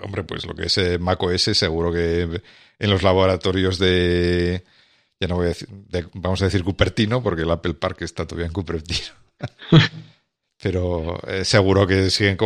Hombre, 0.03 0.23
pues 0.23 0.45
lo 0.45 0.55
que 0.55 0.67
es 0.67 0.77
eh, 0.77 0.99
macOS, 0.99 1.41
seguro 1.41 1.91
que 1.91 2.41
en 2.79 2.89
los 2.89 3.03
laboratorios 3.03 3.77
de 3.77 4.63
ya 5.19 5.27
no 5.27 5.35
voy 5.35 5.45
a 5.45 5.49
decir, 5.49 5.69
vamos 6.13 6.41
a 6.41 6.45
decir 6.45 6.63
Cupertino, 6.63 7.23
porque 7.23 7.43
el 7.43 7.51
Apple 7.51 7.75
Park 7.75 8.01
está 8.01 8.25
todavía 8.25 8.47
en 8.47 8.53
Cupertino. 8.53 9.13
Pero 10.61 11.19
eh, 11.27 11.45
seguro 11.45 11.85
que 11.85 12.09
siguen, 12.09 12.37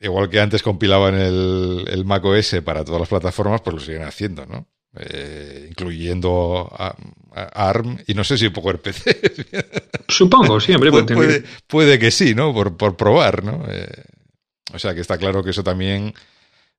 igual 0.00 0.30
que 0.30 0.40
antes 0.40 0.62
compilaban 0.62 1.14
el, 1.14 1.84
el 1.88 2.04
Mac 2.04 2.24
OS 2.24 2.56
para 2.64 2.84
todas 2.84 3.00
las 3.00 3.08
plataformas, 3.08 3.60
pues 3.60 3.74
lo 3.74 3.80
siguen 3.80 4.02
haciendo, 4.02 4.46
¿no? 4.46 4.66
Eh, 4.94 5.68
incluyendo 5.70 6.68
a, 6.70 6.94
ARM 7.34 7.98
y 8.06 8.12
no 8.12 8.24
sé 8.24 8.36
si 8.36 8.50
PC. 8.50 9.20
Supongo, 10.08 10.60
siempre 10.60 10.90
puede, 10.90 11.44
puede, 11.66 11.98
que 11.98 12.10
sí, 12.10 12.34
¿no? 12.34 12.52
Por, 12.52 12.76
por 12.76 12.96
probar, 12.96 13.42
¿no? 13.42 13.64
Eh, 13.68 14.04
o 14.74 14.78
sea 14.78 14.94
que 14.94 15.00
está 15.00 15.16
claro 15.16 15.42
que 15.42 15.50
eso 15.50 15.64
también 15.64 16.12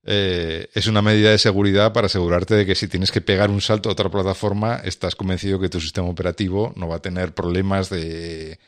eh, 0.05 0.69
es 0.73 0.87
una 0.87 1.01
medida 1.01 1.31
de 1.31 1.37
seguridad 1.37 1.93
para 1.93 2.07
asegurarte 2.07 2.55
de 2.55 2.65
que 2.65 2.75
si 2.75 2.87
tienes 2.89 3.11
que 3.11 3.21
pegar 3.21 3.49
un 3.49 3.61
salto 3.61 3.87
a 3.87 3.93
otra 3.93 4.09
plataforma, 4.09 4.81
estás 4.83 5.15
convencido 5.15 5.59
que 5.59 5.69
tu 5.69 5.79
sistema 5.79 6.07
operativo 6.07 6.73
no 6.75 6.89
va 6.89 6.97
a 6.97 7.01
tener 7.01 7.33
problemas 7.33 7.89
de, 7.89 8.59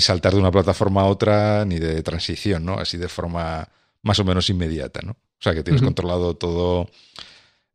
saltar 0.00 0.32
de 0.32 0.40
una 0.40 0.50
plataforma 0.50 1.02
a 1.02 1.06
otra 1.06 1.64
ni 1.64 1.78
de 1.78 2.02
transición, 2.02 2.64
¿no? 2.64 2.74
Así 2.74 2.98
de 2.98 3.08
forma 3.08 3.68
más 4.02 4.18
o 4.18 4.24
menos 4.24 4.50
inmediata, 4.50 5.00
¿no? 5.02 5.12
O 5.12 5.42
sea, 5.42 5.54
que 5.54 5.62
tienes 5.62 5.82
controlado 5.82 6.34
todo. 6.34 6.88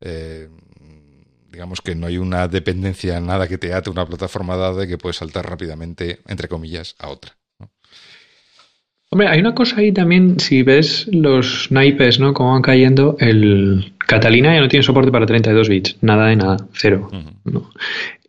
Eh, 0.01 0.49
digamos 1.49 1.81
que 1.81 1.95
no 1.95 2.07
hay 2.07 2.17
una 2.17 2.47
dependencia, 2.47 3.19
nada 3.19 3.47
que 3.47 3.57
te 3.57 3.73
ate 3.73 3.89
una 3.89 4.05
plataforma 4.05 4.57
dada 4.57 4.83
y 4.83 4.87
que 4.87 4.97
puedes 4.97 5.17
saltar 5.17 5.49
rápidamente, 5.49 6.19
entre 6.27 6.47
comillas, 6.49 6.95
a 6.99 7.09
otra. 7.09 7.36
Hombre, 9.09 9.29
hay 9.29 9.39
una 9.39 9.55
cosa 9.55 9.77
ahí 9.79 9.91
también, 9.91 10.39
si 10.39 10.63
ves 10.63 11.07
los 11.11 11.71
naipes, 11.71 12.19
¿no? 12.19 12.33
Cómo 12.33 12.51
van 12.51 12.61
cayendo, 12.61 13.15
el 13.19 13.93
Catalina 13.99 14.53
ya 14.53 14.61
no 14.61 14.67
tiene 14.67 14.83
soporte 14.83 15.11
para 15.11 15.25
32 15.25 15.69
bits, 15.69 15.97
nada 16.01 16.27
de 16.27 16.35
nada, 16.35 16.57
cero. 16.73 17.09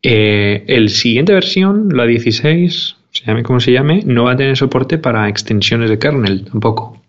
Eh, 0.02 0.64
el 0.68 0.88
siguiente 0.90 1.32
versión, 1.32 1.88
la 1.96 2.06
16, 2.06 2.96
se 3.10 3.24
llame 3.24 3.42
como 3.42 3.58
se 3.58 3.72
llame, 3.72 4.02
no 4.04 4.24
va 4.24 4.32
a 4.32 4.36
tener 4.36 4.56
soporte 4.56 4.98
para 4.98 5.28
extensiones 5.28 5.90
de 5.90 5.98
kernel 5.98 6.44
tampoco. 6.44 7.02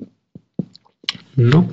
¿no? 1.40 1.70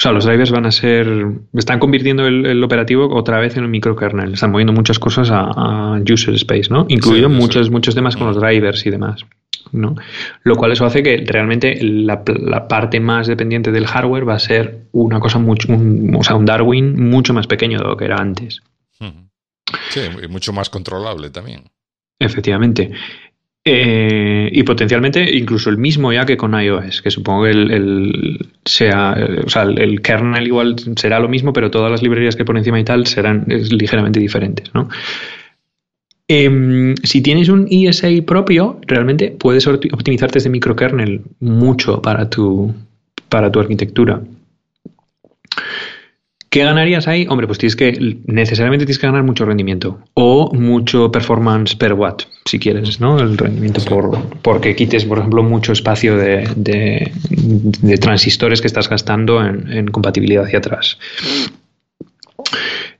O 0.00 0.02
sea, 0.02 0.12
los 0.12 0.24
drivers 0.24 0.50
van 0.50 0.64
a 0.64 0.70
ser. 0.70 1.06
Están 1.52 1.78
convirtiendo 1.78 2.26
el, 2.26 2.64
operativo 2.64 3.14
otra 3.14 3.38
vez 3.38 3.58
en 3.58 3.64
un 3.64 3.70
microkernel. 3.70 4.32
Están 4.32 4.50
moviendo 4.50 4.72
muchas 4.72 4.98
cosas 4.98 5.28
a, 5.30 6.00
user 6.10 6.32
space, 6.36 6.70
¿no? 6.70 6.86
Incluido 6.88 7.28
muchos, 7.28 7.70
muchos 7.70 7.94
temas 7.94 8.16
con 8.16 8.26
los 8.26 8.40
drivers 8.40 8.86
y 8.86 8.90
demás. 8.90 9.26
¿no? 9.72 9.96
Lo 10.42 10.56
cual 10.56 10.72
eso 10.72 10.86
hace 10.86 11.02
que 11.02 11.22
realmente 11.26 11.78
la, 11.82 12.24
parte 12.66 12.98
más 12.98 13.26
dependiente 13.26 13.72
del 13.72 13.86
hardware 13.86 14.26
va 14.26 14.36
a 14.36 14.38
ser 14.38 14.86
una 14.92 15.20
cosa 15.20 15.38
mucho, 15.38 15.68
o 15.70 16.24
sea, 16.24 16.34
un 16.34 16.46
Darwin 16.46 16.98
mucho 17.10 17.34
más 17.34 17.46
pequeño 17.46 17.76
de 17.76 17.84
lo 17.84 17.96
que 17.98 18.06
era 18.06 18.16
antes. 18.16 18.62
Sí, 19.90 20.00
y 20.22 20.28
mucho 20.28 20.54
más 20.54 20.70
controlable 20.70 21.28
también. 21.28 21.64
Efectivamente. 22.18 22.90
Eh, 23.62 24.48
y 24.52 24.62
potencialmente 24.62 25.36
incluso 25.36 25.68
el 25.68 25.76
mismo 25.76 26.10
ya 26.14 26.24
que 26.24 26.38
con 26.38 26.58
iOS, 26.58 27.02
que 27.02 27.10
supongo 27.10 27.44
que 27.44 27.50
el, 27.50 28.48
sea, 28.64 29.14
o 29.44 29.50
sea, 29.50 29.64
el, 29.64 30.00
kernel 30.00 30.46
igual 30.46 30.76
será 30.96 31.20
lo 31.20 31.28
mismo, 31.28 31.52
pero 31.52 31.70
todas 31.70 31.90
las 31.90 32.02
librerías 32.02 32.36
que 32.36 32.46
por 32.46 32.56
encima 32.56 32.80
y 32.80 32.84
tal 32.84 33.06
serán 33.06 33.44
ligeramente 33.46 34.18
diferentes, 34.18 34.72
¿no? 34.72 34.88
Em, 36.26 36.94
si 37.02 37.20
tienes 37.22 37.48
un 37.48 37.66
ESA 37.70 38.08
propio, 38.24 38.80
realmente 38.86 39.34
puedes 39.36 39.66
optimizarte 39.66 40.34
desde 40.34 40.48
microkernel 40.48 41.22
mucho 41.40 42.00
para 42.00 42.30
tu, 42.30 42.72
para 43.28 43.50
tu 43.50 43.60
arquitectura. 43.60 44.22
¿Qué 46.50 46.64
ganarías 46.64 47.06
ahí? 47.06 47.26
Hombre, 47.28 47.46
pues 47.46 47.58
tienes 47.60 47.76
que, 47.76 48.16
necesariamente 48.26 48.84
tienes 48.84 48.98
que 48.98 49.06
ganar 49.06 49.22
mucho 49.22 49.44
rendimiento 49.44 50.00
o 50.14 50.52
mucho 50.52 51.12
performance 51.12 51.76
per 51.76 51.92
watt, 51.92 52.22
si 52.44 52.58
quieres, 52.58 53.00
¿no? 53.00 53.20
El 53.20 53.38
rendimiento 53.38 53.80
por, 53.84 54.18
porque 54.42 54.74
quites, 54.74 55.04
por 55.04 55.18
ejemplo, 55.18 55.44
mucho 55.44 55.72
espacio 55.72 56.16
de, 56.16 56.48
de, 56.56 57.98
transistores 57.98 58.60
que 58.60 58.66
estás 58.66 58.88
gastando 58.88 59.40
en, 59.46 59.72
en 59.72 59.86
compatibilidad 59.86 60.44
hacia 60.44 60.58
atrás. 60.58 60.98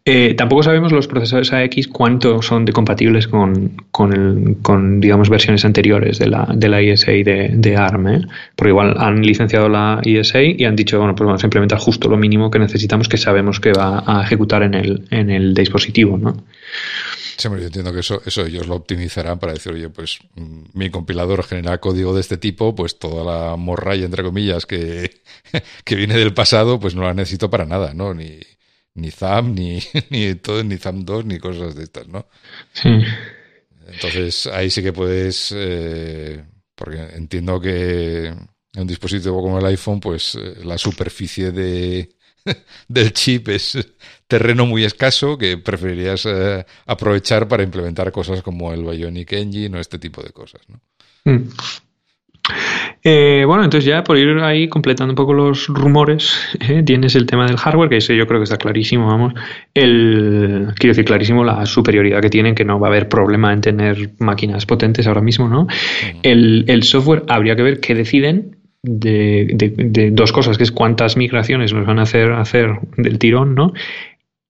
Eh, 0.05 0.35
tampoco 0.35 0.63
sabemos 0.63 0.93
los 0.93 1.07
procesadores 1.07 1.53
AX 1.53 1.87
cuánto 1.87 2.41
son 2.41 2.65
de 2.65 2.73
compatibles 2.73 3.29
con, 3.29 3.77
con, 3.93 5.01
digamos, 5.01 5.29
versiones 5.29 5.65
anteriores 5.67 6.19
de 6.19 6.29
la, 6.29 6.49
de 6.55 6.69
la 6.69 6.81
ISA 6.81 7.13
de, 7.13 7.51
de 7.53 7.77
ARM, 7.77 8.09
¿eh? 8.09 8.21
porque 8.57 8.71
igual 8.71 8.95
han 8.99 9.21
licenciado 9.21 9.69
la 9.69 10.01
ISA 10.03 10.43
y 10.43 10.65
han 10.65 10.75
dicho, 10.75 10.99
bueno, 10.99 11.15
pues 11.15 11.27
vamos 11.27 11.45
a 11.45 11.47
implementar 11.47 11.79
justo 11.79 12.09
lo 12.09 12.17
mínimo 12.17 12.51
que 12.51 12.59
necesitamos 12.59 13.09
que 13.09 13.19
sabemos 13.19 13.61
que 13.61 13.73
va 13.73 14.03
a 14.07 14.25
ejecutar 14.25 14.63
en 14.63 14.75
el, 14.75 15.07
en 15.11 15.29
el 15.29 15.53
dispositivo, 15.53 16.17
¿no? 16.17 16.45
Sí, 17.37 17.49
yo 17.49 17.57
entiendo 17.57 17.93
que 17.93 18.01
eso, 18.01 18.21
eso 18.25 18.45
ellos 18.45 18.67
lo 18.67 18.77
optimizarán 18.77 19.39
para 19.39 19.55
decir, 19.55 19.73
oye, 19.73 19.89
pues 19.89 20.19
mm, 20.35 20.63
mi 20.75 20.91
compilador 20.91 21.43
genera 21.43 21.79
código 21.79 22.15
de 22.15 22.21
este 22.21 22.37
tipo, 22.37 22.75
pues 22.75 22.99
toda 22.99 23.25
la 23.25 23.57
morralla, 23.57 24.05
entre 24.05 24.23
comillas, 24.23 24.67
que, 24.67 25.23
que 25.85 25.95
viene 25.95 26.17
del 26.17 26.35
pasado, 26.35 26.81
pues 26.81 26.95
no 26.95 27.03
la 27.03 27.15
necesito 27.15 27.49
para 27.49 27.65
nada, 27.65 27.95
¿no? 27.95 28.13
Ni, 28.13 28.41
ni 28.95 29.11
ZAM, 29.11 29.55
ni, 29.55 29.83
ni 30.11 30.35
todo, 30.37 30.63
ni 30.65 30.77
ZAM 30.77 31.05
2, 31.05 31.25
ni 31.25 31.39
cosas 31.39 31.75
de 31.75 31.85
estas, 31.85 32.09
¿no? 32.09 32.27
Sí. 32.73 32.89
Entonces 33.87 34.47
ahí 34.47 34.71
sí 34.71 34.83
que 34.83 34.93
puedes, 34.93 35.53
eh, 35.57 36.45
porque 36.75 37.01
entiendo 37.15 37.61
que 37.61 38.27
en 38.27 38.49
un 38.83 38.87
dispositivo 38.87 39.43
como 39.43 39.59
el 39.59 39.67
iPhone, 39.67 40.01
pues 40.01 40.37
eh, 40.37 40.65
la 40.65 40.79
superficie 40.79 41.51
de, 41.51 42.15
del 42.89 43.13
chip 43.13 43.49
es 43.49 43.79
terreno 44.27 44.67
muy 44.67 44.85
escaso 44.85 45.37
que 45.37 45.59
preferirías 45.59 46.25
eh, 46.27 46.65
aprovechar 46.87 47.49
para 47.49 47.63
implementar 47.63 48.13
cosas 48.13 48.43
como 48.43 48.73
el 48.73 48.85
Bionic 48.85 49.33
Engine 49.33 49.77
o 49.77 49.81
este 49.81 49.99
tipo 49.99 50.23
de 50.23 50.31
cosas, 50.31 50.63
¿no? 50.69 50.81
Mm. 51.25 51.49
Eh, 53.03 53.45
bueno, 53.47 53.65
entonces 53.65 53.87
ya 53.87 54.05
por 54.05 54.19
ir 54.19 54.29
ahí 54.41 54.69
completando 54.69 55.13
un 55.13 55.17
poco 55.17 55.33
los 55.33 55.69
rumores, 55.69 56.35
eh, 56.69 56.83
tienes 56.83 57.15
el 57.15 57.27
tema 57.27 57.47
del 57.47 57.57
hardware, 57.57 57.89
que 57.89 57.97
ese 57.97 58.17
yo 58.17 58.27
creo 58.27 58.41
que 58.41 58.45
está 58.45 58.59
clarísimo, 58.59 59.07
vamos. 59.07 59.35
El, 59.75 60.69
quiero 60.77 60.91
decir, 60.91 61.05
clarísimo 61.05 61.45
la 61.45 61.65
superioridad 61.67 62.21
que 62.21 62.31
tienen, 62.31 62.55
que 62.55 62.65
no 62.65 62.79
va 62.79 62.89
a 62.89 62.91
haber 62.91 63.09
problema 63.09 63.53
en 63.53 63.61
tener 63.61 64.11
máquinas 64.19 64.67
potentes 64.67 65.07
ahora 65.07 65.23
mismo, 65.23 65.49
¿no? 65.49 65.67
El, 66.23 66.83
software 66.83 67.25
habría 67.29 67.57
que 67.57 67.63
ver 67.63 67.81
qué 67.81 67.95
deciden 67.95 68.57
de, 68.83 70.11
dos 70.13 70.33
cosas, 70.33 70.57
que 70.57 70.65
es 70.65 70.73
cuántas 70.73 71.17
migraciones 71.17 71.73
nos 71.73 71.87
van 71.87 71.99
a 71.99 72.03
hacer 72.03 72.33
hacer 72.33 72.81
del 72.97 73.19
tirón, 73.19 73.55
¿no? 73.55 73.73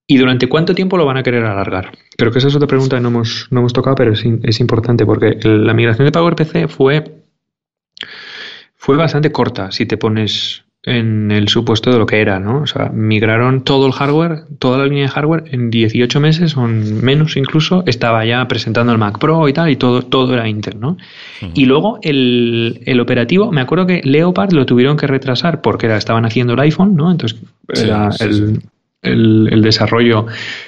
¿Y 0.07 0.17
durante 0.17 0.49
cuánto 0.49 0.75
tiempo 0.75 0.97
lo 0.97 1.07
van 1.07 1.19
a 1.19 1.23
querer 1.23 1.45
alargar? 1.45 1.93
Creo 2.17 2.33
que 2.33 2.39
esa 2.39 2.49
es 2.49 2.57
otra 2.57 2.67
pregunta 2.67 2.97
que 2.97 3.03
no 3.03 3.09
hemos, 3.09 3.47
no 3.51 3.61
hemos 3.61 3.73
tocado, 3.73 3.95
pero 3.95 4.13
es, 4.13 4.25
es 4.43 4.61
importante 4.61 5.07
porque 5.07 5.39
la 5.45 5.73
migración 5.73 6.07
de 6.07 6.13
PowerPC 6.13 6.69
fue 6.69 7.05
fue 8.81 8.97
bastante 8.97 9.31
corta 9.31 9.71
si 9.73 9.85
te 9.85 9.99
pones 9.99 10.65
en 10.85 11.31
el 11.31 11.49
supuesto 11.49 11.91
de 11.93 11.99
lo 11.99 12.07
que 12.07 12.23
era, 12.23 12.41
¿no? 12.41 12.63
O 12.63 12.67
sea, 12.67 12.89
migraron 12.89 13.63
todo 13.63 13.87
el 13.87 13.93
hardware, 13.93 14.45
toda 14.59 14.79
la 14.79 14.87
línea 14.87 15.03
de 15.03 15.11
hardware 15.11 15.45
en 15.53 15.71
18 15.71 16.19
meses 16.19 16.57
o 16.57 16.63
menos 16.63 17.37
incluso, 17.37 17.85
estaba 17.87 18.25
ya 18.25 18.49
presentando 18.49 18.91
el 18.91 18.97
Mac 18.97 19.19
Pro 19.19 19.47
y 19.51 19.53
tal, 19.53 19.69
y 19.69 19.77
todo, 19.77 20.01
todo 20.01 20.33
era 20.33 20.49
Intel, 20.49 20.81
¿no? 20.81 20.97
Y 21.53 21.67
luego 21.67 21.99
el, 22.01 22.99
operativo, 22.99 23.53
me 23.53 23.61
acuerdo 23.61 23.87
que 23.87 24.01
Leopard 24.03 24.53
lo 24.53 24.65
tuvieron 24.65 24.97
que 24.97 25.07
retrasar 25.07 25.61
porque 25.61 25.85
era, 25.85 25.99
estaban 25.99 26.25
haciendo 26.25 26.55
el 26.55 26.61
iPhone, 26.61 26.97
¿no? 26.97 27.11
Entonces 27.11 27.39
era 27.75 28.09
el, 28.21 28.63
el 29.03 29.61
desarrollo 29.61 30.25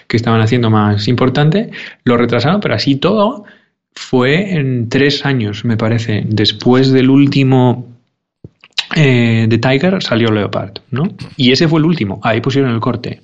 que 0.07 0.19
estaban 0.19 0.43
haciendo 0.43 0.69
más 0.69 1.09
importante, 1.09 1.71
lo 2.05 2.19
retrasaron, 2.19 2.61
pero 2.61 2.75
así 2.75 2.97
todo 2.97 3.45
fue 3.95 4.55
en 4.55 4.91
tres 4.91 5.25
años, 5.25 5.65
me 5.65 5.79
parece, 5.79 6.25
después 6.27 6.93
del 6.93 7.09
último 7.09 7.92
eh, 8.95 9.47
de 9.49 9.59
Tiger 9.59 10.03
salió 10.03 10.31
Leopard, 10.31 10.73
¿no? 10.91 11.05
Y 11.37 11.53
ese 11.53 11.69
fue 11.69 11.79
el 11.79 11.87
último, 11.87 12.21
ahí 12.23 12.41
pusieron 12.41 12.73
el 12.73 12.81
corte. 12.81 13.23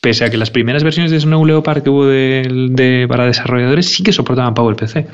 Pese 0.00 0.24
a 0.24 0.30
que 0.30 0.36
las 0.36 0.50
primeras 0.50 0.84
versiones 0.84 1.10
de 1.10 1.20
Snow 1.20 1.46
Leopard 1.46 1.82
que 1.82 1.90
hubo 1.90 2.06
de, 2.06 3.06
para 3.08 3.24
desarrolladores 3.24 3.86
sí 3.86 4.02
que 4.02 4.12
soportaban 4.12 4.52
PowerPC. 4.52 5.06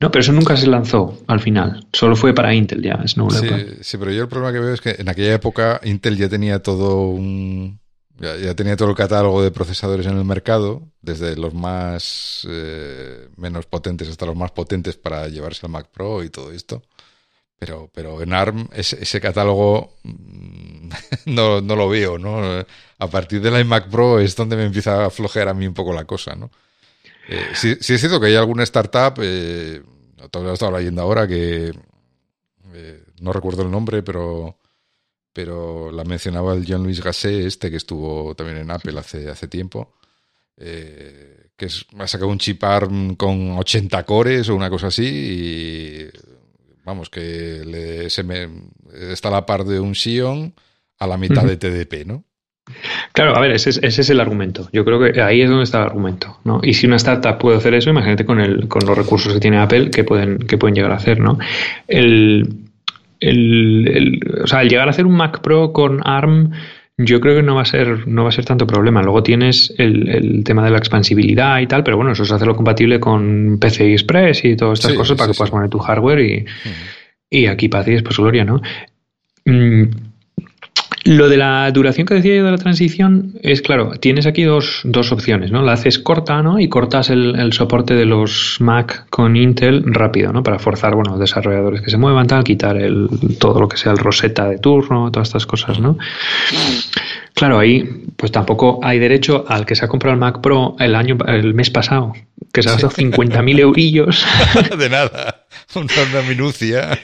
No, 0.00 0.10
pero 0.10 0.22
eso 0.22 0.32
nunca 0.32 0.56
se 0.56 0.66
lanzó 0.66 1.18
al 1.26 1.40
final. 1.40 1.86
Solo 1.92 2.16
fue 2.16 2.34
para 2.34 2.54
Intel 2.54 2.82
ya, 2.82 3.02
Snow 3.06 3.30
Leopard. 3.30 3.82
Sí, 3.82 3.98
pero 3.98 4.10
yo 4.10 4.22
el 4.22 4.28
problema 4.28 4.52
que 4.52 4.60
veo 4.60 4.74
es 4.74 4.80
que 4.80 4.96
en 4.98 5.08
aquella 5.08 5.34
época 5.34 5.80
Intel 5.84 6.16
ya 6.16 6.28
tenía 6.28 6.62
todo 6.62 7.08
un. 7.08 7.78
Ya, 8.18 8.54
tenía 8.54 8.76
todo 8.76 8.90
el 8.90 8.96
catálogo 8.96 9.42
de 9.42 9.50
procesadores 9.50 10.06
en 10.06 10.16
el 10.16 10.24
mercado, 10.24 10.88
desde 11.02 11.36
los 11.36 11.52
más 11.52 12.46
eh, 12.48 13.28
menos 13.36 13.66
potentes 13.66 14.08
hasta 14.08 14.24
los 14.24 14.36
más 14.36 14.52
potentes 14.52 14.96
para 14.96 15.28
llevarse 15.28 15.66
al 15.66 15.72
Mac 15.72 15.88
Pro 15.92 16.22
y 16.22 16.30
todo 16.30 16.52
esto. 16.52 16.82
Pero, 17.58 17.88
pero 17.94 18.20
en 18.20 18.32
ARM 18.32 18.68
ese, 18.72 19.20
catálogo 19.20 19.96
mm, 20.02 20.88
no, 21.26 21.60
no, 21.60 21.76
lo 21.76 21.88
veo, 21.88 22.18
¿no? 22.18 22.64
A 22.98 23.06
partir 23.08 23.40
de 23.40 23.50
la 23.50 23.60
iMac 23.60 23.88
Pro 23.88 24.20
es 24.20 24.36
donde 24.36 24.56
me 24.56 24.64
empieza 24.64 25.06
a 25.06 25.10
flojear 25.10 25.48
a 25.48 25.54
mí 25.54 25.66
un 25.66 25.74
poco 25.74 25.92
la 25.92 26.04
cosa, 26.04 26.34
¿no? 26.34 26.50
Eh, 27.28 27.50
sí, 27.54 27.76
es 27.78 28.00
cierto 28.00 28.20
que 28.20 28.26
hay 28.26 28.34
alguna 28.34 28.64
startup, 28.64 29.14
eh, 29.22 29.82
todavía 30.30 30.54
estaba 30.54 30.78
leyendo 30.78 31.02
ahora, 31.02 31.26
que 31.26 31.72
eh, 32.74 33.04
no 33.20 33.32
recuerdo 33.32 33.62
el 33.62 33.70
nombre, 33.70 34.02
pero, 34.02 34.58
pero 35.32 35.90
la 35.90 36.04
mencionaba 36.04 36.54
el 36.54 36.66
Jean-Louis 36.66 37.02
Gasset, 37.02 37.46
este 37.46 37.70
que 37.70 37.76
estuvo 37.76 38.34
también 38.34 38.58
en 38.58 38.70
Apple 38.70 38.98
hace, 38.98 39.30
hace 39.30 39.48
tiempo, 39.48 39.94
eh, 40.56 41.50
que 41.56 41.66
es, 41.66 41.86
ha 41.98 42.06
sacado 42.06 42.30
un 42.30 42.38
chip 42.38 42.62
ARM 42.62 43.14
con 43.16 43.52
80 43.58 44.04
cores 44.04 44.48
o 44.48 44.56
una 44.56 44.70
cosa 44.70 44.88
así 44.88 45.04
y 45.06 46.10
vamos, 46.84 47.10
que 47.10 47.62
le, 47.64 48.10
se 48.10 48.22
me, 48.22 48.48
está 49.10 49.28
a 49.28 49.32
la 49.32 49.46
par 49.46 49.64
de 49.64 49.80
un 49.80 49.94
Sion 49.94 50.54
a 50.98 51.06
la 51.06 51.16
mitad 51.16 51.44
de 51.44 51.56
TDP, 51.56 52.06
¿no? 52.06 52.24
Claro, 53.12 53.36
a 53.36 53.40
ver, 53.40 53.52
ese 53.52 53.70
es, 53.82 54.10
el 54.10 54.20
argumento. 54.20 54.68
Yo 54.72 54.84
creo 54.84 54.98
que 54.98 55.20
ahí 55.20 55.42
es 55.42 55.50
donde 55.50 55.64
está 55.64 55.78
el 55.78 55.84
argumento, 55.84 56.38
¿no? 56.44 56.60
Y 56.62 56.74
si 56.74 56.86
una 56.86 56.96
startup 56.96 57.38
puede 57.38 57.58
hacer 57.58 57.74
eso, 57.74 57.90
imagínate 57.90 58.24
con, 58.24 58.40
el, 58.40 58.68
con 58.68 58.86
los 58.86 58.96
recursos 58.96 59.32
que 59.34 59.40
tiene 59.40 59.58
Apple 59.58 59.90
que 59.90 60.02
pueden, 60.02 60.38
que 60.38 60.56
pueden 60.56 60.74
llegar 60.74 60.92
a 60.92 60.96
hacer, 60.96 61.20
¿no? 61.20 61.38
El, 61.88 62.64
el, 63.20 64.20
o 64.42 64.46
sea, 64.46 64.62
el 64.62 64.68
llegar 64.68 64.88
a 64.88 64.90
hacer 64.90 65.06
un 65.06 65.16
Mac 65.16 65.40
Pro 65.40 65.72
con 65.72 66.00
ARM 66.04 66.52
yo 66.96 67.20
creo 67.20 67.36
que 67.36 67.42
no 67.42 67.56
va 67.56 67.62
a 67.62 67.66
ser, 67.66 68.06
no 68.06 68.22
va 68.22 68.28
a 68.28 68.32
ser 68.32 68.44
tanto 68.44 68.66
problema. 68.66 69.02
Luego 69.02 69.22
tienes 69.22 69.74
el, 69.78 70.42
tema 70.44 70.64
de 70.64 70.70
la 70.70 70.78
expansibilidad 70.78 71.60
y 71.60 71.66
tal, 71.66 71.82
pero 71.82 71.96
bueno, 71.96 72.12
eso 72.12 72.22
es 72.22 72.32
hacerlo 72.32 72.54
compatible 72.54 73.00
con 73.00 73.58
PCI 73.58 73.92
Express 73.92 74.44
y 74.44 74.56
todas 74.56 74.78
estas 74.78 74.94
cosas 74.94 75.16
para 75.16 75.32
que 75.32 75.36
puedas 75.36 75.50
poner 75.50 75.70
tu 75.70 75.78
hardware 75.78 76.20
y, 76.20 76.44
y 77.30 77.46
aquí 77.46 77.68
para 77.68 77.84
ti 77.84 77.94
es 77.94 78.02
pues 78.02 78.16
gloria, 78.16 78.44
¿no? 78.44 78.60
Mm, 79.44 79.84
Lo 81.04 81.28
de 81.28 81.36
la 81.36 81.70
duración 81.70 82.06
que 82.06 82.14
decía 82.14 82.34
yo 82.34 82.44
de 82.46 82.50
la 82.50 82.56
transición 82.56 83.34
es 83.42 83.60
claro, 83.60 83.92
tienes 84.00 84.26
aquí 84.26 84.42
dos, 84.42 84.80
dos 84.84 85.12
opciones, 85.12 85.50
¿no? 85.50 85.60
La 85.60 85.72
haces 85.72 85.98
corta, 85.98 86.42
¿no? 86.42 86.58
Y 86.58 86.68
cortas 86.68 87.10
el, 87.10 87.52
soporte 87.52 87.94
de 87.94 88.06
los 88.06 88.56
Mac 88.60 89.06
con 89.10 89.36
Intel 89.36 89.82
rápido, 89.84 90.32
¿no? 90.32 90.42
Para 90.42 90.58
forzar, 90.58 90.94
bueno, 90.94 91.18
desarrolladores 91.18 91.82
que 91.82 91.90
se 91.90 91.98
muevan, 91.98 92.26
tal, 92.26 92.42
quitar 92.42 92.78
el, 92.78 93.08
todo 93.38 93.60
lo 93.60 93.68
que 93.68 93.76
sea 93.76 93.92
el 93.92 93.98
Rosetta 93.98 94.48
de 94.48 94.56
turno, 94.58 95.10
todas 95.10 95.28
estas 95.28 95.44
cosas, 95.44 95.78
¿no? 95.78 95.98
Claro, 97.34 97.58
ahí 97.58 97.84
pues 98.16 98.32
tampoco 98.32 98.80
hay 98.82 98.98
derecho 98.98 99.44
al 99.46 99.66
que 99.66 99.74
se 99.74 99.84
ha 99.84 99.88
comprado 99.88 100.14
el 100.14 100.20
Mac 100.20 100.40
Pro 100.40 100.76
el 100.78 100.94
año 100.94 101.18
el 101.26 101.52
mes 101.52 101.68
pasado, 101.68 102.14
que 102.50 102.62
se 102.62 102.70
ha 102.70 102.72
gastado 102.72 102.92
50.000 102.94 103.58
eurillos. 103.60 104.24
De 104.78 104.88
nada, 104.88 105.44
una 105.74 106.22
minucia. 106.28 106.98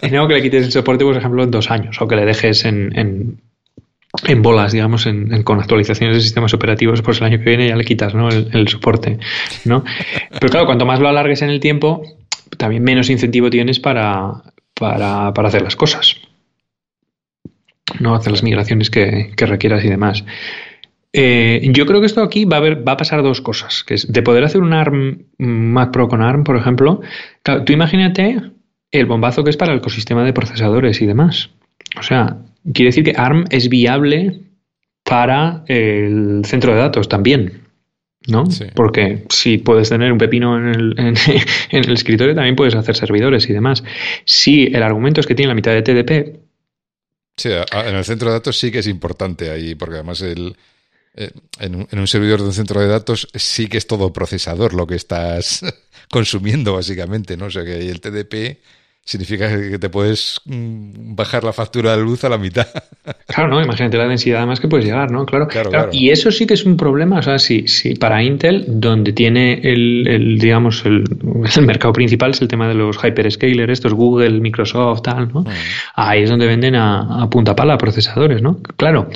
Que 0.00 0.10
le 0.10 0.42
quites 0.42 0.66
el 0.66 0.72
soporte, 0.72 1.04
por 1.04 1.16
ejemplo, 1.16 1.42
en 1.42 1.50
dos 1.50 1.70
años, 1.70 2.00
o 2.00 2.08
que 2.08 2.16
le 2.16 2.24
dejes 2.24 2.64
en, 2.64 2.96
en, 2.98 3.40
bolas, 4.38 4.72
digamos, 4.72 5.06
en, 5.06 5.42
con 5.42 5.60
actualizaciones 5.60 6.16
de 6.16 6.22
sistemas 6.22 6.54
operativos, 6.54 7.02
pues 7.02 7.20
el 7.20 7.26
año 7.26 7.38
que 7.38 7.44
viene 7.44 7.68
ya 7.68 7.76
le 7.76 7.84
quitas 7.84 8.14
¿no? 8.14 8.28
el, 8.28 8.68
soporte. 8.68 9.18
¿no? 9.64 9.84
Pero 10.30 10.48
claro, 10.50 10.66
cuanto 10.66 10.86
más 10.86 11.00
lo 11.00 11.08
alargues 11.08 11.42
en 11.42 11.50
el 11.50 11.60
tiempo, 11.60 12.02
también 12.56 12.82
menos 12.82 13.10
incentivo 13.10 13.50
tienes 13.50 13.80
para, 13.80 14.42
para, 14.74 15.32
para 15.32 15.48
hacer 15.48 15.62
las 15.62 15.76
cosas. 15.76 16.16
¿no? 18.00 18.14
hacer 18.14 18.32
las 18.32 18.42
migraciones 18.42 18.90
que, 18.90 19.32
requieras 19.36 19.84
y 19.84 19.88
demás. 19.88 20.24
Eh, 21.12 21.66
yo 21.72 21.86
creo 21.86 22.00
que 22.00 22.06
esto 22.06 22.22
aquí 22.22 22.44
va 22.44 22.58
a, 22.58 22.60
va 22.60 22.92
a 22.92 22.96
pasar 22.96 23.22
dos 23.22 23.40
cosas, 23.40 23.84
que 23.84 23.94
es 23.94 24.12
de 24.12 24.22
poder 24.22 24.44
hacer 24.44 24.60
un 24.60 24.72
ARM, 24.72 25.24
Mac 25.38 25.92
Pro 25.92 26.08
con 26.08 26.22
ARM, 26.22 26.44
por 26.44 26.56
ejemplo. 26.56 27.00
tú 27.42 27.72
imagínate 27.72 28.40
el 28.90 29.06
bombazo 29.06 29.44
que 29.44 29.50
es 29.50 29.56
para 29.56 29.72
el 29.72 29.78
ecosistema 29.78 30.24
de 30.24 30.32
procesadores 30.32 31.00
y 31.00 31.06
demás. 31.06 31.50
O 31.98 32.02
sea, 32.02 32.36
quiere 32.72 32.88
decir 32.88 33.04
que 33.04 33.14
ARM 33.16 33.44
es 33.50 33.68
viable 33.68 34.40
para 35.04 35.64
el 35.68 36.42
centro 36.44 36.72
de 36.72 36.78
datos 36.78 37.08
también. 37.08 37.62
¿no? 38.26 38.44
Porque 38.74 39.24
si 39.28 39.58
puedes 39.58 39.88
tener 39.88 40.10
un 40.10 40.18
pepino 40.18 40.58
en 40.58 40.68
el, 40.68 40.94
en 40.98 41.84
el, 41.84 41.92
escritorio, 41.92 42.34
también 42.34 42.56
puedes 42.56 42.74
hacer 42.74 42.96
servidores 42.96 43.48
y 43.48 43.52
demás. 43.52 43.84
Si 44.24 44.64
el 44.64 44.82
argumento 44.82 45.20
es 45.20 45.26
que 45.26 45.36
tiene 45.36 45.48
la 45.48 45.54
mitad 45.54 45.72
de 45.72 45.82
TDP, 45.82 46.46
Sí, 47.36 47.50
en 47.50 47.94
el 47.94 48.04
centro 48.04 48.28
de 48.28 48.34
datos 48.34 48.58
sí 48.58 48.70
que 48.70 48.78
es 48.78 48.86
importante 48.86 49.50
ahí, 49.50 49.74
porque 49.74 49.96
además 49.96 50.22
el, 50.22 50.56
eh, 51.14 51.30
en, 51.60 51.86
un, 51.92 52.06
servidor 52.06 52.40
de 52.40 52.46
un 52.46 52.54
centro 52.54 52.80
de 52.80 52.86
datos 52.86 53.28
sí 53.34 53.68
que 53.68 53.76
es 53.76 53.86
todo 53.86 54.12
procesador 54.12 54.72
lo 54.72 54.86
que 54.86 54.94
estás 54.94 55.62
consumiendo, 56.10 56.72
básicamente, 56.74 57.36
¿no? 57.36 57.46
O 57.46 57.50
sea 57.50 57.62
que 57.62 57.90
el 57.90 58.00
TDP 58.00 58.58
significa 59.06 59.48
que 59.48 59.78
te 59.78 59.88
puedes 59.88 60.40
mm, 60.46 61.14
bajar 61.14 61.44
la 61.44 61.52
factura 61.52 61.96
de 61.96 62.02
luz 62.02 62.24
a 62.24 62.28
la 62.28 62.38
mitad. 62.38 62.66
Claro, 63.28 63.48
¿no? 63.48 63.62
Imagínate 63.62 63.96
la 63.96 64.08
densidad 64.08 64.38
además 64.38 64.60
que 64.60 64.66
puedes 64.66 64.84
llegar, 64.84 65.10
¿no? 65.10 65.26
Claro, 65.26 65.46
claro, 65.46 65.88
Y 65.92 66.10
eso 66.10 66.32
sí 66.32 66.46
que 66.46 66.54
es 66.54 66.64
un 66.64 66.76
problema, 66.76 67.18
o 67.18 67.22
sea, 67.22 67.38
si, 67.38 67.68
si 67.68 67.94
para 67.94 68.22
Intel, 68.22 68.64
donde 68.66 69.12
tiene 69.12 69.60
el, 69.62 70.06
el 70.08 70.38
digamos, 70.38 70.84
el, 70.86 71.04
el, 71.56 71.66
mercado 71.66 71.92
principal 71.92 72.32
es 72.32 72.40
el 72.40 72.48
tema 72.48 72.66
de 72.66 72.74
los 72.74 72.96
hyperscalers, 72.96 73.72
estos 73.72 73.94
Google, 73.94 74.40
Microsoft, 74.40 75.02
tal, 75.02 75.32
¿no? 75.32 75.42
Mm. 75.42 75.48
Ahí 75.94 76.22
es 76.22 76.30
donde 76.30 76.46
venden 76.46 76.74
a, 76.74 77.22
a 77.22 77.30
punta 77.30 77.54
pala 77.54 77.78
procesadores, 77.78 78.42
¿no? 78.42 78.60
Claro, 78.76 79.08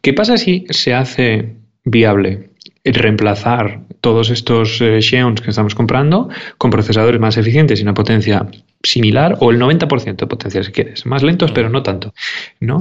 ¿qué 0.00 0.12
pasa 0.12 0.38
si 0.38 0.64
se 0.70 0.94
hace 0.94 1.56
viable 1.84 2.50
reemplazar 2.84 3.80
todos 4.04 4.28
estos 4.28 4.82
eh, 4.82 5.00
Xeons 5.00 5.40
que 5.40 5.48
estamos 5.48 5.74
comprando 5.74 6.28
con 6.58 6.70
procesadores 6.70 7.18
más 7.18 7.38
eficientes 7.38 7.80
y 7.80 7.82
una 7.84 7.94
potencia 7.94 8.46
similar 8.82 9.38
o 9.40 9.50
el 9.50 9.58
90% 9.58 10.16
de 10.16 10.26
potencia 10.26 10.62
si 10.62 10.72
quieres, 10.72 11.06
más 11.06 11.22
lentos 11.22 11.52
pero 11.52 11.70
no 11.70 11.82
tanto, 11.82 12.12
¿no? 12.60 12.80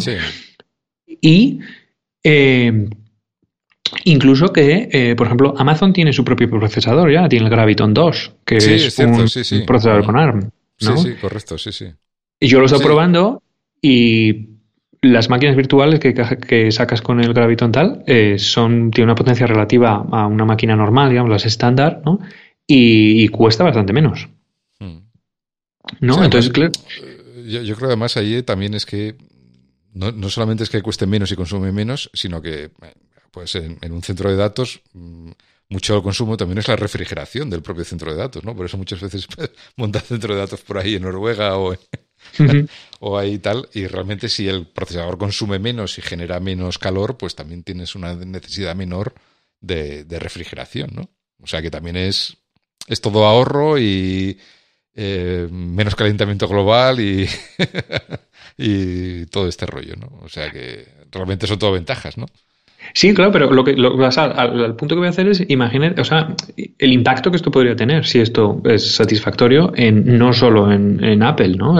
Y 1.07 1.59
eh, 2.21 2.89
incluso 4.03 4.51
que, 4.51 4.89
eh, 4.91 5.15
por 5.15 5.27
ejemplo, 5.27 5.53
Amazon 5.57 5.93
tiene 5.93 6.11
su 6.11 6.25
propio 6.25 6.49
procesador 6.49 7.09
ya, 7.09 7.29
tiene 7.29 7.45
el 7.45 7.51
Graviton 7.51 7.93
2, 7.93 8.31
que 8.45 8.57
es, 8.57 8.99
un, 8.99 9.65
procesador 9.65 10.05
con 10.05 10.17
ARM. 10.17 10.51
Sí, 10.77 10.91
sí, 10.97 11.13
correcto, 11.21 11.57
sí, 11.57 11.71
sí. 11.71 11.85
Y 12.37 12.47
yo 12.47 12.59
lo 12.59 12.65
estoy 12.65 12.83
probando 12.83 13.41
y 13.81 14.52
las 15.03 15.29
máquinas 15.29 15.55
virtuales 15.55 15.99
que, 15.99 16.71
sacas 16.71 17.01
con 17.01 17.19
el 17.19 17.33
Graviton 17.33 17.71
tal 17.71 18.03
eh, 18.07 18.39
son, 18.39 18.89
tiene 18.89 19.05
una 19.05 19.15
potencia 19.15 19.45
relativa 19.45 20.05
a 20.11 20.27
una 20.27 20.45
máquina 20.45 20.75
normal, 20.75 21.09
digamos, 21.09 21.29
las 21.29 21.45
estándar, 21.45 22.01
¿no? 22.05 22.19
Y, 22.65 23.27
cuesta 23.27 23.65
bastante 23.65 23.91
menos. 23.91 24.29
Hmm. 24.79 24.99
¿No? 25.99 26.23
Entonces, 26.23 26.51
claro. 26.51 26.71
Eh, 27.01 27.45
yo, 27.47 27.61
yo, 27.61 27.75
creo 27.75 27.89
además 27.89 28.15
ahí 28.15 28.41
también 28.43 28.73
es 28.73 28.85
que 28.85 29.15
no, 29.93 30.29
solamente 30.29 30.63
es 30.63 30.69
que 30.69 30.81
cueste 30.81 31.05
menos 31.05 31.31
y 31.31 31.35
consume 31.35 31.73
menos, 31.73 32.09
sino 32.13 32.41
que 32.41 32.71
pues 33.29 33.55
en, 33.55 33.77
en, 33.81 33.91
un 33.91 34.01
centro 34.01 34.29
de 34.29 34.37
datos 34.37 34.81
mm, 34.93 35.31
mucho 35.69 36.01
consumo 36.01 36.37
también 36.37 36.59
es 36.59 36.67
la 36.67 36.75
refrigeración 36.75 37.49
del 37.49 37.61
propio 37.61 37.83
centro 37.83 38.11
de 38.11 38.17
datos, 38.17 38.43
¿no? 38.43 38.55
Por 38.55 38.65
eso 38.65 38.77
muchas 38.77 39.01
veces 39.01 39.27
montas 39.75 40.05
centro 40.05 40.33
de 40.33 40.39
datos 40.39 40.61
por 40.61 40.77
ahí 40.77 40.95
en 40.95 41.01
Noruega 41.01 41.57
o 41.57 41.73
en, 41.73 41.79
o 42.99 43.17
ahí 43.17 43.39
tal, 43.39 43.69
y 43.73 43.87
realmente 43.87 44.29
si 44.29 44.47
el 44.47 44.67
procesador 44.67 45.17
consume 45.17 45.59
menos 45.59 45.97
y 45.97 46.01
genera 46.01 46.39
menos 46.39 46.77
calor, 46.77 47.17
pues 47.17 47.35
también 47.35 47.63
tienes 47.63 47.95
una 47.95 48.15
necesidad 48.15 48.75
menor 48.75 49.13
de, 49.59 50.05
refrigeración, 50.19 50.91
¿no? 50.93 51.09
O 51.41 51.47
sea 51.47 51.61
que 51.61 51.71
también 51.71 51.97
es, 51.97 52.37
es 52.87 53.01
todo 53.01 53.25
ahorro 53.25 53.77
y 53.77 54.37
eh, 54.95 55.47
menos 55.51 55.95
calentamiento 55.95 56.47
global 56.47 56.99
y, 56.99 57.27
y 58.57 59.25
todo 59.27 59.47
este 59.47 59.65
rollo, 59.65 59.95
¿no? 59.95 60.19
O 60.21 60.29
sea 60.29 60.51
que 60.51 60.87
realmente 61.11 61.47
son 61.47 61.59
todo 61.59 61.71
ventajas, 61.71 62.17
¿no? 62.17 62.27
Sí, 62.95 63.13
claro, 63.13 63.31
pero 63.31 63.51
lo 63.51 63.63
que, 63.63 63.73
lo, 63.73 63.97
al, 64.05 64.75
punto 64.75 64.93
que 64.95 64.99
voy 64.99 65.07
a 65.07 65.09
hacer 65.09 65.27
es 65.27 65.43
imaginar, 65.47 65.99
o 65.99 66.03
sea, 66.03 66.35
el 66.77 66.93
impacto 66.93 67.31
que 67.31 67.37
esto 67.37 67.49
podría 67.49 67.75
tener 67.75 68.05
si 68.05 68.19
esto 68.19 68.61
es 68.65 68.95
satisfactorio 68.95 69.71
en 69.75 70.19
no 70.19 70.31
solo 70.31 70.71
en, 70.71 71.23
Apple, 71.23 71.55
¿no? 71.57 71.77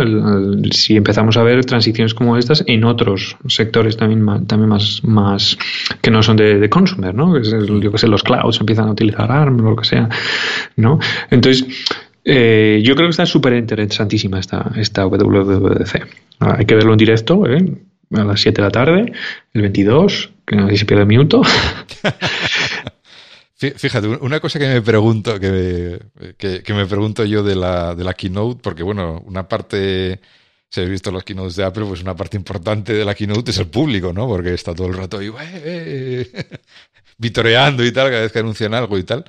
si 0.72 0.96
empezamos 0.96 1.38
a 1.38 1.44
ver 1.44 1.64
transiciones 1.66 2.16
como 2.16 2.36
estas 2.36 2.64
en 2.66 2.84
otros 2.84 3.38
sectores 3.48 3.96
también, 3.96 4.48
también 4.48 4.70
más, 4.70 5.02
más 5.04 5.58
que 6.02 6.10
no 6.10 6.24
son 6.24 6.38
de, 6.38 6.68
consumer, 6.70 7.14
¿no? 7.14 7.40
yo 7.40 7.92
que 7.92 7.98
sé, 8.00 8.08
los 8.08 8.24
clouds 8.24 8.60
empiezan 8.60 8.88
a 8.88 8.92
utilizar 8.92 9.32
ARM 9.32 9.60
o 9.60 9.70
lo 9.70 9.76
que 9.76 9.86
sea, 9.86 10.10
¿no? 10.78 10.98
Entonces, 11.30 11.68
eh, 12.26 12.82
yo 12.84 12.96
creo 12.96 13.08
que 13.08 13.12
está 13.12 13.26
súper 13.26 13.54
interesantísima 13.54 14.40
esta, 14.40 14.72
esta 14.78 15.06
WWDC. 15.06 16.08
Hay 16.40 16.66
que 16.66 16.76
verlo 16.76 16.94
en 16.94 16.98
directo, 16.98 17.46
¿eh? 17.48 17.64
A 18.14 18.24
las 18.24 18.42
7 18.42 18.62
de 18.62 18.68
la 18.68 18.72
tarde, 18.72 19.14
el 19.54 19.62
22, 19.62 20.32
que 20.46 20.70
si 20.70 20.78
se 20.78 20.86
pierde 20.86 21.02
el 21.02 21.08
minuto. 21.08 21.42
Fíjate, 23.78 24.08
una 24.08 24.40
cosa 24.42 24.60
que 24.60 24.68
me 24.68 24.82
pregunto, 24.82 25.40
que 25.40 26.00
me, 26.74 26.86
pregunto 26.86 27.24
yo 27.24 27.44
de 27.44 27.56
la, 27.56 27.96
de 27.96 28.04
la 28.04 28.14
keynote, 28.14 28.60
porque 28.62 28.84
bueno, 28.84 29.24
una 29.26 29.48
parte, 29.48 30.20
si 30.70 30.82
habéis 30.82 30.92
visto 30.92 31.12
los 31.12 31.24
keynotes 31.24 31.56
de 31.56 31.64
Apple, 31.64 31.86
pues 31.86 32.02
una 32.02 32.16
parte 32.16 32.36
importante 32.36 32.94
de 32.94 33.06
la 33.06 33.16
keynote 33.16 33.52
es 33.52 33.58
el 33.60 33.68
público, 33.68 34.12
¿no? 34.12 34.28
Porque 34.28 34.54
está 34.54 34.76
todo 34.76 34.88
el 34.88 34.96
rato 34.96 35.20
ahí, 35.20 35.32
vitoreando 37.18 37.86
y 37.86 37.92
tal, 37.94 38.10
cada 38.10 38.24
vez 38.24 38.34
que 38.34 38.40
anuncian 38.40 38.74
algo 38.74 38.98
y 38.98 39.04
tal. 39.04 39.24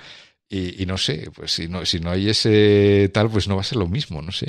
Y, 0.49 0.83
y, 0.83 0.87
no 0.87 0.99
sé, 0.99 1.31
pues 1.35 1.53
si 1.53 1.69
no, 1.69 1.85
si 1.87 2.01
no 2.01 2.11
hay 2.11 2.29
ese 2.29 3.11
tal, 3.15 3.31
pues 3.31 3.47
no 3.49 3.55
va 3.55 3.61
a 3.63 3.65
ser 3.65 3.79
lo 3.79 3.87
mismo, 3.87 4.21
no 4.21 4.33
sé. 4.33 4.49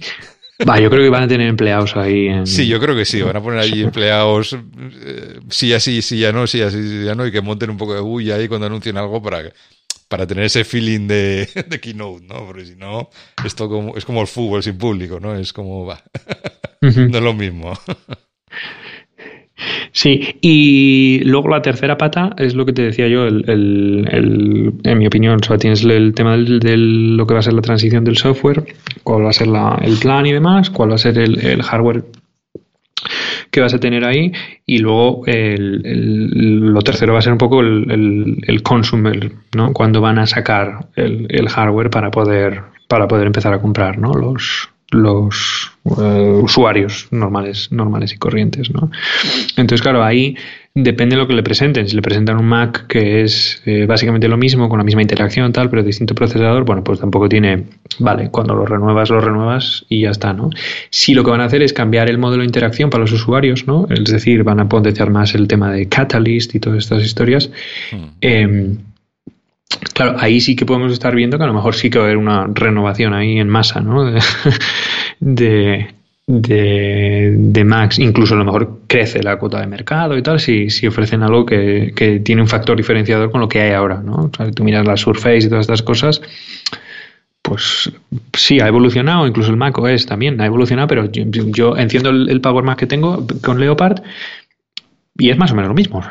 Va, 0.70 0.80
yo 0.80 0.90
creo 0.90 1.04
que 1.04 1.10
van 1.10 1.24
a 1.24 1.28
tener 1.28 1.48
empleados 1.48 1.96
ahí. 1.98 2.30
Sí, 2.46 2.68
yo 2.68 2.80
creo 2.80 2.96
que 2.96 3.06
sí. 3.06 3.22
Van 3.22 3.36
a 3.36 3.42
poner 3.42 3.60
ahí 3.60 3.82
empleados, 3.82 4.54
eh, 4.54 5.40
sí, 5.50 5.74
así, 5.74 6.02
sí, 6.02 6.20
ya 6.20 6.32
no, 6.32 6.48
sí, 6.48 6.62
así, 6.62 6.82
sí, 6.82 7.06
ya 7.06 7.14
no, 7.14 7.28
y 7.28 7.32
que 7.32 7.42
monten 7.42 7.70
un 7.70 7.78
poco 7.78 7.94
de 7.94 8.02
bulla 8.02 8.36
ahí 8.36 8.48
cuando 8.48 8.68
anuncien 8.68 8.98
algo 8.98 9.22
para, 9.22 9.52
para 10.08 10.26
tener 10.26 10.46
ese 10.46 10.64
feeling 10.64 11.08
de, 11.08 11.50
de 11.68 11.80
keynote, 11.82 12.26
¿no? 12.26 12.46
Porque 12.46 12.66
si 12.66 12.76
no, 12.76 13.10
esto 13.44 13.68
como, 13.68 13.98
es 13.98 14.06
como 14.06 14.22
el 14.22 14.28
fútbol 14.28 14.64
sin 14.64 14.78
público, 14.78 15.20
¿no? 15.20 15.36
Es 15.36 15.52
como, 15.52 15.86
va, 15.86 16.02
no 16.82 17.18
es 17.18 17.24
lo 17.24 17.34
mismo. 17.34 17.74
Sí, 19.92 20.36
y 20.42 21.22
luego 21.24 21.50
la 21.50 21.62
tercera 21.62 21.98
pata 21.98 22.32
es 22.38 22.56
lo 22.56 22.66
que 22.66 22.74
te 22.74 22.84
decía 22.84 23.08
yo, 23.08 23.26
el, 23.26 23.44
el, 23.48 24.74
en 24.84 24.98
mi 24.98 25.08
opinión, 25.08 25.40
o 25.42 25.44
sea, 25.44 25.58
tienes 25.58 25.84
el 25.84 26.14
tema 26.14 26.38
de 26.38 26.78
lo 26.78 27.26
que 27.26 27.34
va 27.34 27.40
a 27.40 27.44
ser 27.44 27.54
la 27.54 27.62
transición 27.62 28.04
del 28.04 28.18
software, 28.18 28.66
cuál 29.04 29.26
va 29.26 29.30
a 29.30 29.34
ser 29.34 29.48
el 29.82 29.98
plan 29.98 30.26
y 30.26 30.34
demás, 30.34 30.70
cuál 30.70 30.92
va 30.92 30.96
a 30.96 31.00
ser 31.00 31.18
el, 31.18 31.62
hardware 31.62 32.04
que 33.52 33.62
vas 33.62 33.74
a 33.74 33.80
tener 33.80 34.04
ahí 34.06 34.32
y 34.66 34.80
luego 34.80 35.24
lo 35.26 36.82
tercero 36.82 37.14
va 37.14 37.20
a 37.20 37.22
ser 37.22 37.32
un 37.32 37.38
poco 37.38 37.62
el, 37.62 38.44
el, 38.46 38.64
consumer, 38.64 39.32
¿no? 39.56 39.72
Cuando 39.74 40.02
van 40.02 40.20
a 40.20 40.26
sacar 40.26 40.88
el, 40.96 41.50
hardware 41.50 41.90
para 41.90 42.12
poder 42.12 42.62
para 42.88 43.08
poder 43.08 43.28
empezar 43.28 43.54
a 43.54 43.62
comprar, 43.62 43.98
¿no? 43.98 44.14
Los, 44.14 44.70
los 44.92 45.72
eh, 45.86 46.40
usuarios 46.42 47.08
normales, 47.12 47.72
normales 47.72 48.14
y 48.14 48.18
corrientes, 48.18 48.72
¿no? 48.72 48.92
Entonces, 49.58 49.82
claro, 49.82 50.04
ahí 50.04 50.36
depende 50.76 51.16
de 51.16 51.22
lo 51.22 51.28
que 51.28 51.34
le 51.34 51.42
presenten. 51.42 51.88
Si 51.88 51.96
le 51.96 52.02
presentan 52.02 52.38
un 52.38 52.46
Mac 52.46 52.86
que 52.88 53.24
es 53.24 53.62
eh, 53.66 53.86
básicamente 53.86 54.28
lo 54.28 54.38
mismo, 54.38 54.68
con 54.68 54.78
la 54.78 54.84
misma 54.84 55.02
interacción, 55.02 55.52
tal, 55.54 55.70
pero 55.70 55.84
distinto 55.84 56.14
procesador, 56.14 56.66
bueno, 56.66 56.84
pues 56.84 57.00
tampoco 57.00 57.30
tiene, 57.30 57.64
vale, 58.00 58.30
cuando 58.30 58.54
lo 58.56 58.66
renuevas, 58.66 59.10
lo 59.10 59.22
renuevas 59.22 59.86
y 59.90 60.02
ya 60.02 60.12
está, 60.12 60.34
¿no? 60.34 60.50
Si 60.90 61.14
lo 61.14 61.24
que 61.24 61.32
van 61.32 61.42
a 61.42 61.46
hacer 61.46 61.62
es 61.62 61.74
cambiar 61.74 62.10
el 62.10 62.18
modelo 62.18 62.42
de 62.42 62.48
interacción 62.48 62.90
para 62.90 63.02
los 63.02 63.12
usuarios, 63.14 63.66
¿no? 63.68 63.88
Es 63.90 64.04
decir, 64.04 64.44
van 64.44 64.60
a 64.60 64.70
potenciar 64.70 65.10
más 65.10 65.34
el 65.34 65.48
tema 65.48 65.72
de 65.72 65.88
Catalyst 65.88 66.56
y 66.56 66.60
todas 66.60 66.80
estas 66.80 67.04
historias. 67.04 67.50
Em, 68.22 68.78
claro, 69.94 70.16
ahí 70.20 70.42
sí 70.42 70.56
que 70.56 70.66
podemos 70.66 70.92
estar 70.92 71.16
viendo 71.16 71.38
que 71.38 71.44
a 71.44 71.48
lo 71.48 71.54
mejor 71.54 71.76
sí 71.76 71.90
que 71.90 71.98
va 71.98 72.06
a 72.06 72.08
haber 72.08 72.18
una 72.18 72.48
renovación 72.48 73.14
ahí 73.14 73.40
en 73.40 73.50
masa, 73.50 73.82
¿no? 73.82 74.04
de, 74.06 74.20
de, 76.28 77.64
Max, 77.66 78.00
incluso 78.00 78.34
a 78.34 78.38
lo 78.38 78.46
mejor 78.46 78.82
crece 78.88 79.22
la 79.22 79.38
cuota 79.38 79.60
de 79.60 79.68
mercado 79.68 80.18
y 80.18 80.24
tal, 80.24 80.40
si, 80.40 80.70
si 80.70 80.88
ofrecen 80.88 81.24
algo 81.24 81.46
que, 81.46 82.22
tiene 82.24 82.42
un 82.42 82.48
factor 82.48 82.76
diferenciador 82.76 83.32
con 83.32 83.42
lo 83.42 83.48
que 83.48 83.62
hay 83.62 83.72
ahora, 83.72 84.02
¿no? 84.02 84.32
O 84.40 84.52
tú 84.52 84.64
miras 84.64 84.86
la 84.86 84.98
Surface 84.98 85.46
y 85.46 85.50
todas 85.50 85.62
estas 85.62 85.84
cosas, 85.84 86.22
pues 87.42 87.92
sí, 88.34 88.60
ha 88.60 88.68
evolucionado, 88.68 89.28
incluso 89.28 89.52
el 89.52 89.58
Mac 89.58 89.78
OS 89.78 90.06
también 90.08 90.42
ha 90.42 90.46
evolucionado, 90.46 90.88
pero 90.88 91.06
yo, 91.12 91.78
enciendo 91.78 92.10
el, 92.10 92.42
Power 92.42 92.64
Mac 92.64 92.80
que 92.80 92.88
tengo 92.88 93.26
con 93.44 93.60
Leopard 93.60 94.02
y 95.18 95.30
es 95.30 95.38
más 95.38 95.52
o 95.52 95.56
menos 95.56 95.70
lo 95.70 95.76
mismo, 95.76 96.02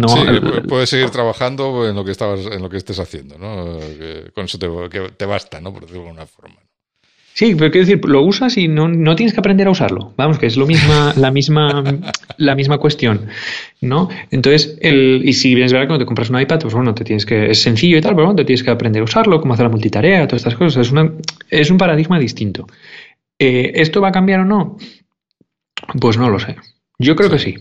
no, 0.00 0.08
sí, 0.08 0.22
puedes 0.68 0.90
seguir 0.90 1.10
trabajando 1.10 1.88
en 1.88 1.94
lo 1.94 2.04
que 2.04 2.12
estabas, 2.12 2.46
en 2.46 2.62
lo 2.62 2.68
que 2.68 2.76
estés 2.76 2.98
haciendo, 2.98 3.38
¿no? 3.38 3.78
Con 4.34 4.44
eso 4.44 4.58
te, 4.58 4.68
te 5.16 5.26
basta, 5.26 5.60
¿no? 5.60 5.72
Por 5.72 5.82
decirlo 5.82 6.02
de 6.02 6.08
alguna 6.08 6.26
forma. 6.26 6.56
Sí, 7.36 7.54
pero 7.54 7.70
quiero 7.70 7.86
decir, 7.86 8.02
lo 8.06 8.22
usas 8.22 8.56
y 8.56 8.66
no, 8.66 8.88
no, 8.88 9.14
tienes 9.14 9.34
que 9.34 9.40
aprender 9.40 9.66
a 9.66 9.70
usarlo. 9.70 10.14
Vamos, 10.16 10.38
que 10.38 10.46
es 10.46 10.56
lo 10.56 10.66
misma, 10.66 11.12
la 11.18 11.30
misma, 11.30 11.84
la 12.38 12.54
misma 12.54 12.78
cuestión, 12.78 13.26
¿no? 13.82 14.08
Entonces, 14.30 14.78
el, 14.80 15.20
y 15.22 15.34
si 15.34 15.52
es 15.60 15.70
verdad 15.70 15.84
que 15.84 15.88
cuando 15.88 16.04
te 16.04 16.06
compras 16.06 16.30
un 16.30 16.40
iPad, 16.40 16.60
pues 16.60 16.72
bueno, 16.72 16.94
te 16.94 17.04
tienes 17.04 17.26
que, 17.26 17.50
es 17.50 17.60
sencillo 17.60 17.98
y 17.98 18.00
tal, 18.00 18.14
pero 18.14 18.24
bueno, 18.24 18.36
te 18.36 18.46
tienes 18.46 18.62
que 18.62 18.70
aprender 18.70 19.02
a 19.02 19.04
usarlo, 19.04 19.38
cómo 19.38 19.52
hacer 19.52 19.64
la 19.64 19.70
multitarea, 19.70 20.26
todas 20.26 20.40
estas 20.40 20.54
cosas. 20.54 20.86
Es, 20.86 20.92
una, 20.92 21.12
es 21.50 21.70
un 21.70 21.76
paradigma 21.76 22.18
distinto. 22.18 22.66
Eh, 23.38 23.70
¿Esto 23.74 24.00
va 24.00 24.08
a 24.08 24.12
cambiar 24.12 24.40
o 24.40 24.46
no? 24.46 24.78
Pues 26.00 26.16
no 26.16 26.30
lo 26.30 26.38
sé. 26.38 26.56
Yo 26.98 27.16
creo 27.16 27.28
que 27.28 27.38
sí. 27.38 27.58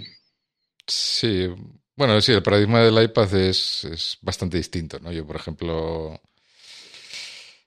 Sí, 0.87 1.49
bueno, 1.95 2.19
sí, 2.21 2.31
el 2.31 2.43
paradigma 2.43 2.81
del 2.81 3.01
iPad 3.03 3.33
es, 3.35 3.85
es 3.85 4.17
bastante 4.21 4.57
distinto, 4.57 4.99
¿no? 4.99 5.11
Yo, 5.11 5.25
por 5.25 5.35
ejemplo, 5.35 6.19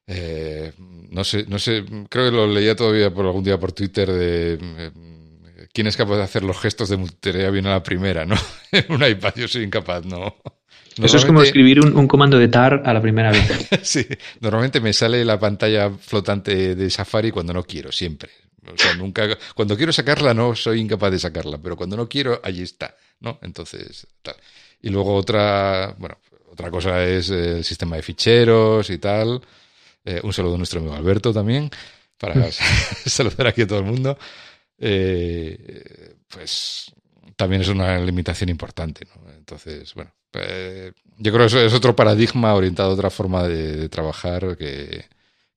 eh, 0.06 0.72
no 0.78 1.22
sé, 1.22 1.44
no 1.48 1.58
sé, 1.58 1.84
creo 2.08 2.30
que 2.30 2.36
lo 2.36 2.46
leía 2.46 2.74
todavía 2.74 3.12
por 3.12 3.26
algún 3.26 3.44
día 3.44 3.58
por 3.58 3.72
Twitter 3.72 4.10
de 4.10 4.58
eh, 4.60 4.90
quién 5.72 5.86
es 5.86 5.96
capaz 5.96 6.16
de 6.16 6.22
hacer 6.22 6.42
los 6.44 6.58
gestos 6.58 6.88
de 6.88 6.96
multitarea 6.96 7.50
bien 7.50 7.66
a 7.66 7.70
la 7.70 7.82
primera, 7.82 8.24
¿no? 8.24 8.36
en 8.72 8.86
un 8.90 9.04
iPad 9.04 9.34
yo 9.36 9.48
soy 9.48 9.64
incapaz, 9.64 10.04
¿no? 10.04 10.36
Eso 10.96 11.16
es 11.16 11.24
como 11.24 11.42
escribir 11.42 11.80
un, 11.80 12.08
comando 12.08 12.38
de 12.38 12.48
tar 12.48 12.82
a 12.84 12.92
la 12.92 13.00
primera 13.00 13.30
vez. 13.30 13.68
sí, 13.82 14.06
normalmente 14.40 14.80
me 14.80 14.92
sale 14.92 15.24
la 15.24 15.38
pantalla 15.38 15.90
flotante 15.90 16.74
de 16.74 16.90
Safari 16.90 17.30
cuando 17.30 17.52
no 17.52 17.62
quiero, 17.62 17.92
siempre. 17.92 18.30
O 18.66 18.76
sea, 18.76 18.94
nunca, 18.94 19.26
cuando 19.54 19.76
quiero 19.76 19.92
sacarla 19.92 20.34
no 20.34 20.54
soy 20.54 20.80
incapaz 20.80 21.12
de 21.12 21.18
sacarla, 21.18 21.58
pero 21.58 21.76
cuando 21.76 21.96
no 21.96 22.08
quiero, 22.08 22.40
allí 22.42 22.62
está, 22.62 22.96
¿no? 23.20 23.38
Entonces, 23.42 24.06
tal. 24.22 24.36
Y 24.80 24.90
luego 24.90 25.14
otra, 25.14 25.94
bueno, 25.98 26.18
otra 26.50 26.70
cosa 26.70 27.04
es 27.04 27.30
el 27.30 27.64
sistema 27.64 27.96
de 27.96 28.02
ficheros 28.02 28.90
y 28.90 28.98
tal. 28.98 29.40
Eh, 30.04 30.20
un 30.22 30.32
saludo 30.32 30.54
a 30.54 30.58
nuestro 30.58 30.80
amigo 30.80 30.94
Alberto 30.94 31.32
también, 31.32 31.70
para 32.16 32.34
mm. 32.34 32.50
saludar 33.06 33.48
aquí 33.48 33.62
a 33.62 33.66
todo 33.66 33.80
el 33.80 33.84
mundo. 33.84 34.18
Eh, 34.78 36.14
pues 36.28 36.92
también 37.36 37.62
es 37.62 37.68
una 37.68 37.98
limitación 37.98 38.50
importante. 38.50 39.06
Entonces, 39.36 39.92
bueno, 39.94 40.12
eh, 40.34 40.92
yo 41.16 41.32
creo 41.32 41.44
que 41.44 41.46
eso 41.46 41.60
es 41.60 41.74
otro 41.74 41.96
paradigma 41.96 42.54
orientado 42.54 42.90
a 42.90 42.94
otra 42.94 43.10
forma 43.10 43.44
de, 43.44 43.88
trabajar 43.88 44.56
que, 44.56 45.06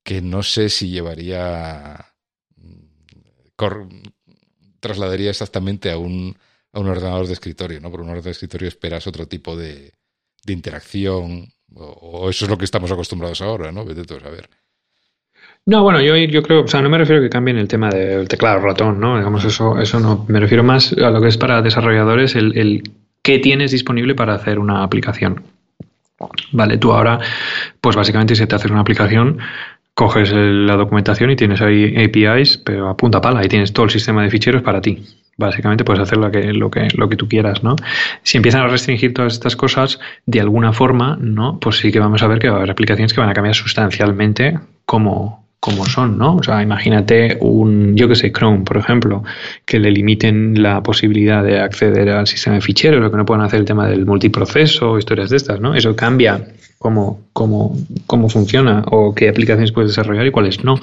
que, 0.03 0.21
no 0.21 0.43
sé 0.43 0.69
si 0.69 0.89
llevaría, 0.89 2.13
trasladaría 4.79 5.29
exactamente 5.29 5.91
a 5.91 5.97
un, 5.97 6.35
a 6.73 6.79
un 6.79 6.87
ordenador 6.87 7.27
de 7.27 7.33
escritorio, 7.33 7.79
¿no? 7.79 7.91
Por 7.91 8.01
un 8.01 8.07
ordenador 8.07 8.25
de 8.25 8.31
escritorio 8.31 8.67
esperas 8.67 9.07
otro 9.07 9.27
tipo 9.27 9.55
de, 9.55 9.93
interacción, 10.47 11.47
o, 11.73 12.29
eso 12.29 12.45
es 12.45 12.51
lo 12.51 12.57
que 12.57 12.65
estamos 12.65 12.91
acostumbrados 12.91 13.41
ahora, 13.41 13.71
¿no? 13.71 13.85
Vete 13.85 14.03
tú 14.03 14.15
a 14.15 14.19
saber. 14.19 14.49
No, 15.65 15.83
bueno, 15.83 16.01
yo, 16.01 16.15
yo 16.15 16.41
creo, 16.41 16.63
o 16.63 16.67
sea, 16.67 16.81
no 16.81 16.89
me 16.89 16.97
refiero 16.97 17.21
a 17.21 17.23
que 17.23 17.29
cambien 17.29 17.57
el 17.57 17.67
tema 17.67 17.89
del 17.89 18.27
teclado 18.27 18.59
ratón, 18.61 18.99
¿no? 18.99 19.17
Digamos, 19.17 19.45
eso, 19.45 19.79
eso 19.79 19.99
no. 19.99 20.25
Me 20.27 20.39
refiero 20.39 20.63
más 20.63 20.93
a 20.93 21.11
lo 21.11 21.21
que 21.21 21.27
es 21.27 21.37
para 21.37 21.61
desarrolladores, 21.61 22.35
el, 22.35 22.57
el 22.57 22.83
qué 23.21 23.39
tienes 23.39 23.71
disponible 23.71 24.15
para 24.15 24.33
hacer 24.33 24.57
una 24.57 24.83
aplicación. 24.83 25.43
Vale, 26.51 26.77
tú 26.77 26.91
ahora, 26.91 27.19
pues 27.79 27.95
básicamente 27.95 28.35
si 28.35 28.45
te 28.45 28.55
haces 28.55 28.71
una 28.71 28.81
aplicación, 28.81 29.39
coges 29.93 30.31
la 30.33 30.75
documentación 30.75 31.31
y 31.31 31.35
tienes 31.35 31.61
ahí 31.61 31.95
APIs, 31.95 32.57
pero 32.57 32.89
a 32.89 32.97
punta 32.97 33.21
pala, 33.21 33.45
y 33.45 33.47
tienes 33.47 33.73
todo 33.73 33.85
el 33.85 33.91
sistema 33.91 34.23
de 34.23 34.29
ficheros 34.29 34.61
para 34.61 34.81
ti 34.81 35.03
básicamente 35.37 35.83
puedes 35.83 36.01
hacer 36.01 36.17
lo 36.17 36.31
que, 36.31 36.53
lo 36.53 36.71
que, 36.71 36.87
lo 36.95 37.09
que 37.09 37.17
tú 37.17 37.27
quieras, 37.27 37.63
¿no? 37.63 37.75
Si 38.23 38.37
empiezan 38.37 38.61
a 38.61 38.67
restringir 38.67 39.13
todas 39.13 39.33
estas 39.33 39.55
cosas 39.55 39.99
de 40.25 40.39
alguna 40.39 40.71
forma, 40.71 41.17
¿no? 41.19 41.59
Pues 41.59 41.77
sí 41.77 41.91
que 41.91 41.99
vamos 41.99 42.23
a 42.23 42.27
ver 42.27 42.39
que 42.39 42.47
va 42.47 42.55
a 42.55 42.57
haber 42.57 42.71
aplicaciones 42.71 43.13
que 43.13 43.19
van 43.19 43.29
a 43.29 43.33
cambiar 43.33 43.55
sustancialmente 43.55 44.59
como, 44.85 45.45
como 45.61 45.85
son, 45.85 46.17
¿no? 46.17 46.37
O 46.37 46.43
sea, 46.43 46.63
imagínate 46.63 47.37
un, 47.39 47.95
yo 47.95 48.07
que 48.07 48.15
sé, 48.15 48.31
Chrome, 48.31 48.63
por 48.65 48.77
ejemplo, 48.77 49.23
que 49.63 49.79
le 49.79 49.91
limiten 49.91 50.61
la 50.61 50.81
posibilidad 50.81 51.43
de 51.43 51.61
acceder 51.61 52.09
al 52.09 52.25
sistema 52.25 52.55
de 52.55 52.61
ficheros, 52.61 52.99
lo 52.99 53.11
que 53.11 53.17
no 53.17 53.25
puedan 53.25 53.45
hacer 53.45 53.59
el 53.59 53.65
tema 53.65 53.87
del 53.87 54.07
multiproceso, 54.07 54.97
historias 54.97 55.29
de 55.29 55.37
estas, 55.37 55.61
¿no? 55.61 55.75
Eso 55.75 55.95
cambia 55.95 56.47
cómo, 56.79 57.27
cómo, 57.31 57.77
cómo 58.07 58.27
funciona 58.27 58.83
o 58.87 59.13
qué 59.13 59.29
aplicaciones 59.29 59.71
puedes 59.71 59.91
desarrollar 59.91 60.25
y 60.25 60.31
cuáles 60.31 60.63
no. 60.63 60.81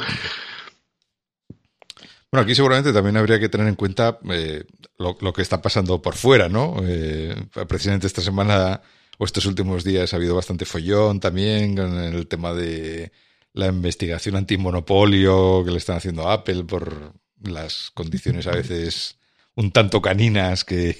Bueno, 2.30 2.44
aquí 2.44 2.54
seguramente 2.54 2.92
también 2.92 3.16
habría 3.16 3.40
que 3.40 3.48
tener 3.48 3.66
en 3.66 3.74
cuenta 3.74 4.20
eh, 4.30 4.62
lo, 4.96 5.32
que 5.32 5.42
está 5.42 5.60
pasando 5.60 6.00
por 6.00 6.14
fuera, 6.14 6.48
¿no? 6.48 6.76
Eh, 6.84 7.34
precisamente 7.66 8.06
esta 8.06 8.20
semana 8.22 8.80
o 9.18 9.24
estos 9.24 9.44
últimos 9.44 9.82
días 9.82 10.12
ha 10.12 10.18
habido 10.18 10.36
bastante 10.36 10.64
follón 10.64 11.18
también 11.18 11.74
con 11.74 11.98
el 11.98 12.28
tema 12.28 12.54
de 12.54 13.10
la 13.58 13.66
investigación 13.66 14.36
antimonopolio 14.36 15.64
que 15.64 15.72
le 15.72 15.78
están 15.78 15.96
haciendo 15.96 16.28
a 16.28 16.34
Apple 16.34 16.62
por 16.62 17.12
las 17.42 17.90
condiciones 17.92 18.46
a 18.46 18.52
veces 18.52 19.18
un 19.56 19.72
tanto 19.72 20.00
caninas 20.00 20.64
que, 20.64 20.96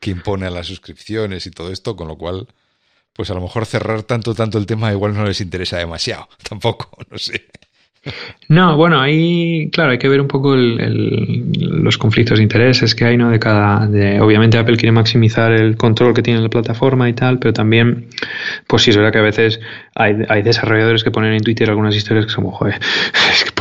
que 0.00 0.10
impone 0.10 0.46
a 0.46 0.50
las 0.50 0.66
suscripciones 0.66 1.46
y 1.46 1.52
todo 1.52 1.70
esto, 1.70 1.94
con 1.94 2.08
lo 2.08 2.18
cual, 2.18 2.48
pues 3.12 3.30
a 3.30 3.34
lo 3.34 3.40
mejor 3.40 3.64
cerrar 3.64 4.02
tanto, 4.02 4.34
tanto 4.34 4.58
el 4.58 4.66
tema 4.66 4.90
igual 4.90 5.14
no 5.14 5.24
les 5.24 5.40
interesa 5.40 5.78
demasiado, 5.78 6.28
tampoco, 6.48 6.90
no 7.08 7.16
sé. 7.16 7.46
No, 8.48 8.76
bueno, 8.76 9.00
ahí, 9.00 9.68
claro, 9.72 9.92
hay 9.92 9.98
que 9.98 10.08
ver 10.08 10.20
un 10.22 10.26
poco 10.26 10.56
los 10.56 11.98
conflictos 11.98 12.38
de 12.38 12.42
intereses 12.42 12.94
que 12.94 13.04
hay, 13.04 13.16
¿no? 13.18 13.30
De 13.30 13.38
cada, 13.38 13.86
de, 13.86 14.20
obviamente 14.20 14.56
Apple 14.56 14.76
quiere 14.76 14.92
maximizar 14.92 15.52
el 15.52 15.76
control 15.76 16.14
que 16.14 16.22
tiene 16.22 16.40
la 16.40 16.48
plataforma 16.48 17.08
y 17.08 17.12
tal, 17.12 17.38
pero 17.38 17.52
también, 17.52 18.08
pues 18.66 18.82
sí, 18.82 18.90
es 18.90 18.96
verdad 18.96 19.12
que 19.12 19.18
a 19.18 19.22
veces 19.22 19.60
hay, 19.94 20.42
desarrolladores 20.42 21.04
que 21.04 21.10
ponen 21.10 21.34
en 21.34 21.42
Twitter 21.42 21.68
algunas 21.68 21.94
historias 21.94 22.24
que 22.26 22.32
son, 22.32 22.50
joder, 22.50 22.80
es 23.32 23.44
que 23.44 23.52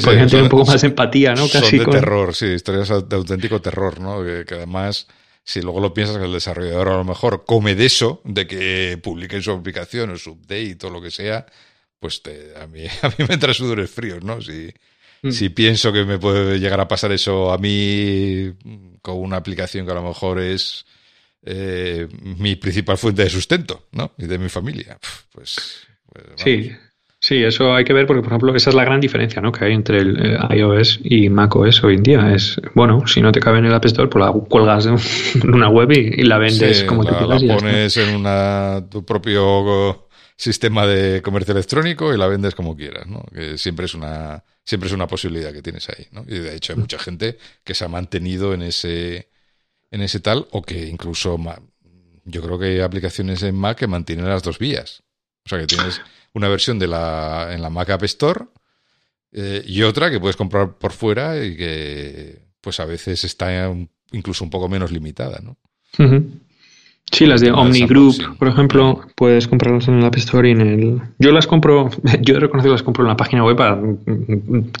podrían 0.00 0.28
tener 0.28 0.44
un 0.44 0.48
poco 0.48 0.66
más 0.66 0.84
empatía, 0.84 1.34
¿no? 1.34 1.48
Casi 1.48 1.78
son 1.78 1.86
de 1.86 1.92
terror, 1.92 2.34
sí, 2.34 2.46
historias 2.46 2.88
de 3.08 3.16
auténtico 3.16 3.60
terror, 3.60 4.00
¿no? 4.00 4.22
Que, 4.22 4.54
además 4.54 5.08
si 5.42 5.62
luego 5.62 5.80
lo 5.80 5.92
piensas 5.92 6.18
que 6.18 6.24
el 6.24 6.32
desarrollador 6.32 6.90
a 6.90 6.96
lo 6.98 7.04
mejor 7.04 7.44
come 7.44 7.74
de 7.74 7.86
eso, 7.86 8.20
de 8.24 8.46
que 8.46 9.00
publiquen 9.02 9.42
su 9.42 9.50
aplicación 9.50 10.10
o 10.10 10.16
su 10.16 10.32
update 10.32 10.78
o 10.84 10.90
lo 10.90 11.02
que 11.02 11.10
sea, 11.10 11.46
pues 12.00 12.22
a, 12.60 12.66
mí, 12.66 12.84
a 13.02 13.08
mí 13.08 13.24
me 13.28 13.34
entra 13.34 13.54
sudores 13.54 13.90
fríos, 13.90 14.24
¿no? 14.24 14.40
Si, 14.40 14.72
mm. 15.22 15.30
si 15.30 15.50
pienso 15.50 15.92
que 15.92 16.04
me 16.04 16.18
puede 16.18 16.58
llegar 16.58 16.80
a 16.80 16.88
pasar 16.88 17.12
eso 17.12 17.52
a 17.52 17.58
mí 17.58 18.52
con 19.02 19.18
una 19.18 19.36
aplicación 19.36 19.86
que 19.86 19.92
a 19.92 19.96
lo 19.96 20.02
mejor 20.02 20.40
es 20.40 20.84
eh, 21.42 22.08
mi 22.36 22.56
principal 22.56 22.98
fuente 22.98 23.22
de 23.22 23.30
sustento, 23.30 23.86
¿no? 23.92 24.12
Y 24.18 24.26
de 24.26 24.38
mi 24.38 24.48
familia, 24.48 24.98
pues... 25.32 25.86
pues 26.06 26.24
sí, 26.36 26.70
sí, 27.18 27.42
eso 27.42 27.74
hay 27.74 27.84
que 27.84 27.94
ver 27.94 28.06
porque, 28.06 28.22
por 28.22 28.32
ejemplo, 28.32 28.54
esa 28.54 28.70
es 28.70 28.76
la 28.76 28.84
gran 28.84 29.00
diferencia 29.00 29.40
¿no? 29.40 29.52
que 29.52 29.64
hay 29.64 29.72
entre 29.72 30.00
el 30.00 30.38
iOS 30.50 31.00
y 31.02 31.28
macOS 31.30 31.82
hoy 31.82 31.94
en 31.94 32.02
día. 32.02 32.34
Es, 32.34 32.60
bueno, 32.74 33.06
si 33.06 33.22
no 33.22 33.32
te 33.32 33.40
cabe 33.40 33.58
en 33.58 33.66
el 33.66 33.74
App 33.74 33.86
Store, 33.86 34.08
pues 34.08 34.22
la 34.22 34.32
cuelgas 34.32 34.86
en 34.86 34.96
una 35.54 35.68
web 35.68 35.90
y, 35.92 36.22
la 36.24 36.36
vendes 36.36 36.84
como 36.84 37.04
te 37.04 37.16
quieras. 37.16 37.42
La 37.42 37.56
pones 37.56 37.96
en 37.96 38.16
una, 38.16 38.86
tu 38.90 39.04
propio 39.04 40.08
sistema 40.40 40.86
de 40.86 41.20
comercio 41.20 41.52
electrónico 41.52 42.14
y 42.14 42.16
la 42.16 42.26
vendes 42.26 42.54
como 42.54 42.74
quieras, 42.74 43.06
¿no? 43.06 43.22
Que 43.34 43.58
siempre 43.58 43.84
es 43.84 43.94
una, 43.94 44.42
siempre 44.64 44.88
es 44.88 44.94
una 44.94 45.06
posibilidad 45.06 45.52
que 45.52 45.60
tienes 45.60 45.88
ahí, 45.90 46.06
¿no? 46.12 46.24
Y 46.26 46.38
de 46.38 46.54
hecho 46.56 46.72
hay 46.72 46.78
mucha 46.78 46.98
gente 46.98 47.36
que 47.62 47.74
se 47.74 47.84
ha 47.84 47.88
mantenido 47.88 48.54
en 48.54 48.62
ese, 48.62 49.28
en 49.90 50.00
ese 50.00 50.20
tal, 50.20 50.46
o 50.50 50.62
que 50.62 50.86
incluso, 50.86 51.38
yo 52.24 52.40
creo 52.42 52.58
que 52.58 52.66
hay 52.66 52.80
aplicaciones 52.80 53.42
en 53.42 53.54
Mac 53.54 53.78
que 53.78 53.86
mantienen 53.86 54.28
las 54.28 54.42
dos 54.42 54.58
vías. 54.58 55.02
O 55.44 55.48
sea 55.50 55.58
que 55.58 55.66
tienes 55.66 56.00
una 56.32 56.48
versión 56.48 56.78
de 56.78 56.86
la, 56.86 57.50
en 57.52 57.60
la 57.60 57.68
Mac 57.70 57.90
App 57.90 58.04
Store 58.04 58.46
Eh, 59.32 59.62
y 59.64 59.82
otra 59.82 60.10
que 60.10 60.18
puedes 60.18 60.36
comprar 60.36 60.76
por 60.76 60.90
fuera 60.90 61.36
y 61.38 61.56
que 61.56 62.48
pues 62.60 62.80
a 62.80 62.84
veces 62.84 63.22
está 63.24 63.72
incluso 64.10 64.42
un 64.42 64.50
poco 64.50 64.68
menos 64.68 64.90
limitada, 64.90 65.38
¿no? 65.40 65.56
Sí, 67.12 67.26
las 67.26 67.40
de 67.40 67.50
Omni 67.50 67.86
Group, 67.86 68.36
por 68.38 68.48
ejemplo, 68.48 69.00
puedes 69.16 69.48
comprarlas 69.48 69.88
en 69.88 69.98
el 69.98 70.04
App 70.04 70.14
Store 70.16 70.48
y 70.48 70.52
en 70.52 70.60
el... 70.60 71.00
Yo 71.18 71.32
las 71.32 71.48
compro, 71.48 71.90
yo 72.20 72.36
he 72.36 72.40
reconocido 72.40 72.72
las 72.72 72.84
compro 72.84 73.02
en 73.04 73.08
la 73.08 73.16
página 73.16 73.44
web 73.44 73.56
para 73.56 73.80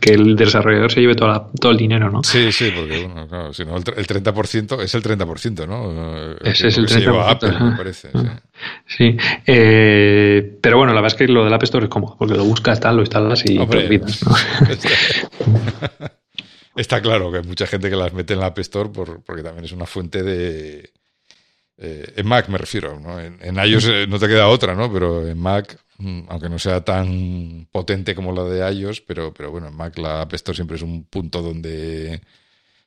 que 0.00 0.14
el 0.14 0.36
desarrollador 0.36 0.92
se 0.92 1.00
lleve 1.00 1.16
toda 1.16 1.48
todo 1.60 1.72
el 1.72 1.78
dinero, 1.78 2.08
¿no? 2.08 2.22
Sí, 2.22 2.52
sí, 2.52 2.70
porque 2.74 3.04
bueno, 3.06 3.26
claro, 3.26 3.52
si 3.52 3.64
no, 3.64 3.76
el, 3.76 3.84
30% 3.84 4.80
es 4.80 4.94
el 4.94 5.02
30%, 5.02 5.66
¿no? 5.66 6.36
Ese 6.42 6.68
es 6.68 6.78
el 6.78 6.86
30%. 6.86 7.30
Apple, 7.30 7.52
me 7.60 7.76
parece. 7.76 8.10
Sí, 8.86 9.16
eh, 9.46 10.58
pero 10.60 10.78
bueno, 10.78 10.92
la 10.92 11.00
verdad 11.00 11.18
es 11.18 11.26
que 11.26 11.32
lo 11.32 11.44
del 11.44 11.52
App 11.52 11.64
Store 11.64 11.84
es 11.84 11.90
cómodo, 11.90 12.16
porque 12.16 12.36
lo 12.36 12.44
buscas, 12.44 12.78
tal, 12.78 12.96
lo 12.96 13.02
instalas 13.02 13.44
y 13.44 13.58
te 13.58 13.76
olvidas, 13.76 14.24
¿no? 14.24 14.34
Está 16.76 17.02
claro 17.02 17.32
que 17.32 17.38
hay 17.38 17.44
mucha 17.44 17.66
gente 17.66 17.90
que 17.90 17.96
las 17.96 18.12
mete 18.12 18.34
en 18.34 18.40
la 18.40 18.46
App 18.46 18.58
Store 18.60 18.90
por, 18.90 19.22
porque 19.24 19.42
también 19.42 19.64
es 19.64 19.72
una 19.72 19.86
fuente 19.86 20.22
de 20.22 20.90
eh, 21.82 22.12
en 22.16 22.26
Mac 22.26 22.48
me 22.48 22.58
refiero, 22.58 23.00
¿no? 23.00 23.18
En, 23.18 23.56
iOS 23.56 23.86
eh, 23.86 24.06
no 24.06 24.18
te 24.18 24.28
queda 24.28 24.48
otra, 24.48 24.74
¿no? 24.74 24.92
Pero 24.92 25.26
en 25.26 25.38
Mac, 25.38 25.78
mm, 25.96 26.24
aunque 26.28 26.50
no 26.50 26.58
sea 26.58 26.84
tan 26.84 27.66
potente 27.72 28.14
como 28.14 28.32
la 28.32 28.44
de 28.44 28.70
iOS, 28.74 29.00
pero, 29.00 29.32
pero 29.32 29.50
bueno, 29.50 29.68
en 29.68 29.74
Mac 29.74 29.96
la 29.96 30.20
App 30.20 30.34
Store 30.34 30.54
siempre 30.54 30.76
es 30.76 30.82
un 30.82 31.04
punto 31.04 31.40
donde 31.40 32.20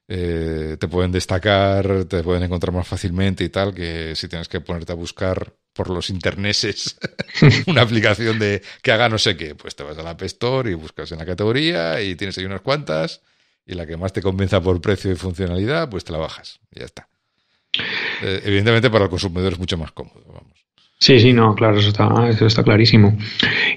eh, 0.07 0.77
te 0.79 0.87
pueden 0.87 1.11
destacar, 1.11 2.05
te 2.05 2.21
pueden 2.21 2.43
encontrar 2.43 2.71
más 2.71 2.87
fácilmente 2.87 3.43
y 3.43 3.49
tal, 3.49 3.73
que 3.73 4.15
si 4.15 4.27
tienes 4.27 4.47
que 4.47 4.61
ponerte 4.61 4.91
a 4.91 4.95
buscar 4.95 5.55
por 5.73 5.89
los 5.89 6.11
interneses 6.11 6.99
una 7.65 7.81
aplicación 7.81 8.37
de 8.37 8.61
que 8.83 8.91
haga 8.91 9.09
no 9.09 9.17
sé 9.17 9.35
qué, 9.35 9.55
pues 9.55 9.75
te 9.75 9.81
vas 9.81 9.97
a 9.97 10.03
la 10.03 10.11
App 10.11 10.21
Store 10.21 10.69
y 10.69 10.75
buscas 10.75 11.11
en 11.11 11.17
la 11.17 11.25
categoría 11.25 11.99
y 11.99 12.13
tienes 12.15 12.37
ahí 12.37 12.45
unas 12.45 12.61
cuantas 12.61 13.21
y 13.65 13.73
la 13.73 13.87
que 13.87 13.97
más 13.97 14.13
te 14.13 14.21
convenza 14.21 14.61
por 14.61 14.79
precio 14.81 15.11
y 15.11 15.15
funcionalidad, 15.15 15.89
pues 15.89 16.03
te 16.03 16.11
la 16.11 16.19
bajas 16.19 16.59
y 16.69 16.81
ya 16.81 16.85
está. 16.85 17.09
Eh, 18.23 18.41
evidentemente 18.45 18.89
para 18.89 19.05
el 19.05 19.09
consumidor 19.09 19.53
es 19.53 19.59
mucho 19.59 19.77
más 19.77 19.91
cómodo. 19.91 20.23
Vamos. 20.27 20.53
Sí, 21.03 21.19
sí, 21.19 21.33
no, 21.33 21.53
claro, 21.53 21.79
eso 21.79 21.89
está, 21.89 22.29
eso 22.29 22.45
está 22.45 22.63
clarísimo. 22.63 23.17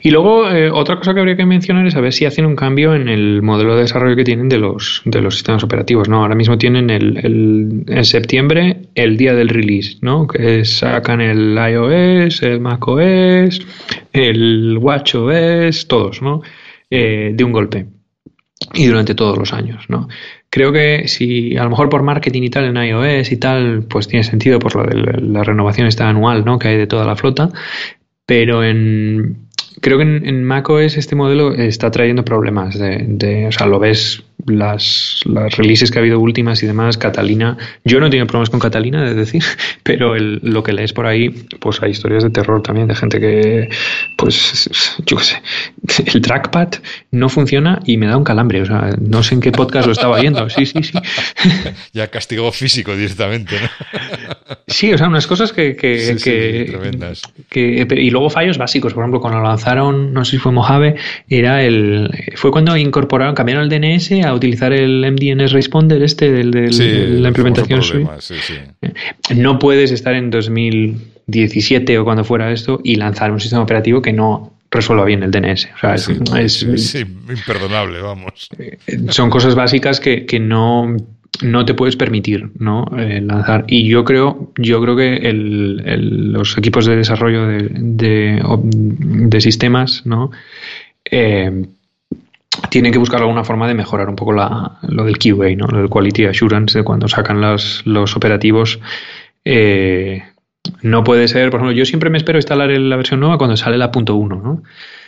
Y 0.00 0.12
luego, 0.12 0.48
eh, 0.48 0.70
otra 0.70 0.96
cosa 0.96 1.12
que 1.12 1.18
habría 1.18 1.36
que 1.36 1.44
mencionar 1.44 1.84
es 1.84 1.96
a 1.96 2.00
ver 2.00 2.12
si 2.12 2.24
hacen 2.24 2.46
un 2.46 2.54
cambio 2.54 2.94
en 2.94 3.08
el 3.08 3.42
modelo 3.42 3.74
de 3.74 3.80
desarrollo 3.80 4.14
que 4.14 4.22
tienen 4.22 4.48
de 4.48 4.58
los, 4.58 5.02
de 5.04 5.20
los 5.20 5.34
sistemas 5.34 5.64
operativos, 5.64 6.08
¿no? 6.08 6.22
Ahora 6.22 6.36
mismo 6.36 6.56
tienen 6.56 6.88
el, 6.88 7.16
el, 7.16 7.84
en 7.88 8.04
septiembre 8.04 8.82
el 8.94 9.16
día 9.16 9.34
del 9.34 9.48
release, 9.48 9.98
¿no? 10.02 10.28
Que 10.28 10.64
sacan 10.64 11.20
el 11.20 11.56
iOS, 11.56 12.44
el 12.44 12.60
macOS, 12.60 13.60
el 14.12 14.78
WatchOS, 14.80 15.88
todos, 15.88 16.22
¿no? 16.22 16.42
Eh, 16.88 17.32
de 17.34 17.42
un 17.42 17.50
golpe 17.50 17.86
y 18.72 18.86
durante 18.86 19.16
todos 19.16 19.36
los 19.36 19.52
años, 19.52 19.84
¿no? 19.88 20.08
Creo 20.50 20.72
que 20.72 21.08
si 21.08 21.56
a 21.56 21.64
lo 21.64 21.70
mejor 21.70 21.88
por 21.88 22.02
marketing 22.02 22.42
y 22.42 22.50
tal 22.50 22.64
en 22.64 22.76
iOS 22.76 23.32
y 23.32 23.36
tal, 23.36 23.82
pues 23.82 24.08
tiene 24.08 24.24
sentido 24.24 24.58
por 24.58 24.74
lo 24.74 24.84
de 24.84 25.20
la 25.20 25.42
renovación 25.42 25.86
esta 25.86 26.08
anual, 26.08 26.44
¿no? 26.44 26.58
Que 26.58 26.68
hay 26.68 26.76
de 26.76 26.86
toda 26.86 27.04
la 27.04 27.16
flota, 27.16 27.50
pero 28.24 28.64
en 28.64 29.46
creo 29.80 29.98
que 29.98 30.04
en, 30.04 30.26
en 30.26 30.44
macOS 30.44 30.96
este 30.96 31.16
modelo 31.16 31.52
está 31.52 31.90
trayendo 31.90 32.24
problemas 32.24 32.78
de, 32.78 33.04
de, 33.06 33.46
o 33.46 33.52
sea, 33.52 33.66
lo 33.66 33.78
ves 33.78 34.22
las, 34.46 35.20
las 35.24 35.56
releases 35.56 35.90
que 35.90 35.98
ha 35.98 36.02
habido 36.02 36.20
últimas 36.20 36.62
y 36.62 36.66
demás, 36.66 36.96
Catalina, 36.96 37.56
yo 37.84 38.00
no 38.00 38.06
he 38.06 38.10
tenido 38.10 38.26
problemas 38.26 38.50
con 38.50 38.60
Catalina, 38.60 39.08
es 39.08 39.16
decir, 39.16 39.42
pero 39.82 40.14
el, 40.14 40.40
lo 40.42 40.62
que 40.62 40.72
lees 40.72 40.92
por 40.92 41.06
ahí, 41.06 41.30
pues 41.60 41.82
hay 41.82 41.90
historias 41.90 42.22
de 42.22 42.30
terror 42.30 42.62
también, 42.62 42.86
de 42.86 42.94
gente 42.94 43.20
que, 43.20 43.68
pues, 44.16 44.96
yo 45.04 45.16
qué 45.16 45.24
sé, 45.24 45.42
el 46.14 46.20
trackpad 46.20 46.68
no 47.10 47.28
funciona 47.28 47.80
y 47.84 47.96
me 47.96 48.06
da 48.06 48.16
un 48.16 48.24
calambre, 48.24 48.62
o 48.62 48.66
sea, 48.66 48.90
no 49.00 49.22
sé 49.22 49.34
en 49.34 49.40
qué 49.40 49.52
podcast 49.52 49.86
lo 49.86 49.92
estaba 49.92 50.20
viendo, 50.20 50.48
sí, 50.50 50.66
sí, 50.66 50.82
sí. 50.82 50.92
Ya 51.92 52.08
castigo 52.08 52.50
físico 52.52 52.94
directamente, 52.94 53.56
¿no? 53.60 54.56
Sí, 54.66 54.92
o 54.92 54.98
sea, 54.98 55.08
unas 55.08 55.26
cosas 55.26 55.52
que... 55.52 55.76
que, 55.76 56.16
que, 56.22 56.66
tremendas. 56.68 57.22
que, 57.48 57.86
y 57.90 58.10
luego 58.10 58.30
fallos 58.30 58.58
básicos, 58.58 58.94
por 58.94 59.02
ejemplo, 59.02 59.20
cuando 59.20 59.40
lo 59.40 59.48
lanzaron, 59.48 60.12
no 60.12 60.24
sé 60.24 60.32
si 60.32 60.38
fue 60.38 60.52
Mojave, 60.52 60.96
era 61.28 61.62
el, 61.62 62.10
fue 62.36 62.50
cuando 62.50 62.76
incorporaron, 62.76 63.34
cambiaron 63.34 63.64
el 63.64 63.70
DNS 63.70 64.24
a 64.24 64.35
utilizar 64.36 64.72
el 64.72 65.04
MDNS 65.10 65.52
Responder 65.52 66.02
este 66.02 66.30
del, 66.30 66.50
de 66.50 67.20
la 67.20 67.28
implementación 67.28 67.80
No 69.34 69.58
puedes 69.58 69.90
estar 69.90 70.14
en 70.14 70.30
2017 70.30 71.98
o 71.98 72.04
cuando 72.04 72.24
fuera 72.24 72.52
esto 72.52 72.80
y 72.84 72.96
lanzar 72.96 73.32
un 73.32 73.40
sistema 73.40 73.62
operativo 73.62 74.02
que 74.02 74.12
no 74.12 74.52
resuelva 74.70 75.04
bien 75.04 75.22
el 75.22 75.30
DNS. 75.30 75.68
es, 76.38 76.94
imperdonable, 76.94 78.00
vamos. 78.00 78.48
Eh, 78.58 78.78
son 79.08 79.30
cosas 79.30 79.54
básicas 79.54 80.00
que, 80.00 80.38
no, 80.40 80.96
no 81.42 81.64
te 81.64 81.74
puedes 81.74 81.96
permitir 81.96 82.50
¿no? 82.58 82.86
Eh, 82.98 83.20
lanzar. 83.20 83.64
Y 83.68 83.88
yo 83.88 84.04
creo, 84.04 84.52
yo 84.56 84.80
creo 84.80 84.96
que 84.96 85.16
el, 85.16 86.32
los 86.32 86.56
equipos 86.58 86.86
de 86.86 86.96
desarrollo 86.96 87.46
de, 87.46 87.68
de, 87.70 89.40
sistemas 89.40 90.02
¿no? 90.04 90.30
Eh, 91.04 91.66
tienen 92.70 92.92
que 92.92 92.98
buscar 92.98 93.20
alguna 93.20 93.44
forma 93.44 93.68
de 93.68 93.74
mejorar 93.74 94.08
un 94.08 94.16
poco 94.16 94.32
la, 94.32 94.78
lo 94.82 95.04
del 95.04 95.18
QA, 95.18 95.56
¿no? 95.56 95.66
Lo 95.66 95.78
del 95.78 95.88
Quality 95.88 96.26
Assurance, 96.26 96.78
de 96.78 96.84
cuando 96.84 97.08
sacan 97.08 97.40
los, 97.40 97.82
los 97.84 98.16
operativos. 98.16 98.80
Eh, 99.44 100.22
no 100.82 101.04
puede 101.04 101.28
ser, 101.28 101.50
por 101.50 101.60
ejemplo, 101.60 101.76
yo 101.76 101.84
siempre 101.84 102.10
me 102.10 102.18
espero 102.18 102.38
instalar 102.38 102.70
la 102.70 102.96
versión 102.96 103.20
nueva 103.20 103.38
cuando 103.38 103.56
sale 103.56 103.78
la 103.78 103.90
punto 103.90 104.16
.1, 104.16 104.42
¿no? 104.42 104.62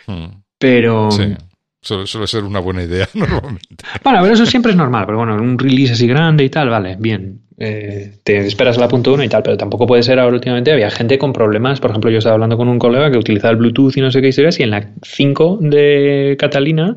Hmm. 0.07 0.41
Pero... 0.57 1.11
Sí. 1.11 1.35
Suele, 1.81 2.27
ser 2.27 2.43
una 2.43 2.59
buena 2.59 2.83
idea 2.83 3.07
normalmente. 3.13 3.85
Bueno, 4.03 4.19
pero 4.21 4.33
eso 4.33 4.45
siempre 4.45 4.71
es 4.71 4.77
normal, 4.77 5.05
pero 5.05 5.17
bueno, 5.19 5.35
un 5.35 5.57
release 5.57 5.93
así 5.93 6.07
grande 6.07 6.43
y 6.43 6.49
tal, 6.49 6.69
vale, 6.69 6.97
bien. 6.99 7.41
Eh, 7.57 8.19
te 8.23 8.37
esperas 8.37 8.77
la 8.77 8.87
punto 8.87 9.15
.1 9.15 9.25
y 9.25 9.29
tal, 9.29 9.43
pero 9.43 9.57
tampoco 9.57 9.87
puede 9.87 10.03
ser 10.03 10.19
ahora 10.19 10.35
últimamente. 10.35 10.71
Había 10.73 10.89
gente 10.89 11.17
con 11.17 11.31
problemas, 11.31 11.79
por 11.79 11.91
ejemplo, 11.91 12.11
yo 12.11 12.17
estaba 12.17 12.33
hablando 12.33 12.57
con 12.57 12.67
un 12.67 12.79
colega 12.79 13.09
que 13.11 13.17
utilizaba 13.17 13.51
el 13.51 13.57
Bluetooth 13.57 13.95
y 13.95 14.01
no 14.01 14.11
sé 14.11 14.21
qué 14.21 14.27
historias, 14.27 14.59
y 14.59 14.63
en 14.63 14.71
la 14.71 14.89
5 15.03 15.59
de 15.61 16.35
Catalina 16.37 16.95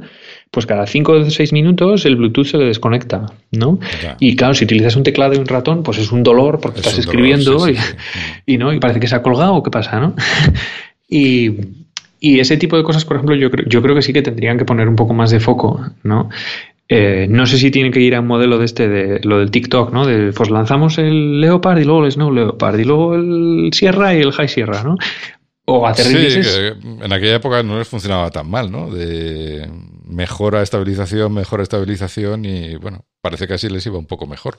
pues 0.52 0.66
cada 0.66 0.86
5 0.86 1.12
o 1.12 1.30
6 1.30 1.52
minutos 1.54 2.04
el 2.04 2.16
Bluetooth 2.16 2.44
se 2.44 2.58
le 2.58 2.66
desconecta, 2.66 3.24
¿no? 3.52 3.78
Y 4.20 4.36
claro, 4.36 4.52
si 4.52 4.64
utilizas 4.64 4.94
un 4.96 5.02
teclado 5.02 5.32
y 5.32 5.38
un 5.38 5.46
ratón, 5.46 5.82
pues 5.82 5.96
es 5.96 6.12
un 6.12 6.22
dolor 6.22 6.60
porque 6.60 6.80
estás 6.80 6.98
escribiendo 6.98 7.66
y, 8.46 8.58
¿no? 8.58 8.70
y 8.70 8.78
parece 8.78 9.00
que 9.00 9.08
se 9.08 9.16
ha 9.16 9.22
colgado 9.22 9.54
o 9.54 9.62
qué 9.62 9.70
pasa, 9.70 9.98
¿no? 9.98 10.14
y, 11.08 11.56
ese 12.20 12.58
tipo 12.58 12.76
de 12.76 12.82
cosas, 12.82 13.06
por 13.06 13.16
ejemplo, 13.16 13.34
yo, 13.34 13.50
creo, 13.50 13.66
yo 13.66 13.80
creo 13.82 13.96
que 13.96 14.02
sí 14.02 14.12
que 14.12 14.20
tendrían 14.20 14.58
que 14.58 14.66
poner 14.66 14.88
un 14.88 14.94
poco 14.94 15.14
más 15.14 15.30
de 15.30 15.40
foco, 15.40 15.80
¿no? 16.04 16.28
Eh, 16.86 17.26
no 17.30 17.46
sé 17.46 17.56
si 17.56 17.70
tienen 17.70 17.90
que 17.90 18.00
ir 18.00 18.14
a 18.14 18.20
un 18.20 18.26
modelo 18.26 18.58
de 18.58 18.66
este, 18.66 18.86
de 18.86 19.20
lo 19.24 19.38
del 19.38 19.50
TikTok, 19.50 19.90
¿no? 19.90 20.04
De, 20.04 20.32
pues 20.32 20.50
lanzamos 20.50 20.98
el 20.98 21.40
Leopard 21.40 21.78
y 21.78 21.84
luego 21.84 22.04
el 22.04 22.12
Snow 22.12 22.30
Leopard 22.30 22.78
y 22.78 22.84
luego 22.84 23.14
el 23.14 23.70
Sierra 23.72 24.14
y 24.14 24.20
el 24.20 24.32
High 24.32 24.48
Sierra, 24.48 24.84
¿no? 24.84 24.96
O 25.64 25.86
hacer 25.86 26.06
sí, 26.06 26.40
en 26.82 27.12
aquella 27.12 27.36
época 27.36 27.62
no 27.62 27.78
les 27.78 27.86
funcionaba 27.86 28.30
tan 28.30 28.51
mal, 28.51 28.72
¿no? 28.72 28.90
De 28.90 29.70
mejora 30.05 30.62
estabilización, 30.62 31.32
mejora 31.32 31.62
estabilización 31.62 32.44
y 32.44 32.76
bueno, 32.76 33.05
parece 33.20 33.47
que 33.47 33.55
así 33.55 33.68
les 33.68 33.86
iba 33.86 33.98
un 33.98 34.06
poco 34.06 34.26
mejor. 34.26 34.59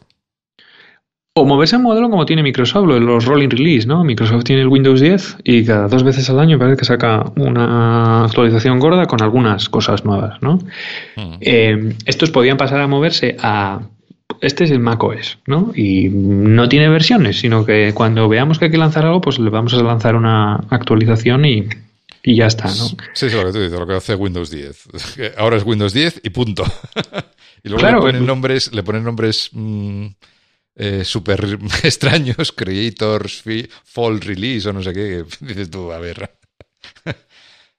O 1.36 1.46
moverse 1.46 1.76
en 1.76 1.82
modelo 1.82 2.12
como 2.12 2.28
tiene 2.28 2.44
Microsoft, 2.44 2.86
los 2.86 3.26
rolling 3.26 3.50
release, 3.50 3.88
¿no? 3.88 4.04
Microsoft 4.04 4.44
tiene 4.44 4.62
el 4.62 4.68
Windows 4.68 5.02
10 5.02 5.38
y 5.44 5.66
cada 5.66 5.88
dos 5.88 6.04
veces 6.04 6.30
al 6.30 6.40
año 6.40 6.60
parece 6.60 6.78
que 6.78 6.86
saca 6.86 7.24
una 7.36 8.24
actualización 8.26 8.80
gorda 8.80 9.08
con 9.08 9.20
algunas 9.22 9.68
cosas 9.68 10.06
nuevas, 10.06 10.40
¿no? 10.44 10.60
Hmm. 11.16 11.38
Eh, 11.42 11.96
estos 12.06 12.30
podían 12.30 12.58
pasar 12.58 12.82
a 12.82 12.88
moverse 12.88 13.36
a 13.42 13.82
este 14.44 14.66
es 14.66 14.72
el 14.72 14.80
macOS, 14.80 15.38
¿no? 15.48 15.72
Y 15.74 16.10
no 16.10 16.68
tiene 16.68 16.90
versiones, 16.90 17.40
sino 17.40 17.66
que 17.66 17.94
cuando 17.94 18.28
veamos 18.28 18.60
que 18.60 18.66
hay 18.66 18.72
que 18.72 18.78
lanzar 18.78 19.06
algo, 19.06 19.22
pues 19.22 19.40
le 19.40 19.50
vamos 19.50 19.74
a 19.74 19.82
lanzar 19.82 20.16
una 20.16 20.56
actualización 20.70 21.46
y, 21.46 21.70
ya 22.26 22.48
está, 22.48 22.66
¿no? 22.66 22.88
Sí, 23.14 23.30
sí, 23.30 23.36
lo 23.38 23.46
que 23.46 23.52
tú 23.54 23.60
dices, 23.60 23.80
lo 23.80 23.88
que 23.88 23.94
hace 23.94 24.16
Windows 24.16 24.52
10. 24.52 24.88
Ahora 25.38 25.56
es 25.56 25.64
Windows 25.64 25.94
10 25.94 26.22
y 26.24 26.30
punto. 26.32 26.66
y 27.64 27.70
luego 27.70 27.88
le 27.88 27.98
ponen 28.00 28.26
nombres, 28.26 28.74
le 28.74 28.84
ponen 28.84 29.06
nombres 29.06 29.50
mm, 29.54 30.08
eh, 30.76 31.06
súper 31.06 31.58
extraños, 31.84 32.52
Creators, 32.52 33.44
Fall 33.86 34.20
Release 34.20 34.68
o 34.68 34.74
no 34.74 34.84
sé 34.84 34.92
qué. 34.92 35.24
Dices 35.40 35.72
tú, 35.72 35.90
a 35.94 36.00
ver. 36.00 36.38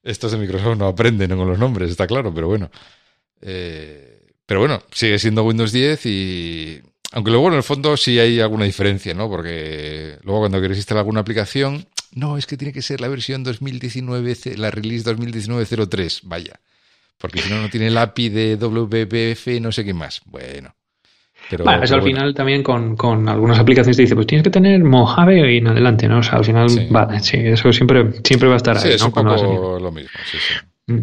Estos 0.02 0.32
de 0.32 0.38
Microsoft 0.38 0.78
no 0.78 0.86
aprenden 0.86 1.36
con 1.36 1.46
los 1.46 1.58
nombres, 1.58 1.90
está 1.90 2.06
claro, 2.06 2.32
pero 2.32 2.48
bueno. 2.48 2.70
Eh, 3.42 4.13
pero 4.46 4.60
bueno, 4.60 4.82
sigue 4.92 5.18
siendo 5.18 5.44
Windows 5.44 5.72
10 5.72 6.06
y... 6.06 6.80
Aunque 7.12 7.30
luego 7.30 7.46
en 7.48 7.54
el 7.54 7.62
fondo 7.62 7.96
sí 7.96 8.18
hay 8.18 8.40
alguna 8.40 8.64
diferencia, 8.64 9.14
¿no? 9.14 9.28
Porque 9.28 10.18
luego 10.24 10.40
cuando 10.40 10.58
quieres 10.58 10.78
instalar 10.78 11.02
alguna 11.02 11.20
aplicación, 11.20 11.86
no, 12.12 12.36
es 12.36 12.46
que 12.46 12.56
tiene 12.56 12.72
que 12.72 12.82
ser 12.82 13.00
la 13.00 13.08
versión 13.08 13.44
2019, 13.44 14.36
la 14.56 14.70
release 14.70 15.08
2019-03, 15.08 16.20
vaya. 16.24 16.60
Porque 17.18 17.40
si 17.40 17.50
no, 17.50 17.60
no 17.60 17.68
tiene 17.68 17.88
el 17.88 17.98
API 17.98 18.28
de 18.28 18.56
WPF, 18.56 19.60
no 19.60 19.72
sé 19.72 19.84
qué 19.84 19.94
más. 19.94 20.22
Bueno. 20.24 20.74
Pero, 21.50 21.64
eso 21.82 21.94
al 21.94 22.02
final 22.02 22.34
también 22.34 22.62
con, 22.62 22.96
con, 22.96 23.28
algunas 23.28 23.58
aplicaciones 23.58 23.96
te 23.96 24.02
dice, 24.02 24.14
pues 24.14 24.26
tienes 24.26 24.44
que 24.44 24.50
tener 24.50 24.82
Mojave 24.82 25.52
y 25.52 25.58
en 25.58 25.68
adelante, 25.68 26.08
¿no? 26.08 26.18
O 26.18 26.22
sea, 26.22 26.38
al 26.38 26.44
final, 26.44 26.70
sí. 26.70 26.86
vale, 26.90 27.20
sí, 27.20 27.36
eso 27.38 27.72
siempre, 27.72 28.12
siempre 28.24 28.48
va 28.48 28.54
a 28.54 28.56
estar 28.56 28.78
ahí. 28.78 28.92
Es 28.92 29.02
un 29.02 29.12
poco 29.12 29.78
lo 29.78 29.92
mismo, 29.92 30.10
sí, 30.30 30.38
sí. 30.38 30.94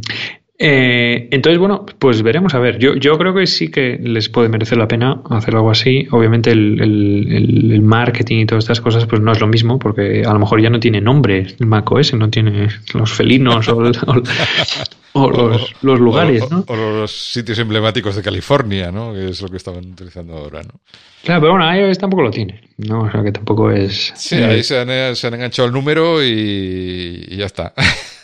Eh, 0.64 1.28
entonces, 1.32 1.58
bueno, 1.58 1.88
pues 1.98 2.22
veremos 2.22 2.54
a 2.54 2.60
ver. 2.60 2.78
Yo, 2.78 2.94
yo 2.94 3.18
creo 3.18 3.34
que 3.34 3.48
sí 3.48 3.72
que 3.72 3.98
les 4.00 4.30
puede 4.30 4.48
merecer 4.48 4.78
la 4.78 4.88
pena 4.88 5.24
hacer 5.32 5.56
algo 5.56 5.72
así. 5.72 6.08
Obviamente 6.12 6.52
el, 6.52 6.80
el, 6.80 7.82
marketing 7.82 8.42
y 8.42 8.46
todas 8.46 8.66
estas 8.66 8.80
cosas 8.80 9.08
pues 9.08 9.24
no 9.24 9.32
es 9.32 9.42
lo 9.42 9.48
mismo 9.48 9.80
porque 9.80 10.22
a 10.24 10.32
lo 10.32 10.38
mejor 10.38 10.62
ya 10.62 10.70
no 10.70 10.80
tiene 10.80 11.02
nombre 11.02 11.48
el 11.60 11.66
macOS, 11.66 12.14
no 12.14 12.30
tiene 12.30 12.68
los 12.94 13.12
felinos 13.12 13.68
o, 13.70 13.82
los, 13.82 15.76
los, 15.82 16.00
lugares, 16.00 16.50
¿no? 16.52 16.64
O, 16.68 16.76
los 16.76 17.12
sitios 17.12 17.58
emblemáticos 17.58 18.16
de 18.16 18.22
California, 18.22 18.92
¿no? 18.92 19.14
Que 19.14 19.30
es 19.30 19.42
lo 19.42 19.48
que 19.48 19.58
estaban 19.58 19.84
utilizando 19.84 20.38
ahora, 20.38 20.62
¿no? 20.62 20.80
Claro, 21.24 21.42
pero 21.42 21.54
bueno, 21.54 21.76
iOS 21.76 21.98
tampoco 21.98 22.22
lo 22.22 22.30
tiene, 22.30 22.62
¿no? 22.78 23.02
O 23.02 23.12
sea 23.12 23.24
que 23.24 23.32
tampoco 23.32 23.72
es... 23.72 24.14
Sí, 24.16 24.36
ahí 24.36 24.62
se 24.62 24.80
han, 24.80 25.16
se 25.16 25.26
han 25.26 25.34
enganchado 25.34 25.68
el 25.68 25.74
número 25.74 26.24
y, 26.24 27.26
y 27.30 27.36
ya 27.36 27.48
está. 27.48 27.74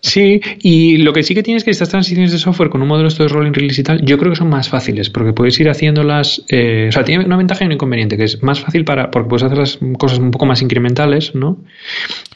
Sí, 0.00 0.40
y 0.62 0.98
lo 0.98 1.12
que 1.12 1.22
sí 1.22 1.34
que 1.34 1.42
tienes 1.42 1.64
que 1.64 1.70
estas 1.70 1.88
transiciones 1.88 2.32
de 2.32 2.38
software 2.38 2.70
con 2.70 2.82
un 2.82 2.88
modelo 2.88 3.08
de 3.08 3.28
rolling 3.28 3.52
release 3.52 3.80
y 3.80 3.84
tal, 3.84 4.04
yo 4.04 4.18
creo 4.18 4.32
que 4.32 4.36
son 4.36 4.48
más 4.48 4.68
fáciles 4.68 5.10
porque 5.10 5.32
puedes 5.32 5.58
ir 5.60 5.68
haciéndolas. 5.68 6.44
Eh, 6.48 6.86
o 6.88 6.92
sea, 6.92 7.04
tiene 7.04 7.24
una 7.24 7.36
ventaja 7.36 7.64
y 7.64 7.66
un 7.66 7.72
inconveniente, 7.72 8.16
que 8.16 8.24
es 8.24 8.42
más 8.42 8.60
fácil 8.60 8.84
para 8.84 9.10
porque 9.10 9.28
puedes 9.28 9.44
hacer 9.44 9.58
las 9.58 9.78
cosas 9.98 10.18
un 10.18 10.30
poco 10.30 10.46
más 10.46 10.62
incrementales, 10.62 11.34
¿no? 11.34 11.58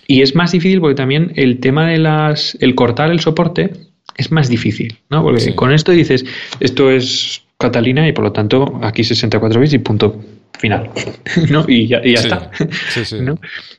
Y 0.07 0.23
es 0.23 0.35
más 0.35 0.53
difícil 0.53 0.81
porque 0.81 0.95
también 0.95 1.33
el 1.37 1.61
tema 1.61 1.89
de 1.89 1.99
las. 1.99 2.57
el 2.61 2.75
cortar 2.75 3.11
el 3.11 3.21
soporte 3.21 3.71
es 4.17 4.31
más 4.33 4.49
difícil, 4.49 4.99
¿no? 5.11 5.23
Porque 5.23 5.55
con 5.55 5.73
esto 5.73 5.93
dices, 5.93 6.25
esto 6.61 6.91
es 6.91 7.43
Catalina 7.59 8.07
y 8.09 8.13
por 8.13 8.25
lo 8.25 8.33
tanto 8.33 8.81
aquí 8.83 9.05
64 9.05 9.61
bits 9.61 9.75
y 9.75 9.79
punto 9.79 10.21
final. 10.59 10.91
¿no? 11.51 11.65
Y 11.69 11.89
ya, 11.89 11.99
está. 11.99 12.51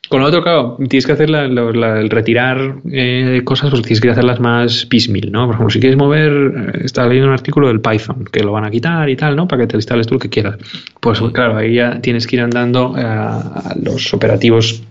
Con 0.10 0.22
lo 0.22 0.28
otro, 0.28 0.44
claro, 0.44 0.78
tienes 0.90 1.06
que 1.06 1.14
hacer 1.14 1.30
el 1.30 2.10
retirar 2.10 2.76
eh, 2.92 3.42
cosas, 3.44 3.72
pues 3.72 3.82
tienes 3.84 4.02
que 4.02 4.10
hacerlas 4.10 4.40
más 4.40 4.86
piecemeal, 4.86 5.32
¿no? 5.32 5.46
Por 5.46 5.56
ejemplo, 5.56 5.70
si 5.72 5.80
quieres 5.80 5.98
mover, 5.98 6.32
eh, 6.32 6.82
estaba 6.84 7.08
leyendo 7.08 7.30
un 7.30 7.34
artículo 7.34 7.68
del 7.68 7.82
Python, 7.82 8.26
que 8.26 8.44
lo 8.44 8.52
van 8.52 8.66
a 8.66 8.72
quitar 8.72 9.10
y 9.10 9.16
tal, 9.16 9.36
¿no? 9.36 9.48
Para 9.48 9.64
que 9.64 9.68
te 9.68 9.78
instales 9.78 10.06
tú 10.06 10.16
lo 10.16 10.20
que 10.20 10.30
quieras. 10.30 10.58
Pues 11.00 11.20
claro, 11.34 11.58
ahí 11.58 11.76
ya 11.76 12.00
tienes 12.02 12.28
que 12.28 12.36
ir 12.36 12.42
andando 12.42 12.96
eh, 12.98 13.02
a 13.02 13.74
los 13.82 14.14
operativos 14.14 14.84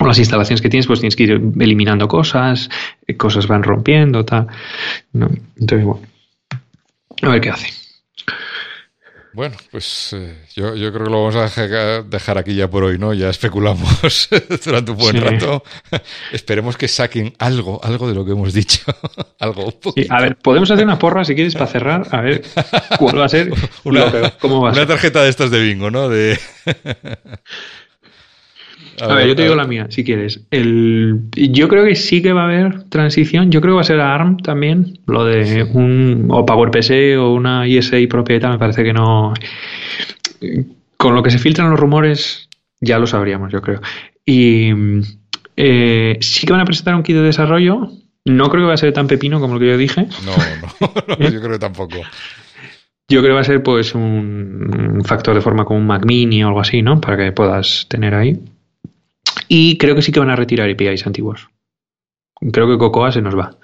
o 0.00 0.06
las 0.06 0.18
instalaciones 0.18 0.62
que 0.62 0.70
tienes, 0.70 0.86
pues 0.86 1.00
tienes 1.00 1.14
que 1.16 1.24
ir 1.24 1.40
eliminando 1.60 2.08
cosas, 2.08 2.70
cosas 3.18 3.46
van 3.46 3.62
rompiendo, 3.62 4.24
tal. 4.24 4.46
¿no? 5.12 5.28
Entonces, 5.58 5.84
bueno, 5.84 6.00
a 7.22 7.28
ver 7.28 7.40
qué 7.40 7.50
hace. 7.50 7.79
Bueno, 9.32 9.56
pues 9.70 10.12
eh, 10.12 10.44
yo, 10.56 10.74
yo, 10.74 10.92
creo 10.92 11.04
que 11.04 11.10
lo 11.10 11.22
vamos 11.22 11.36
a 11.36 12.02
dejar 12.02 12.36
aquí 12.36 12.54
ya 12.54 12.68
por 12.68 12.82
hoy, 12.82 12.98
¿no? 12.98 13.14
Ya 13.14 13.30
especulamos 13.30 14.28
durante 14.64 14.90
un 14.90 14.96
buen 14.96 15.20
rato. 15.20 15.62
Esperemos 16.32 16.76
que 16.76 16.88
saquen 16.88 17.32
algo, 17.38 17.80
algo 17.84 18.08
de 18.08 18.14
lo 18.14 18.24
que 18.24 18.32
hemos 18.32 18.52
dicho. 18.52 18.82
algo. 19.38 19.72
a 20.08 20.20
ver, 20.20 20.36
podemos 20.36 20.70
hacer 20.70 20.84
una 20.84 20.98
porra 20.98 21.24
si 21.24 21.34
quieres 21.36 21.54
para 21.54 21.66
cerrar. 21.68 22.08
A 22.10 22.20
ver 22.22 22.42
cuál 22.98 23.20
va 23.20 23.26
a 23.26 23.28
ser. 23.28 23.52
Una, 23.84 24.32
¿cómo 24.40 24.62
va 24.62 24.70
a 24.70 24.72
una 24.72 24.86
tarjeta 24.86 25.22
de 25.22 25.30
estas 25.30 25.50
de 25.52 25.60
bingo, 25.60 25.90
¿no? 25.92 26.08
De... 26.08 26.36
A, 29.00 29.14
ver, 29.14 29.28
yo 29.28 29.36
te 29.36 29.42
digo 29.42 29.54
la 29.54 29.66
mía, 29.66 29.86
si 29.88 30.04
quieres. 30.04 30.40
El, 30.50 31.22
yo 31.32 31.68
creo 31.68 31.84
que 31.84 31.94
sí 31.94 32.22
que 32.22 32.32
va 32.32 32.42
a 32.42 32.44
haber 32.44 32.84
transición. 32.84 33.50
Yo 33.50 33.60
creo 33.60 33.74
que 33.74 33.76
va 33.76 33.80
a 33.80 33.84
ser 33.84 34.00
ARM 34.00 34.38
también. 34.38 34.98
Lo 35.06 35.24
de 35.24 35.62
un 35.64 36.28
o 36.30 36.44
PowerPC 36.44 37.18
o 37.18 37.32
una 37.32 37.66
ESA 37.66 37.96
propietaria, 38.08 38.52
me 38.52 38.58
parece 38.58 38.84
que 38.84 38.92
no. 38.92 39.32
Con 40.96 41.14
lo 41.14 41.22
que 41.22 41.30
se 41.30 41.38
filtran 41.38 41.70
los 41.70 41.80
rumores, 41.80 42.48
ya 42.80 42.98
lo 42.98 43.06
sabríamos, 43.06 43.52
yo 43.52 43.62
creo. 43.62 43.80
Y 44.26 44.70
eh, 45.56 46.18
sí 46.20 46.46
que 46.46 46.52
van 46.52 46.62
a 46.62 46.66
presentar 46.66 46.94
un 46.94 47.02
kit 47.02 47.16
de 47.16 47.22
desarrollo. 47.22 47.88
No 48.26 48.50
creo 48.50 48.64
que 48.64 48.68
va 48.68 48.74
a 48.74 48.78
ser 48.78 48.92
tan 48.92 49.06
pepino 49.06 49.40
como 49.40 49.54
lo 49.54 49.60
que 49.60 49.68
yo 49.68 49.78
dije. 49.78 50.06
No, 50.24 50.32
no, 51.08 51.30
yo 51.30 51.40
creo 51.40 51.52
que 51.52 51.58
tampoco. 51.58 51.96
Yo 53.08 53.20
creo 53.20 53.30
que 53.30 53.34
va 53.34 53.40
a 53.40 53.44
ser 53.44 53.62
pues 53.62 53.94
un 53.94 55.02
factor 55.04 55.34
de 55.34 55.40
forma 55.40 55.64
como 55.64 55.80
un 55.80 55.86
Mac 55.86 56.04
Mini 56.04 56.44
o 56.44 56.48
algo 56.48 56.60
así, 56.60 56.82
¿no? 56.82 57.00
Para 57.00 57.16
que 57.16 57.32
puedas 57.32 57.86
tener 57.88 58.14
ahí. 58.14 58.38
Y 59.52 59.78
creo 59.78 59.96
que 59.96 60.02
sí 60.02 60.12
que 60.12 60.20
van 60.20 60.30
a 60.30 60.36
retirar 60.36 60.70
APIs 60.70 61.08
antiguos. 61.08 61.50
Creo 62.52 62.68
que 62.68 62.78
Cocoa 62.78 63.10
se 63.10 63.20
nos 63.20 63.36
va. 63.36 63.58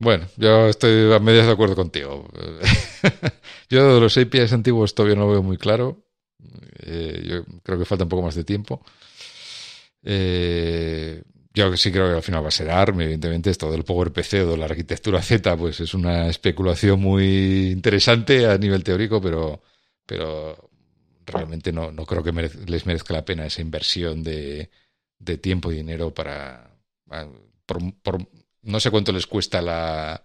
Bueno, 0.00 0.26
yo 0.36 0.66
estoy 0.66 1.12
a 1.12 1.20
medias 1.20 1.46
de 1.46 1.52
acuerdo 1.52 1.76
contigo. 1.76 2.28
yo 3.70 3.94
de 3.94 4.00
los 4.00 4.18
APIs 4.18 4.52
antiguos 4.52 4.92
todavía 4.92 5.14
no 5.14 5.26
lo 5.26 5.30
veo 5.30 5.42
muy 5.44 5.56
claro. 5.56 6.02
Eh, 6.80 7.22
yo 7.24 7.44
creo 7.62 7.78
que 7.78 7.84
falta 7.84 8.02
un 8.02 8.10
poco 8.10 8.24
más 8.24 8.34
de 8.34 8.42
tiempo. 8.42 8.84
Eh, 10.02 11.22
yo 11.54 11.76
sí 11.76 11.92
creo 11.92 12.08
que 12.08 12.16
al 12.16 12.22
final 12.24 12.42
va 12.42 12.48
a 12.48 12.50
ser 12.50 12.72
ARM, 12.72 13.02
evidentemente, 13.02 13.50
esto 13.50 13.70
del 13.70 13.84
PowerPC 13.84 14.34
o 14.34 14.50
de 14.50 14.56
la 14.56 14.64
arquitectura 14.64 15.22
Z, 15.22 15.56
pues 15.56 15.78
es 15.78 15.94
una 15.94 16.26
especulación 16.26 17.00
muy 17.00 17.70
interesante 17.70 18.46
a 18.46 18.58
nivel 18.58 18.82
teórico, 18.82 19.20
pero, 19.20 19.62
pero 20.04 20.69
realmente 21.30 21.72
no, 21.72 21.92
no 21.92 22.06
creo 22.06 22.22
que 22.22 22.32
les 22.32 22.86
merezca 22.86 23.14
la 23.14 23.24
pena 23.24 23.46
esa 23.46 23.60
inversión 23.62 24.22
de, 24.22 24.70
de 25.18 25.38
tiempo 25.38 25.72
y 25.72 25.76
dinero 25.76 26.12
para... 26.14 26.70
Por, 27.66 28.28
no 28.62 28.80
sé 28.80 28.90
cuánto 28.90 29.12
les 29.12 29.26
cuesta 29.26 29.62
la, 29.62 30.22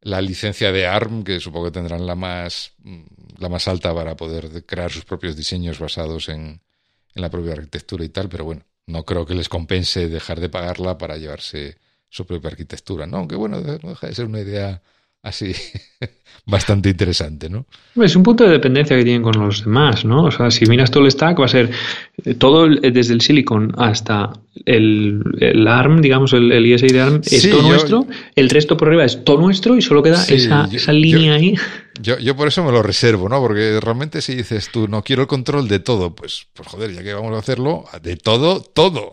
la 0.00 0.20
licencia 0.20 0.72
de 0.72 0.86
ARM, 0.86 1.24
que 1.24 1.40
supongo 1.40 1.66
que 1.66 1.72
tendrán 1.72 2.06
la 2.06 2.14
más, 2.14 2.72
la 3.38 3.48
más 3.48 3.68
alta 3.68 3.94
para 3.94 4.16
poder 4.16 4.64
crear 4.66 4.90
sus 4.90 5.04
propios 5.04 5.36
diseños 5.36 5.78
basados 5.78 6.28
en, 6.28 6.60
en 7.14 7.22
la 7.22 7.30
propia 7.30 7.52
arquitectura 7.52 8.04
y 8.04 8.08
tal, 8.08 8.28
pero 8.28 8.44
bueno, 8.44 8.62
no 8.86 9.04
creo 9.04 9.26
que 9.26 9.34
les 9.34 9.48
compense 9.48 10.08
dejar 10.08 10.40
de 10.40 10.48
pagarla 10.48 10.98
para 10.98 11.16
llevarse 11.16 11.78
su 12.08 12.26
propia 12.26 12.50
arquitectura, 12.50 13.06
¿no? 13.06 13.18
Aunque 13.18 13.36
bueno, 13.36 13.60
deja 13.60 14.06
de 14.06 14.14
ser 14.14 14.26
una 14.26 14.40
idea 14.40 14.82
así 15.22 15.52
bastante 16.46 16.88
interesante, 16.88 17.48
¿no? 17.48 17.66
Es 18.02 18.16
un 18.16 18.22
punto 18.22 18.44
de 18.44 18.50
dependencia 18.50 18.96
que 18.96 19.04
tienen 19.04 19.22
con 19.22 19.38
los 19.38 19.64
demás, 19.64 20.04
¿no? 20.04 20.24
O 20.24 20.30
sea, 20.30 20.50
si 20.50 20.66
miras 20.66 20.90
todo 20.90 21.04
el 21.04 21.10
stack, 21.10 21.38
va 21.40 21.44
a 21.44 21.48
ser 21.48 21.70
eh, 22.24 22.34
todo 22.34 22.68
desde 22.68 23.14
el 23.14 23.20
silicon 23.20 23.72
hasta 23.76 24.32
el, 24.64 25.22
el 25.38 25.68
ARM, 25.68 26.00
digamos, 26.00 26.32
el, 26.32 26.50
el 26.50 26.66
ISI 26.66 26.88
de 26.88 27.00
ARM, 27.00 27.20
es 27.24 27.50
todo 27.50 27.62
nuestro, 27.62 28.06
el 28.34 28.50
resto 28.50 28.76
por 28.76 28.88
arriba 28.88 29.04
es 29.04 29.22
todo 29.24 29.40
nuestro 29.40 29.76
y 29.76 29.82
solo 29.82 30.02
queda 30.02 30.24
esa, 30.24 30.68
esa, 30.72 30.92
línea 30.92 31.34
ahí. 31.34 31.54
Yo, 32.00 32.18
yo 32.18 32.34
por 32.34 32.48
eso 32.48 32.64
me 32.64 32.72
lo 32.72 32.82
reservo, 32.82 33.28
¿no? 33.28 33.40
Porque 33.40 33.78
realmente 33.80 34.22
si 34.22 34.34
dices 34.34 34.70
tú, 34.72 34.88
no 34.88 35.02
quiero 35.02 35.22
el 35.22 35.28
control 35.28 35.68
de 35.68 35.80
todo, 35.80 36.14
pues, 36.14 36.46
pues 36.54 36.68
joder, 36.68 36.92
ya 36.94 37.02
que 37.02 37.12
vamos 37.12 37.34
a 37.34 37.38
hacerlo, 37.38 37.84
de 38.02 38.16
todo, 38.16 38.62
todo. 38.62 39.10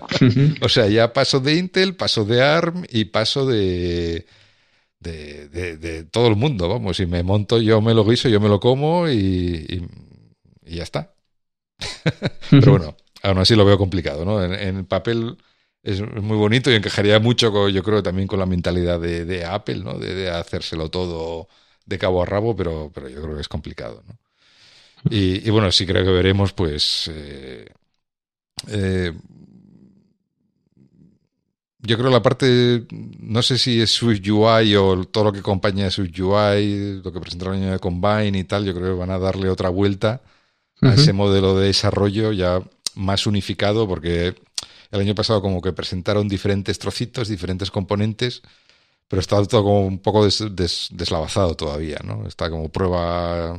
o 0.60 0.68
sea, 0.68 0.88
ya 0.88 1.12
paso 1.12 1.40
de 1.40 1.56
Intel, 1.56 1.94
paso 1.94 2.24
de 2.24 2.42
ARM 2.42 2.84
y 2.90 3.06
paso 3.06 3.46
de 3.46 4.26
de, 5.04 5.76
de, 5.76 6.04
todo 6.04 6.28
el 6.28 6.36
mundo, 6.36 6.68
vamos, 6.68 6.96
si 6.96 7.06
me 7.06 7.22
monto 7.22 7.60
yo 7.60 7.80
me 7.80 7.94
lo 7.94 8.04
guiso, 8.04 8.28
yo 8.28 8.40
me 8.40 8.48
lo 8.48 8.58
como 8.58 9.08
y, 9.08 9.86
y, 10.66 10.76
ya 10.76 10.82
está. 10.82 11.14
Pero 12.50 12.72
bueno, 12.72 12.96
aún 13.22 13.38
así 13.38 13.54
lo 13.54 13.64
veo 13.64 13.78
complicado, 13.78 14.24
¿no? 14.24 14.42
En, 14.42 14.86
papel 14.86 15.36
es 15.82 16.00
muy 16.00 16.36
bonito 16.36 16.70
y 16.70 16.74
encajaría 16.74 17.20
mucho, 17.20 17.68
yo 17.68 17.82
creo, 17.82 18.02
también 18.02 18.26
con 18.26 18.38
la 18.38 18.46
mentalidad 18.46 18.98
de, 19.00 19.44
Apple, 19.44 19.80
¿no? 19.84 19.98
De, 19.98 20.30
hacérselo 20.30 20.90
todo 20.90 21.48
de 21.84 21.98
cabo 21.98 22.22
a 22.22 22.26
rabo, 22.26 22.56
pero, 22.56 22.90
pero 22.94 23.08
yo 23.08 23.20
creo 23.22 23.34
que 23.34 23.42
es 23.42 23.48
complicado, 23.48 24.02
¿no? 24.06 24.18
Y, 25.10 25.50
bueno, 25.50 25.70
sí 25.70 25.84
creo 25.86 26.02
que 26.02 26.10
veremos, 26.10 26.54
pues, 26.54 27.10
eh, 27.12 27.66
eh, 28.68 29.12
yo 31.86 31.98
creo 31.98 32.10
la 32.10 32.22
parte, 32.22 32.86
no 33.20 33.42
sé 33.42 33.58
si 33.58 33.80
es 33.80 33.90
Swift 33.90 34.26
UI 34.26 34.74
o 34.76 35.04
todo 35.04 35.24
lo 35.24 35.32
que 35.32 35.40
acompaña 35.40 35.86
a 35.86 35.90
Swift 35.90 36.18
UI, 36.18 37.02
lo 37.02 37.12
que 37.12 37.20
presentaron 37.20 37.56
el 37.56 37.62
año 37.64 37.72
de 37.72 37.78
Combine 37.78 38.38
y 38.38 38.44
tal, 38.44 38.64
yo 38.64 38.74
creo 38.74 38.94
que 38.94 38.98
van 38.98 39.10
a 39.10 39.18
darle 39.18 39.50
otra 39.50 39.68
vuelta 39.68 40.22
a 40.80 40.94
ese 40.94 41.12
modelo 41.12 41.56
de 41.56 41.66
desarrollo 41.66 42.32
ya 42.32 42.62
más 42.94 43.26
unificado, 43.26 43.86
porque 43.86 44.34
el 44.90 45.00
año 45.00 45.14
pasado 45.14 45.42
como 45.42 45.60
que 45.60 45.72
presentaron 45.72 46.26
diferentes 46.26 46.78
trocitos, 46.78 47.28
diferentes 47.28 47.70
componentes, 47.70 48.42
pero 49.08 49.20
está 49.20 49.44
todo 49.44 49.62
como 49.62 49.86
un 49.86 49.98
poco 49.98 50.24
deslavazado 50.24 51.54
todavía, 51.54 51.98
¿no? 52.02 52.26
Está 52.26 52.48
como 52.48 52.70
prueba, 52.70 53.58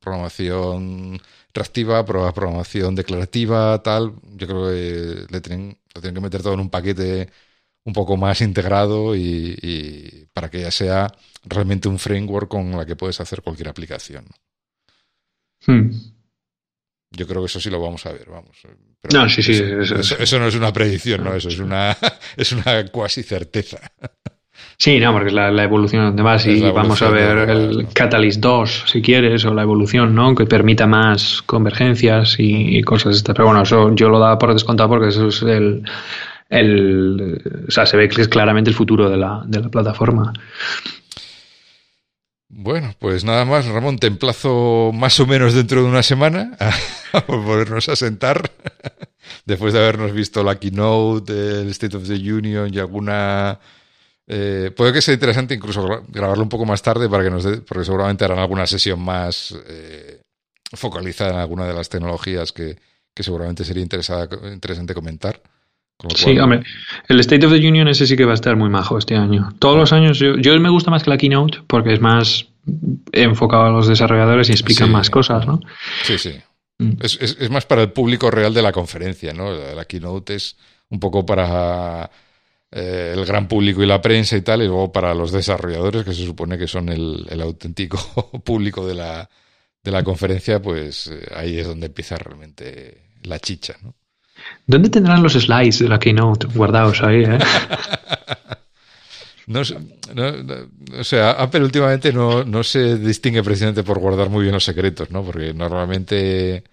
programación 0.00 1.20
reactiva, 1.54 2.04
programación 2.04 2.94
declarativa, 2.94 3.82
tal. 3.82 4.14
Yo 4.36 4.46
creo 4.46 4.68
que 4.68 5.26
le 5.32 5.40
tienen 5.40 5.78
lo 5.94 6.00
tienen 6.00 6.14
que 6.14 6.20
meter 6.20 6.42
todo 6.42 6.54
en 6.54 6.60
un 6.60 6.70
paquete 6.70 7.30
un 7.84 7.92
poco 7.92 8.16
más 8.16 8.40
integrado 8.40 9.14
y, 9.14 10.28
para 10.32 10.50
que 10.50 10.60
ya 10.60 10.70
sea 10.70 11.14
realmente 11.44 11.88
un 11.88 11.98
framework 11.98 12.48
con 12.48 12.72
la 12.72 12.84
que 12.84 12.96
puedes 12.96 13.20
hacer 13.20 13.42
cualquier 13.42 13.68
aplicación. 13.68 14.24
Hmm. 15.66 15.90
Yo 17.10 17.26
creo 17.26 17.42
que 17.42 17.46
eso 17.46 17.60
sí 17.60 17.70
lo 17.70 17.80
vamos 17.80 18.04
a 18.06 18.12
ver, 18.12 18.28
vamos. 18.28 18.58
no, 19.12 19.28
sí, 19.28 19.42
sí. 19.42 19.52
Eso, 19.52 20.38
no 20.38 20.48
es 20.48 20.54
una 20.56 20.72
predicción, 20.72 21.22
¿no? 21.22 21.34
Eso 21.34 21.48
es 21.48 21.58
una, 21.58 21.96
es 22.36 22.50
una 22.52 22.86
cuasi 22.88 23.22
certeza. 23.22 23.78
Sí, 24.76 24.98
no, 24.98 25.12
porque 25.12 25.28
es 25.28 25.34
la, 25.34 25.62
evolución 25.62 26.04
donde 26.06 26.22
vas 26.22 26.46
y 26.46 26.60
vamos 26.60 27.00
a 27.02 27.10
ver 27.10 27.48
el 27.48 27.88
Catalyst 27.92 28.40
2, 28.40 28.84
si 28.86 29.02
quieres, 29.02 29.44
o 29.44 29.54
la 29.54 29.62
evolución, 29.62 30.14
¿no? 30.14 30.34
Que 30.34 30.46
permita 30.46 30.86
más 30.86 31.42
convergencias 31.42 32.36
y, 32.38 32.82
cosas. 32.82 33.22
Pero 33.22 33.46
bueno, 33.46 33.62
eso 33.62 33.94
yo 33.94 34.08
lo 34.08 34.18
daba 34.18 34.38
por 34.38 34.52
descontado 34.52 34.88
porque 34.88 35.08
eso 35.08 35.28
es 35.28 35.42
el, 35.42 35.84
el, 36.50 37.64
o 37.68 37.70
sea, 37.70 37.86
se 37.86 37.96
ve 37.96 38.08
que 38.08 38.22
es 38.22 38.28
claramente 38.28 38.70
el 38.70 38.76
futuro 38.76 39.08
de 39.08 39.16
la, 39.16 39.42
de 39.46 39.60
la 39.60 39.68
plataforma. 39.68 40.32
Bueno, 42.48 42.94
pues 43.00 43.24
nada 43.24 43.44
más, 43.44 43.66
Ramón, 43.66 43.98
te 43.98 44.06
emplazo 44.06 44.92
más 44.94 45.18
o 45.18 45.26
menos 45.26 45.54
dentro 45.54 45.82
de 45.82 45.88
una 45.88 46.04
semana 46.04 46.56
a, 46.60 47.20
volvernos 47.26 47.88
a 47.88 47.96
sentar, 47.96 48.52
después 49.44 49.72
de 49.72 49.80
habernos 49.80 50.12
visto 50.12 50.44
la 50.44 50.58
keynote, 50.58 51.32
el 51.32 51.68
State 51.70 51.96
of 51.96 52.06
the 52.06 52.14
Union 52.14 52.72
y 52.72 52.78
alguna... 52.78 53.58
Eh, 54.26 54.70
puede 54.74 54.92
que 54.92 55.02
sea 55.02 55.14
interesante 55.14 55.54
incluso 55.54 56.02
grabarlo 56.08 56.42
un 56.42 56.48
poco 56.48 56.64
más 56.64 56.82
tarde 56.82 57.08
para 57.08 57.24
que 57.24 57.30
nos 57.30 57.44
dé, 57.44 57.58
porque 57.58 57.84
seguramente 57.84 58.24
harán 58.24 58.38
alguna 58.38 58.66
sesión 58.66 59.00
más 59.00 59.54
eh, 59.68 60.20
focalizada 60.72 61.32
en 61.32 61.38
alguna 61.38 61.66
de 61.66 61.74
las 61.74 61.88
tecnologías 61.88 62.52
que, 62.52 62.78
que 63.14 63.22
seguramente 63.22 63.64
sería 63.64 63.82
interesante 63.82 64.94
comentar. 64.94 65.40
Sí, 66.14 66.38
hombre, 66.38 66.62
el 67.08 67.20
State 67.20 67.46
of 67.46 67.52
the 67.52 67.58
Union 67.58 67.86
ese 67.88 68.06
sí 68.06 68.16
que 68.16 68.24
va 68.24 68.32
a 68.32 68.34
estar 68.34 68.56
muy 68.56 68.68
majo 68.68 68.98
este 68.98 69.16
año. 69.16 69.54
Todos 69.58 69.76
los 69.76 69.92
años, 69.92 70.18
yo, 70.18 70.36
yo 70.36 70.58
me 70.58 70.68
gusta 70.68 70.90
más 70.90 71.04
que 71.04 71.10
la 71.10 71.16
Keynote 71.16 71.60
porque 71.66 71.92
es 71.92 72.00
más 72.00 72.46
enfocado 73.12 73.64
a 73.64 73.70
los 73.70 73.86
desarrolladores 73.86 74.48
y 74.48 74.52
explican 74.52 74.90
más 74.90 75.08
cosas, 75.08 75.46
¿no? 75.46 75.60
Sí, 76.02 76.18
sí. 76.18 76.34
Mm. 76.78 76.94
Es, 77.00 77.20
es, 77.20 77.50
más 77.50 77.64
para 77.66 77.82
el 77.82 77.92
público 77.92 78.30
real 78.30 78.52
de 78.52 78.62
la 78.62 78.72
conferencia, 78.72 79.32
¿no? 79.32 79.52
La 79.52 79.84
Keynote 79.84 80.34
es 80.34 80.56
un 80.90 80.98
poco 80.98 81.24
para 81.24 82.10
eh, 82.76 83.12
el 83.14 83.24
gran 83.24 83.46
público 83.46 83.84
y 83.84 83.86
la 83.86 84.02
prensa 84.02 84.36
y 84.36 84.42
tal, 84.42 84.62
y 84.62 84.66
luego 84.66 84.90
para 84.90 85.14
los 85.14 85.30
desarrolladores, 85.30 86.02
que 86.02 86.12
se 86.12 86.26
supone 86.26 86.58
que 86.58 86.66
son 86.66 86.88
el, 86.88 87.24
el 87.30 87.40
auténtico 87.40 87.98
público 88.44 88.84
de 88.84 88.96
la, 88.96 89.30
de 89.84 89.90
la 89.92 90.02
conferencia, 90.02 90.60
pues 90.60 91.06
eh, 91.06 91.24
ahí 91.36 91.56
es 91.56 91.68
donde 91.68 91.86
empieza 91.86 92.16
realmente 92.16 93.12
la 93.22 93.38
chicha, 93.38 93.76
¿no? 93.80 93.94
¿Dónde 94.66 94.90
tendrán 94.90 95.22
los 95.22 95.34
slides 95.34 95.78
de 95.78 95.88
la 95.88 96.00
keynote 96.00 96.48
guardados 96.48 97.00
ahí? 97.00 97.22
Eh? 97.22 97.38
no, 99.46 99.60
o 100.98 101.04
sea, 101.04 101.30
Apple 101.30 101.62
últimamente 101.62 102.12
no, 102.12 102.42
no, 102.42 102.64
se 102.64 102.98
distingue 102.98 103.44
precisamente 103.44 103.84
por 103.84 104.00
guardar 104.00 104.30
muy 104.30 104.42
bien 104.42 104.54
los 104.54 104.64
secretos, 104.64 105.12
¿no? 105.12 105.22
Porque 105.22 105.54
normalmente 105.54 106.64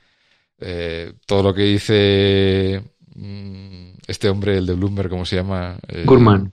eh, 0.59 1.13
todo 1.27 1.43
lo 1.43 1.53
que 1.53 1.61
dice 1.61 2.81
mm, 3.13 3.90
este 4.07 4.29
hombre, 4.29 4.57
el 4.57 4.65
de 4.65 4.73
Bloomberg, 4.73 5.09
¿cómo 5.09 5.25
se 5.25 5.35
llama? 5.35 5.77
Eh, 5.87 6.03
Gurman. 6.05 6.51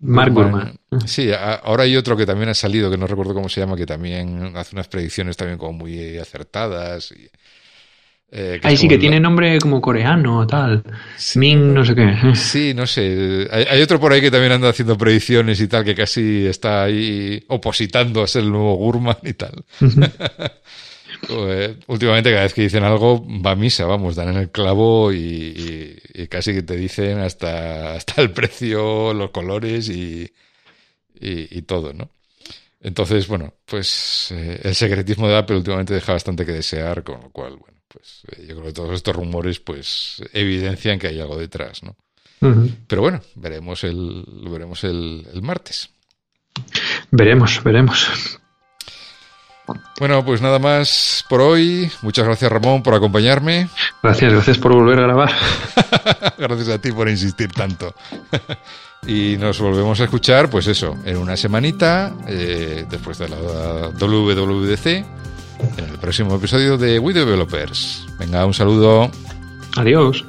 Mark 0.00 0.32
Gurman. 0.32 0.74
Sí, 1.06 1.30
ahora 1.34 1.84
hay 1.84 1.96
otro 1.96 2.16
que 2.16 2.26
también 2.26 2.48
ha 2.48 2.54
salido, 2.54 2.90
que 2.90 2.96
no 2.96 3.06
recuerdo 3.06 3.34
cómo 3.34 3.48
se 3.48 3.60
llama, 3.60 3.76
que 3.76 3.86
también 3.86 4.52
hace 4.56 4.74
unas 4.74 4.88
predicciones 4.88 5.36
también 5.36 5.58
como 5.58 5.72
muy 5.74 6.18
acertadas. 6.18 7.12
Y, 7.12 7.28
eh, 8.34 8.60
Ahí 8.62 8.78
sí 8.78 8.88
que 8.88 8.96
tiene 8.96 9.20
nombre 9.20 9.58
como 9.58 9.82
coreano 9.82 10.38
o 10.38 10.46
tal. 10.46 10.82
Ming, 11.34 11.74
no 11.74 11.84
sé 11.84 11.94
qué. 11.94 12.14
Sí, 12.34 12.72
no 12.74 12.86
sé. 12.86 13.46
Hay, 13.50 13.82
otro 13.82 14.00
por 14.00 14.12
ahí 14.12 14.22
que 14.22 14.30
también 14.30 14.52
anda 14.52 14.70
haciendo 14.70 14.96
predicciones 14.96 15.60
y 15.60 15.68
tal, 15.68 15.84
que 15.84 15.94
casi 15.94 16.46
está 16.46 16.84
ahí 16.84 17.44
opositando 17.48 18.22
a 18.22 18.26
ser 18.26 18.44
el 18.44 18.50
nuevo 18.50 18.74
Gurman 18.76 19.18
y 19.22 19.34
tal. 19.34 19.62
Pues, 21.28 21.76
últimamente 21.86 22.30
cada 22.30 22.42
vez 22.42 22.54
que 22.54 22.62
dicen 22.62 22.84
algo 22.84 23.24
va 23.40 23.52
a 23.52 23.56
misa, 23.56 23.86
vamos, 23.86 24.16
dan 24.16 24.30
en 24.30 24.36
el 24.36 24.50
clavo 24.50 25.12
y, 25.12 26.00
casi 26.28 26.52
que 26.52 26.62
te 26.62 26.76
dicen 26.76 27.18
hasta, 27.18 27.94
hasta 27.94 28.20
el 28.20 28.30
precio, 28.30 29.14
los 29.14 29.30
colores 29.30 29.88
y, 29.88 30.32
y 31.20 31.62
todo, 31.62 31.92
¿no? 31.92 32.10
Entonces, 32.80 33.28
bueno, 33.28 33.54
pues 33.64 34.32
eh, 34.32 34.60
el 34.64 34.74
secretismo 34.74 35.28
de 35.28 35.36
Apple 35.36 35.56
últimamente 35.56 35.94
deja 35.94 36.14
bastante 36.14 36.44
que 36.44 36.50
desear, 36.50 37.04
con 37.04 37.20
lo 37.20 37.30
cual, 37.30 37.56
bueno 37.56 37.72
pues 37.92 38.22
eh, 38.32 38.46
yo 38.48 38.54
creo 38.54 38.66
que 38.66 38.72
todos 38.72 38.94
estos 38.94 39.14
rumores 39.14 39.60
pues 39.60 40.22
evidencian 40.32 40.98
que 40.98 41.08
hay 41.08 41.20
algo 41.20 41.38
detrás, 41.38 41.82
¿no? 41.82 41.96
Pero 42.88 43.02
bueno, 43.02 43.20
veremos 43.36 43.84
el, 43.84 44.24
lo 44.24 44.50
veremos 44.50 44.82
el, 44.82 45.24
martes. 45.42 45.90
Veremos, 47.12 47.62
veremos. 47.62 48.40
Bueno, 49.98 50.24
pues 50.24 50.42
nada 50.42 50.58
más 50.58 51.24
por 51.28 51.40
hoy. 51.40 51.90
Muchas 52.02 52.24
gracias 52.24 52.50
Ramón 52.50 52.82
por 52.82 52.94
acompañarme. 52.94 53.68
Gracias, 54.02 54.32
gracias 54.32 54.58
por 54.58 54.72
volver 54.72 54.98
a 54.98 55.02
grabar. 55.02 55.30
gracias 56.38 56.68
a 56.68 56.78
ti 56.80 56.92
por 56.92 57.08
insistir 57.08 57.52
tanto. 57.52 57.94
y 59.06 59.36
nos 59.38 59.60
volvemos 59.60 60.00
a 60.00 60.04
escuchar, 60.04 60.50
pues 60.50 60.66
eso, 60.66 60.96
en 61.04 61.16
una 61.16 61.36
semanita, 61.36 62.12
eh, 62.26 62.86
después 62.88 63.18
de 63.18 63.28
la 63.28 63.36
WWDC 63.36 64.86
en 64.86 65.84
el 65.84 65.98
próximo 65.98 66.34
episodio 66.36 66.76
de 66.76 66.98
We 66.98 67.12
Developers. 67.12 68.06
Venga, 68.18 68.44
un 68.44 68.54
saludo. 68.54 69.10
Adiós. 69.76 70.24